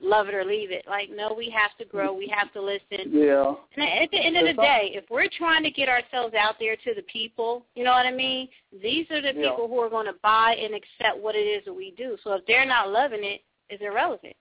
love 0.00 0.28
it 0.28 0.34
or 0.34 0.42
leave 0.42 0.70
it. 0.70 0.86
Like, 0.88 1.10
no, 1.14 1.34
we 1.36 1.50
have 1.50 1.76
to 1.78 1.84
grow. 1.84 2.14
We 2.14 2.32
have 2.34 2.50
to 2.54 2.62
listen. 2.62 3.10
Yeah. 3.12 3.52
And 3.76 4.02
at 4.02 4.10
the 4.10 4.18
end 4.18 4.38
of 4.38 4.46
the 4.46 4.62
day, 4.62 4.92
if 4.94 5.04
we're 5.10 5.28
trying 5.36 5.62
to 5.64 5.70
get 5.70 5.90
ourselves 5.90 6.34
out 6.34 6.54
there 6.58 6.74
to 6.76 6.94
the 6.94 7.02
people, 7.02 7.66
you 7.74 7.84
know 7.84 7.90
what 7.90 8.06
I 8.06 8.12
mean? 8.12 8.48
These 8.82 9.10
are 9.10 9.20
the 9.20 9.34
Yeah. 9.34 9.50
people 9.50 9.68
who 9.68 9.78
are 9.80 9.90
going 9.90 10.06
to 10.06 10.16
buy 10.22 10.56
and 10.58 10.74
accept 10.74 11.18
what 11.18 11.34
it 11.34 11.46
is 11.46 11.66
that 11.66 11.74
we 11.74 11.90
do. 11.90 12.16
So 12.24 12.32
if 12.32 12.46
they're 12.46 12.64
not 12.64 12.88
loving 12.88 13.22
it, 13.22 13.42
it's 13.68 13.82
irrelevant. 13.82 14.36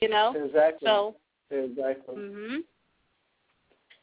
You 0.00 0.08
know? 0.08 0.34
Exactly. 0.34 0.86
So, 0.86 1.16
Exactly. 1.50 2.14
hmm 2.14 2.56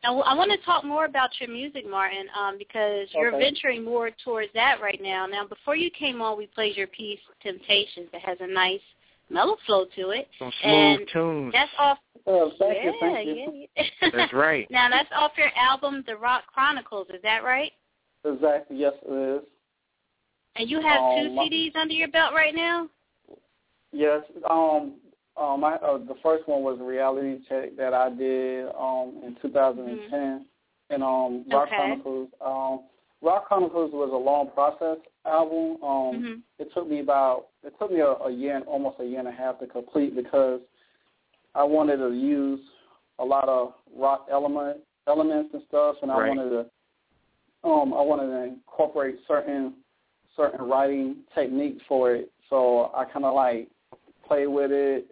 now 0.04 0.22
I 0.22 0.34
want 0.36 0.52
to 0.52 0.58
talk 0.66 0.84
more 0.84 1.06
about 1.06 1.30
your 1.40 1.50
music, 1.50 1.88
Martin, 1.90 2.26
um, 2.40 2.58
because 2.58 3.08
you're 3.14 3.30
Okay. 3.36 3.40
venturing 3.40 3.84
more 3.84 4.12
towards 4.24 4.52
that 4.54 4.80
right 4.82 5.00
now. 5.02 5.26
Now, 5.26 5.46
before 5.46 5.76
you 5.76 5.90
came 5.92 6.22
on, 6.22 6.38
we 6.38 6.48
played 6.48 6.78
your 6.78 6.88
piece 6.88 7.20
"Temptations" 7.42 8.08
that 8.12 8.22
has 8.22 8.38
a 8.42 8.48
nice 8.48 8.82
mellow 9.30 9.58
flow 9.66 9.86
to 9.96 10.10
it, 10.12 10.28
Some 10.40 10.52
smooth 10.62 11.00
and 11.00 11.08
tunes. 11.12 11.54
that's 11.54 11.72
off. 11.78 12.00
Oh, 12.26 12.52
thank 12.60 12.78
yeah, 12.78 12.84
you, 12.84 12.94
thank 13.00 13.28
you. 13.28 13.36
yeah, 13.76 13.84
yeah. 14.02 14.10
That's 14.16 14.34
right. 14.34 14.70
Now 14.70 14.90
that's 14.90 15.10
off 15.16 15.32
your 15.38 15.50
album, 15.56 16.04
The 16.06 16.16
Rock 16.18 16.44
Chronicles. 16.48 17.08
Is 17.12 17.22
that 17.24 17.44
right? 17.44 17.72
Exactly. 18.26 18.78
Yes, 18.78 18.94
it 19.04 19.42
is. 19.42 19.48
And 20.58 20.70
you 20.70 20.82
have 20.82 21.00
two 21.18 21.28
Um, 21.30 21.36
my- 21.36 21.48
CDs 21.48 21.76
under 21.76 21.94
your 21.94 22.10
belt 22.10 22.34
right 22.34 22.54
now. 22.54 22.90
Yes. 23.92 24.24
Um. 24.50 24.96
Um. 25.38 25.64
I, 25.64 25.76
uh, 25.76 25.98
the 26.00 26.16
first 26.22 26.48
one 26.48 26.64
was 26.64 26.80
a 26.80 26.84
reality 26.84 27.40
check 27.48 27.76
that 27.78 27.94
I 27.94 28.10
did 28.10 28.68
um 28.70 29.22
in 29.24 29.36
2010, 29.42 30.46
and 30.90 31.04
um 31.04 31.46
Rock 31.50 31.68
Okay. 31.68 31.76
Chronicles. 31.76 32.30
Um, 32.42 32.82
Rock 33.22 33.48
Chronicles 33.48 33.92
was 33.92 34.12
a 34.14 34.16
long 34.16 34.50
process 34.52 34.98
album. 35.26 35.84
Um, 35.84 36.22
Mhm. 36.24 36.42
it 36.58 36.72
took 36.74 36.88
me 36.90 37.00
about 37.00 37.48
it 37.64 37.74
took 37.80 37.92
me 37.92 38.00
a, 38.00 38.12
a 38.14 38.30
year, 38.32 38.56
and 38.56 38.66
almost 38.66 39.00
a 39.00 39.06
year 39.06 39.20
and 39.20 39.28
a 39.28 39.32
half 39.32 39.60
to 39.60 39.68
complete 39.68 40.16
because 40.16 40.62
I 41.56 41.64
wanted 41.64 41.98
to 41.98 42.14
use 42.14 42.62
a 43.20 43.26
lot 43.26 43.50
of 43.50 43.74
rock 43.96 44.28
element 44.32 44.80
elements 45.08 45.54
and 45.54 45.64
stuff, 45.68 45.98
and 46.02 46.12
I 46.12 46.18
Right. 46.18 46.28
wanted 46.30 46.50
to 46.50 46.60
um 47.68 47.94
I 47.94 48.02
wanted 48.02 48.28
to 48.28 48.44
incorporate 48.44 49.20
certain 49.28 49.74
certain 50.36 50.66
writing 50.66 51.18
techniques 51.36 51.84
for 51.88 52.14
it. 52.16 52.32
So 52.50 52.92
I 52.96 53.04
kind 53.06 53.26
of 53.26 53.34
like 53.36 53.68
play 54.30 54.48
with 54.48 54.72
it 54.72 55.08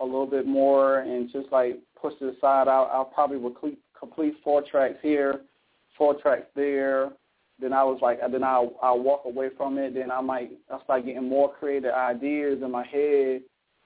a 0.00 0.04
little 0.04 0.26
bit 0.26 0.46
more 0.46 0.98
and 0.98 1.32
just 1.32 1.50
like 1.50 1.78
push 2.00 2.12
it 2.20 2.36
aside. 2.36 2.68
I'll, 2.68 2.90
I'll 2.92 3.06
probably 3.06 3.38
complete, 3.38 3.78
complete 3.98 4.34
four 4.44 4.62
tracks 4.70 4.98
here, 5.02 5.40
four 5.96 6.20
tracks 6.20 6.48
there. 6.54 7.12
Then 7.58 7.72
I 7.72 7.82
was 7.84 7.98
like, 8.02 8.18
then 8.30 8.44
I'll, 8.44 8.74
I'll 8.82 9.02
walk 9.02 9.22
away 9.24 9.48
from 9.56 9.78
it. 9.78 9.94
Then 9.94 10.10
I 10.10 10.20
might 10.20 10.50
I 10.70 10.82
start 10.84 11.06
getting 11.06 11.26
more 11.26 11.54
creative 11.54 11.94
ideas 11.94 12.60
in 12.62 12.70
my 12.70 12.84
head 12.84 13.40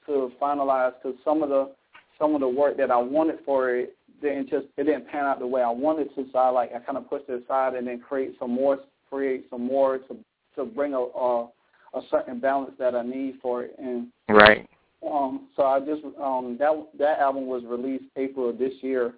to 0.07 0.33
finalize. 0.43 0.95
Because 1.01 1.17
some 1.25 1.45
of 1.45 1.51
the 1.51 1.71
some 2.19 2.35
of 2.35 2.41
the 2.41 2.49
work 2.49 2.77
that 2.79 2.91
I 2.91 2.97
wanted 2.97 3.39
for 3.45 3.77
it 3.77 3.97
didn't 4.21 4.51
just 4.51 4.67
it 4.77 4.85
didn't 4.85 5.09
pan 5.09 5.25
out 5.25 5.39
the 5.39 5.47
way 5.47 5.63
I 5.63 5.71
wanted 5.71 6.09
to. 6.17 6.27
So 6.33 6.39
I 6.39 6.49
like 6.49 6.71
I 6.75 6.81
kind 6.81 6.99
of 6.99 7.09
pushed 7.09 7.29
it 7.29 7.45
aside 7.45 7.75
and 7.75 7.87
then 7.87 8.01
create 8.01 8.35
some 8.41 8.51
more, 8.51 8.81
create 9.09 9.47
some 9.51 9.65
more 9.67 9.99
to 9.99 10.17
to 10.57 10.65
bring 10.65 10.95
a 10.95 10.99
a, 10.99 11.49
a 11.95 12.01
certain 12.11 12.41
balance 12.41 12.73
that 12.79 12.95
I 12.95 13.03
need 13.03 13.39
for 13.43 13.63
it. 13.63 13.75
And 13.79 14.09
Right. 14.29 14.69
um, 15.07 15.49
so 15.57 15.65
I 15.65 15.81
just 15.81 16.05
um 16.21 16.57
that 16.59 16.73
that 16.99 17.19
album 17.19 17.47
was 17.47 17.65
released 17.65 18.05
April 18.17 18.51
of 18.51 18.59
this 18.59 18.75
year. 18.83 19.15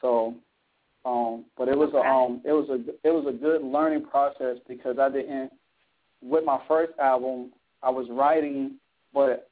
So 0.00 0.34
um 1.04 1.44
but 1.56 1.68
it 1.68 1.76
was 1.76 1.92
a 1.94 1.98
um 1.98 2.40
it 2.44 2.52
was 2.52 2.68
a 2.70 3.06
it 3.06 3.12
was 3.12 3.26
a 3.28 3.32
good 3.32 3.62
learning 3.62 4.04
process 4.04 4.56
because 4.66 4.98
I 4.98 5.08
didn't 5.08 5.52
with 6.22 6.44
my 6.44 6.60
first 6.66 6.92
album 6.98 7.52
I 7.82 7.90
was 7.90 8.06
writing 8.10 8.76
but 9.14 9.48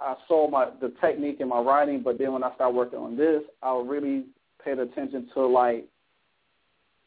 I 0.00 0.14
saw 0.26 0.48
my 0.48 0.70
the 0.80 0.92
technique 1.00 1.40
in 1.40 1.48
my 1.48 1.60
writing 1.60 2.02
but 2.02 2.18
then 2.18 2.32
when 2.32 2.42
I 2.42 2.54
started 2.54 2.76
working 2.76 2.98
on 2.98 3.16
this 3.16 3.42
I 3.62 3.72
really 3.84 4.24
paid 4.64 4.78
attention 4.78 5.28
to 5.34 5.46
like 5.46 5.86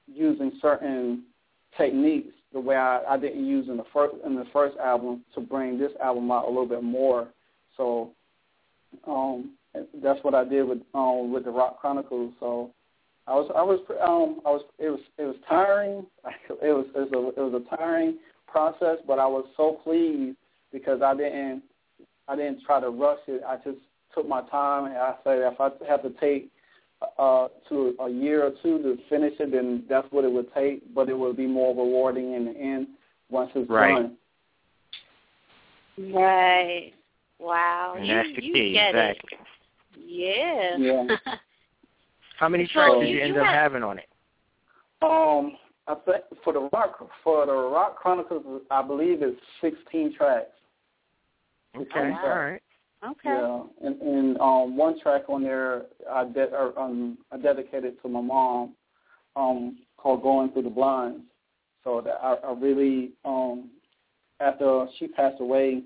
using 0.07 0.53
certain 0.61 1.23
techniques 1.77 2.33
the 2.53 2.59
way 2.59 2.75
I, 2.75 3.01
I 3.09 3.17
didn't 3.17 3.45
use 3.45 3.67
in 3.69 3.77
the 3.77 3.85
first 3.93 4.15
in 4.25 4.35
the 4.35 4.45
first 4.51 4.77
album 4.77 5.23
to 5.35 5.41
bring 5.41 5.79
this 5.79 5.91
album 6.03 6.31
out 6.31 6.45
a 6.45 6.49
little 6.49 6.67
bit 6.67 6.83
more. 6.83 7.27
So 7.77 8.11
um, 9.07 9.53
that's 10.03 10.23
what 10.23 10.35
I 10.35 10.43
did 10.43 10.63
with 10.63 10.79
um, 10.93 11.31
with 11.33 11.45
the 11.45 11.51
Rock 11.51 11.79
Chronicles. 11.79 12.33
So 12.39 12.71
I 13.27 13.35
was 13.35 13.51
I 13.55 13.61
was 13.61 13.79
um, 14.01 14.41
I 14.45 14.49
was 14.49 14.63
it 14.79 14.89
was 14.89 14.99
it 15.17 15.23
was 15.23 15.35
tiring. 15.47 16.05
It 16.61 16.73
was 16.73 16.85
it 16.95 17.11
was 17.11 17.33
a, 17.37 17.39
it 17.39 17.43
was 17.43 17.61
a 17.65 17.75
tiring 17.75 18.17
process, 18.47 18.97
but 19.07 19.17
I 19.17 19.25
was 19.25 19.45
so 19.57 19.79
pleased 19.83 20.37
because 20.71 21.01
I 21.01 21.15
didn't 21.15 21.63
I 22.27 22.35
didn't 22.35 22.61
try 22.65 22.79
to 22.79 22.89
rush 22.89 23.19
it. 23.27 23.41
I 23.47 23.55
just 23.57 23.79
took 24.13 24.27
my 24.27 24.41
time, 24.49 24.85
and 24.85 24.97
I 24.97 25.15
said 25.23 25.39
if 25.39 25.59
I 25.59 25.69
have 25.87 26.03
to 26.03 26.11
take 26.19 26.51
uh, 27.17 27.47
to 27.69 27.95
a 27.99 28.09
year 28.09 28.45
or 28.45 28.51
two 28.61 28.77
to 28.83 28.97
finish 29.09 29.33
it, 29.39 29.51
then 29.51 29.83
that's 29.89 30.07
what 30.11 30.23
it 30.25 30.31
would 30.31 30.53
take. 30.53 30.93
But 30.93 31.09
it 31.09 31.17
would 31.17 31.35
be 31.37 31.47
more 31.47 31.69
rewarding 31.75 32.33
in 32.33 32.45
the 32.45 32.51
end 32.59 32.87
once 33.29 33.51
it's 33.55 33.69
Right. 33.69 33.95
done. 33.95 34.17
Right. 36.13 36.93
Wow. 37.39 37.95
And 37.97 38.07
you, 38.07 38.15
that's 38.15 38.29
the 38.35 38.43
you 38.43 38.53
key, 38.53 38.73
get 38.73 38.89
exactly. 38.89 39.29
it. 39.33 40.77
Yeah. 40.77 40.77
Yeah. 40.77 41.15
How 42.39 42.49
many 42.49 42.65
So 42.67 42.73
tracks 42.73 42.93
did 42.99 43.09
you- 43.09 43.17
you 43.17 43.21
end 43.23 43.35
you 43.35 43.41
up 43.41 43.47
having 43.47 43.83
on 43.83 43.99
it? 43.99 44.07
Um, 45.03 45.57
I 45.87 45.95
think 46.05 46.23
for 46.43 46.53
the 46.53 46.69
rock 46.71 46.99
for 47.23 47.45
the 47.47 47.51
Rock 47.53 47.97
Chronicles, 47.97 48.61
I 48.69 48.83
believe 48.83 49.23
it's 49.23 49.39
sixteen 49.59 50.13
tracks. 50.15 50.51
Okay. 51.75 52.11
wow. 52.11 52.21
All 52.23 52.29
right. 52.39 52.61
Okay. 53.03 53.29
Yeah, 53.29 53.63
and, 53.83 54.01
and 54.01 54.37
um, 54.39 54.77
one 54.77 54.99
track 54.99 55.23
on 55.29 55.43
there 55.43 55.83
I 56.09 56.25
de- 56.25 56.53
or, 56.53 56.77
um, 56.79 57.17
I 57.31 57.37
dedicated 57.37 58.01
to 58.01 58.09
my 58.09 58.21
mom, 58.21 58.73
um, 59.35 59.77
called 59.97 60.21
"Going 60.23 60.51
Through 60.51 60.63
the 60.63 60.69
Blinds." 60.69 61.23
So 61.83 62.01
that 62.01 62.19
I, 62.21 62.35
I 62.35 62.53
really, 62.53 63.11
um, 63.25 63.69
after 64.39 64.87
she 64.99 65.07
passed 65.07 65.39
away, 65.41 65.83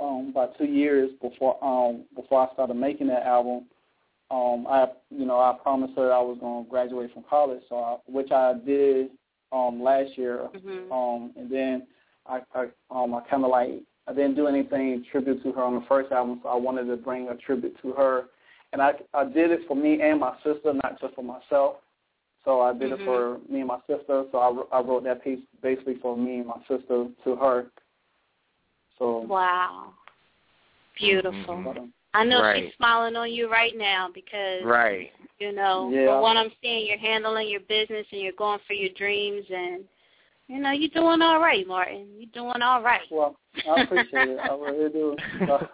um, 0.00 0.28
about 0.30 0.56
two 0.58 0.66
years 0.66 1.10
before 1.20 1.62
um, 1.64 2.04
before 2.14 2.48
I 2.48 2.52
started 2.52 2.74
making 2.74 3.08
that 3.08 3.24
album, 3.24 3.64
um, 4.30 4.66
I 4.68 4.86
you 5.10 5.26
know 5.26 5.38
I 5.40 5.56
promised 5.60 5.94
her 5.96 6.12
I 6.12 6.20
was 6.20 6.38
going 6.40 6.64
to 6.64 6.70
graduate 6.70 7.12
from 7.12 7.24
college, 7.28 7.62
so 7.68 7.76
I, 7.78 7.96
which 8.06 8.30
I 8.30 8.54
did 8.64 9.10
um, 9.52 9.82
last 9.82 10.16
year, 10.16 10.48
Mhm. 10.54 10.90
um, 10.92 11.32
and 11.36 11.50
then 11.50 11.86
I, 12.26 12.40
I 12.54 12.66
um 12.90 13.14
I 13.14 13.20
kind 13.28 13.44
of 13.44 13.50
like 13.50 13.82
I 14.08 14.12
didn't 14.12 14.36
do 14.36 14.46
anything 14.46 15.04
tribute 15.10 15.42
to 15.42 15.52
her 15.52 15.62
on 15.62 15.74
the 15.74 15.86
first 15.88 16.12
album, 16.12 16.40
so 16.42 16.48
I 16.48 16.56
wanted 16.56 16.84
to 16.86 16.96
bring 16.96 17.28
a 17.28 17.36
tribute 17.36 17.76
to 17.82 17.92
her, 17.92 18.26
and 18.72 18.80
I 18.80 18.92
I 19.14 19.24
did 19.24 19.50
it 19.50 19.60
for 19.66 19.76
me 19.76 20.00
and 20.02 20.20
my 20.20 20.34
sister, 20.44 20.72
not 20.72 21.00
just 21.00 21.14
for 21.14 21.24
myself. 21.24 21.76
So 22.44 22.60
I 22.60 22.72
did 22.72 22.92
Mhm. 22.92 23.00
it 23.00 23.04
for 23.04 23.38
me 23.48 23.60
and 23.60 23.68
my 23.68 23.80
sister. 23.88 24.24
So 24.30 24.38
I, 24.72 24.78
I 24.78 24.80
wrote 24.80 25.02
that 25.04 25.22
piece 25.24 25.40
basically 25.60 25.96
for 25.96 26.16
me 26.16 26.38
and 26.38 26.46
my 26.46 26.58
sister 26.68 27.08
to 27.24 27.36
her. 27.36 27.66
So 28.98 29.20
Wow. 29.20 29.92
Beautiful. 30.94 31.62
but, 31.64 31.76
um, 31.76 31.92
I 32.14 32.24
know 32.24 32.40
Right. 32.40 32.64
she's 32.64 32.74
smiling 32.76 33.16
on 33.16 33.30
you 33.32 33.50
right 33.50 33.76
now 33.76 34.08
because 34.08 34.64
Right. 34.64 35.12
you 35.38 35.52
know, 35.52 35.90
Yeah. 35.90 36.06
from 36.06 36.20
what 36.22 36.36
I'm 36.38 36.50
seeing, 36.62 36.86
you're 36.86 36.96
handling 36.96 37.48
your 37.48 37.60
business 37.60 38.06
and 38.12 38.22
you're 38.22 38.32
going 38.32 38.60
for 38.60 38.72
your 38.72 38.90
dreams, 38.90 39.44
and 39.50 39.86
you 40.48 40.60
know, 40.60 40.70
you're 40.70 40.90
doing 40.90 41.22
all 41.22 41.40
right, 41.40 41.66
Martin. 41.66 42.06
You're 42.16 42.30
doing 42.32 42.62
all 42.62 42.82
right. 42.82 43.00
well, 43.10 43.36
I 43.68 43.82
appreciate 43.82 44.28
it. 44.28 44.38
I 44.38 44.54
really 44.54 44.90
do. 44.92 45.16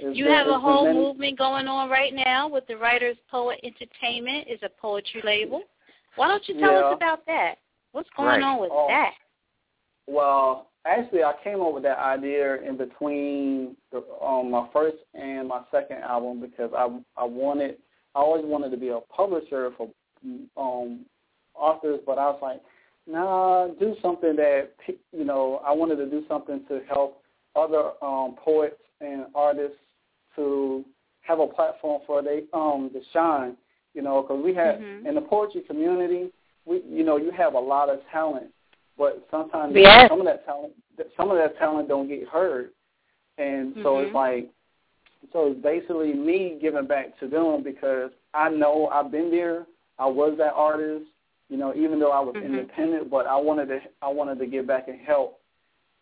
It's 0.00 0.16
You 0.16 0.24
been- 0.24 0.32
have 0.32 0.46
a 0.48 0.58
whole 0.58 0.86
many- 0.86 0.98
movement 0.98 1.38
going 1.38 1.68
on 1.68 1.90
right 1.90 2.12
now 2.14 2.48
with 2.48 2.66
the 2.66 2.76
Writers 2.76 3.16
Poet 3.30 3.60
Entertainment 3.62 4.48
is 4.48 4.58
a 4.62 4.70
poetry 4.80 5.20
label. 5.22 5.62
Why 6.16 6.28
don't 6.28 6.46
you 6.48 6.58
tell 6.58 6.72
Yeah. 6.72 6.86
us 6.86 6.94
about 6.96 7.26
that? 7.26 7.56
What's 7.92 8.08
going 8.16 8.28
Right. 8.28 8.42
on 8.42 8.58
with 8.58 8.70
Oh. 8.72 8.86
that? 8.88 9.12
Well, 10.06 10.68
actually, 10.86 11.24
I 11.24 11.34
came 11.44 11.60
up 11.60 11.74
with 11.74 11.82
that 11.82 11.98
idea 11.98 12.56
in 12.62 12.76
between 12.76 13.76
the, 13.90 14.02
um, 14.22 14.50
my 14.50 14.66
first 14.72 14.96
and 15.14 15.46
my 15.48 15.62
second 15.70 15.98
album 16.02 16.40
because 16.40 16.72
I 16.72 16.88
I 17.16 17.24
wanted 17.24 17.76
I 18.14 18.20
always 18.20 18.44
wanted 18.46 18.70
to 18.70 18.78
be 18.78 18.88
a 18.88 19.00
publisher 19.00 19.72
for 19.72 19.90
um, 20.56 21.04
authors, 21.54 22.00
but 22.06 22.18
I 22.18 22.30
was 22.30 22.40
like, 22.40 22.62
nah, 23.06 23.68
do 23.68 23.94
something 24.02 24.36
that 24.36 24.70
you 25.12 25.24
know. 25.24 25.60
I 25.66 25.72
wanted 25.72 25.96
to 25.96 26.06
do 26.06 26.24
something 26.28 26.64
to 26.68 26.80
help 26.88 27.22
other 27.54 27.92
um, 28.02 28.36
poets 28.42 28.80
and 29.00 29.26
artists 29.34 29.78
to 30.36 30.84
have 31.22 31.40
a 31.40 31.46
platform 31.46 32.02
for 32.06 32.22
they 32.22 32.44
um 32.52 32.90
to 32.92 33.00
shine. 33.12 33.56
You 33.94 34.02
know, 34.02 34.22
because 34.22 34.42
we 34.44 34.52
have 34.54 34.76
Mhm. 34.76 35.06
in 35.06 35.14
the 35.14 35.22
poetry 35.22 35.62
community, 35.62 36.32
we 36.66 36.82
you 36.82 37.04
know 37.04 37.16
you 37.16 37.30
have 37.30 37.54
a 37.54 37.58
lot 37.60 37.88
of 37.88 38.00
talent, 38.10 38.52
but 38.98 39.26
sometimes 39.30 39.74
Yes. 39.74 40.08
some 40.08 40.20
of 40.20 40.26
that 40.26 40.44
talent 40.44 40.74
some 41.16 41.30
of 41.30 41.36
that 41.36 41.56
talent 41.58 41.88
don't 41.88 42.08
get 42.08 42.26
heard. 42.28 42.72
and 43.38 43.74
so 43.82 43.96
Mhm. 43.96 44.04
it's 44.06 44.14
like, 44.14 44.48
so 45.30 45.48
it's 45.48 45.60
basically 45.60 46.14
me 46.14 46.56
giving 46.58 46.86
back 46.86 47.18
to 47.18 47.28
them 47.28 47.62
because 47.62 48.10
I 48.32 48.48
know 48.48 48.88
I've 48.88 49.10
been 49.10 49.30
there. 49.30 49.66
I 49.98 50.06
was 50.06 50.38
that 50.38 50.54
artist, 50.54 51.04
you 51.48 51.56
know, 51.56 51.74
even 51.74 51.98
though 52.00 52.12
I 52.12 52.20
was 52.20 52.34
Mhm. 52.34 52.44
independent, 52.44 53.10
but 53.10 53.26
I 53.26 53.36
wanted 53.36 53.68
to 53.68 53.80
I 54.02 54.08
wanted 54.08 54.38
to 54.38 54.46
give 54.46 54.66
back 54.66 54.88
and 54.88 55.00
help 55.00 55.40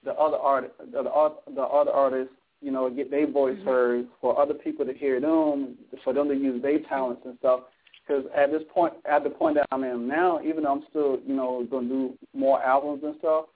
the 0.03 0.15
other 0.19 0.37
art 0.39 0.75
the 0.79 1.03
the, 1.03 1.53
the 1.55 1.63
other 1.63 1.91
artists, 1.91 2.35
you 2.61 2.71
know, 2.71 2.89
get 2.91 3.11
their 3.11 3.27
voice 3.27 3.59
Mhm. 3.59 3.65
heard 3.65 4.09
for 4.21 4.39
other 4.39 4.55
people 4.55 4.85
to 4.87 4.93
hear 4.93 5.21
them, 5.21 5.77
for 6.03 6.13
them 6.13 6.29
to 6.29 6.35
use 6.35 6.63
their 6.63 6.79
talents 6.81 7.25
and 7.25 7.39
stuff. 7.39 7.65
Because 8.07 8.27
at 8.35 8.51
this 8.51 8.63
point, 8.65 8.95
at 9.07 9.25
the 9.25 9.31
point 9.31 9.55
that 9.57 9.67
I'm 9.73 9.83
in 9.85 10.07
now, 10.07 10.41
even 10.43 10.65
though 10.65 10.73
I'm 10.73 10.87
still, 10.91 11.21
you 11.27 11.35
know, 11.35 11.65
going 11.65 11.89
to 11.89 11.95
do 11.95 12.19
more 12.35 12.63
albums 12.63 13.03
and 13.03 13.17
stuff, 13.19 13.47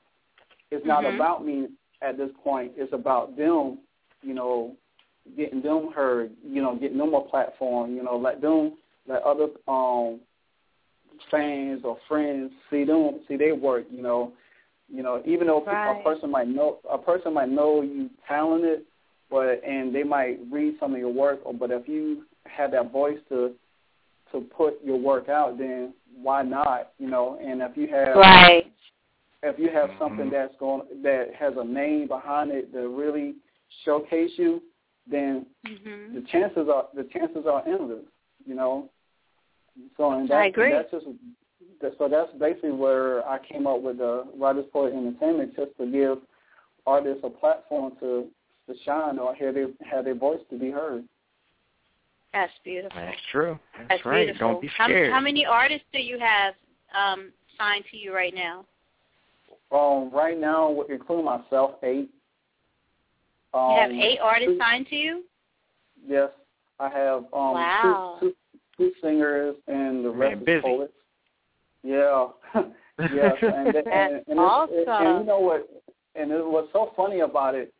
it's 0.71 0.85
not 0.87 1.05
Mhm. 1.05 1.15
about 1.15 1.45
me 1.45 1.69
at 2.01 2.17
this 2.17 2.33
point. 2.43 2.73
It's 2.77 2.93
about 2.93 3.37
them, 3.37 3.79
you 4.23 4.33
know, 4.35 4.77
getting 5.37 5.61
them 5.61 5.93
heard, 5.93 6.35
you 6.43 6.63
know, 6.63 6.75
getting 6.77 6.97
them 6.97 7.13
a 7.13 7.21
platform, 7.21 7.95
you 7.95 8.03
know, 8.03 8.17
let 8.17 8.41
them, 8.41 8.79
let 9.07 9.23
other 9.23 9.49
um 9.67 10.21
fans 11.31 11.83
or 11.85 11.97
friends 12.09 12.53
see 12.71 12.85
them, 12.85 13.21
see 13.29 13.37
their 13.37 13.55
work, 13.55 13.85
you 13.91 14.03
know, 14.03 14.33
you 14.93 15.03
know, 15.03 15.23
even 15.27 15.47
though 15.47 15.63
Right. 15.65 16.01
a 16.01 16.03
person 16.03 16.31
might 16.31 16.49
know, 16.49 16.79
a 16.91 16.99
person 16.99 17.35
might 17.35 17.51
know 17.51 17.83
you 17.83 18.11
talented, 18.27 18.85
but 19.31 19.63
and 19.63 19.95
they 19.95 20.03
might 20.03 20.39
read 20.51 20.79
some 20.81 20.95
of 20.95 20.99
your 20.99 21.13
work, 21.13 21.41
or 21.45 21.53
but 21.53 21.71
if 21.71 21.89
you 21.89 22.25
have 22.47 22.71
that 22.73 22.91
voice 22.91 23.19
to 23.29 23.55
to 24.33 24.41
put 24.43 24.83
your 24.85 24.99
work 24.99 25.29
out, 25.29 25.57
then 25.59 25.95
why 26.21 26.43
not, 26.43 26.93
you 26.99 27.09
know? 27.09 27.39
And 27.43 27.63
if 27.63 27.77
you 27.77 27.87
have 27.89 28.17
Right. 28.17 28.73
if 29.43 29.59
you 29.59 29.71
have 29.71 29.91
something 29.99 30.31
that's 30.31 30.55
going 30.57 30.83
that 31.03 31.35
has 31.35 31.57
a 31.57 31.65
name 31.65 32.09
behind 32.09 32.51
it 32.51 32.73
that 32.73 32.89
really 32.89 33.37
showcase 33.85 34.37
you, 34.37 34.63
then 35.07 35.47
Mhm. 35.65 36.15
the 36.15 36.23
chances 36.23 36.69
are 36.69 36.89
the 36.95 37.05
chances 37.05 37.47
are 37.47 37.63
endless, 37.67 38.05
you 38.47 38.55
know. 38.55 38.89
So 39.97 40.13
and 40.13 40.31
I 40.31 40.45
that's, 40.45 40.49
agree. 40.51 40.73
that's 40.73 40.91
just 40.91 41.07
so 41.99 42.09
that's 42.09 42.33
basically 42.39 42.73
where 42.73 43.27
I 43.29 43.39
came 43.39 43.67
up 43.67 43.83
with 43.83 43.99
the 43.99 44.25
Writers 44.37 44.65
Poet 44.73 44.93
Entertainment 44.95 45.55
just 45.57 45.77
to 45.79 45.87
give 45.91 46.19
artists 46.87 47.23
a 47.25 47.31
platform 47.31 47.93
to 48.01 48.27
to 48.69 48.75
shine 48.85 49.19
or 49.19 49.35
have 49.35 49.55
their 49.55 49.69
have 49.91 50.05
their 50.05 50.15
voice 50.15 50.41
to 50.51 50.59
be 50.59 50.71
heard. 50.71 51.05
That's 52.33 52.53
beautiful. 52.63 53.01
That's 53.01 53.17
true. 53.33 53.59
That's, 53.77 53.89
That's 53.89 54.07
right. 54.07 54.27
beautiful. 54.27 54.53
Don't 54.53 54.61
be 54.61 54.69
How, 54.77 54.85
scared. 54.85 55.13
how 55.13 55.21
many 55.21 55.47
artists 55.47 55.87
do 55.93 55.99
you 56.01 56.19
have 56.19 56.55
um, 56.95 57.33
signed 57.57 57.85
to 57.91 57.97
you 57.97 58.15
right 58.15 58.35
now? 58.35 58.67
Um, 59.73 60.11
right 60.13 60.39
now, 60.39 60.83
including 60.91 61.25
myself, 61.25 61.77
eight. 61.83 62.11
Um, 63.55 63.71
you 63.71 63.81
have 63.81 63.91
eight 63.91 64.19
artists 64.23 64.53
two- 64.53 64.59
signed 64.59 64.87
to 64.89 64.97
you? 64.97 65.25
Yes, 66.07 66.31
I 66.79 66.89
have 66.91 67.25
um 67.33 67.55
Wow. 67.55 68.19
two, 68.21 68.29
two, 68.29 68.37
two 68.79 68.93
singers 69.03 69.57
and 69.67 70.05
the 70.05 70.13
Man, 70.13 70.19
rest 70.19 70.45
busy. 70.47 70.57
is 70.59 70.63
poets. 70.63 70.93
Yeah, 71.83 72.27
yes, 73.15 73.35
and, 73.43 73.69
and, 73.77 73.77
and, 73.77 73.87
and, 73.87 74.23
it's- 74.27 74.39
awesome. 74.39 74.77
and 75.07 75.19
you 75.21 75.25
know 75.27 75.41
what? 75.41 75.69
And 76.15 76.31
it, 76.33 76.45
what's 76.45 76.73
so 76.73 76.93
funny 76.97 77.21
about 77.21 77.55
it, 77.55 77.73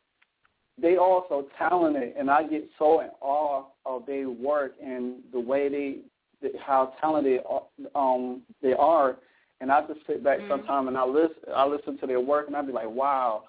they 0.81 0.97
all 0.97 1.25
so 1.29 1.49
talented, 1.59 2.15
and 2.17 2.31
I 2.31 2.43
get 2.47 2.69
so 2.79 3.01
in 3.01 3.09
awe 3.21 3.65
of 3.87 4.07
their 4.07 4.29
work 4.31 4.75
and 4.85 5.17
the 5.33 5.41
way 5.41 5.69
they, 5.69 5.97
the- 6.43 6.57
how 6.61 6.93
talented 7.01 7.41
um 7.95 8.43
they 8.63 8.75
are. 8.75 9.17
And 9.61 9.73
I 9.73 9.81
just 9.89 9.99
sit 10.07 10.23
back 10.23 10.39
Mhm. 10.39 10.49
sometime 10.49 10.87
and 10.87 10.97
I 10.97 11.05
listen, 11.05 11.35
I 11.53 11.67
listen 11.67 11.99
to 11.99 12.07
their 12.07 12.21
work, 12.21 12.47
and 12.47 12.55
I 12.57 12.63
be 12.63 12.71
like, 12.73 12.89
wow. 12.89 13.43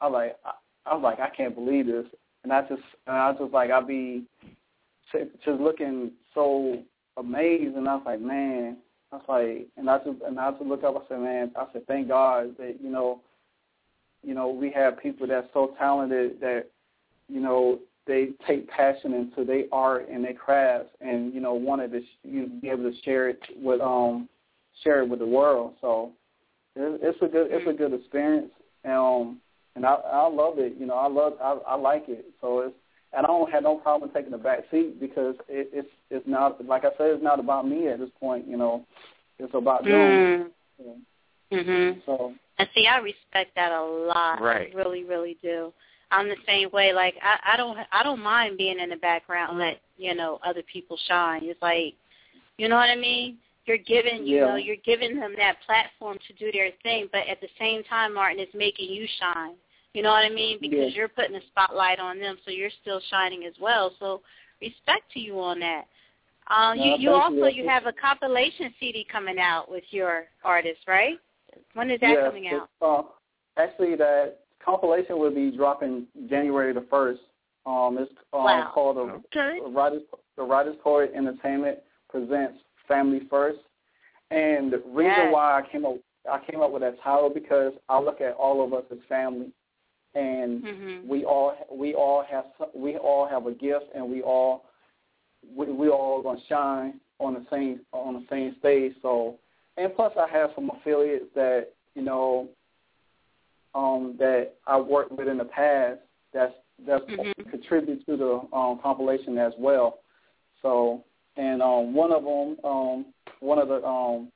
I 0.00 0.06
like, 0.08 0.36
I, 0.44 0.52
I 0.84 0.94
was 0.94 1.02
like, 1.02 1.18
I 1.18 1.28
can't 1.34 1.54
believe 1.56 1.86
this, 1.86 2.06
and 2.44 2.52
I 2.52 2.60
just, 2.62 2.82
and 3.08 3.16
I 3.16 3.32
just 3.32 3.52
like, 3.52 3.70
I 3.72 3.80
be 3.80 4.22
just 5.12 5.60
looking 5.60 6.12
so 6.34 6.82
amazed, 7.16 7.76
and 7.76 7.88
I 7.88 7.94
was 7.96 8.02
like, 8.06 8.20
man, 8.20 8.76
I 9.12 9.16
was 9.16 9.24
like, 9.28 9.68
and 9.76 9.88
I 9.88 9.98
just, 9.98 10.22
and 10.26 10.38
I 10.38 10.50
just 10.50 10.62
look 10.62 10.84
up, 10.84 10.96
I 10.96 11.08
said, 11.08 11.20
man, 11.20 11.52
I 11.56 11.66
said, 11.72 11.86
thank 11.86 12.08
God 12.08 12.56
that 12.58 12.76
you 12.82 12.90
know, 12.90 13.20
you 14.22 14.34
know, 14.34 14.48
we 14.48 14.70
have 14.72 14.98
people 14.98 15.26
that's 15.26 15.48
so 15.52 15.74
talented 15.78 16.40
that, 16.40 16.66
you 17.28 17.40
know, 17.40 17.78
they 18.06 18.28
take 18.46 18.68
passion 18.68 19.14
into 19.14 19.44
their 19.44 19.64
art 19.72 20.08
and 20.08 20.24
their 20.24 20.34
crafts, 20.34 20.90
and 21.00 21.32
you 21.34 21.40
know, 21.40 21.54
wanted 21.54 21.92
to 21.92 22.00
sh- 22.00 22.24
you 22.24 22.46
be 22.60 22.68
able 22.68 22.90
to 22.90 23.02
share 23.02 23.28
it 23.28 23.40
with 23.56 23.80
um, 23.80 24.28
share 24.84 25.02
it 25.02 25.08
with 25.08 25.18
the 25.18 25.26
world. 25.26 25.74
So 25.80 26.12
it, 26.76 27.00
it's 27.02 27.18
a 27.22 27.26
good, 27.26 27.48
it's 27.50 27.68
a 27.68 27.72
good 27.72 27.92
experience, 27.94 28.50
um, 28.84 29.40
and 29.74 29.84
I, 29.84 29.94
I 29.94 30.28
love 30.28 30.58
it. 30.58 30.74
You 30.78 30.86
know, 30.86 30.94
I 30.94 31.08
love, 31.08 31.34
I, 31.42 31.58
I 31.66 31.74
like 31.74 32.04
it. 32.08 32.26
So 32.40 32.60
it's, 32.60 32.74
and 33.16 33.24
I 33.24 33.28
don't 33.28 33.50
have 33.50 33.62
no 33.62 33.76
problem 33.76 34.10
taking 34.12 34.30
the 34.30 34.38
back 34.38 34.60
seat 34.70 35.00
because 35.00 35.34
it, 35.48 35.70
it's, 35.72 35.88
it's 36.10 36.26
not, 36.28 36.64
like 36.66 36.84
I 36.84 36.90
said, 36.98 37.08
it's 37.08 37.24
not 37.24 37.40
about 37.40 37.66
me 37.66 37.88
at 37.88 37.98
this 37.98 38.10
point. 38.20 38.46
You 38.46 38.56
know, 38.58 38.84
it's 39.38 39.54
about 39.54 39.84
them. 39.84 39.92
Mm. 39.92 40.96
Mhm. 41.52 42.02
So 42.04 42.34
And 42.58 42.68
see, 42.74 42.86
I 42.86 42.98
respect 42.98 43.54
that 43.54 43.72
a 43.72 43.82
lot. 43.82 44.40
Right. 44.40 44.70
I 44.72 44.76
really, 44.76 45.04
really 45.04 45.38
do. 45.42 45.72
I'm 46.10 46.28
the 46.28 46.36
same 46.46 46.70
way. 46.72 46.92
Like 46.92 47.14
I, 47.22 47.54
I 47.54 47.56
don't, 47.56 47.78
I 47.90 48.02
don't 48.02 48.20
mind 48.22 48.58
being 48.58 48.78
in 48.78 48.90
the 48.90 48.96
background, 48.96 49.50
and 49.50 49.58
let 49.58 49.80
you 49.96 50.14
know 50.14 50.38
other 50.44 50.62
people 50.70 50.98
shine. 51.08 51.40
It's 51.44 51.60
like, 51.62 51.94
you 52.58 52.68
know 52.68 52.76
what 52.76 52.90
I 52.90 52.96
mean? 52.96 53.38
You're 53.64 53.78
giving, 53.78 54.26
you 54.26 54.36
Yeah. 54.36 54.46
know, 54.46 54.56
you're 54.56 54.76
giving 54.84 55.18
them 55.18 55.34
that 55.38 55.56
platform 55.66 56.18
to 56.28 56.32
do 56.34 56.52
their 56.52 56.70
thing, 56.82 57.08
but 57.10 57.26
at 57.26 57.40
the 57.40 57.48
same 57.58 57.82
time, 57.84 58.14
Martin, 58.14 58.38
it's 58.38 58.54
making 58.54 58.90
you 58.90 59.06
shine. 59.18 59.54
You 59.96 60.02
know 60.02 60.10
what 60.10 60.26
I 60.26 60.28
mean? 60.28 60.58
Because 60.60 60.92
Yeah. 60.92 60.98
you're 60.98 61.08
putting 61.08 61.36
a 61.36 61.40
spotlight 61.46 61.98
on 61.98 62.18
them, 62.18 62.36
so 62.44 62.50
you're 62.50 62.68
still 62.82 63.00
shining 63.08 63.46
as 63.46 63.58
well. 63.58 63.94
So 63.98 64.20
respect 64.60 65.10
to 65.12 65.20
you 65.20 65.40
on 65.40 65.58
that. 65.60 65.86
Uh, 66.48 66.74
No, 66.74 66.84
you 66.84 66.96
you 66.98 67.10
also 67.12 67.46
you. 67.46 67.62
you 67.62 67.68
have 67.68 67.86
a 67.86 67.94
compilation 67.94 68.74
CD 68.78 69.04
coming 69.04 69.38
out 69.38 69.70
with 69.70 69.84
your 69.94 70.26
artist, 70.44 70.80
right? 70.86 71.18
When 71.72 71.90
is 71.90 71.98
that 72.00 72.10
yes, 72.10 72.26
coming 72.26 72.46
out? 72.48 72.64
it's, 72.64 72.72
Uh, 72.82 73.02
actually, 73.56 73.96
that 73.96 74.40
compilation 74.62 75.18
will 75.18 75.30
be 75.30 75.50
dropping 75.50 76.06
January 76.28 76.74
the 76.74 76.82
first. 76.90 77.22
Um, 77.64 77.96
it's 77.96 78.12
um, 78.34 78.44
Wow. 78.44 78.70
called 78.74 78.96
the 78.98 79.00
Okay. 79.34 79.60
the 79.60 79.70
Writers 79.70 80.02
the 80.36 80.42
Writers 80.42 80.76
Poet 80.84 81.10
Entertainment 81.14 81.78
presents 82.10 82.62
Family 82.86 83.20
First. 83.30 83.60
And 84.30 84.70
the 84.70 84.78
reason 84.80 85.24
Yes. 85.24 85.32
why 85.32 85.58
I 85.58 85.62
came 85.62 85.86
up 85.86 85.96
I 86.30 86.38
came 86.40 86.60
up 86.60 86.70
with 86.70 86.82
that 86.82 87.00
title 87.00 87.30
because 87.30 87.72
I 87.88 87.98
look 87.98 88.20
at 88.20 88.34
all 88.34 88.62
of 88.62 88.74
us 88.74 88.84
as 88.90 88.98
family, 89.08 89.52
and 90.16 90.62
Mhm. 90.64 91.06
we 91.06 91.24
all 91.24 91.54
we 91.70 91.94
all 91.94 92.22
have 92.22 92.46
we 92.74 92.96
all 92.96 93.26
have 93.26 93.46
a 93.46 93.52
gift, 93.52 93.86
and 93.94 94.10
we 94.10 94.22
all 94.22 94.64
we, 95.54 95.66
we 95.66 95.88
all 95.88 96.22
gonna 96.22 96.40
shine 96.48 96.98
on 97.20 97.34
the 97.34 97.46
same 97.50 97.80
on 97.92 98.14
the 98.14 98.26
same 98.28 98.56
stage. 98.58 98.94
So, 99.02 99.38
and 99.76 99.94
plus 99.94 100.12
I 100.16 100.26
have 100.28 100.50
some 100.54 100.70
affiliates 100.70 101.26
that 101.34 101.68
you 101.94 102.02
know 102.02 102.48
um, 103.74 104.16
that 104.18 104.54
I 104.66 104.80
worked 104.80 105.12
with 105.12 105.28
in 105.28 105.36
the 105.36 105.44
past 105.44 106.00
that's 106.32 106.54
that's 106.86 107.04
Mhm. 107.04 107.50
contribute 107.50 108.04
to 108.06 108.16
the 108.16 108.56
um, 108.56 108.78
compilation 108.78 109.38
as 109.38 109.52
well. 109.58 110.00
So, 110.62 111.04
and 111.36 111.62
um, 111.62 111.94
one 111.94 112.10
of 112.10 112.24
them, 112.24 112.56
um, 112.64 113.06
one 113.40 113.58
of 113.58 113.68
the 113.68 113.86
um, 113.86 114.32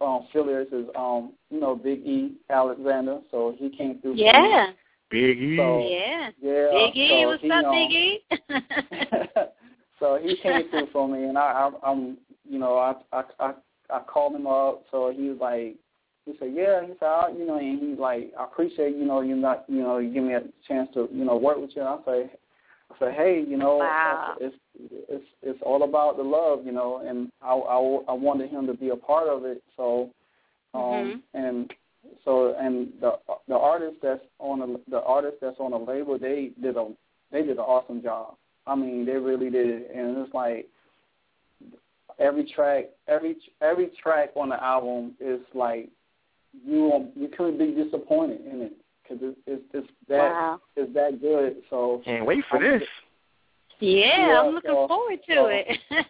um, 0.00 0.26
affiliates 0.28 0.72
is 0.72 0.86
um, 0.96 1.34
you 1.50 1.60
know 1.60 1.76
Big 1.76 2.04
E 2.04 2.34
Alexander. 2.50 3.20
So 3.30 3.54
he 3.58 3.70
came 3.70 4.00
through. 4.00 4.14
Yeah. 4.14 4.72
Big 5.10 5.38
E. 5.38 5.56
So, 5.56 5.88
Yeah. 5.90 6.30
yeah. 6.40 6.70
Big 6.70 6.96
E, 6.96 7.08
so 7.08 7.28
what's 7.28 7.42
he, 7.42 7.50
up, 7.50 7.64
um, 7.64 7.72
Big 7.72 7.90
E? 7.92 8.20
so 10.00 10.18
he 10.22 10.36
came 10.42 10.68
through 10.70 10.88
for 10.92 11.08
me, 11.08 11.24
and 11.24 11.38
I, 11.38 11.70
I, 11.82 11.90
I'm, 11.90 12.18
you 12.48 12.58
know, 12.58 12.76
I, 12.78 12.94
I, 13.12 13.22
I, 13.40 13.52
I 13.90 14.00
called 14.00 14.34
him 14.34 14.46
up. 14.46 14.84
So 14.90 15.12
he 15.14 15.28
was 15.28 15.38
like, 15.40 15.76
he 16.26 16.34
said, 16.38 16.52
yeah. 16.54 16.82
He 16.82 16.92
said, 16.98 17.06
I, 17.06 17.30
you 17.36 17.46
know, 17.46 17.58
and 17.58 17.80
he's 17.80 17.98
like, 17.98 18.32
I 18.38 18.44
appreciate, 18.44 18.96
you 18.96 19.04
know, 19.04 19.20
you 19.22 19.34
not, 19.36 19.64
you 19.68 19.82
know, 19.82 19.98
you 19.98 20.12
give 20.12 20.24
me 20.24 20.34
a 20.34 20.42
chance 20.66 20.88
to, 20.94 21.08
you 21.12 21.24
know, 21.24 21.36
work 21.36 21.58
with 21.58 21.70
you. 21.74 21.82
And 21.82 21.88
I 21.88 21.96
say, 22.04 22.30
I 22.90 22.98
said, 22.98 23.14
hey, 23.14 23.44
you 23.46 23.56
know, 23.56 23.78
Wow. 23.78 24.36
it's, 24.40 24.56
it's, 25.08 25.24
it's 25.42 25.58
all 25.64 25.82
about 25.84 26.16
the 26.16 26.22
love, 26.22 26.64
you 26.64 26.72
know, 26.72 27.02
and 27.06 27.30
I, 27.42 27.52
I, 27.54 27.76
I 28.08 28.12
wanted 28.12 28.50
him 28.50 28.66
to 28.66 28.74
be 28.74 28.90
a 28.90 28.96
part 28.96 29.28
of 29.28 29.44
it. 29.44 29.62
So, 29.76 30.10
um, 30.74 30.80
Mhm. 30.82 31.20
and 31.34 31.72
so, 32.24 32.54
and 32.58 32.88
the 33.00 33.18
the 33.48 33.54
artist 33.56 33.96
that's 34.02 34.20
on 34.38 34.60
the 34.60 34.80
the 34.90 35.02
artist 35.02 35.36
that's 35.40 35.58
on 35.60 35.70
the 35.72 35.78
label, 35.78 36.18
they 36.18 36.50
did 36.60 36.76
a 36.76 36.88
they 37.32 37.42
did 37.42 37.52
an 37.52 37.58
awesome 37.58 38.02
job. 38.02 38.34
I 38.66 38.74
mean, 38.74 39.06
they 39.06 39.12
really 39.16 39.50
did, 39.50 39.66
it, 39.68 39.90
and 39.94 40.18
it's 40.18 40.34
like 40.34 40.66
every 42.18 42.44
track, 42.54 42.86
every 43.06 43.36
every 43.62 43.90
track 44.02 44.30
on 44.36 44.48
the 44.50 44.62
album 44.62 45.14
is 45.20 45.40
like 45.54 45.88
you 46.64 46.84
won't, 46.84 47.16
you 47.16 47.28
couldn't 47.28 47.58
be 47.58 47.72
disappointed 47.82 48.40
in 48.50 48.62
it 48.62 48.72
because 49.02 49.18
it's, 49.22 49.38
it's 49.46 49.62
it's 49.74 49.88
that 50.08 50.18
Wow. 50.32 50.60
it's 50.76 50.92
that 50.94 51.20
good. 51.20 51.56
So 51.70 52.02
Can't 52.04 52.26
wait 52.26 52.44
for 52.50 52.62
I'm- 52.62 52.78
this. 52.80 52.88
Yeah, 53.80 54.26
Yeah, 54.28 54.40
I'm 54.40 54.54
looking 54.54 54.70
so- 54.72 54.88
forward 54.88 55.20
to 55.28 55.34
so- 55.34 55.46
it. 55.46 55.78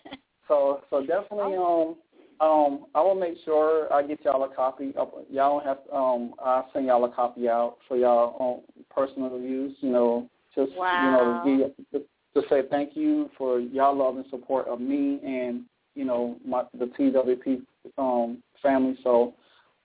So 0.48 0.80
so 0.88 1.00
definitely 1.04 1.56
um 1.58 1.96
um 2.40 2.86
I 2.94 3.00
will 3.00 3.14
make 3.14 3.36
sure 3.44 3.92
I 3.92 4.02
get 4.02 4.24
y'all 4.24 4.44
a 4.44 4.54
copy. 4.54 4.92
Of, 4.96 5.08
y'all 5.30 5.58
don't 5.58 5.66
have 5.66 5.78
um 5.92 6.34
I'll 6.42 6.68
send 6.72 6.86
y'all 6.86 7.04
a 7.04 7.10
copy 7.10 7.48
out 7.48 7.78
for 7.86 7.96
y'all 7.96 8.62
um, 8.66 8.84
personal 8.94 9.38
use. 9.38 9.76
You 9.80 9.90
know, 9.90 10.30
just 10.54 10.72
Wow. 10.76 11.42
you 11.44 11.56
know 11.56 11.72
to, 11.92 11.98
to 11.98 12.04
to 12.40 12.48
say 12.48 12.62
thank 12.70 12.96
you 12.96 13.30
for 13.36 13.60
y'all 13.60 13.96
love 13.96 14.16
and 14.16 14.26
support 14.30 14.68
of 14.68 14.80
me 14.80 15.20
and 15.24 15.64
you 15.94 16.04
know 16.04 16.36
my 16.44 16.64
the 16.78 16.86
TWP 16.86 17.62
um 17.98 18.42
family. 18.62 18.98
So 19.02 19.34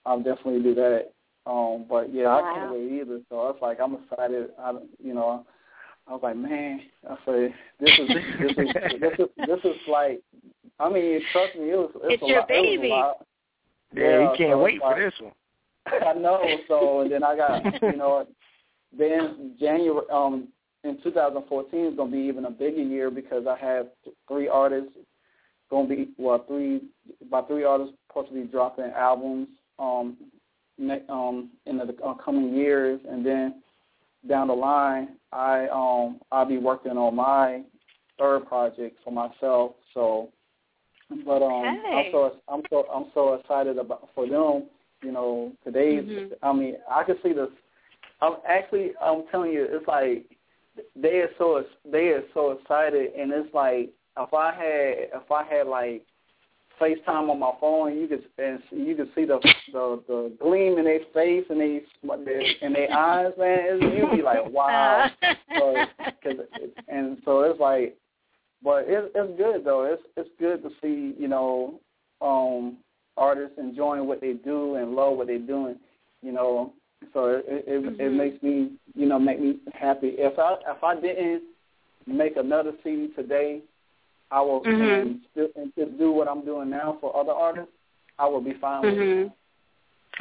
I'll 0.06 0.22
definitely 0.22 0.62
do 0.62 0.76
that. 0.76 1.12
Um, 1.46 1.86
but 1.90 2.14
yeah, 2.14 2.30
I 2.30 2.42
can't 2.54 2.72
wait 2.72 3.02
either. 3.02 3.20
So 3.30 3.50
it's 3.50 3.62
like 3.62 3.80
I'm 3.82 3.96
excited. 3.96 4.50
I 4.60 4.72
you 5.04 5.14
know 5.14 5.46
I 6.08 6.12
was 6.12 6.22
like, 6.22 6.36
man, 6.36 6.82
I 7.10 7.16
say 7.26 7.56
this 7.80 8.00
is 8.00 8.08
this 8.08 8.52
is 8.52 8.74
this 9.00 9.14
is 9.20 9.30
this 9.38 9.60
is 9.64 9.78
like 9.88 10.22
I 10.80 10.90
mean, 10.90 11.22
trust 11.32 11.56
me, 11.56 11.72
it 11.72 11.76
was 11.78 11.92
it's, 12.04 12.14
It's 12.16 12.24
a 12.24 12.26
your 12.28 12.40
lot, 12.42 12.50
It 12.52 12.54
was 12.54 12.66
baby. 12.78 12.88
a 12.90 12.94
lot. 12.96 13.26
Yeah, 13.96 14.20
you 14.22 14.32
can't 14.38 14.52
so 14.54 14.62
wait 14.64 14.76
it's 14.76 14.84
for 14.84 14.90
like- 14.92 14.98
this 14.98 15.14
one. 15.22 15.34
I 15.86 16.14
know. 16.14 16.42
So 16.68 17.02
and 17.02 17.12
then 17.12 17.24
I 17.24 17.36
got 17.36 17.82
you 17.82 17.98
know, 17.98 18.26
then 18.98 19.56
January 19.60 20.06
um 20.12 20.48
in 20.84 20.98
2014 21.04 21.86
is 21.86 21.96
gonna 21.96 22.12
be 22.12 22.18
even 22.20 22.46
a 22.46 22.52
bigger 22.52 22.82
year 22.82 23.12
because 23.12 23.46
I 23.48 23.58
have 23.58 23.88
three 24.28 24.48
artists 24.48 24.92
gonna 25.70 25.88
be 25.88 26.10
well 26.18 26.44
three 26.48 26.82
by 27.30 27.42
three 27.44 27.64
artists 27.66 27.94
supposed 28.08 28.30
to 28.30 28.34
be 28.36 28.44
dropping 28.48 28.92
albums 28.96 29.48
um 29.80 30.16
ne- 30.78 31.04
um 31.10 31.50
in 31.66 31.78
the 31.78 31.96
uh, 32.04 32.14
coming 32.16 32.56
years 32.56 33.00
and 33.10 33.26
then 33.26 33.62
down 34.30 34.48
the 34.48 34.54
line 34.54 35.18
I 35.34 35.68
um 35.68 36.20
I'll 36.32 36.46
be 36.46 36.58
working 36.60 36.94
on 36.98 37.16
my 37.16 37.62
third 38.18 38.46
project 38.48 38.98
for 39.04 39.12
myself 39.12 39.74
so 39.94 40.30
but 41.26 41.42
um 41.42 41.80
I'm 41.86 42.06
so 42.12 42.36
I'm 42.48 42.62
so 42.70 42.86
I'm 42.94 43.06
so 43.14 43.34
excited 43.36 43.78
about 43.78 44.10
for 44.16 44.28
them 44.28 44.64
you 45.02 45.12
know 45.12 45.52
today's 45.64 46.04
Mhm. 46.04 46.34
I 46.42 46.54
mean 46.54 46.78
I 46.90 47.04
can 47.04 47.18
see 47.24 47.34
this 47.34 47.50
I'm 48.22 48.38
actually 48.48 48.92
I'm 49.02 49.24
telling 49.32 49.52
you 49.52 49.68
it's 49.70 49.88
like 49.88 50.26
they 50.96 51.20
are 51.22 51.30
so 51.38 51.64
they 51.86 52.10
are 52.10 52.24
so 52.34 52.52
excited 52.52 53.14
and 53.14 53.32
it's 53.32 53.54
like 53.54 53.90
if 54.18 54.34
I 54.34 54.52
had 54.52 55.22
if 55.22 55.32
I 55.32 55.44
had 55.44 55.68
like 55.68 56.04
FaceTime 56.82 57.30
on 57.30 57.40
my 57.40 57.52
phone 57.60 57.98
you 57.98 58.08
could 58.08 58.24
and 58.38 58.60
you 58.72 58.96
could 58.96 59.10
see 59.14 59.26
the 59.26 59.40
the 59.72 60.02
the 60.08 60.32
gleam 60.42 60.78
in 60.78 60.86
their 60.86 61.00
face 61.14 61.46
and 61.50 61.60
they 61.60 61.82
in 62.62 62.74
their 62.74 62.92
eyes 62.92 63.34
man 63.38 63.60
it's, 63.64 63.84
you'd 63.96 64.12
be 64.18 64.24
like 64.24 64.44
wow 64.52 65.10
so, 65.58 65.86
cause, 66.24 66.38
and 66.88 67.18
so 67.26 67.42
it's 67.42 67.60
like 67.60 67.96
but 68.64 68.86
it's 68.88 69.12
it's 69.16 69.38
good 69.38 69.64
though 69.66 69.84
it's 69.86 70.02
it's 70.18 70.30
good 70.40 70.64
to 70.64 70.70
see 70.82 71.16
you 71.20 71.28
know 71.28 71.80
um 72.22 72.78
artists 73.18 73.58
enjoying 73.58 74.08
what 74.08 74.22
they 74.22 74.34
do 74.34 74.76
and 74.76 74.96
love 74.96 75.18
what 75.18 75.28
they're 75.28 75.40
doing 75.40 75.76
you 76.22 76.32
know 76.32 76.74
so 77.14 77.26
it 77.28 77.46
it, 77.48 77.66
it, 77.68 78.00
it 78.00 78.10
makes 78.12 78.42
me 78.42 78.72
you 78.96 79.06
know 79.06 79.20
make 79.20 79.40
me 79.40 79.58
happy 79.74 80.16
if 80.18 80.38
i 80.40 80.56
if 80.68 80.84
i 80.84 81.00
didn't 81.00 81.44
make 82.08 82.38
another 82.38 82.72
cd 82.84 83.10
today 83.16 83.62
i 84.32 84.42
will 84.42 84.62
Mhm. 84.62 85.02
and, 85.02 85.22
still, 85.32 85.48
and 85.56 85.74
just 85.78 85.98
do 85.98 86.12
what 86.12 86.28
i'm 86.28 86.44
doing 86.46 86.70
now 86.70 86.98
for 87.00 87.16
other 87.16 87.32
artists 87.34 87.72
i 88.20 88.26
will 88.28 88.42
be 88.42 88.54
fine 88.54 88.82
with 88.84 88.94
it 88.94 89.00
Mhm. 89.00 89.34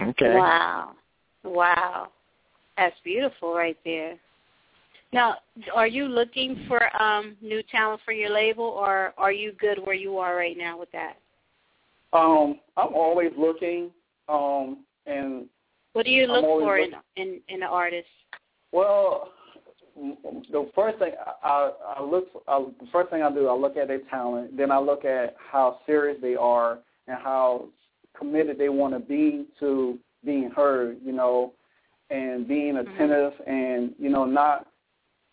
Okay. 0.01 0.35
Wow. 0.35 0.93
Wow. 1.45 2.09
That's 2.77 2.99
beautiful 3.05 3.55
right 3.55 3.77
there. 3.85 4.19
Now, 5.13 5.37
are 5.75 5.87
you 5.87 6.07
looking 6.07 6.65
for 6.69 6.81
um 7.01 7.37
new 7.43 7.63
talent 7.71 8.01
for 8.05 8.13
your 8.13 8.31
label 8.31 8.65
or 8.65 9.13
are 9.19 9.33
you 9.33 9.53
good 9.53 9.79
where 9.85 9.95
you 9.95 10.19
are 10.19 10.37
right 10.37 10.57
now 10.57 10.79
with 10.79 10.91
that? 10.93 11.17
um 12.15 12.61
i'm 12.77 12.93
always 12.95 13.33
looking 13.39 13.91
um 14.29 14.85
and 15.07 15.47
What 15.95 16.05
do 16.05 16.13
you 16.13 16.27
look 16.27 16.45
for 16.45 16.79
in 16.79 16.93
in 17.17 17.41
in 17.49 17.63
an 17.63 17.69
artist? 17.69 18.09
Well, 18.71 19.31
the 19.97 20.71
first 20.75 20.99
thing 20.99 21.13
I, 21.43 21.71
I 21.97 22.03
look, 22.03 22.29
I, 22.49 22.65
the 22.81 22.87
first 22.91 23.11
thing 23.11 23.23
I 23.23 23.31
do, 23.33 23.49
I 23.49 23.55
look 23.55 23.77
at 23.77 23.89
their 23.89 24.01
talent. 24.11 24.57
Then 24.57 24.71
I 24.71 24.79
look 24.79 25.05
at 25.05 25.37
how 25.37 25.81
serious 25.85 26.19
they 26.23 26.35
are 26.35 26.79
and 27.09 27.19
how 27.19 27.69
committed 28.17 28.57
they 28.59 28.71
want 28.71 28.95
to 28.95 29.01
be 29.01 29.47
to 29.61 29.99
being 30.25 30.51
heard. 30.51 30.99
You 31.05 31.13
know, 31.13 31.53
and 32.11 32.47
being 32.47 32.77
attentive 32.77 33.33
and 33.47 33.93
you 33.99 34.09
know 34.09 34.25
not 34.25 34.69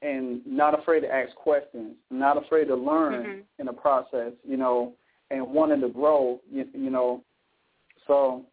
and 0.02 0.46
not 0.46 0.78
afraid 0.78 1.02
to 1.02 1.14
ask 1.14 1.36
questions, 1.36 1.96
not 2.10 2.38
afraid 2.38 2.66
to 2.66 2.76
learn 2.76 3.26
Mhm. 3.26 3.44
in 3.60 3.66
the 3.66 3.74
process. 3.74 4.34
You 4.44 4.58
know, 4.58 4.94
and 5.32 5.54
wanting 5.54 5.82
to 5.82 5.90
grow. 5.90 6.40
You, 6.52 6.68
you 6.74 6.90
know, 6.90 7.24
so 8.08 8.46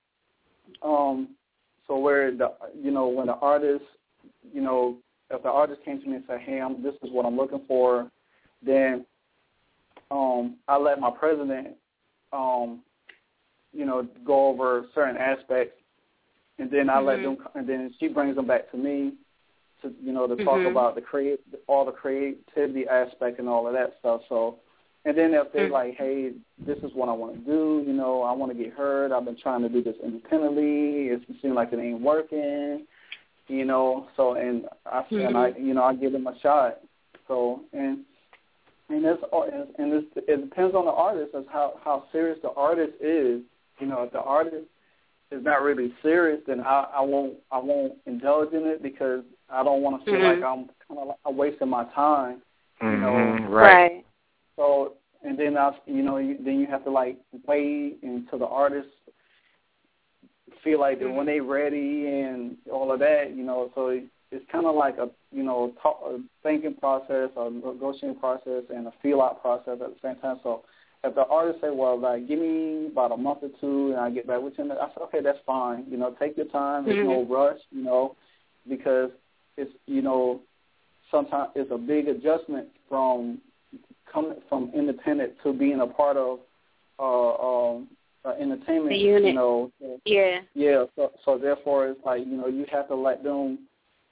um, 0.82 1.36
so 1.86 1.98
where 1.98 2.31
the 2.31 2.52
you 2.74 2.90
know 2.90 3.09
when 3.09 3.27
the 3.27 3.35
artist 3.36 3.85
you 4.52 4.60
know 4.60 4.98
if 5.31 5.43
the 5.43 5.51
artist 5.51 5.82
came 5.85 6.01
to 6.01 6.09
me 6.09 6.16
and 6.16 6.24
said, 6.27 6.40
"Hey, 6.40 6.60
I'm, 6.60 6.82
this 6.82 6.94
is 7.02 7.10
what 7.10 7.27
I'm 7.27 7.36
looking 7.36 7.64
for," 7.66 8.10
then 8.62 9.05
um, 10.10 10.56
I 10.68 10.77
let 10.77 11.01
my 11.01 11.10
president, 11.10 11.77
um, 12.32 12.82
you 13.73 13.85
know, 13.85 14.06
go 14.24 14.47
over 14.47 14.86
certain 14.94 15.16
aspects, 15.16 15.81
and 16.59 16.70
then 16.70 16.89
I 16.89 17.01
let 17.01 17.18
Mhm. 17.18 17.23
them, 17.39 17.48
and 17.55 17.68
then 17.68 17.93
she 17.98 18.09
brings 18.09 18.36
them 18.36 18.47
back 18.47 18.70
to 18.70 18.77
me, 18.77 19.14
to 19.89 19.95
you 20.03 20.13
know, 20.13 20.27
to 20.27 20.37
talk 20.45 20.61
Mhm. 20.61 20.71
about 20.71 20.95
the 20.95 21.01
create 21.01 21.41
all 21.67 21.85
the 21.85 21.93
creativity 21.93 22.87
aspect 22.89 23.39
and 23.39 23.49
all 23.49 23.67
of 23.67 23.73
that 23.75 23.99
stuff. 23.99 24.23
So, 24.29 24.59
and 25.05 25.17
then 25.17 25.35
if 25.35 25.53
they're 25.53 25.69
Mhm. 25.69 25.73
like, 25.73 25.95
"Hey, 25.95 26.35
this 26.65 26.79
is 26.83 26.95
what 26.95 27.09
I 27.09 27.13
want 27.13 27.35
to 27.35 27.41
do," 27.41 27.85
you 27.87 27.93
know, 27.93 28.23
I 28.23 28.33
want 28.33 28.53
to 28.53 28.59
get 28.59 28.73
heard. 28.73 29.13
I've 29.13 29.25
been 29.25 29.37
trying 29.37 29.63
to 29.63 29.69
do 29.69 29.83
this 29.83 29.97
independently. 30.03 31.09
It 31.09 31.23
seems 31.41 31.55
like 31.55 31.73
it 31.73 31.79
ain't 31.79 32.01
working 32.01 32.87
you 33.49 33.65
know. 33.65 34.09
So 34.17 34.35
and 34.35 34.67
I 34.87 35.05
and 35.11 35.37
I 35.37 35.49
you 35.59 35.75
know 35.75 35.85
I 35.85 35.95
give 35.95 36.13
them 36.13 36.27
a 36.27 36.39
shot. 36.41 36.79
So 37.29 37.61
and 37.73 38.05
and 38.89 39.05
it's 39.05 39.23
and 39.79 39.93
it's, 39.93 40.07
it 40.17 40.49
depends 40.49 40.75
on 40.75 40.85
the 40.85 40.93
artist 40.93 41.35
as 41.35 41.45
how 41.53 41.75
how 41.85 42.05
serious 42.13 42.39
the 42.43 42.51
artist 42.51 42.95
is. 43.01 43.43
You 43.81 43.87
know, 43.89 44.03
if 44.05 44.13
the 44.13 44.21
artist 44.21 44.67
is 45.31 45.45
not 45.45 45.63
really 45.63 45.93
serious, 46.03 46.41
then 46.47 46.61
I 46.61 46.87
I 46.95 47.01
won't 47.01 47.35
I 47.51 47.59
won't 47.59 47.95
indulge 48.07 48.53
in 48.53 48.67
it 48.67 48.83
because 48.83 49.23
I 49.51 49.62
don't 49.62 49.82
want 49.82 50.05
to 50.05 50.10
feel 50.10 50.20
Mhm. 50.20 50.24
like 50.24 50.43
I'm 50.43 50.68
kind 50.89 51.01
of 51.01 51.06
like 51.09 51.18
wasting 51.36 51.68
my 51.68 51.85
time. 51.94 52.43
You 52.81 52.89
know, 52.98 53.09
Mhm, 53.09 53.48
right. 53.51 54.05
so 54.56 54.94
and 55.23 55.39
then 55.39 55.56
I, 55.56 55.74
you 55.86 56.02
know, 56.02 56.18
you, 56.18 56.36
then 56.39 56.60
you 56.60 56.66
have 56.66 56.85
to 56.85 56.90
like 56.90 57.18
wait 57.47 57.98
until 58.02 58.39
the 58.39 58.47
artist 58.47 58.89
feel 60.62 60.81
like 60.81 60.98
that 61.01 61.10
when 61.10 61.27
they 61.27 61.40
ready 61.40 62.06
and 62.06 62.56
all 62.70 62.93
of 62.93 62.98
that, 63.01 63.35
you 63.35 63.43
know. 63.44 63.70
So 63.74 63.89
it, 63.89 64.05
it's 64.31 64.44
kind 64.51 64.66
of 64.66 64.74
like 64.74 64.98
a 64.98 65.09
you 65.32 65.43
know 65.43 65.73
talk, 65.82 66.01
a 66.06 66.18
thinking 66.43 66.74
process, 66.74 67.31
a 67.36 67.51
negotiating 67.51 68.18
process, 68.18 68.64
and 68.74 68.86
a 68.86 68.93
feel 69.02 69.20
out 69.20 69.40
process 69.40 69.78
at 69.82 69.90
the 69.90 69.97
same 70.02 70.16
time. 70.16 70.39
So 70.43 70.62
if 71.05 71.14
the 71.14 71.27
artist 71.27 71.60
say, 71.60 71.70
well, 71.70 71.98
like 71.98 72.27
give 72.28 72.39
me 72.39 72.86
about 72.86 73.12
a 73.12 73.16
month 73.16 73.39
or 73.43 73.51
two, 73.60 73.93
and 73.93 74.01
I 74.01 74.10
get 74.10 74.27
back 74.27 74.40
with 74.43 74.55
you, 74.59 74.64
I 74.73 74.89
said, 74.94 75.02
okay, 75.05 75.20
that's 75.23 75.39
fine. 75.47 75.85
You 75.89 75.97
know, 75.97 76.14
take 76.18 76.36
your 76.36 76.47
time. 76.47 76.85
There's 76.85 77.05
no 77.05 77.24
rush. 77.28 77.59
You 77.70 77.82
know, 77.85 78.16
because 78.68 79.10
it's 79.57 79.73
you 79.87 80.03
know 80.03 80.41
sometimes 81.11 81.51
it's 81.55 81.70
a 81.70 81.78
big 81.78 82.09
adjustment 82.09 82.69
from 82.89 83.39
coming 84.12 84.37
from 84.49 84.70
independent 84.74 85.35
to 85.43 85.53
being 85.53 85.81
a 85.81 85.87
part 85.87 86.16
of 86.16 86.41
uh, 86.99 87.35
um, 87.35 87.89
uh, 88.24 88.33
entertainment. 88.41 88.91
The 88.91 88.97
unit. 88.97 89.24
You 89.28 89.35
know, 89.35 89.73
Yeah. 90.05 90.41
yeah. 90.55 90.85
So 90.97 91.12
so 91.24 91.39
therefore, 91.39 91.89
it's 91.89 92.01
like 92.05 92.27
you 92.27 92.37
know 92.37 92.49
you 92.49 92.66
have 92.73 92.89
to 92.89 92.95
let 92.95 93.23
them 93.23 93.61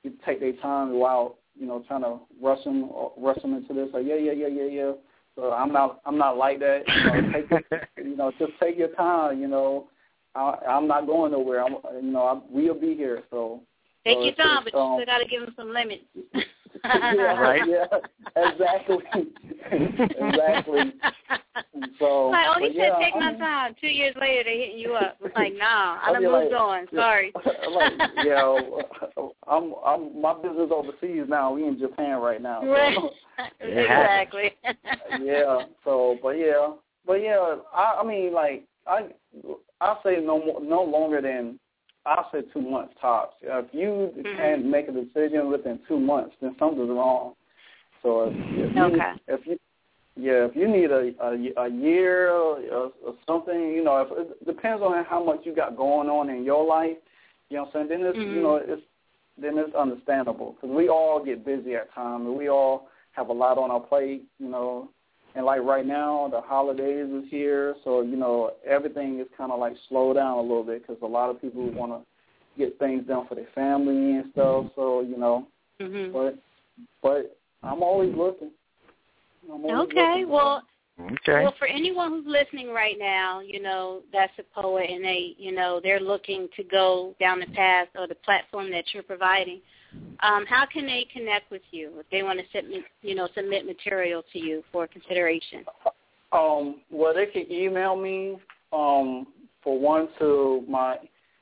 you 0.03 0.13
take 0.25 0.41
their 0.41 0.53
time 0.55 0.93
while 0.93 1.39
you 1.59 1.67
know 1.67 1.85
trying 1.89 2.03
to 2.03 2.21
rush 2.41 2.63
them 2.65 2.85
or 2.91 3.13
rush 3.17 3.41
them 3.43 3.55
into 3.55 3.75
this. 3.75 3.89
Like 3.93 4.07
yeah, 4.07 4.17
yeah, 4.17 4.33
yeah, 4.33 4.49
yeah, 4.49 4.69
yeah. 4.71 4.93
So 5.37 5.53
I'm 5.53 5.73
not 5.73 6.01
I'm 6.07 6.19
not 6.19 6.37
like 6.37 6.61
that. 6.61 6.83
You 6.87 7.05
know, 7.05 7.33
take 7.33 7.51
your, 7.51 7.89
you 8.11 8.17
know 8.17 8.33
just 8.39 8.53
take 8.61 8.79
your 8.79 8.95
time. 8.95 9.41
You 9.41 9.49
know, 9.49 9.89
I, 10.35 10.55
I'm 10.69 10.87
not 10.87 11.07
going 11.07 11.33
nowhere. 11.33 11.65
I'm 11.65 11.77
you 12.03 12.13
know 12.13 12.23
I, 12.23 12.41
we'll 12.51 12.79
be 12.79 12.95
here. 12.95 13.23
So 13.31 13.63
Take 14.05 14.19
so 14.19 14.23
your 14.25 14.35
time, 14.35 14.63
it's, 14.63 14.73
but 14.73 14.75
you 14.75 14.81
um, 14.81 14.97
still 15.01 15.07
got 15.07 15.19
to 15.19 15.25
give 15.27 15.41
them 15.41 15.55
some 15.57 15.73
limits. 15.73 16.05
yeah, 16.85 17.41
Right. 17.41 17.63
Yeah, 17.67 17.87
exactly, 18.37 18.99
exactly. 19.73 20.93
So, 21.99 22.29
like, 22.29 22.47
oh, 22.49 22.55
he 22.61 22.67
but 22.69 22.77
said 22.77 22.77
yeah, 22.77 22.99
take 22.99 23.15
I 23.15 23.33
my 23.33 23.39
time. 23.39 23.75
Two 23.81 23.89
years 23.89 24.15
later, 24.21 24.45
they 24.45 24.59
hitting 24.59 24.79
you 24.79 24.95
up. 24.95 25.17
It's 25.25 25.35
like, 25.37 25.55
nah, 25.55 25.65
I 25.65 26.01
I'll 26.07 26.15
done 26.15 26.23
moved 26.25 26.53
like- 26.53 26.61
on. 26.61 26.87
Sorry. 26.95 27.33
like, 27.47 27.93
yeah, 28.25 28.59
I'm, 29.49 29.75
I'm, 29.87 30.21
my 30.21 30.35
business 30.35 30.71
overseas 30.71 31.25
now. 31.29 31.55
We 31.55 31.67
in 31.67 31.79
Japan 31.79 32.19
right 32.21 32.43
now. 32.43 32.61
So, 32.61 32.69
Right. 32.69 32.97
exactly. 33.61 34.51
yeah. 35.23 35.63
So, 35.85 36.19
but 36.23 36.31
yeah, 36.31 36.73
but 37.07 37.15
yeah, 37.23 37.57
I, 37.73 38.01
I 38.03 38.07
mean, 38.07 38.33
like, 38.35 38.65
I, 38.87 39.07
I 39.81 39.97
say 40.05 40.17
no 40.23 40.45
more, 40.45 40.61
no 40.63 40.83
longer 40.83 41.23
than, 41.23 41.59
I 42.07 42.23
say 42.33 42.43
two 42.53 42.61
months 42.61 42.95
tops. 43.01 43.37
If 43.43 43.67
you 43.73 44.13
Mm-hmm. 44.17 44.37
can't 44.37 44.67
make 44.67 44.89
a 44.89 44.93
decision 44.93 45.51
within 45.51 45.81
two 45.89 45.99
months, 45.99 46.35
then 46.41 46.55
something's 46.59 46.91
wrong. 46.91 47.35
So 48.03 48.29
if, 48.29 48.35
if 48.53 48.75
you, 48.75 48.83
Okay. 48.83 49.13
if 49.29 49.47
you, 49.47 49.59
yeah, 50.17 50.45
if 50.47 50.55
you 50.55 50.69
need 50.69 50.91
a 50.91 51.13
a, 51.21 51.65
a 51.65 51.69
year 51.71 52.31
or, 52.31 52.59
or 53.05 53.15
something, 53.27 53.73
you 53.73 53.83
know, 53.83 54.03
if, 54.03 54.09
it 54.31 54.47
depends 54.47 54.83
on 54.83 55.05
how 55.05 55.25
much 55.25 55.41
you 55.45 55.55
got 55.55 55.77
going 55.77 56.09
on 56.09 56.29
in 56.31 56.45
your 56.45 56.65
life. 56.67 56.97
You 57.51 57.57
know 57.57 57.63
what 57.65 57.77
I'm 57.77 57.89
saying? 57.89 58.01
Then 58.01 58.09
it's 58.11 58.19
Mhm. 58.19 58.35
you 58.35 58.43
know 58.43 58.57
it's 58.57 58.83
then 59.41 59.59
it's 59.59 59.75
understandable 59.75 60.53
because 60.53 60.75
we 60.77 60.89
all 60.89 61.25
get 61.25 61.45
busy 61.45 61.75
at 61.75 61.93
times. 61.93 62.27
and 62.27 62.37
We 62.37 62.49
all 62.49 62.89
have 63.13 63.29
a 63.29 63.33
lot 63.33 63.59
on 63.59 63.71
our 63.71 63.81
plate, 63.81 64.25
you 64.39 64.49
know. 64.49 64.89
And 65.35 65.45
like 65.45 65.63
right 65.63 65.85
now, 65.85 66.29
the 66.31 66.41
holidays 66.41 67.09
is 67.11 67.25
here, 67.29 67.75
so 67.83 68.03
you 68.03 68.17
know 68.17 68.53
everything 68.65 69.19
is 69.19 69.27
kind 69.37 69.51
of 69.51 69.59
like 69.59 69.75
slowed 69.89 70.17
down 70.17 70.39
a 70.39 70.43
little 70.43 70.63
bit 70.63 70.87
because 70.87 71.03
a 71.03 71.07
lot 71.07 71.31
of 71.31 71.41
people 71.41 71.73
want 71.73 71.93
to 71.93 72.59
get 72.59 72.79
things 72.79 73.07
done 73.07 73.27
for 73.29 73.35
their 73.35 73.49
family 73.55 74.17
and 74.17 74.31
stuff. 74.33 74.67
So 74.77 75.01
you 75.01 75.17
know, 75.17 75.49
Mhm. 75.81 76.13
but 76.13 76.39
but 77.03 77.37
I'm 77.63 77.83
always 77.83 78.15
looking. 78.15 78.53
I'm 79.53 79.65
always 79.65 79.89
Okay, 79.89 80.21
looking. 80.21 80.29
well, 80.29 80.63
Okay. 81.01 81.43
Well, 81.43 81.55
for 81.59 81.67
anyone 81.67 82.11
who's 82.11 82.27
listening 82.27 82.71
right 82.71 82.97
now, 82.99 83.41
you 83.41 83.61
know, 83.61 84.03
that's 84.13 84.33
a 84.39 84.45
poet 84.61 84.89
and 84.89 85.05
they, 85.05 85.35
you 85.37 85.51
know, 85.51 85.81
they're 85.83 85.99
looking 85.99 86.49
to 86.57 86.63
go 86.63 87.17
down 87.19 87.41
the 87.41 87.47
path 87.47 87.89
or 87.99 88.07
the 88.07 88.15
platform 88.15 88.71
that 88.71 88.85
you're 88.95 89.03
providing. 89.03 89.61
Um, 90.21 90.47
how 90.47 90.65
can 90.67 90.87
they 90.87 91.07
connect 91.13 91.51
with 91.51 91.63
you 91.71 91.93
if 91.99 92.07
they 92.11 92.23
want 92.23 92.39
to 92.39 92.45
submit, 92.57 92.85
you 93.03 93.15
know, 93.15 93.29
submit 93.35 93.67
material 93.67 94.23
to 94.33 94.39
you 94.39 94.63
for 94.73 94.87
consideration? 94.87 95.65
Um, 96.33 96.81
well, 96.91 97.15
they 97.15 97.27
can 97.27 97.51
email 97.53 97.95
me. 97.97 98.39
Um, 98.73 99.27
for 99.63 99.79
one, 99.79 100.09
to 100.19 100.65
my 100.69 100.97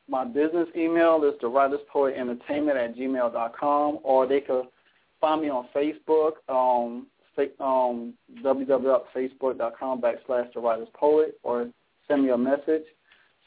my 0.09 0.25
business 0.25 0.69
email 0.77 1.23
is 1.25 1.35
the 1.41 1.49
writers 1.49 1.81
poet 1.93 2.15
entertainment 2.17 2.77
at 2.77 2.97
gmail 2.97 3.33
dot 3.33 3.57
com, 3.59 3.99
or 4.03 4.27
they 4.27 4.41
could 4.41 4.65
find 5.21 5.43
me 5.43 5.49
on 5.49 5.69
Facebook. 5.75 6.33
Um, 6.49 7.07
um, 7.61 8.13
www.facebook.com 8.45 10.03
backslash 10.03 10.53
the 10.53 10.61
writers 10.61 10.89
poet, 10.95 11.39
or 11.43 11.71
send 12.07 12.25
me 12.25 12.31
a 12.31 12.37
message. 12.37 12.85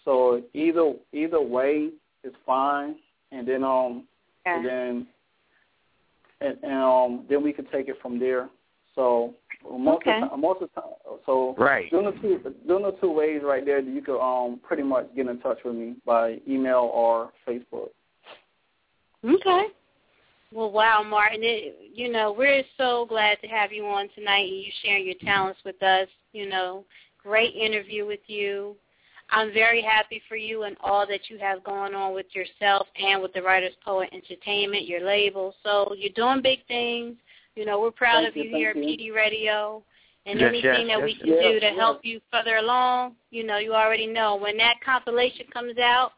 So 0.03 0.41
either 0.53 0.94
either 1.14 1.41
way 1.41 1.90
is 2.23 2.34
fine, 2.45 2.95
and 3.32 3.48
then 3.48 3.64
um, 3.64 4.06
and 4.45 4.65
then 4.65 5.07
and, 6.41 6.57
and 6.63 6.73
um, 6.73 7.26
then 7.30 7.43
we 7.43 7.53
can 7.53 7.65
take 7.65 7.88
it 7.88 7.95
from 8.01 8.19
there. 8.19 8.49
So 8.93 9.34
most 9.63 10.01
Okay. 10.01 10.11
of 10.11 10.22
the 10.22 10.27
time, 10.27 10.41
most 10.41 10.61
of 10.61 10.69
the 10.73 10.81
time, 10.81 10.91
so 11.26 11.55
Right. 11.57 11.89
doing 11.89 12.05
the 12.05 12.11
two 12.22 12.55
doing 12.67 12.84
the 12.84 12.91
two 13.01 13.11
ways 13.11 13.41
right 13.43 13.65
there, 13.65 13.80
you 13.80 14.01
could 14.01 14.19
um 14.19 14.59
pretty 14.59 14.84
much 14.84 15.13
get 15.15 15.27
in 15.27 15.39
touch 15.39 15.63
with 15.63 15.76
me 15.76 15.95
by 16.05 16.39
email 16.47 16.91
or 16.93 17.31
Facebook. 17.47 17.89
Okay. 19.23 19.67
Well, 20.51 20.72
wow, 20.72 21.03
Martin, 21.03 21.39
it, 21.41 21.91
you 21.93 22.09
know, 22.11 22.31
we're 22.31 22.63
so 22.77 23.05
glad 23.09 23.41
to 23.41 23.47
have 23.47 23.73
you 23.73 23.85
on 23.85 24.07
tonight 24.15 24.47
and 24.47 24.57
you 24.57 24.72
sharing 24.84 25.05
your 25.05 25.15
talents 25.23 25.59
with 25.65 25.81
us. 25.81 26.07
You 26.31 26.47
know, 26.47 26.85
great 27.22 27.55
interview 27.55 28.05
with 28.05 28.22
you. 28.27 28.76
I'm 29.30 29.53
very 29.53 29.81
happy 29.81 30.22
for 30.30 30.35
you 30.35 30.64
and 30.64 30.76
all 30.81 31.07
that 31.07 31.30
you 31.30 31.38
have 31.39 31.64
going 31.64 31.95
on 31.95 32.14
with 32.14 32.27
yourself 32.34 32.88
and 32.97 33.22
with 33.22 33.34
the 33.34 33.41
Writers 33.41 33.73
Poet 33.84 34.10
Entertainment, 34.14 34.88
your 34.88 35.06
label. 35.06 35.56
So 35.64 35.93
you're 35.97 36.14
doing 36.15 36.41
big 36.41 36.60
things. 36.68 37.15
You 37.56 37.65
know, 37.65 37.80
we're 37.80 37.91
proud 37.91 38.23
Thank 38.23 38.30
of 38.30 38.38
you, 38.38 38.43
you, 38.43 38.56
here 38.56 38.69
at 38.72 38.76
PD 38.76 39.14
Radio. 39.14 39.84
And 40.27 40.39
Yes, 40.39 40.49
anything 40.49 40.88
yes, 40.88 40.97
that 40.97 41.03
we 41.03 41.15
can 41.15 41.27
yes. 41.27 41.38
do 41.41 41.60
to 41.60 41.65
Yes, 41.68 41.76
help 41.77 41.99
you 42.03 42.19
further 42.31 42.57
along, 42.57 43.15
you 43.30 43.43
know, 43.43 43.57
you 43.57 43.73
already 43.73 44.07
know. 44.07 44.35
When 44.35 44.57
that 44.57 44.76
compilation 44.84 45.45
comes 45.53 45.77
out 45.77 46.14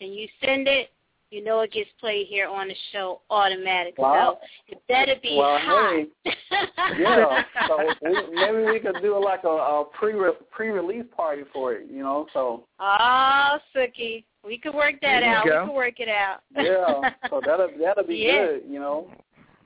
and 0.00 0.12
you 0.12 0.26
send 0.44 0.66
it, 0.66 0.90
you 1.32 1.42
know 1.42 1.60
it 1.60 1.72
gets 1.72 1.90
played 1.98 2.26
here 2.28 2.46
on 2.48 2.68
the 2.68 2.74
show 2.92 3.22
automatically. 3.30 4.02
Wow. 4.02 4.38
So 4.40 4.48
it 4.76 4.82
better 4.88 5.14
be 5.22 5.36
Well, 5.38 5.58
hot. 5.58 6.04
hey, 6.24 6.32
yeah. 7.00 7.42
So 7.66 7.78
we, 8.02 8.34
maybe 8.34 8.64
we 8.70 8.78
could 8.80 9.00
do 9.02 9.22
like 9.22 9.44
a, 9.44 9.48
a 9.48 9.84
pre 9.98 10.12
pre 10.50 10.68
release 10.70 11.04
party 11.16 11.42
for 11.52 11.72
it, 11.74 11.86
you 11.90 12.02
know. 12.02 12.26
So 12.32 12.64
oh, 12.78 13.58
Suki. 13.74 14.24
We 14.44 14.58
could 14.58 14.74
work 14.74 14.94
that 15.02 15.20
There 15.20 15.36
out. 15.36 15.46
go. 15.46 15.60
We 15.62 15.68
could 15.68 15.74
work 15.76 16.00
it 16.00 16.08
out. 16.08 16.40
yeah, 16.56 17.10
so 17.30 17.40
that'll 17.46 17.68
that'll 17.80 18.04
be 18.04 18.16
Yeah. 18.16 18.46
good, 18.46 18.62
you 18.68 18.80
know. 18.80 19.08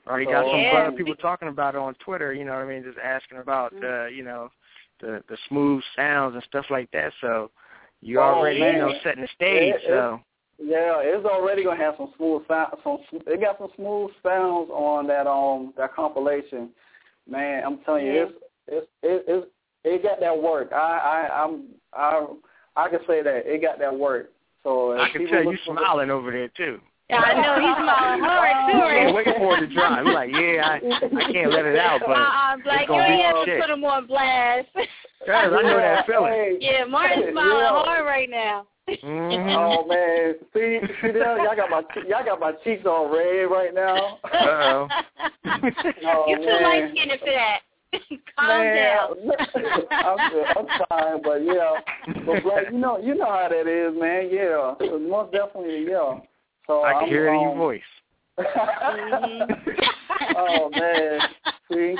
Already 0.07 0.25
got 0.25 0.45
some 0.49 0.59
Yeah. 0.61 0.83
other 0.87 0.95
people 0.95 1.15
talking 1.15 1.47
about 1.49 1.75
it 1.75 1.79
on 1.79 1.95
Twitter. 1.95 2.31
You 2.33 2.45
know 2.45 2.53
what 2.53 2.61
I 2.61 2.65
mean? 2.67 2.83
Just 2.83 2.97
asking 3.03 3.39
about 3.39 3.73
Mm-hmm. 3.73 3.81
the, 3.81 4.15
you 4.15 4.23
know, 4.23 4.49
the 5.01 5.23
the 5.29 5.37
smooth 5.49 5.81
sounds 5.95 6.35
and 6.35 6.43
stuff 6.43 6.65
like 6.69 6.89
that. 6.91 7.11
So 7.21 7.49
you 8.01 8.19
Oh, 8.19 8.23
already, 8.35 8.59
man. 8.59 8.75
you 8.75 8.81
know, 8.81 8.93
setting 9.03 9.23
the 9.23 9.27
stage. 9.33 9.73
It- 9.73 9.81
it- 9.83 9.87
so 9.87 10.21
Yeah, 10.59 10.95
it's 11.01 11.25
already 11.25 11.63
gonna 11.63 11.77
have 11.77 11.95
some 11.97 12.11
smooth 12.17 12.41
sound. 12.47 12.73
Some 12.83 12.97
it 13.27 13.39
got 13.39 13.59
some 13.59 13.69
smooth 13.75 14.11
sounds 14.23 14.69
on 14.71 15.05
that 15.07 15.27
um 15.27 15.73
that 15.77 15.93
compilation. 15.93 16.69
Man, 17.29 17.63
I'm 17.63 17.79
telling 17.79 18.05
you, 18.07 18.13
Yeah. 18.13 18.23
it's 18.23 18.33
it's 18.67 18.87
it, 19.03 19.25
it's 19.27 19.47
it 19.83 20.03
got 20.03 20.19
that 20.19 20.41
work. 20.41 20.71
I 20.73 21.27
I 21.29 21.43
I'm 21.43 21.65
I 21.93 22.25
I 22.75 22.89
can 22.89 22.99
say 23.07 23.21
that 23.21 23.43
it 23.45 23.61
got 23.61 23.77
that 23.79 23.97
work. 23.97 24.31
So 24.63 24.97
I 24.97 25.09
can 25.09 25.27
tell 25.27 25.43
you 25.43 25.57
smiling 25.65 26.09
over 26.09 26.31
there 26.31 26.49
too. 26.49 26.79
Yeah, 27.09 27.21
I 27.21 27.33
know 27.39 27.55
he's 27.55 27.77
smiling 27.77 28.19
hard 28.19 28.51
too. 28.71 28.77
I 28.77 28.93
can't 28.93 29.15
right? 29.15 29.25
wait 29.25 29.37
for 29.37 29.57
it 29.57 29.61
to 29.61 29.67
drop. 29.73 29.91
I'm 29.97 30.07
like, 30.07 30.29
yeah, 30.29 30.67
I, 30.67 30.75
I 30.75 31.31
can't 31.31 31.53
let 31.53 31.65
it 31.65 31.79
out, 31.79 32.01
but 32.05 32.17
uh-uh, 32.17 32.57
Black, 32.63 32.81
it's 32.81 32.89
you 32.89 32.95
gonna 32.95 33.03
ain't 33.03 33.19
be 33.19 33.23
have 33.23 33.35
some 33.37 33.45
to 33.45 33.61
put 33.61 33.69
him 33.69 33.83
on 33.85 34.07
blast. 34.07 34.67
Yes, 34.75 35.51
I 35.53 35.61
know 35.61 35.77
that 35.77 36.05
feeling. 36.05 36.57
Yeah, 36.59 36.83
Martin's 36.85 37.27
smiling 37.31 37.57
Yeah. 37.63 37.69
hard 37.69 38.05
right 38.05 38.29
now. 38.29 38.67
Mhm. 38.87 39.53
Oh 39.53 39.85
man, 39.85 40.35
see, 40.53 40.79
see 41.01 41.11
there, 41.11 41.37
y'all 41.43 41.55
got 41.55 41.69
my 41.69 41.81
y'all 42.07 42.23
got 42.23 42.39
my 42.39 42.53
cheeks 42.63 42.85
all 42.85 43.09
red 43.09 43.51
right 43.51 43.73
now. 43.73 44.19
Uh-oh. 44.23 44.87
Oh, 46.05 46.25
you 46.27 46.37
too 46.37 46.45
man. 46.45 46.63
light 46.63 46.91
skinned 46.91 47.19
for 47.19 47.25
that. 47.25 47.59
Calm 48.37 48.47
Man, 48.47 48.75
down. 48.75 49.07
I'm, 49.91 50.19
I'm 50.57 50.67
trying, 50.87 51.21
but 51.23 51.37
yeah, 51.43 51.79
but 52.25 52.43
Black, 52.43 52.71
you 52.71 52.77
know, 52.77 52.97
you 52.97 53.15
know 53.15 53.25
how 53.25 53.47
that 53.49 53.67
is, 53.67 53.93
man. 53.99 54.29
Yeah, 54.31 54.75
so 54.79 54.99
most 54.99 55.31
definitely, 55.31 55.85
yeah. 55.89 56.19
So 56.67 56.83
I 56.83 56.93
can 56.93 57.03
I'm, 57.03 57.09
hear 57.09 57.27
it 57.27 57.33
in 57.33 57.41
your 57.41 57.51
um, 57.51 57.57
voice. 57.57 57.81
oh 60.37 60.69
man, 60.69 61.19
see, 61.71 61.95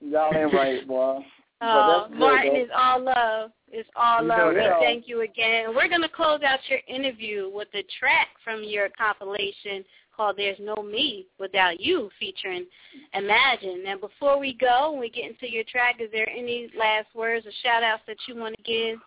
y'all 0.00 0.34
ain't 0.34 0.52
right, 0.52 0.86
boy. 0.86 1.20
But 1.60 1.66
Oh, 1.68 2.06
that's 2.08 2.18
Martin 2.18 2.54
though. 2.54 2.60
is 2.60 2.70
all 2.74 3.00
love. 3.00 3.50
It's 3.70 3.88
all 3.94 4.22
You 4.22 4.28
love. 4.28 4.54
We 4.54 4.84
thank 4.84 5.06
you 5.06 5.20
again. 5.20 5.74
We're 5.74 5.88
going 5.88 6.00
to 6.02 6.08
close 6.08 6.40
out 6.42 6.58
your 6.68 6.80
interview 6.88 7.50
with 7.52 7.68
a 7.74 7.84
track 7.98 8.28
from 8.42 8.64
your 8.64 8.88
compilation 8.88 9.84
called 10.16 10.36
There's 10.38 10.58
No 10.58 10.82
Me 10.82 11.26
Without 11.38 11.78
You 11.78 12.10
featuring 12.18 12.66
Imagine. 13.14 13.84
Now, 13.84 13.98
before 13.98 14.38
we 14.38 14.54
go 14.54 14.90
and 14.92 15.00
we 15.00 15.10
get 15.10 15.30
into 15.30 15.50
your 15.52 15.64
track, 15.64 16.00
is 16.00 16.10
there 16.12 16.28
any 16.28 16.70
last 16.78 17.08
words 17.14 17.46
or 17.46 17.52
shout-outs 17.62 18.02
that 18.06 18.16
you 18.26 18.36
want 18.36 18.56
to 18.56 18.62
give? 18.62 18.98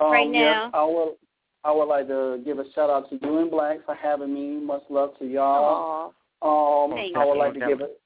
Um, 0.00 0.12
right 0.12 0.32
yes, 0.32 0.54
now. 0.54 0.70
I 0.74 0.84
would 0.84 1.14
I 1.64 1.72
would 1.72 1.86
like 1.86 2.06
to 2.08 2.40
give 2.44 2.58
a 2.58 2.70
shout 2.72 2.88
out 2.88 3.10
to 3.10 3.18
you 3.20 3.38
and 3.38 3.50
Black 3.50 3.84
for 3.84 3.94
having 3.94 4.32
me. 4.32 4.64
Much 4.64 4.82
love 4.88 5.18
to 5.18 5.24
y'all. 5.26 6.12
Aw. 6.42 6.84
Um, 6.84 6.90
Thank 6.92 7.16
I 7.16 7.24
would 7.24 7.34
you. 7.34 7.38
like 7.38 7.54
to 7.54 7.60
give 7.60 7.80
it. 7.80 8.00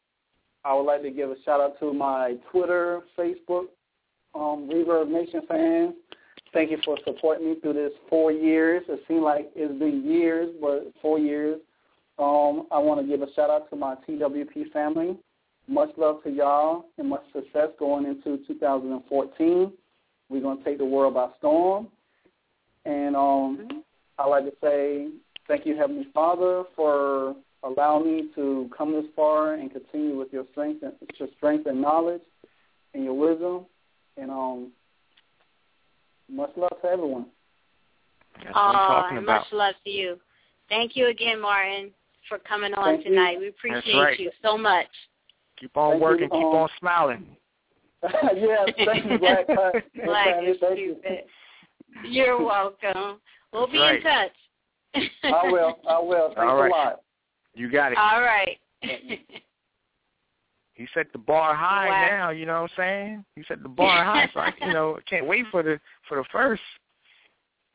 I 0.64 0.74
would 0.74 0.84
like 0.84 1.02
to 1.02 1.10
give 1.10 1.30
a 1.30 1.36
shout 1.44 1.60
out 1.60 1.78
to 1.80 1.92
my 1.92 2.36
Twitter, 2.50 3.00
Facebook, 3.18 3.66
um, 4.34 4.68
Reverb 4.72 5.08
Nation 5.08 5.42
fans. 5.48 5.94
Thank 6.52 6.70
you 6.70 6.78
for 6.84 6.98
supporting 7.04 7.50
me 7.50 7.60
through 7.60 7.72
this 7.74 7.92
four 8.08 8.30
years. 8.30 8.82
It 8.88 9.00
seems 9.08 9.22
like 9.22 9.50
it's 9.54 9.78
been 9.78 10.04
years, 10.04 10.54
but 10.60 10.92
four 11.00 11.18
years. 11.18 11.58
Um, 12.18 12.66
I 12.70 12.78
want 12.78 13.00
to 13.00 13.06
give 13.06 13.22
a 13.26 13.32
shout 13.32 13.50
out 13.50 13.70
to 13.70 13.76
my 13.76 13.96
TWP 14.06 14.70
family. 14.72 15.16
Much 15.66 15.90
love 15.96 16.22
to 16.24 16.30
y'all 16.30 16.86
and 16.98 17.08
much 17.08 17.24
success 17.32 17.68
going 17.78 18.04
into 18.04 18.44
2014. 18.46 19.72
We're 20.28 20.40
going 20.40 20.58
to 20.58 20.64
take 20.64 20.78
the 20.78 20.84
world 20.84 21.14
by 21.14 21.28
storm. 21.38 21.88
And 22.84 23.16
um, 23.16 23.82
I'd 24.18 24.26
like 24.26 24.44
to 24.44 24.52
say 24.62 25.08
thank 25.48 25.64
you, 25.64 25.76
Heavenly 25.76 26.08
Father, 26.12 26.64
for 26.76 27.34
allowing 27.62 28.04
me 28.04 28.28
to 28.34 28.70
come 28.76 28.92
this 28.92 29.04
far 29.14 29.54
and 29.54 29.70
continue 29.72 30.18
with 30.18 30.32
your 30.32 30.44
strength 30.52 30.82
and 30.82 30.92
your 31.18 31.28
strength 31.36 31.66
and 31.66 31.80
knowledge 31.80 32.22
and 32.94 33.04
your 33.04 33.14
wisdom. 33.14 33.66
And 34.16 34.30
um, 34.30 34.72
much 36.30 36.50
love 36.56 36.72
to 36.82 36.88
everyone. 36.88 37.26
That's 38.36 38.54
what 38.54 38.60
I'm 38.60 38.74
talking 38.74 39.16
and 39.18 39.24
about. 39.24 39.40
much 39.40 39.52
love 39.52 39.74
to 39.84 39.90
you. 39.90 40.18
Thank 40.68 40.96
you 40.96 41.08
again, 41.08 41.40
Martin, 41.40 41.90
for 42.28 42.38
coming 42.38 42.74
on 42.74 42.84
Thank 42.94 43.04
you. 43.04 43.10
tonight. 43.10 43.38
We 43.38 43.48
appreciate 43.48 43.94
right. 43.94 44.18
you 44.18 44.30
so 44.42 44.56
much. 44.58 44.86
Keep 45.58 45.76
on 45.76 45.92
Thank 45.92 46.00
you, 46.00 46.04
working, 46.04 46.28
keep 46.28 46.34
um, 46.34 46.44
on 46.44 46.68
smiling. 46.78 47.26
yes, 48.02 48.68
thank 48.84 49.10
you, 49.10 49.18
Black. 49.18 49.46
Black 50.04 50.44
is 50.44 50.56
thank 50.60 50.78
you. 50.78 50.96
stupid. 51.00 51.24
You're 52.04 52.42
welcome. 52.42 53.20
We'll 53.52 53.66
be 53.66 53.78
That's 53.78 53.96
in 53.96 54.02
touch. 54.02 54.32
I 55.24 55.50
will. 55.50 55.78
I 55.88 55.98
will. 56.00 56.28
Thanks 56.34 56.40
All 56.40 56.62
right. 56.62 56.70
a 56.70 56.74
lot. 56.74 57.01
You 57.54 57.70
got 57.70 57.92
it. 57.92 57.98
All 57.98 58.20
right. 58.20 58.58
He 60.74 60.88
set 60.94 61.12
the 61.12 61.18
bar 61.18 61.54
high 61.54 61.86
Wow. 61.88 62.06
now, 62.10 62.30
you 62.30 62.46
know 62.46 62.62
what 62.62 62.70
I'm 62.72 62.76
saying? 62.76 63.24
He 63.36 63.44
set 63.46 63.62
the 63.62 63.68
bar 63.68 64.02
high, 64.06 64.28
so 64.32 64.40
I 64.40 64.52
you 64.66 64.72
know, 64.72 64.98
can't 65.08 65.26
wait 65.26 65.44
for 65.50 65.62
the 65.62 65.78
for 66.08 66.16
the 66.16 66.24
first. 66.32 66.62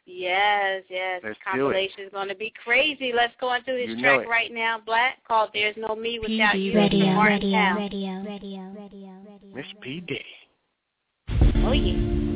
yes, 0.05 0.83
yes. 0.89 1.21
Let's 1.23 1.37
the 1.37 1.51
compilation 1.51 2.05
is 2.05 2.11
going 2.11 2.27
to 2.27 2.35
be 2.35 2.51
crazy. 2.63 3.11
Let's 3.15 3.33
go 3.39 3.53
into 3.53 3.71
his 3.77 3.89
You 3.89 3.99
track 3.99 4.27
right 4.27 4.51
now, 4.51 4.79
Black, 4.83 5.23
called 5.27 5.51
There's 5.53 5.75
No 5.77 5.95
Me 5.95 6.17
Without 6.19 6.55
PD 6.55 6.63
You. 6.63 6.75
Radio, 6.75 7.05
from 7.05 7.25
Radio, 7.27 7.59
Radio, 7.75 8.23
Radio, 8.23 8.73
Radio, 8.75 9.11
Radio. 9.25 9.55
Miss 9.55 9.65
P 9.81 10.01
Diddy. 10.01 10.25
Oh, 11.63 11.71
yeah. 11.71 12.26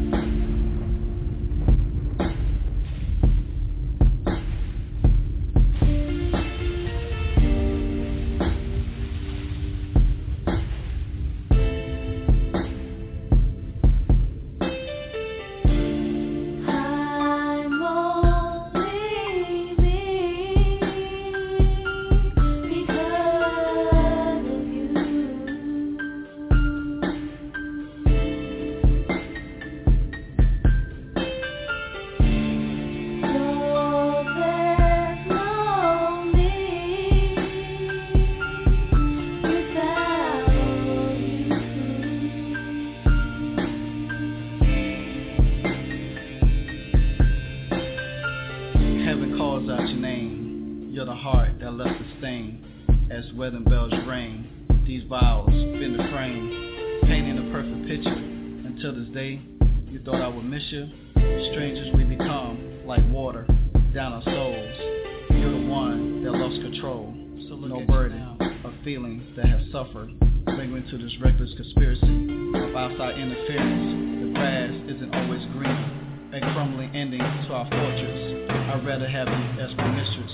No 67.67 67.85
burden 67.85 68.21
of 68.63 68.73
feelings 68.83 69.23
that 69.35 69.45
have 69.45 69.61
suffered, 69.71 70.09
lingering 70.47 70.85
to 70.89 70.97
this 70.97 71.13
reckless 71.21 71.51
conspiracy 71.55 72.53
of 72.55 72.75
outside 72.75 73.17
interference. 73.19 74.25
The 74.25 74.33
grass 74.33 74.73
isn't 74.95 75.13
always 75.13 75.45
green. 75.53 75.97
A 76.33 76.39
crumbling 76.53 76.95
ending 76.95 77.19
to 77.19 77.53
our 77.53 77.65
fortress. 77.65 78.49
I'd 78.49 78.85
rather 78.85 79.07
have 79.07 79.27
you 79.27 79.61
as 79.61 79.75
my 79.75 79.91
mistress. 79.91 80.31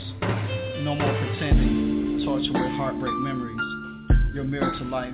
No 0.84 0.96
more 0.96 1.12
pretending, 1.12 2.24
torture 2.24 2.54
with 2.54 2.72
heartbreak 2.78 3.14
memories. 3.14 3.58
Your 4.34 4.44
mirror 4.44 4.72
to 4.78 4.84
life 4.86 5.14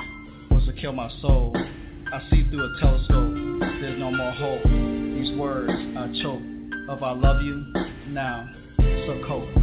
was 0.52 0.66
to 0.66 0.74
kill 0.74 0.92
my 0.92 1.10
soul. 1.22 1.56
I 1.56 2.22
see 2.30 2.48
through 2.50 2.64
a 2.64 2.80
telescope, 2.82 3.34
there's 3.82 4.00
no 4.00 4.12
more 4.12 4.32
hope. 4.32 4.64
These 4.64 5.38
words 5.38 5.72
I 5.72 6.12
choke 6.22 6.42
of 6.90 7.02
I 7.02 7.14
love 7.14 7.42
you 7.42 7.66
now, 8.10 8.50
so 8.78 9.24
cold. 9.26 9.63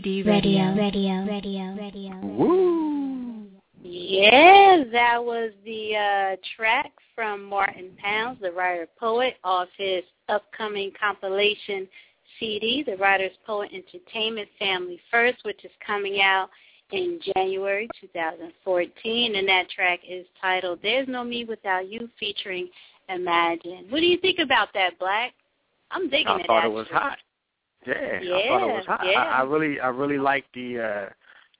PD 0.00 0.26
Radio, 0.26 0.74
radio, 0.74 1.26
radio, 1.26 1.76
radio. 1.76 2.16
Woo! 2.22 3.46
Yeah, 3.82 4.84
that 4.90 5.22
was 5.22 5.50
the 5.66 5.94
uh, 5.94 6.36
track 6.56 6.90
from 7.14 7.44
Martin 7.44 7.90
Pounds, 8.02 8.38
the 8.40 8.50
writer 8.50 8.88
poet, 8.98 9.34
off 9.44 9.68
his 9.76 10.02
upcoming 10.30 10.90
compilation 10.98 11.86
CD, 12.38 12.82
The 12.82 12.96
Writer's 12.96 13.36
Poet 13.46 13.72
Entertainment 13.74 14.48
Family 14.58 14.98
First, 15.10 15.38
which 15.44 15.62
is 15.66 15.70
coming 15.86 16.22
out 16.22 16.48
in 16.92 17.20
January 17.34 17.86
2014. 18.00 19.34
And 19.36 19.46
that 19.48 19.68
track 19.68 20.00
is 20.08 20.24
titled 20.40 20.78
There's 20.82 21.08
No 21.08 21.24
Me 21.24 21.44
Without 21.44 21.90
You, 21.90 22.08
featuring 22.18 22.70
Imagine. 23.10 23.84
What 23.90 24.00
do 24.00 24.06
you 24.06 24.18
think 24.18 24.38
about 24.38 24.68
that, 24.72 24.98
Black? 24.98 25.34
I'm 25.90 26.08
digging 26.08 26.28
I 26.28 26.40
it. 26.40 26.46
thought 26.46 26.58
actually. 26.64 26.72
it 26.72 26.74
was 26.74 26.86
hot. 26.90 27.18
Yeah, 27.86 27.94
I 27.94 28.20
Yeah, 28.22 28.48
thought 28.48 28.62
it 28.68 28.74
was 28.74 28.86
hot. 28.86 29.00
yeah. 29.04 29.18
I, 29.20 29.40
I 29.40 29.42
really, 29.42 29.80
I 29.80 29.88
really 29.88 30.18
like 30.18 30.44
the 30.54 30.80
uh 30.80 31.08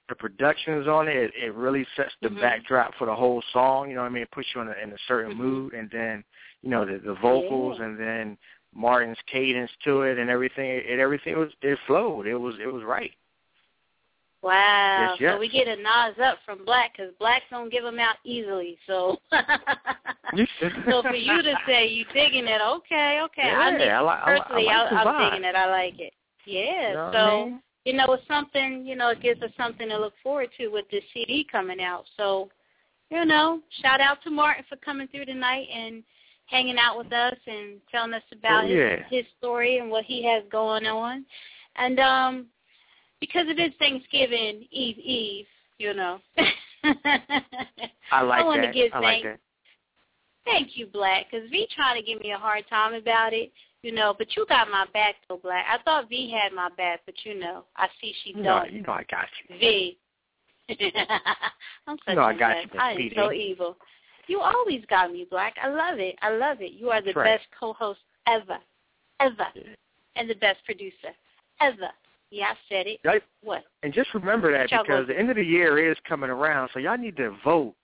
the 0.09 0.14
productions 0.16 0.88
on 0.88 1.06
it. 1.09 1.16
It, 1.16 1.32
it 1.36 1.55
really 1.55 1.86
sets 1.97 2.12
the 2.20 2.28
Mhm. 2.28 2.40
backdrop 2.40 2.94
for 2.97 3.06
the 3.06 3.14
whole 3.14 3.42
song. 3.52 3.88
You 3.88 3.94
know 3.94 4.02
what 4.02 4.09
I 4.09 4.10
mean? 4.10 4.24
It 4.24 4.30
puts 4.32 4.48
you 4.55 4.60
in 4.60 4.68
a, 4.68 4.72
in 4.72 4.92
a 4.92 4.98
certain 5.06 5.32
Mhm. 5.32 5.36
mood, 5.36 5.72
and 5.72 5.88
then 5.90 6.24
you 6.62 6.70
know 6.70 6.84
the 6.84 6.98
the 6.98 7.14
vocals, 7.14 7.78
Yeah. 7.78 7.86
and 7.86 7.98
then 7.98 8.38
Martin's 8.74 9.20
cadence 9.26 9.70
to 9.84 10.02
it, 10.02 10.18
and 10.18 10.28
everything. 10.28 10.68
It, 10.68 10.86
It, 10.86 10.98
everything 10.98 11.38
was 11.38 11.52
it 11.62 11.78
flowed. 11.86 12.26
It 12.26 12.36
was 12.36 12.59
it 12.59 12.72
was 12.72 12.82
right. 12.82 13.14
Wow. 14.43 15.11
Yes, 15.12 15.21
yes. 15.21 15.35
So 15.35 15.39
we 15.41 15.49
get 15.51 15.69
a 15.69 15.77
nod 15.83 16.19
up 16.19 16.39
from 16.47 16.65
Black 16.65 16.93
because 16.97 17.12
Blacks 17.19 17.45
don't 17.51 17.71
give 17.71 17.85
them 17.85 17.99
out 17.99 18.17
easily. 18.25 18.79
So 18.87 19.19
so 20.87 21.03
for 21.03 21.15
you 21.15 21.43
to 21.43 21.55
say 21.67 21.87
you 21.89 22.05
digging 22.15 22.47
it, 22.47 22.61
okay, 22.62 23.21
okay. 23.25 23.51
I 23.51 23.77
Yeah, 23.77 23.99
I 23.99 24.01
like- 24.01 24.21
I 24.23 24.33
like- 24.35 24.41
I 24.43 24.45
personally, 24.45 24.65
like 24.65 24.93
I, 24.93 25.25
am 25.25 25.31
digging 25.31 25.45
it. 25.49 25.55
I 25.55 25.71
like 25.71 26.01
it. 26.01 26.12
Yeah. 26.47 26.89
You 26.89 26.95
know 26.95 27.11
so 27.12 27.19
I 27.19 27.45
mean? 27.45 27.62
you 27.85 27.93
know, 27.95 28.12
it's 28.12 28.27
something. 28.29 28.87
You 28.87 28.97
know, 28.97 29.09
it 29.11 29.21
gives 29.23 29.43
us 29.43 29.51
something 29.57 29.89
to 29.89 29.99
look 29.99 30.15
forward 30.23 30.49
to 30.59 30.69
with 30.69 30.87
this 30.91 31.05
CD 31.12 31.47
coming 31.51 31.81
out. 31.81 32.05
So 32.17 32.49
you 33.11 33.25
know, 33.25 33.61
shout 33.83 34.01
out 34.01 34.23
to 34.23 34.31
Martin 34.31 34.65
for 34.69 34.77
coming 34.77 35.09
through 35.09 35.25
tonight 35.27 35.67
and 35.75 36.03
hanging 36.47 36.79
out 36.79 36.97
with 36.97 37.12
us 37.12 37.37
and 37.47 37.81
telling 37.91 38.15
us 38.15 38.23
about 38.33 38.65
Oh, 38.65 38.69
yeah. 38.69 38.97
his, 39.09 39.25
his 39.25 39.25
story 39.39 39.79
and 39.79 39.91
what 39.91 40.05
he 40.05 40.25
has 40.25 40.45
going 40.51 40.87
on. 40.87 41.25
And 41.77 42.01
um 42.01 42.47
because 43.20 43.47
it 43.48 43.59
is 43.59 43.72
Thanksgiving 43.78 44.66
Eve 44.70 44.98
Eve, 44.98 45.47
you 45.78 45.94
know. 45.94 46.18
I 48.10 48.22
like 48.22 48.44
want 48.44 48.62
that. 48.62 48.68
to 48.68 48.72
give 48.72 48.92
I 48.92 48.98
like 49.01 49.22
thanks. 49.22 49.26
that. 49.26 49.40
Thank 50.47 50.76
you, 50.76 50.86
Black, 50.86 51.26
because 51.30 51.48
V 51.51 51.68
trying 51.74 52.01
to 52.01 52.06
give 52.06 52.20
me 52.20 52.32
a 52.32 52.38
hard 52.38 52.64
time 52.68 52.94
about 52.94 53.32
it, 53.32 53.52
you 53.82 53.92
know. 53.92 54.14
But 54.16 54.34
you 54.36 54.47
got 54.48 54.70
my 54.70 54.86
back, 54.92 55.16
though, 55.28 55.36
Black. 55.42 55.66
I 55.70 55.82
thought 55.82 56.09
V 56.09 56.30
had 56.30 56.52
my 56.55 56.70
back, 56.76 57.01
but 57.05 57.14
you 57.24 57.38
know, 57.38 57.64
I 57.76 57.88
see 58.01 58.14
she 58.24 58.32
don't. 58.32 58.72
you 58.72 58.82
know 58.82 58.92
I 58.92 59.05
got 59.10 59.26
you. 59.48 59.59
V. 59.59 59.98
I'm 61.86 61.98
such 62.06 62.14
know 62.16 62.22
a 62.22 62.26
I 62.26 62.38
got 62.38 62.56
mess. 62.56 62.66
you, 62.72 62.80
I 62.80 62.92
am 62.92 62.97
PD. 62.98 63.14
so 63.16 63.32
evil. 63.32 63.76
You 64.28 64.40
always 64.40 64.82
got 64.88 65.12
me, 65.12 65.26
Black. 65.30 65.56
I 65.62 65.68
love 65.68 65.98
it. 65.98 66.16
I 66.22 66.30
love 66.30 66.59
it. 66.60 66.72
You 66.72 66.90
are 66.90 67.01
the 67.01 67.06
That's 67.06 67.16
right. 67.16 67.38
best 67.38 67.48
co-host 67.59 68.01
ever, 68.26 68.59
ever, 69.18 69.47
and 70.16 70.30
the 70.30 70.36
best 70.36 70.64
producer 70.64 71.10
ever. 71.60 71.90
Yeah, 72.31 72.47
I 72.47 72.55
said 72.69 72.86
it. 72.86 73.01
Right. 73.05 73.23
What? 73.43 73.65
And 73.82 73.93
just 73.93 74.15
remember 74.15 74.52
that 74.52 74.70
Y'all 74.70 74.82
because 74.85 75.07
the 75.09 75.19
end 75.19 75.31
of 75.31 75.36
the 75.36 75.44
year 75.44 75.90
is 75.90 75.97
coming 76.09 76.31
around, 76.31 76.70
so 76.73 76.78
y'all 76.78 76.97
need 76.97 77.16
to 77.16 77.36
vote 77.44 77.74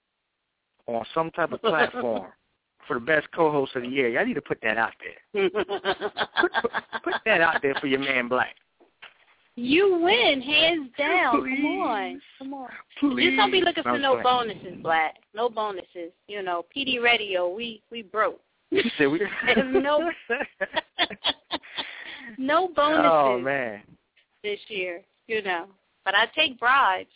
on 0.87 1.05
some 1.15 1.31
type 1.33 1.53
of 1.53 1.61
platform 1.63 2.27
for 2.87 2.95
the 2.95 3.01
best 3.01 3.27
co-host 3.35 3.75
of 3.75 3.83
the 3.83 3.89
year. 3.89 4.09
Y'all 4.09 4.25
need 4.25 4.35
to 4.35 4.43
put 4.43 4.59
that 4.63 4.79
out 4.79 4.93
there. 5.03 5.51
Put 5.51 7.15
that 7.25 7.41
out 7.41 7.61
there 7.63 7.75
for 7.81 7.89
your 7.89 8.01
man 8.01 8.29
Black. 8.29 8.55
You 9.59 9.99
win, 10.03 10.43
hands 10.43 10.91
down. 10.99 11.41
Please. 11.41 11.57
Come 11.63 11.81
on, 11.81 12.21
come 12.39 12.55
on. 12.55 12.69
Please. 13.01 13.31
Just 13.31 13.37
don't 13.39 13.51
be 13.51 13.63
looking 13.63 13.83
for 13.83 13.99
no 13.99 14.21
playing. 14.21 14.23
bonuses, 14.23 14.83
Black. 14.83 15.17
No 15.35 15.49
bonuses. 15.49 16.13
You 16.29 16.43
know, 16.43 16.67
PD 16.77 17.03
Radio, 17.03 17.49
we 17.49 17.83
we 17.91 18.03
broke. 18.03 18.39
You 18.71 18.83
said 18.99 19.07
we. 19.07 19.21
No 19.79 20.11
no 22.39 22.65
oh, 22.65 22.75
bonuses 22.75 23.07
oh 23.07 23.39
man, 23.39 23.83
this 24.47 24.61
year. 24.69 25.03
You 25.27 25.43
know, 25.43 25.67
but 26.05 26.15
I 26.15 26.27
take 26.35 26.59
bribes. 26.59 27.11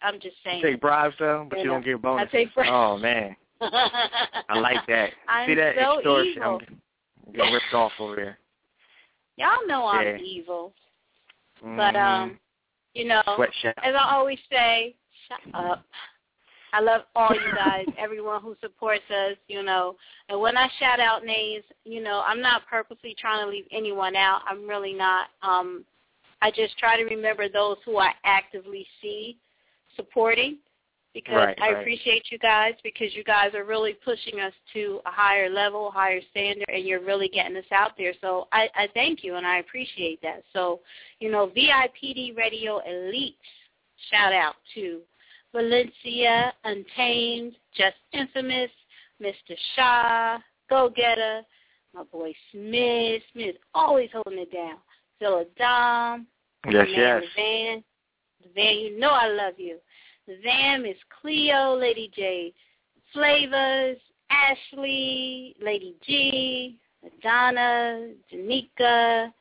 I'm 0.00 0.20
just 0.20 0.36
saying. 0.44 0.60
you 0.60 0.70
take 0.72 0.80
bribes 0.80 1.14
though, 1.18 1.46
but 1.50 1.58
You 1.58 1.64
you 1.64 1.68
know, 1.70 1.74
don't 1.76 1.84
give 1.84 1.98
I 1.98 2.02
bonuses. 2.02 2.32
take 2.32 2.54
bribes. 2.54 2.70
Oh 2.72 2.96
man, 2.98 3.36
I 3.60 4.58
like 4.58 4.86
that. 4.86 5.10
I'm 5.28 5.48
See 5.48 5.54
that 5.56 5.74
so 5.76 5.98
extortion? 5.98 6.36
evil. 6.36 6.60
I'm 7.26 7.32
getting 7.32 7.52
ripped 7.52 7.74
off 7.74 7.92
over 7.98 8.16
there. 8.16 8.38
Y'all 9.36 9.66
know 9.66 9.86
I'm 9.86 10.06
Yeah. 10.06 10.18
evil, 10.18 10.72
but 11.60 11.94
Mhm. 11.94 12.00
um, 12.00 12.40
you 12.94 13.06
know, 13.06 13.22
as 13.26 13.94
I 13.94 14.14
always 14.14 14.38
say, 14.50 14.94
shut 15.28 15.40
up. 15.54 15.84
I 16.74 16.80
love 16.80 17.02
all 17.14 17.34
you 17.34 17.52
guys, 17.54 17.86
everyone 17.98 18.40
who 18.40 18.56
supports 18.60 19.04
us, 19.10 19.36
you 19.48 19.62
know. 19.62 19.96
And 20.28 20.40
when 20.40 20.56
I 20.56 20.68
shout 20.78 21.00
out 21.00 21.24
names, 21.24 21.64
you 21.84 22.02
know, 22.02 22.22
I'm 22.26 22.40
not 22.40 22.66
purposely 22.66 23.14
trying 23.18 23.44
to 23.44 23.50
leave 23.50 23.66
anyone 23.70 24.16
out. 24.16 24.40
I'm 24.48 24.66
really 24.66 24.94
not. 24.94 25.28
Um, 25.42 25.84
I 26.42 26.50
just 26.50 26.76
try 26.76 26.96
to 26.96 27.04
remember 27.04 27.48
those 27.48 27.76
who 27.86 27.98
I 27.98 28.12
actively 28.24 28.86
see 29.00 29.38
supporting 29.96 30.58
because 31.14 31.34
Right, 31.34 31.58
I 31.60 31.72
right. 31.72 31.80
appreciate 31.80 32.24
you 32.30 32.38
guys 32.38 32.72
because 32.82 33.14
you 33.14 33.22
guys 33.22 33.54
are 33.54 33.64
really 33.64 33.94
pushing 34.04 34.40
us 34.40 34.52
to 34.72 35.00
a 35.06 35.10
higher 35.10 35.48
level, 35.48 35.90
higher 35.90 36.20
standard, 36.30 36.68
and 36.68 36.84
you're 36.84 37.04
really 37.04 37.28
getting 37.28 37.56
us 37.56 37.70
out 37.70 37.92
there. 37.96 38.12
So 38.20 38.48
I, 38.52 38.68
I 38.74 38.88
thank 38.92 39.22
you 39.22 39.36
and 39.36 39.46
I 39.46 39.58
appreciate 39.58 40.20
that. 40.22 40.42
So, 40.52 40.80
you 41.20 41.30
know, 41.30 41.50
VIPD 41.56 42.36
Radio 42.36 42.80
Elite, 42.80 43.36
shout 44.10 44.32
out 44.32 44.54
to 44.74 45.00
Valencia, 45.54 46.52
Untamed, 46.64 47.52
Just 47.76 47.96
Infamous, 48.12 48.70
Mr. 49.22 49.54
Shaw, 49.76 50.38
Go 50.68 50.90
Getter, 50.96 51.42
my 51.94 52.04
boy 52.04 52.32
Smith. 52.50 53.22
Smith 53.32 53.56
always 53.74 54.08
holding 54.12 54.40
it 54.40 54.52
down. 54.52 54.78
Zilla 55.22 55.44
Dom, 55.56 56.26
Yes, 56.70 56.88
yes. 56.90 57.22
Van. 57.36 57.84
Van, 58.54 58.76
you 58.76 58.98
know 58.98 59.10
I 59.10 59.28
love 59.28 59.54
you. 59.56 59.78
Van 60.42 60.84
is 60.84 60.96
Cleo, 61.20 61.76
Lady 61.76 62.10
J, 62.14 62.52
Flavors, 63.12 63.98
Ashley, 64.30 65.54
Lady 65.62 65.94
G, 66.04 66.78
Madonna, 67.02 68.08
Janika, 68.32 69.32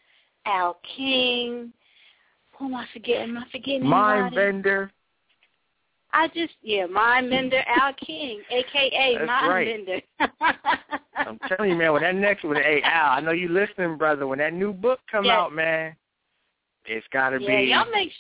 Al 0.46 0.80
King. 0.96 1.72
Who 2.58 2.66
am 2.66 2.76
I 2.76 2.86
forgetting? 2.94 3.30
Am 3.30 3.38
I 3.38 3.46
forgetting 3.52 3.86
Mind 3.86 4.20
anybody? 4.20 4.36
Bender. 4.36 4.92
I 6.14 6.28
just 6.30 6.54
yeah, 6.62 6.86
Mind 6.88 7.30
Bender 7.30 7.62
Al 7.80 7.94
King, 7.94 8.42
aka 8.50 9.16
That's 9.18 9.28
Mind 9.28 9.48
right. 9.50 9.86
Bender. 9.88 10.02
I'm 11.16 11.40
telling 11.48 11.72
you, 11.72 11.78
man. 11.78 11.94
When 11.94 12.02
that 12.02 12.16
next 12.16 12.44
one, 12.44 12.56
hey 12.58 12.82
Al, 12.84 13.12
I 13.12 13.20
know 13.22 13.32
you 13.32 13.48
listening, 13.50 13.98
brother. 13.98 14.28
When 14.28 14.40
that 14.40 14.54
new 14.54 14.74
book 14.74 15.00
come 15.10 15.26
Yes. 15.26 15.34
out, 15.34 15.54
man, 15.54 15.96
it's 16.86 17.06
got 17.14 17.30
to 17.30 17.40
yeah, 17.42 17.60
be 17.62 17.68
y'all 17.68 17.86
make 17.92 18.10
y'all 18.10 18.14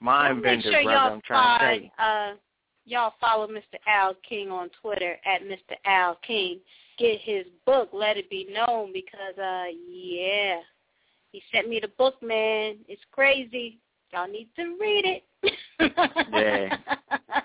Mind 0.00 0.36
make 0.42 0.62
Bender, 0.62 0.62
sure 0.72 0.82
brother. 0.82 0.98
y'all 0.98 1.12
I'm 1.14 1.20
trying 1.22 1.58
to 1.58 1.64
find, 1.64 1.82
say. 1.82 1.92
uh 1.98 2.34
y'all 2.86 3.12
follow 3.20 3.46
Mr. 3.46 3.78
Al 3.86 4.14
King 4.28 4.50
on 4.50 4.70
Twitter 4.80 5.16
at 5.26 5.42
Mr. 5.42 5.76
Al 5.84 6.16
King. 6.26 6.58
Get 6.98 7.20
his 7.20 7.44
book, 7.64 7.90
Let 7.92 8.16
It 8.16 8.28
Be 8.30 8.48
Known, 8.52 8.92
because 8.92 9.38
uh 9.38 9.66
yeah. 9.88 10.60
He 11.30 11.42
sent 11.52 11.68
me 11.68 11.78
the 11.78 11.88
book, 11.98 12.14
man. 12.22 12.76
It's 12.88 13.02
crazy. 13.12 13.78
Y'all 14.12 14.28
need 14.28 14.48
to 14.56 14.76
read 14.80 15.04
it. 15.04 15.24
Yeah. 15.80 16.76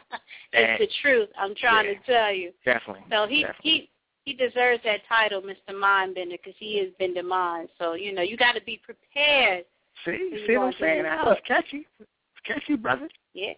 it's 0.53 0.80
the 0.80 0.88
truth. 1.02 1.30
I'm 1.38 1.56
trying 1.56 1.85
Yeah. 1.88 1.99
to 1.99 2.06
tell 2.06 2.34
you. 2.34 2.52
Definitely. 2.65 3.03
So 3.11 3.27
he 3.27 3.41
definitely. 3.41 3.72
he 3.72 3.90
he 4.26 4.34
deserves 4.34 4.81
that 4.85 5.02
title, 5.07 5.41
Mr. 5.41 5.73
Mindbender, 5.73 6.31
because 6.31 6.53
he 6.57 6.76
is 6.76 6.94
bender 6.98 7.23
mind. 7.23 7.69
So 7.77 7.94
you 7.94 8.14
know 8.14 8.22
you 8.22 8.38
got 8.38 8.53
to 8.53 8.61
be 8.61 8.80
prepared. 8.84 9.65
See, 10.06 10.45
see 10.48 10.57
what 10.57 10.68
I'm 10.68 10.73
saying? 10.80 11.03
That 11.03 11.26
was 11.26 11.38
catchy. 11.48 11.85
It's 11.99 12.10
catchy, 12.45 12.76
brother. 12.76 13.10
Yeah, 13.34 13.53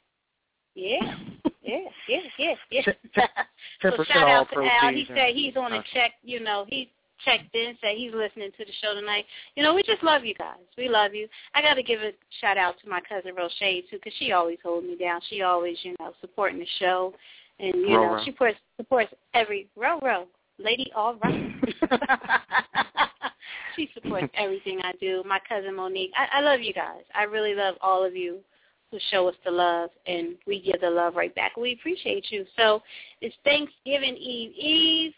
yeah, 0.73 1.15
yeah, 1.61 1.79
yeah, 2.07 2.19
yeah, 2.37 2.55
yeah. 2.71 2.81
So 3.81 3.91
shout 4.05 4.27
out 4.27 4.47
to 4.53 4.59
Al. 4.59 4.93
He 4.93 5.05
said 5.07 5.35
he's 5.35 5.55
on 5.57 5.73
a 5.73 5.83
check. 5.93 6.13
You 6.23 6.39
know 6.39 6.65
he 6.67 6.91
checked 7.23 7.55
in, 7.55 7.77
said 7.81 7.95
he's 7.95 8.13
listening 8.13 8.51
to 8.57 8.65
the 8.65 8.71
show 8.81 8.93
tonight. 8.93 9.25
You 9.55 9.63
know 9.63 9.73
we 9.73 9.83
just 9.83 10.03
love 10.03 10.25
you 10.25 10.33
guys. 10.35 10.57
We 10.77 10.89
love 10.89 11.13
you. 11.13 11.27
I 11.53 11.61
got 11.61 11.75
to 11.75 11.83
give 11.83 12.01
a 12.01 12.11
shout 12.41 12.57
out 12.57 12.75
to 12.83 12.89
my 12.89 13.01
cousin 13.01 13.35
Rochelle 13.35 13.81
too, 13.89 13.97
because 13.97 14.13
she 14.19 14.31
always 14.31 14.57
holds 14.63 14.85
me 14.85 14.97
down. 14.97 15.21
She 15.29 15.41
always 15.41 15.77
you 15.83 15.95
know 15.99 16.13
supporting 16.21 16.59
the 16.59 16.67
show, 16.79 17.13
and 17.59 17.75
you 17.75 17.95
Ro, 17.95 18.07
know 18.07 18.13
Ro. 18.15 18.23
she 18.23 18.31
supports 18.31 18.57
supports 18.77 19.13
every 19.33 19.67
row 19.75 19.99
row 20.01 20.27
lady 20.57 20.91
all 20.95 21.15
right. 21.23 21.51
she 23.75 23.89
supports 23.93 24.27
everything 24.35 24.79
I 24.83 24.93
do. 24.99 25.23
My 25.25 25.39
cousin 25.47 25.75
Monique. 25.75 26.11
I, 26.15 26.39
I 26.39 26.41
love 26.41 26.61
you 26.61 26.73
guys. 26.73 27.01
I 27.13 27.23
really 27.23 27.55
love 27.55 27.75
all 27.81 28.05
of 28.05 28.15
you 28.15 28.39
who 28.91 28.97
show 29.11 29.27
us 29.27 29.35
the 29.43 29.51
love 29.51 29.89
and 30.07 30.35
we 30.47 30.61
give 30.61 30.81
the 30.81 30.89
love 30.89 31.15
right 31.15 31.33
back. 31.35 31.57
We 31.57 31.73
appreciate 31.73 32.27
you. 32.29 32.45
So 32.55 32.81
it's 33.21 33.35
Thanksgiving 33.43 34.15
Eve 34.15 34.53
Eve. 34.57 35.13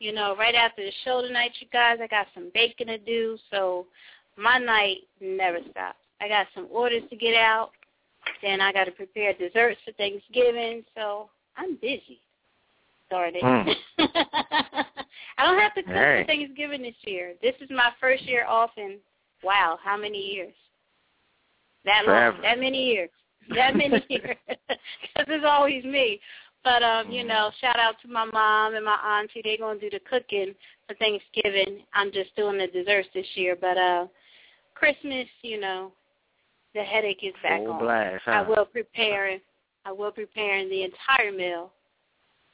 You 0.00 0.12
know, 0.12 0.34
right 0.34 0.54
after 0.54 0.82
the 0.82 0.92
show 1.04 1.20
tonight, 1.20 1.52
you 1.60 1.66
guys, 1.72 1.98
I 2.02 2.06
got 2.06 2.26
some 2.34 2.50
baking 2.54 2.88
to 2.88 2.98
do. 2.98 3.36
So 3.50 3.86
my 4.36 4.58
night 4.58 4.98
never 5.20 5.58
stops. 5.70 5.98
I 6.22 6.28
got 6.28 6.46
some 6.54 6.66
orders 6.70 7.02
to 7.10 7.16
get 7.16 7.34
out. 7.36 7.70
Then 8.42 8.60
I 8.60 8.72
got 8.72 8.84
to 8.84 8.92
prepare 8.92 9.34
desserts 9.34 9.78
for 9.84 9.92
Thanksgiving. 9.92 10.84
So 10.94 11.28
I'm 11.56 11.76
busy. 11.76 12.18
Darn 13.10 13.34
it. 13.34 13.42
Mm. 13.42 13.74
I 15.38 15.44
don't 15.44 15.58
have 15.58 15.74
to 15.74 15.82
cook 15.82 15.92
for 15.92 16.24
Thanksgiving 16.26 16.82
this 16.82 16.94
year. 17.02 17.34
This 17.42 17.54
is 17.60 17.68
my 17.70 17.90
first 18.00 18.22
year 18.24 18.46
off 18.46 18.70
in, 18.78 18.96
wow, 19.42 19.78
how 19.82 19.96
many 19.96 20.18
years? 20.18 20.54
That 21.84 22.04
Forever. 22.04 22.36
long. 22.36 22.42
That 22.42 22.58
many 22.58 22.86
years. 22.86 23.10
That 23.54 23.76
many 23.76 24.04
years. 24.08 24.36
Because 25.02 25.26
it's 25.28 25.44
always 25.46 25.82
me. 25.84 26.20
But, 26.62 26.82
um, 26.82 27.10
you 27.10 27.24
know, 27.24 27.50
shout 27.60 27.78
out 27.78 27.94
to 28.02 28.08
my 28.08 28.26
mom 28.26 28.74
and 28.74 28.84
my 28.84 29.18
auntie. 29.18 29.40
They're 29.42 29.56
going 29.56 29.80
to 29.80 29.90
do 29.90 29.98
the 29.98 30.04
cooking 30.08 30.54
for 30.86 30.94
Thanksgiving. 30.96 31.84
I'm 31.94 32.12
just 32.12 32.36
doing 32.36 32.58
the 32.58 32.66
desserts 32.66 33.08
this 33.14 33.26
year. 33.34 33.56
But 33.58 33.78
uh 33.78 34.06
Christmas, 34.74 35.26
you 35.42 35.60
know, 35.60 35.92
the 36.74 36.82
headache 36.82 37.20
is 37.22 37.34
back 37.42 37.60
Full 37.60 37.72
on. 37.72 37.80
blast, 37.80 38.22
huh? 38.24 38.30
I 38.30 38.48
will 38.48 38.64
prepare 38.64 39.38
I 39.84 39.92
will 39.92 40.10
prepare 40.10 40.66
the 40.68 40.84
entire 40.84 41.32
meal 41.32 41.70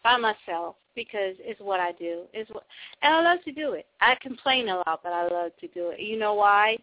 by 0.03 0.17
myself 0.17 0.77
because 0.95 1.35
it's 1.39 1.61
what 1.61 1.81
I 1.81 1.93
do. 1.93 2.23
It's 2.33 2.51
what, 2.51 2.65
and 3.03 3.15
I 3.15 3.23
love 3.23 3.45
to 3.45 3.53
do 3.53 3.73
it. 3.73 3.87
I 4.01 4.17
complain 4.23 4.69
a 4.69 4.77
lot, 4.77 5.01
but 5.03 5.13
I 5.13 5.29
love 5.29 5.53
to 5.61 5.69
do 5.69 5.91
it. 5.91 6.01
You 6.01 6.19
know 6.19 6.35
why? 6.35 6.79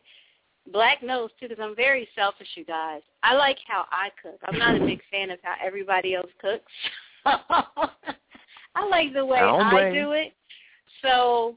Black 0.71 1.03
knows 1.03 1.29
too, 1.39 1.49
because 1.49 1.61
I'm 1.61 1.75
very 1.75 2.07
selfish, 2.15 2.47
you 2.55 2.63
guys. 2.63 3.01
I 3.21 3.35
like 3.35 3.57
how 3.67 3.85
I 3.91 4.09
cook. 4.21 4.39
I'm 4.45 4.57
not 4.57 4.75
a 4.75 4.85
big 4.85 5.01
fan 5.11 5.29
of 5.29 5.39
how 5.43 5.55
everybody 5.65 6.15
else 6.15 6.31
cooks. 6.39 6.63
I 8.75 8.87
like 8.89 9.13
the 9.13 9.25
way 9.25 9.39
I 9.39 9.89
I 9.89 9.93
do 9.93 10.11
it. 10.11 10.33
So, 11.01 11.55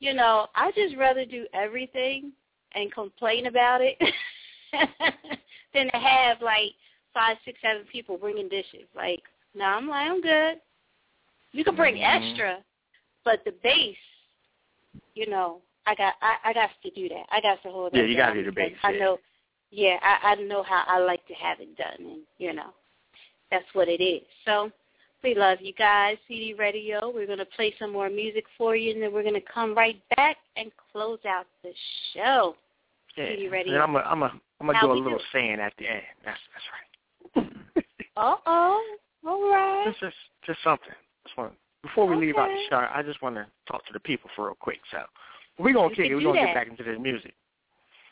you 0.00 0.14
know, 0.14 0.46
I 0.54 0.70
just 0.72 0.96
rather 0.96 1.24
do 1.24 1.46
everything 1.52 2.32
and 2.74 2.92
complain 2.92 3.46
about 3.46 3.80
it 3.80 3.96
than 5.74 5.90
to 5.90 5.98
have 5.98 6.40
like 6.42 6.72
five, 7.12 7.36
six, 7.44 7.58
seven 7.62 7.84
people 7.90 8.16
bringing 8.16 8.48
dishes. 8.48 8.86
Like, 8.94 9.22
no, 9.54 9.64
I'm 9.64 9.88
like, 9.88 10.10
I'm 10.10 10.20
good. 10.20 10.60
You 11.52 11.64
can 11.64 11.76
bring 11.76 11.96
Mhm. 11.96 12.02
extra, 12.02 12.64
but 13.24 13.44
the 13.44 13.52
base, 13.62 13.96
you 15.14 15.28
know, 15.28 15.60
I 15.86 15.94
got, 15.94 16.14
I, 16.20 16.36
I 16.44 16.52
got 16.52 16.70
to 16.82 16.90
do 16.90 17.08
that. 17.10 17.26
I 17.30 17.40
got 17.40 17.62
to 17.62 17.70
hold 17.70 17.92
that. 17.92 17.98
Yeah, 17.98 18.04
you 18.04 18.16
gotta 18.16 18.34
do 18.34 18.44
the 18.44 18.52
base, 18.52 18.76
I 18.82 18.92
know, 18.92 19.18
yeah, 19.70 19.98
I, 20.02 20.32
I 20.32 20.34
know 20.36 20.62
how 20.62 20.82
I 20.86 20.98
like 20.98 21.24
to 21.28 21.34
have 21.34 21.60
it 21.60 21.76
done, 21.76 21.96
and 21.98 22.20
you 22.38 22.52
know, 22.52 22.72
that's 23.50 23.66
what 23.74 23.88
it 23.88 24.02
is. 24.02 24.22
So. 24.44 24.72
We 25.24 25.34
love 25.34 25.58
you 25.62 25.72
guys, 25.72 26.18
PD 26.30 26.58
Radio. 26.58 27.10
We're 27.10 27.26
going 27.26 27.38
to 27.38 27.46
play 27.46 27.74
some 27.78 27.90
more 27.90 28.10
music 28.10 28.44
for 28.58 28.76
you, 28.76 28.92
and 28.92 29.02
then 29.02 29.10
we're 29.10 29.22
going 29.22 29.34
to 29.34 29.40
come 29.52 29.74
right 29.74 29.98
back 30.16 30.36
and 30.58 30.70
close 30.92 31.18
out 31.26 31.46
the 31.62 31.72
show. 32.12 32.54
Yeah. 33.16 33.24
PD 33.24 33.50
Radio. 33.50 33.72
And 33.72 33.82
I'm 33.82 33.96
a, 33.96 34.00
I'm 34.00 34.22
a, 34.22 34.32
I'm 34.60 34.66
gonna 34.66 34.80
do 34.80 34.92
a 34.92 34.92
little 34.92 35.18
do? 35.18 35.24
saying 35.32 35.60
at 35.60 35.72
the 35.78 35.86
end. 35.88 36.02
That's 36.24 36.38
that's 37.36 37.46
right. 37.46 37.84
Uh-oh. 38.16 38.96
All 39.26 39.50
right. 39.50 39.84
Just 39.86 40.00
just 40.00 40.16
just 40.46 40.58
something. 40.62 40.88
Just 41.24 41.38
want 41.38 41.52
before 41.82 42.06
we 42.06 42.16
leave 42.16 42.36
out 42.36 42.48
the 42.48 42.58
show, 42.68 42.86
I 42.92 43.02
just 43.02 43.22
want 43.22 43.36
to 43.36 43.46
talk 43.70 43.86
to 43.86 43.92
the 43.92 44.00
people 44.00 44.30
for 44.34 44.46
real 44.46 44.56
quick. 44.58 44.80
So 44.90 44.98
we're 45.58 45.72
gonna 45.72 45.94
kick 45.94 46.10
it. 46.10 46.14
We're 46.14 46.22
gonna 46.22 46.44
get 46.44 46.54
back 46.54 46.68
into 46.68 46.82
this 46.82 46.98
music. 47.00 47.34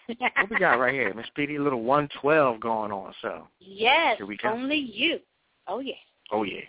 What 0.19 0.51
we 0.51 0.59
got 0.59 0.79
right 0.79 0.93
here, 0.93 1.15
Miss 1.15 1.27
Speedy? 1.29 1.57
A 1.57 1.63
little 1.63 1.83
one 1.83 2.09
twelve 2.21 2.61
going 2.61 2.93
on. 2.93 3.15
So 3.23 3.49
Yes, 3.61 4.19
Here 4.19 4.27
we 4.27 4.37
go. 4.37 4.51
only 4.51 4.77
you. 4.77 5.21
Oh, 5.69 5.79
yeah. 5.79 5.95
oh 6.33 6.43
yeah. 6.43 6.61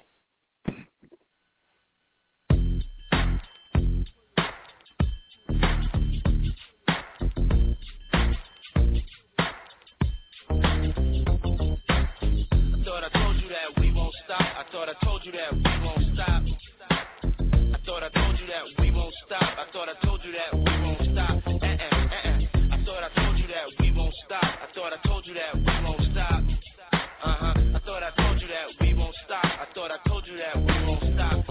Thought 14.71 14.89
I 14.89 14.93
told 15.03 15.25
you 15.25 15.31
that 15.31 15.53
we 15.53 15.85
won't 15.85 16.13
stop. 16.13 16.43
I 17.23 17.79
thought 17.85 18.03
I 18.03 18.09
told 18.09 18.39
you 18.39 18.47
that 18.47 18.63
we 18.79 18.91
won't 18.91 19.13
stop. 19.25 19.41
I 19.41 19.65
thought 19.71 19.89
I 19.89 20.05
told 20.05 20.21
you 20.23 20.31
that 20.31 20.53
we 20.53 20.81
won't 20.81 21.01
stop. 21.11 21.41
Uh-uh, 21.47 21.65
uh-uh. 21.65 22.37
I 22.71 22.83
thought 22.85 23.03
I 23.03 23.09
told 23.15 23.37
you 23.39 23.47
that 23.47 23.65
we 23.79 23.91
won't 23.91 24.13
stop. 24.25 24.43
I 24.43 24.67
thought 24.75 24.93
I 24.93 25.07
told 25.07 25.25
you 25.25 25.33
that 25.33 25.55
we 25.55 25.83
won't 25.83 26.01
stop. 26.11 26.43
Uh-huh. 27.23 27.53
I 27.75 27.79
thought 27.85 28.03
I 28.03 28.11
told 28.17 28.41
you 28.41 28.47
that 28.47 28.67
we 28.81 28.93
won't 28.93 29.15
stop. 29.25 29.45
I 29.45 29.65
thought 29.73 29.91
I 29.91 29.97
told 30.07 30.27
you 30.27 30.37
that 30.37 30.57
we 30.57 30.85
won't 30.85 31.03
stop. 31.13 31.45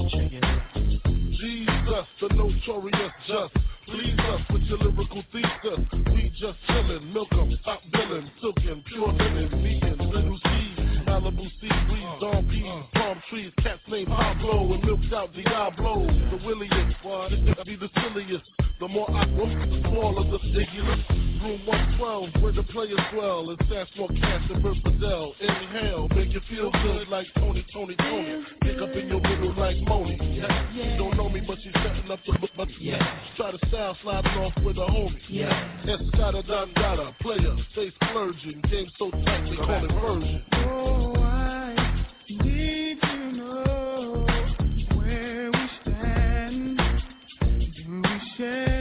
Jesus, 1.40 2.06
the 2.20 2.28
notorious 2.34 3.12
just. 3.26 3.54
Please 3.86 4.18
us 4.20 4.40
with 4.50 4.62
your 4.62 4.78
lyrical 4.78 5.22
thesis. 5.32 5.84
We 6.14 6.32
just 6.38 6.56
chillin', 6.68 7.12
milk 7.12 7.32
'em, 7.32 7.50
stop 7.60 7.80
billin', 7.92 8.30
silkin', 8.40 8.82
pure 8.86 9.12
linen, 9.12 9.50
vegan, 9.60 9.98
little 10.08 10.38
seeds, 10.38 11.06
Malibu 11.06 11.44
sea 11.60 11.68
breeze, 11.88 12.01
dawn 12.22 12.48
peas, 12.48 12.64
palm 12.94 13.20
trees, 13.28 13.52
cats 13.64 13.82
named 13.88 14.06
Pablo, 14.06 14.72
and 14.74 14.84
milked 14.84 15.12
out 15.12 15.34
Diablo. 15.34 16.06
The 16.06 16.38
williest, 16.46 16.96
this 17.30 17.64
be 17.66 17.74
the 17.74 17.90
silliest. 17.98 18.44
The 18.78 18.86
more 18.86 19.10
I 19.10 19.26
work, 19.34 19.50
the 19.68 19.80
smaller 19.90 20.30
the 20.30 20.38
stimulus. 20.38 21.00
Room 21.42 21.66
112, 21.66 22.42
where 22.42 22.52
the 22.52 22.62
players 22.62 23.00
dwell, 23.12 23.50
and 23.50 23.58
stash 23.66 23.88
more 23.98 24.08
cash 24.08 24.42
than 24.48 24.62
Bert 24.62 24.76
Fidel. 24.84 25.34
Inhale, 25.40 26.06
make 26.14 26.30
you 26.32 26.40
feel 26.48 26.70
good 26.70 27.08
like 27.08 27.26
Tony, 27.34 27.66
Tony, 27.72 27.96
Tony. 27.96 28.44
Pick 28.62 28.78
up 28.80 28.94
in 28.94 29.08
your 29.08 29.20
middle 29.20 29.52
like 29.56 29.76
Moni. 29.88 30.16
Yeah. 30.22 30.72
You 30.72 30.96
don't 30.96 31.16
know 31.16 31.28
me, 31.28 31.42
but 31.44 31.58
she's 31.60 31.72
setting 31.74 32.08
up 32.08 32.20
the 32.24 32.48
but 32.56 32.68
yeah. 32.80 33.18
Try 33.36 33.50
to 33.50 33.58
style 33.66 33.98
sliding 34.00 34.30
off 34.30 34.52
with 34.64 34.76
a 34.76 34.86
homie. 34.86 35.18
Yeah. 35.28 35.84
Escada 35.86 36.46
Dandada, 36.46 37.18
player, 37.18 37.56
stay 37.72 37.90
splurging. 38.04 38.62
Game 38.70 38.86
so 38.96 39.10
tight, 39.10 39.50
they 39.50 39.56
call 39.56 39.84
it 39.84 39.90
version. 39.90 40.44
Oh, 40.52 41.14
I 41.16 41.81
share 48.38 48.71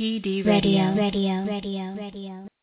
PD 0.00 0.42
Radio. 0.42 0.94
Radio. 0.96 1.44
Radio. 1.44 1.94
Radio. 1.94 2.59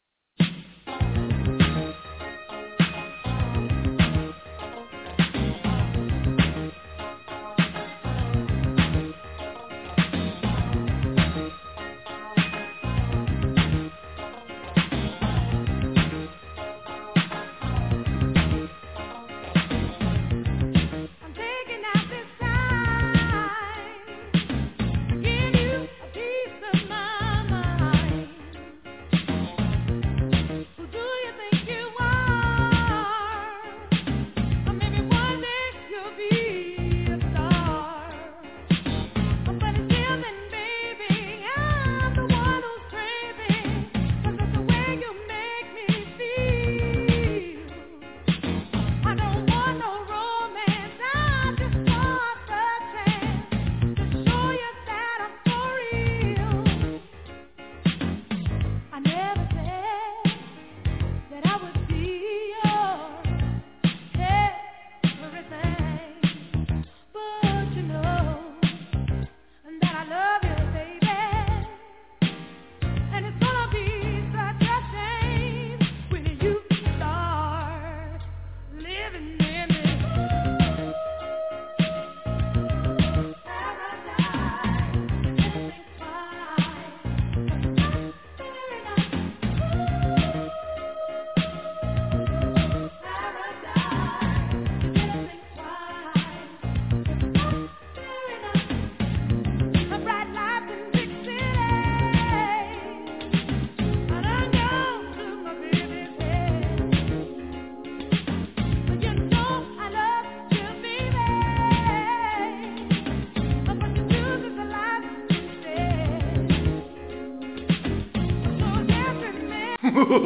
Yo, 120.17 120.23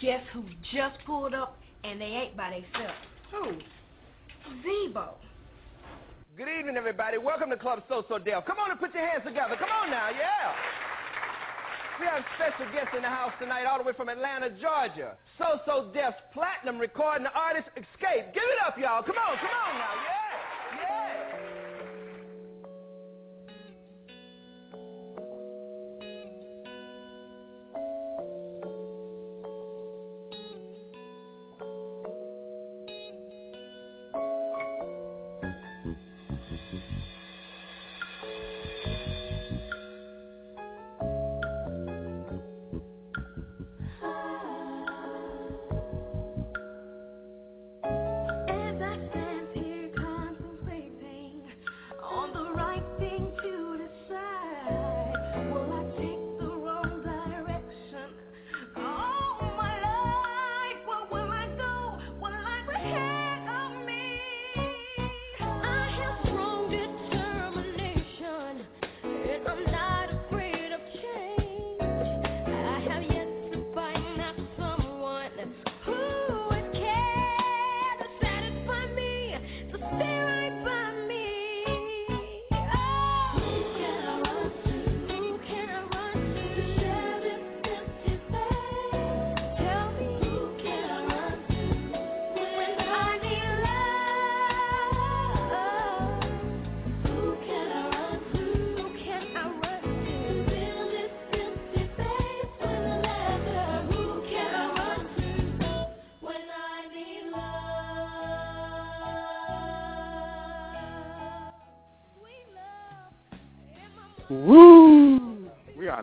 guess 0.00 0.18
who 0.32 0.42
just 0.74 0.98
pulled 1.06 1.32
up 1.32 1.56
and 1.84 2.00
they 2.00 2.06
ain't 2.06 2.36
by 2.36 2.50
themselves? 2.50 2.98
Who? 3.30 3.52
Zebo. 4.66 5.10
Good 6.36 6.48
evening, 6.48 6.76
everybody. 6.76 7.18
Welcome 7.18 7.50
to 7.50 7.56
Club 7.56 7.84
So 7.88 8.04
So 8.08 8.18
Dale. 8.18 8.42
Come 8.44 8.58
on 8.58 8.72
and 8.72 8.80
put 8.80 8.92
your 8.92 9.06
hands 9.06 9.22
together. 9.24 9.54
Come 9.54 9.70
on 9.70 9.90
now, 9.90 10.08
yeah. 10.10 10.52
We 12.00 12.06
have 12.06 12.24
special 12.34 12.66
guests 12.72 12.90
in 12.96 13.02
the 13.02 13.08
house 13.08 13.32
tonight, 13.38 13.64
all 13.64 13.78
the 13.78 13.84
way 13.84 13.92
from 13.92 14.08
Atlanta, 14.08 14.50
Georgia. 14.58 15.16
So 15.38 15.60
So 15.66 15.92
Def's 15.94 16.18
platinum 16.34 16.80
recording 16.80 17.28
artist 17.30 17.68
Xscape. 17.78 18.34
Give 18.34 18.42
it 18.42 18.58
up, 18.66 18.76
y'all. 18.76 19.04
Come 19.06 19.18
on, 19.22 19.38
come 19.38 19.54
on 19.54 19.78
now, 19.78 19.94
yeah, 20.02 20.21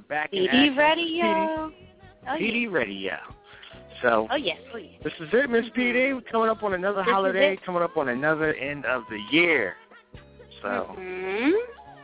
back 0.09 0.33
in 0.33 0.43
PD 0.43 0.47
action. 0.49 0.77
Radio. 0.77 1.25
PD, 1.25 1.71
Oh, 2.27 2.31
PD 2.37 2.63
yeah. 2.63 2.69
Radio. 2.71 3.17
So 4.01 4.27
Oh, 4.31 4.35
yes, 4.35 4.57
oh, 4.73 4.77
yes. 4.77 4.91
this 5.03 5.13
is 5.19 5.29
it, 5.33 5.49
Miss 5.49 5.65
PD. 5.77 6.13
We're 6.13 6.21
coming 6.31 6.49
up 6.49 6.63
on 6.63 6.73
another 6.73 7.03
This 7.03 7.11
holiday, 7.13 7.57
coming 7.65 7.81
up 7.81 7.95
on 7.97 8.09
another 8.09 8.53
end 8.55 8.85
of 8.85 9.03
the 9.09 9.19
year. 9.31 9.75
So 10.61 10.93
hmm 10.95 11.49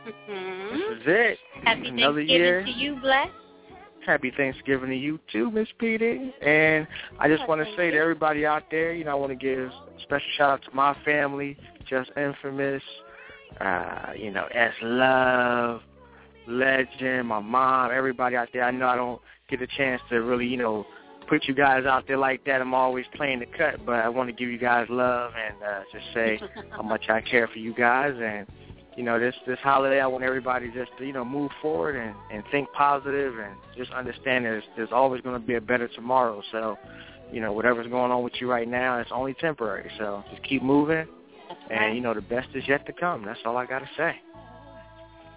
hmm 0.04 0.76
this 0.76 0.98
is 0.98 1.02
it. 1.06 1.38
Happy 1.64 1.88
another 1.88 2.18
Thanksgiving 2.20 2.28
year. 2.28 2.64
to 2.64 2.70
you, 2.70 2.96
Bless. 3.00 3.28
Happy 4.04 4.32
Thanksgiving 4.36 4.90
to 4.90 4.96
you 4.96 5.18
too, 5.32 5.50
Miss 5.50 5.66
PD. 5.80 6.32
And 6.46 6.86
I 7.18 7.28
just 7.28 7.46
want 7.48 7.66
to 7.66 7.76
say 7.76 7.90
to 7.90 7.96
everybody 7.98 8.46
out 8.46 8.62
there, 8.70 8.92
you 8.94 9.04
know, 9.04 9.10
I 9.10 9.14
want 9.14 9.30
to 9.32 9.36
give 9.36 9.58
a 9.58 9.72
special 10.02 10.28
shout 10.36 10.50
out 10.50 10.62
to 10.62 10.70
my 10.76 10.94
family, 11.04 11.56
Just 11.88 12.10
Infamous, 12.16 12.82
uh, 13.60 14.12
you 14.16 14.30
know, 14.30 14.46
S 14.54 14.72
Love, 14.82 15.80
Legend, 16.46 17.28
my 17.28 17.40
mom, 17.40 17.90
everybody 17.92 18.36
out 18.36 18.48
there. 18.52 18.64
I 18.64 18.70
know 18.70 18.86
I 18.86 18.96
don't 18.96 19.20
get 19.50 19.62
a 19.62 19.66
chance 19.66 20.00
to 20.10 20.16
really, 20.22 20.46
you 20.46 20.56
know, 20.56 20.86
put 21.28 21.44
you 21.46 21.54
guys 21.54 21.84
out 21.86 22.06
there 22.06 22.18
like 22.18 22.44
that. 22.44 22.60
I'm 22.60 22.74
always 22.74 23.04
playing 23.14 23.40
the 23.40 23.46
cut, 23.46 23.84
but 23.84 23.96
I 23.96 24.08
want 24.08 24.28
to 24.28 24.32
give 24.32 24.48
you 24.48 24.58
guys 24.58 24.86
love 24.88 25.32
and 25.36 25.62
uh, 25.62 25.80
just 25.92 26.04
say 26.14 26.40
how 26.70 26.82
much 26.84 27.08
I 27.08 27.20
care 27.20 27.48
for 27.48 27.58
you 27.58 27.74
guys. 27.74 28.14
And 28.20 28.46
you 28.96 29.02
know, 29.02 29.18
this 29.18 29.34
this 29.46 29.58
holiday, 29.62 30.00
I 30.00 30.06
want 30.06 30.24
everybody 30.24 30.70
just 30.72 30.90
to 30.98 31.06
you 31.06 31.12
know 31.12 31.24
move 31.24 31.50
forward 31.60 31.96
and 31.96 32.14
and 32.32 32.42
think 32.50 32.68
positive 32.72 33.38
and 33.38 33.54
just 33.76 33.92
understand 33.92 34.44
there's 34.44 34.64
there's 34.76 34.92
always 34.92 35.20
going 35.22 35.40
to 35.40 35.46
be 35.46 35.54
a 35.54 35.60
better 35.60 35.88
tomorrow. 35.88 36.42
So, 36.52 36.76
you 37.30 37.40
know, 37.40 37.52
whatever's 37.52 37.88
going 37.88 38.10
on 38.10 38.22
with 38.22 38.34
you 38.40 38.50
right 38.50 38.68
now, 38.68 38.98
it's 38.98 39.10
only 39.12 39.34
temporary. 39.34 39.90
So 39.98 40.24
just 40.30 40.42
keep 40.44 40.62
moving, 40.62 41.06
and 41.70 41.94
you 41.94 42.00
know, 42.00 42.14
the 42.14 42.22
best 42.22 42.48
is 42.54 42.64
yet 42.66 42.86
to 42.86 42.92
come. 42.92 43.24
That's 43.24 43.40
all 43.44 43.56
I 43.56 43.66
gotta 43.66 43.88
say. 43.96 44.16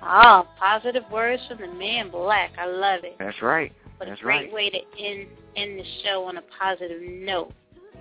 Oh, 0.01 0.47
positive 0.57 1.03
words 1.11 1.41
from 1.47 1.59
the 1.59 1.67
man 1.67 2.09
Black. 2.09 2.51
I 2.57 2.65
love 2.65 3.03
it. 3.03 3.15
That's 3.19 3.41
right. 3.41 3.71
What 3.97 4.07
That's 4.07 4.19
a 4.21 4.23
great 4.23 4.45
right. 4.45 4.53
way 4.53 4.69
to 4.69 4.77
end 4.97 5.27
end 5.55 5.79
the 5.79 5.83
show 6.03 6.23
on 6.25 6.37
a 6.37 6.43
positive 6.57 7.01
note. 7.01 7.51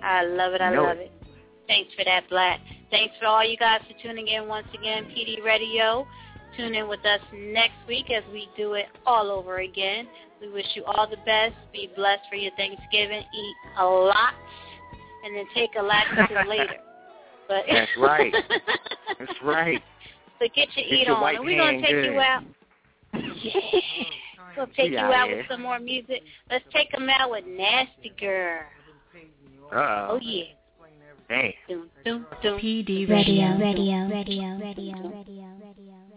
I 0.01 0.23
love 0.23 0.53
it. 0.53 0.61
I 0.61 0.73
Know 0.73 0.83
love 0.83 0.97
it. 0.97 1.11
Thanks 1.67 1.93
for 1.95 2.05
that, 2.05 2.23
Black. 2.29 2.59
Thanks 2.89 3.13
for 3.19 3.27
all 3.27 3.45
you 3.45 3.57
guys 3.57 3.81
for 3.87 4.01
tuning 4.01 4.27
in 4.27 4.47
once 4.47 4.67
again, 4.73 5.05
PD 5.05 5.43
Radio. 5.43 6.07
Tune 6.57 6.73
in 6.73 6.87
with 6.87 7.05
us 7.05 7.19
next 7.33 7.75
week 7.87 8.09
as 8.09 8.23
we 8.31 8.49
do 8.57 8.73
it 8.73 8.87
all 9.05 9.29
over 9.29 9.59
again. 9.59 10.07
We 10.41 10.49
wish 10.49 10.65
you 10.73 10.83
all 10.85 11.07
the 11.07 11.17
best. 11.25 11.53
Be 11.73 11.91
blessed 11.95 12.23
for 12.29 12.37
your 12.37 12.51
Thanksgiving. 12.55 13.21
Eat 13.21 13.55
a 13.77 13.85
lot, 13.85 14.33
and 15.25 15.35
then 15.35 15.45
take 15.53 15.71
a 15.77 15.81
laxative 15.83 16.37
later. 16.47 16.77
But 17.47 17.65
That's 17.69 17.91
right. 17.99 18.33
That's 19.19 19.31
right. 19.43 19.81
But 20.39 20.53
get 20.53 20.67
your 20.75 20.85
Get 20.85 20.93
eat 20.93 21.07
your 21.07 21.15
on. 21.17 21.35
and 21.35 21.45
we're 21.45 21.57
gonna 21.57 21.81
take 21.81 21.89
good. 21.91 22.05
you 22.13 22.19
out. 22.19 22.43
Yeah. 23.43 23.51
We'll 24.57 24.65
take 24.75 24.91
you 24.91 24.97
out 24.97 25.13
out 25.13 25.27
here. 25.27 25.37
with 25.37 25.45
some 25.47 25.61
more 25.61 25.79
music. 25.79 26.21
Let's 26.49 26.65
take 26.73 26.91
them 26.91 27.07
out 27.07 27.29
with 27.31 27.45
Nasty 27.45 28.11
Girl. 28.19 28.61
Uh 29.71 30.07
Oh 30.09 30.19
yeah. 30.21 30.45
Damn. 31.29 31.51
Dum, 31.69 31.89
dum, 32.03 32.25
dum. 32.41 32.59
PD 32.59 33.07
Radio, 33.07 33.57
radio, 33.57 34.09
radio, 34.09 34.57
radio, 34.57 34.57
radio. 34.57 34.75
You 34.75 34.93
better 34.93 36.08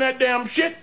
on 0.00 0.12
that 0.12 0.18
damn 0.20 0.48
shit. 0.54 0.77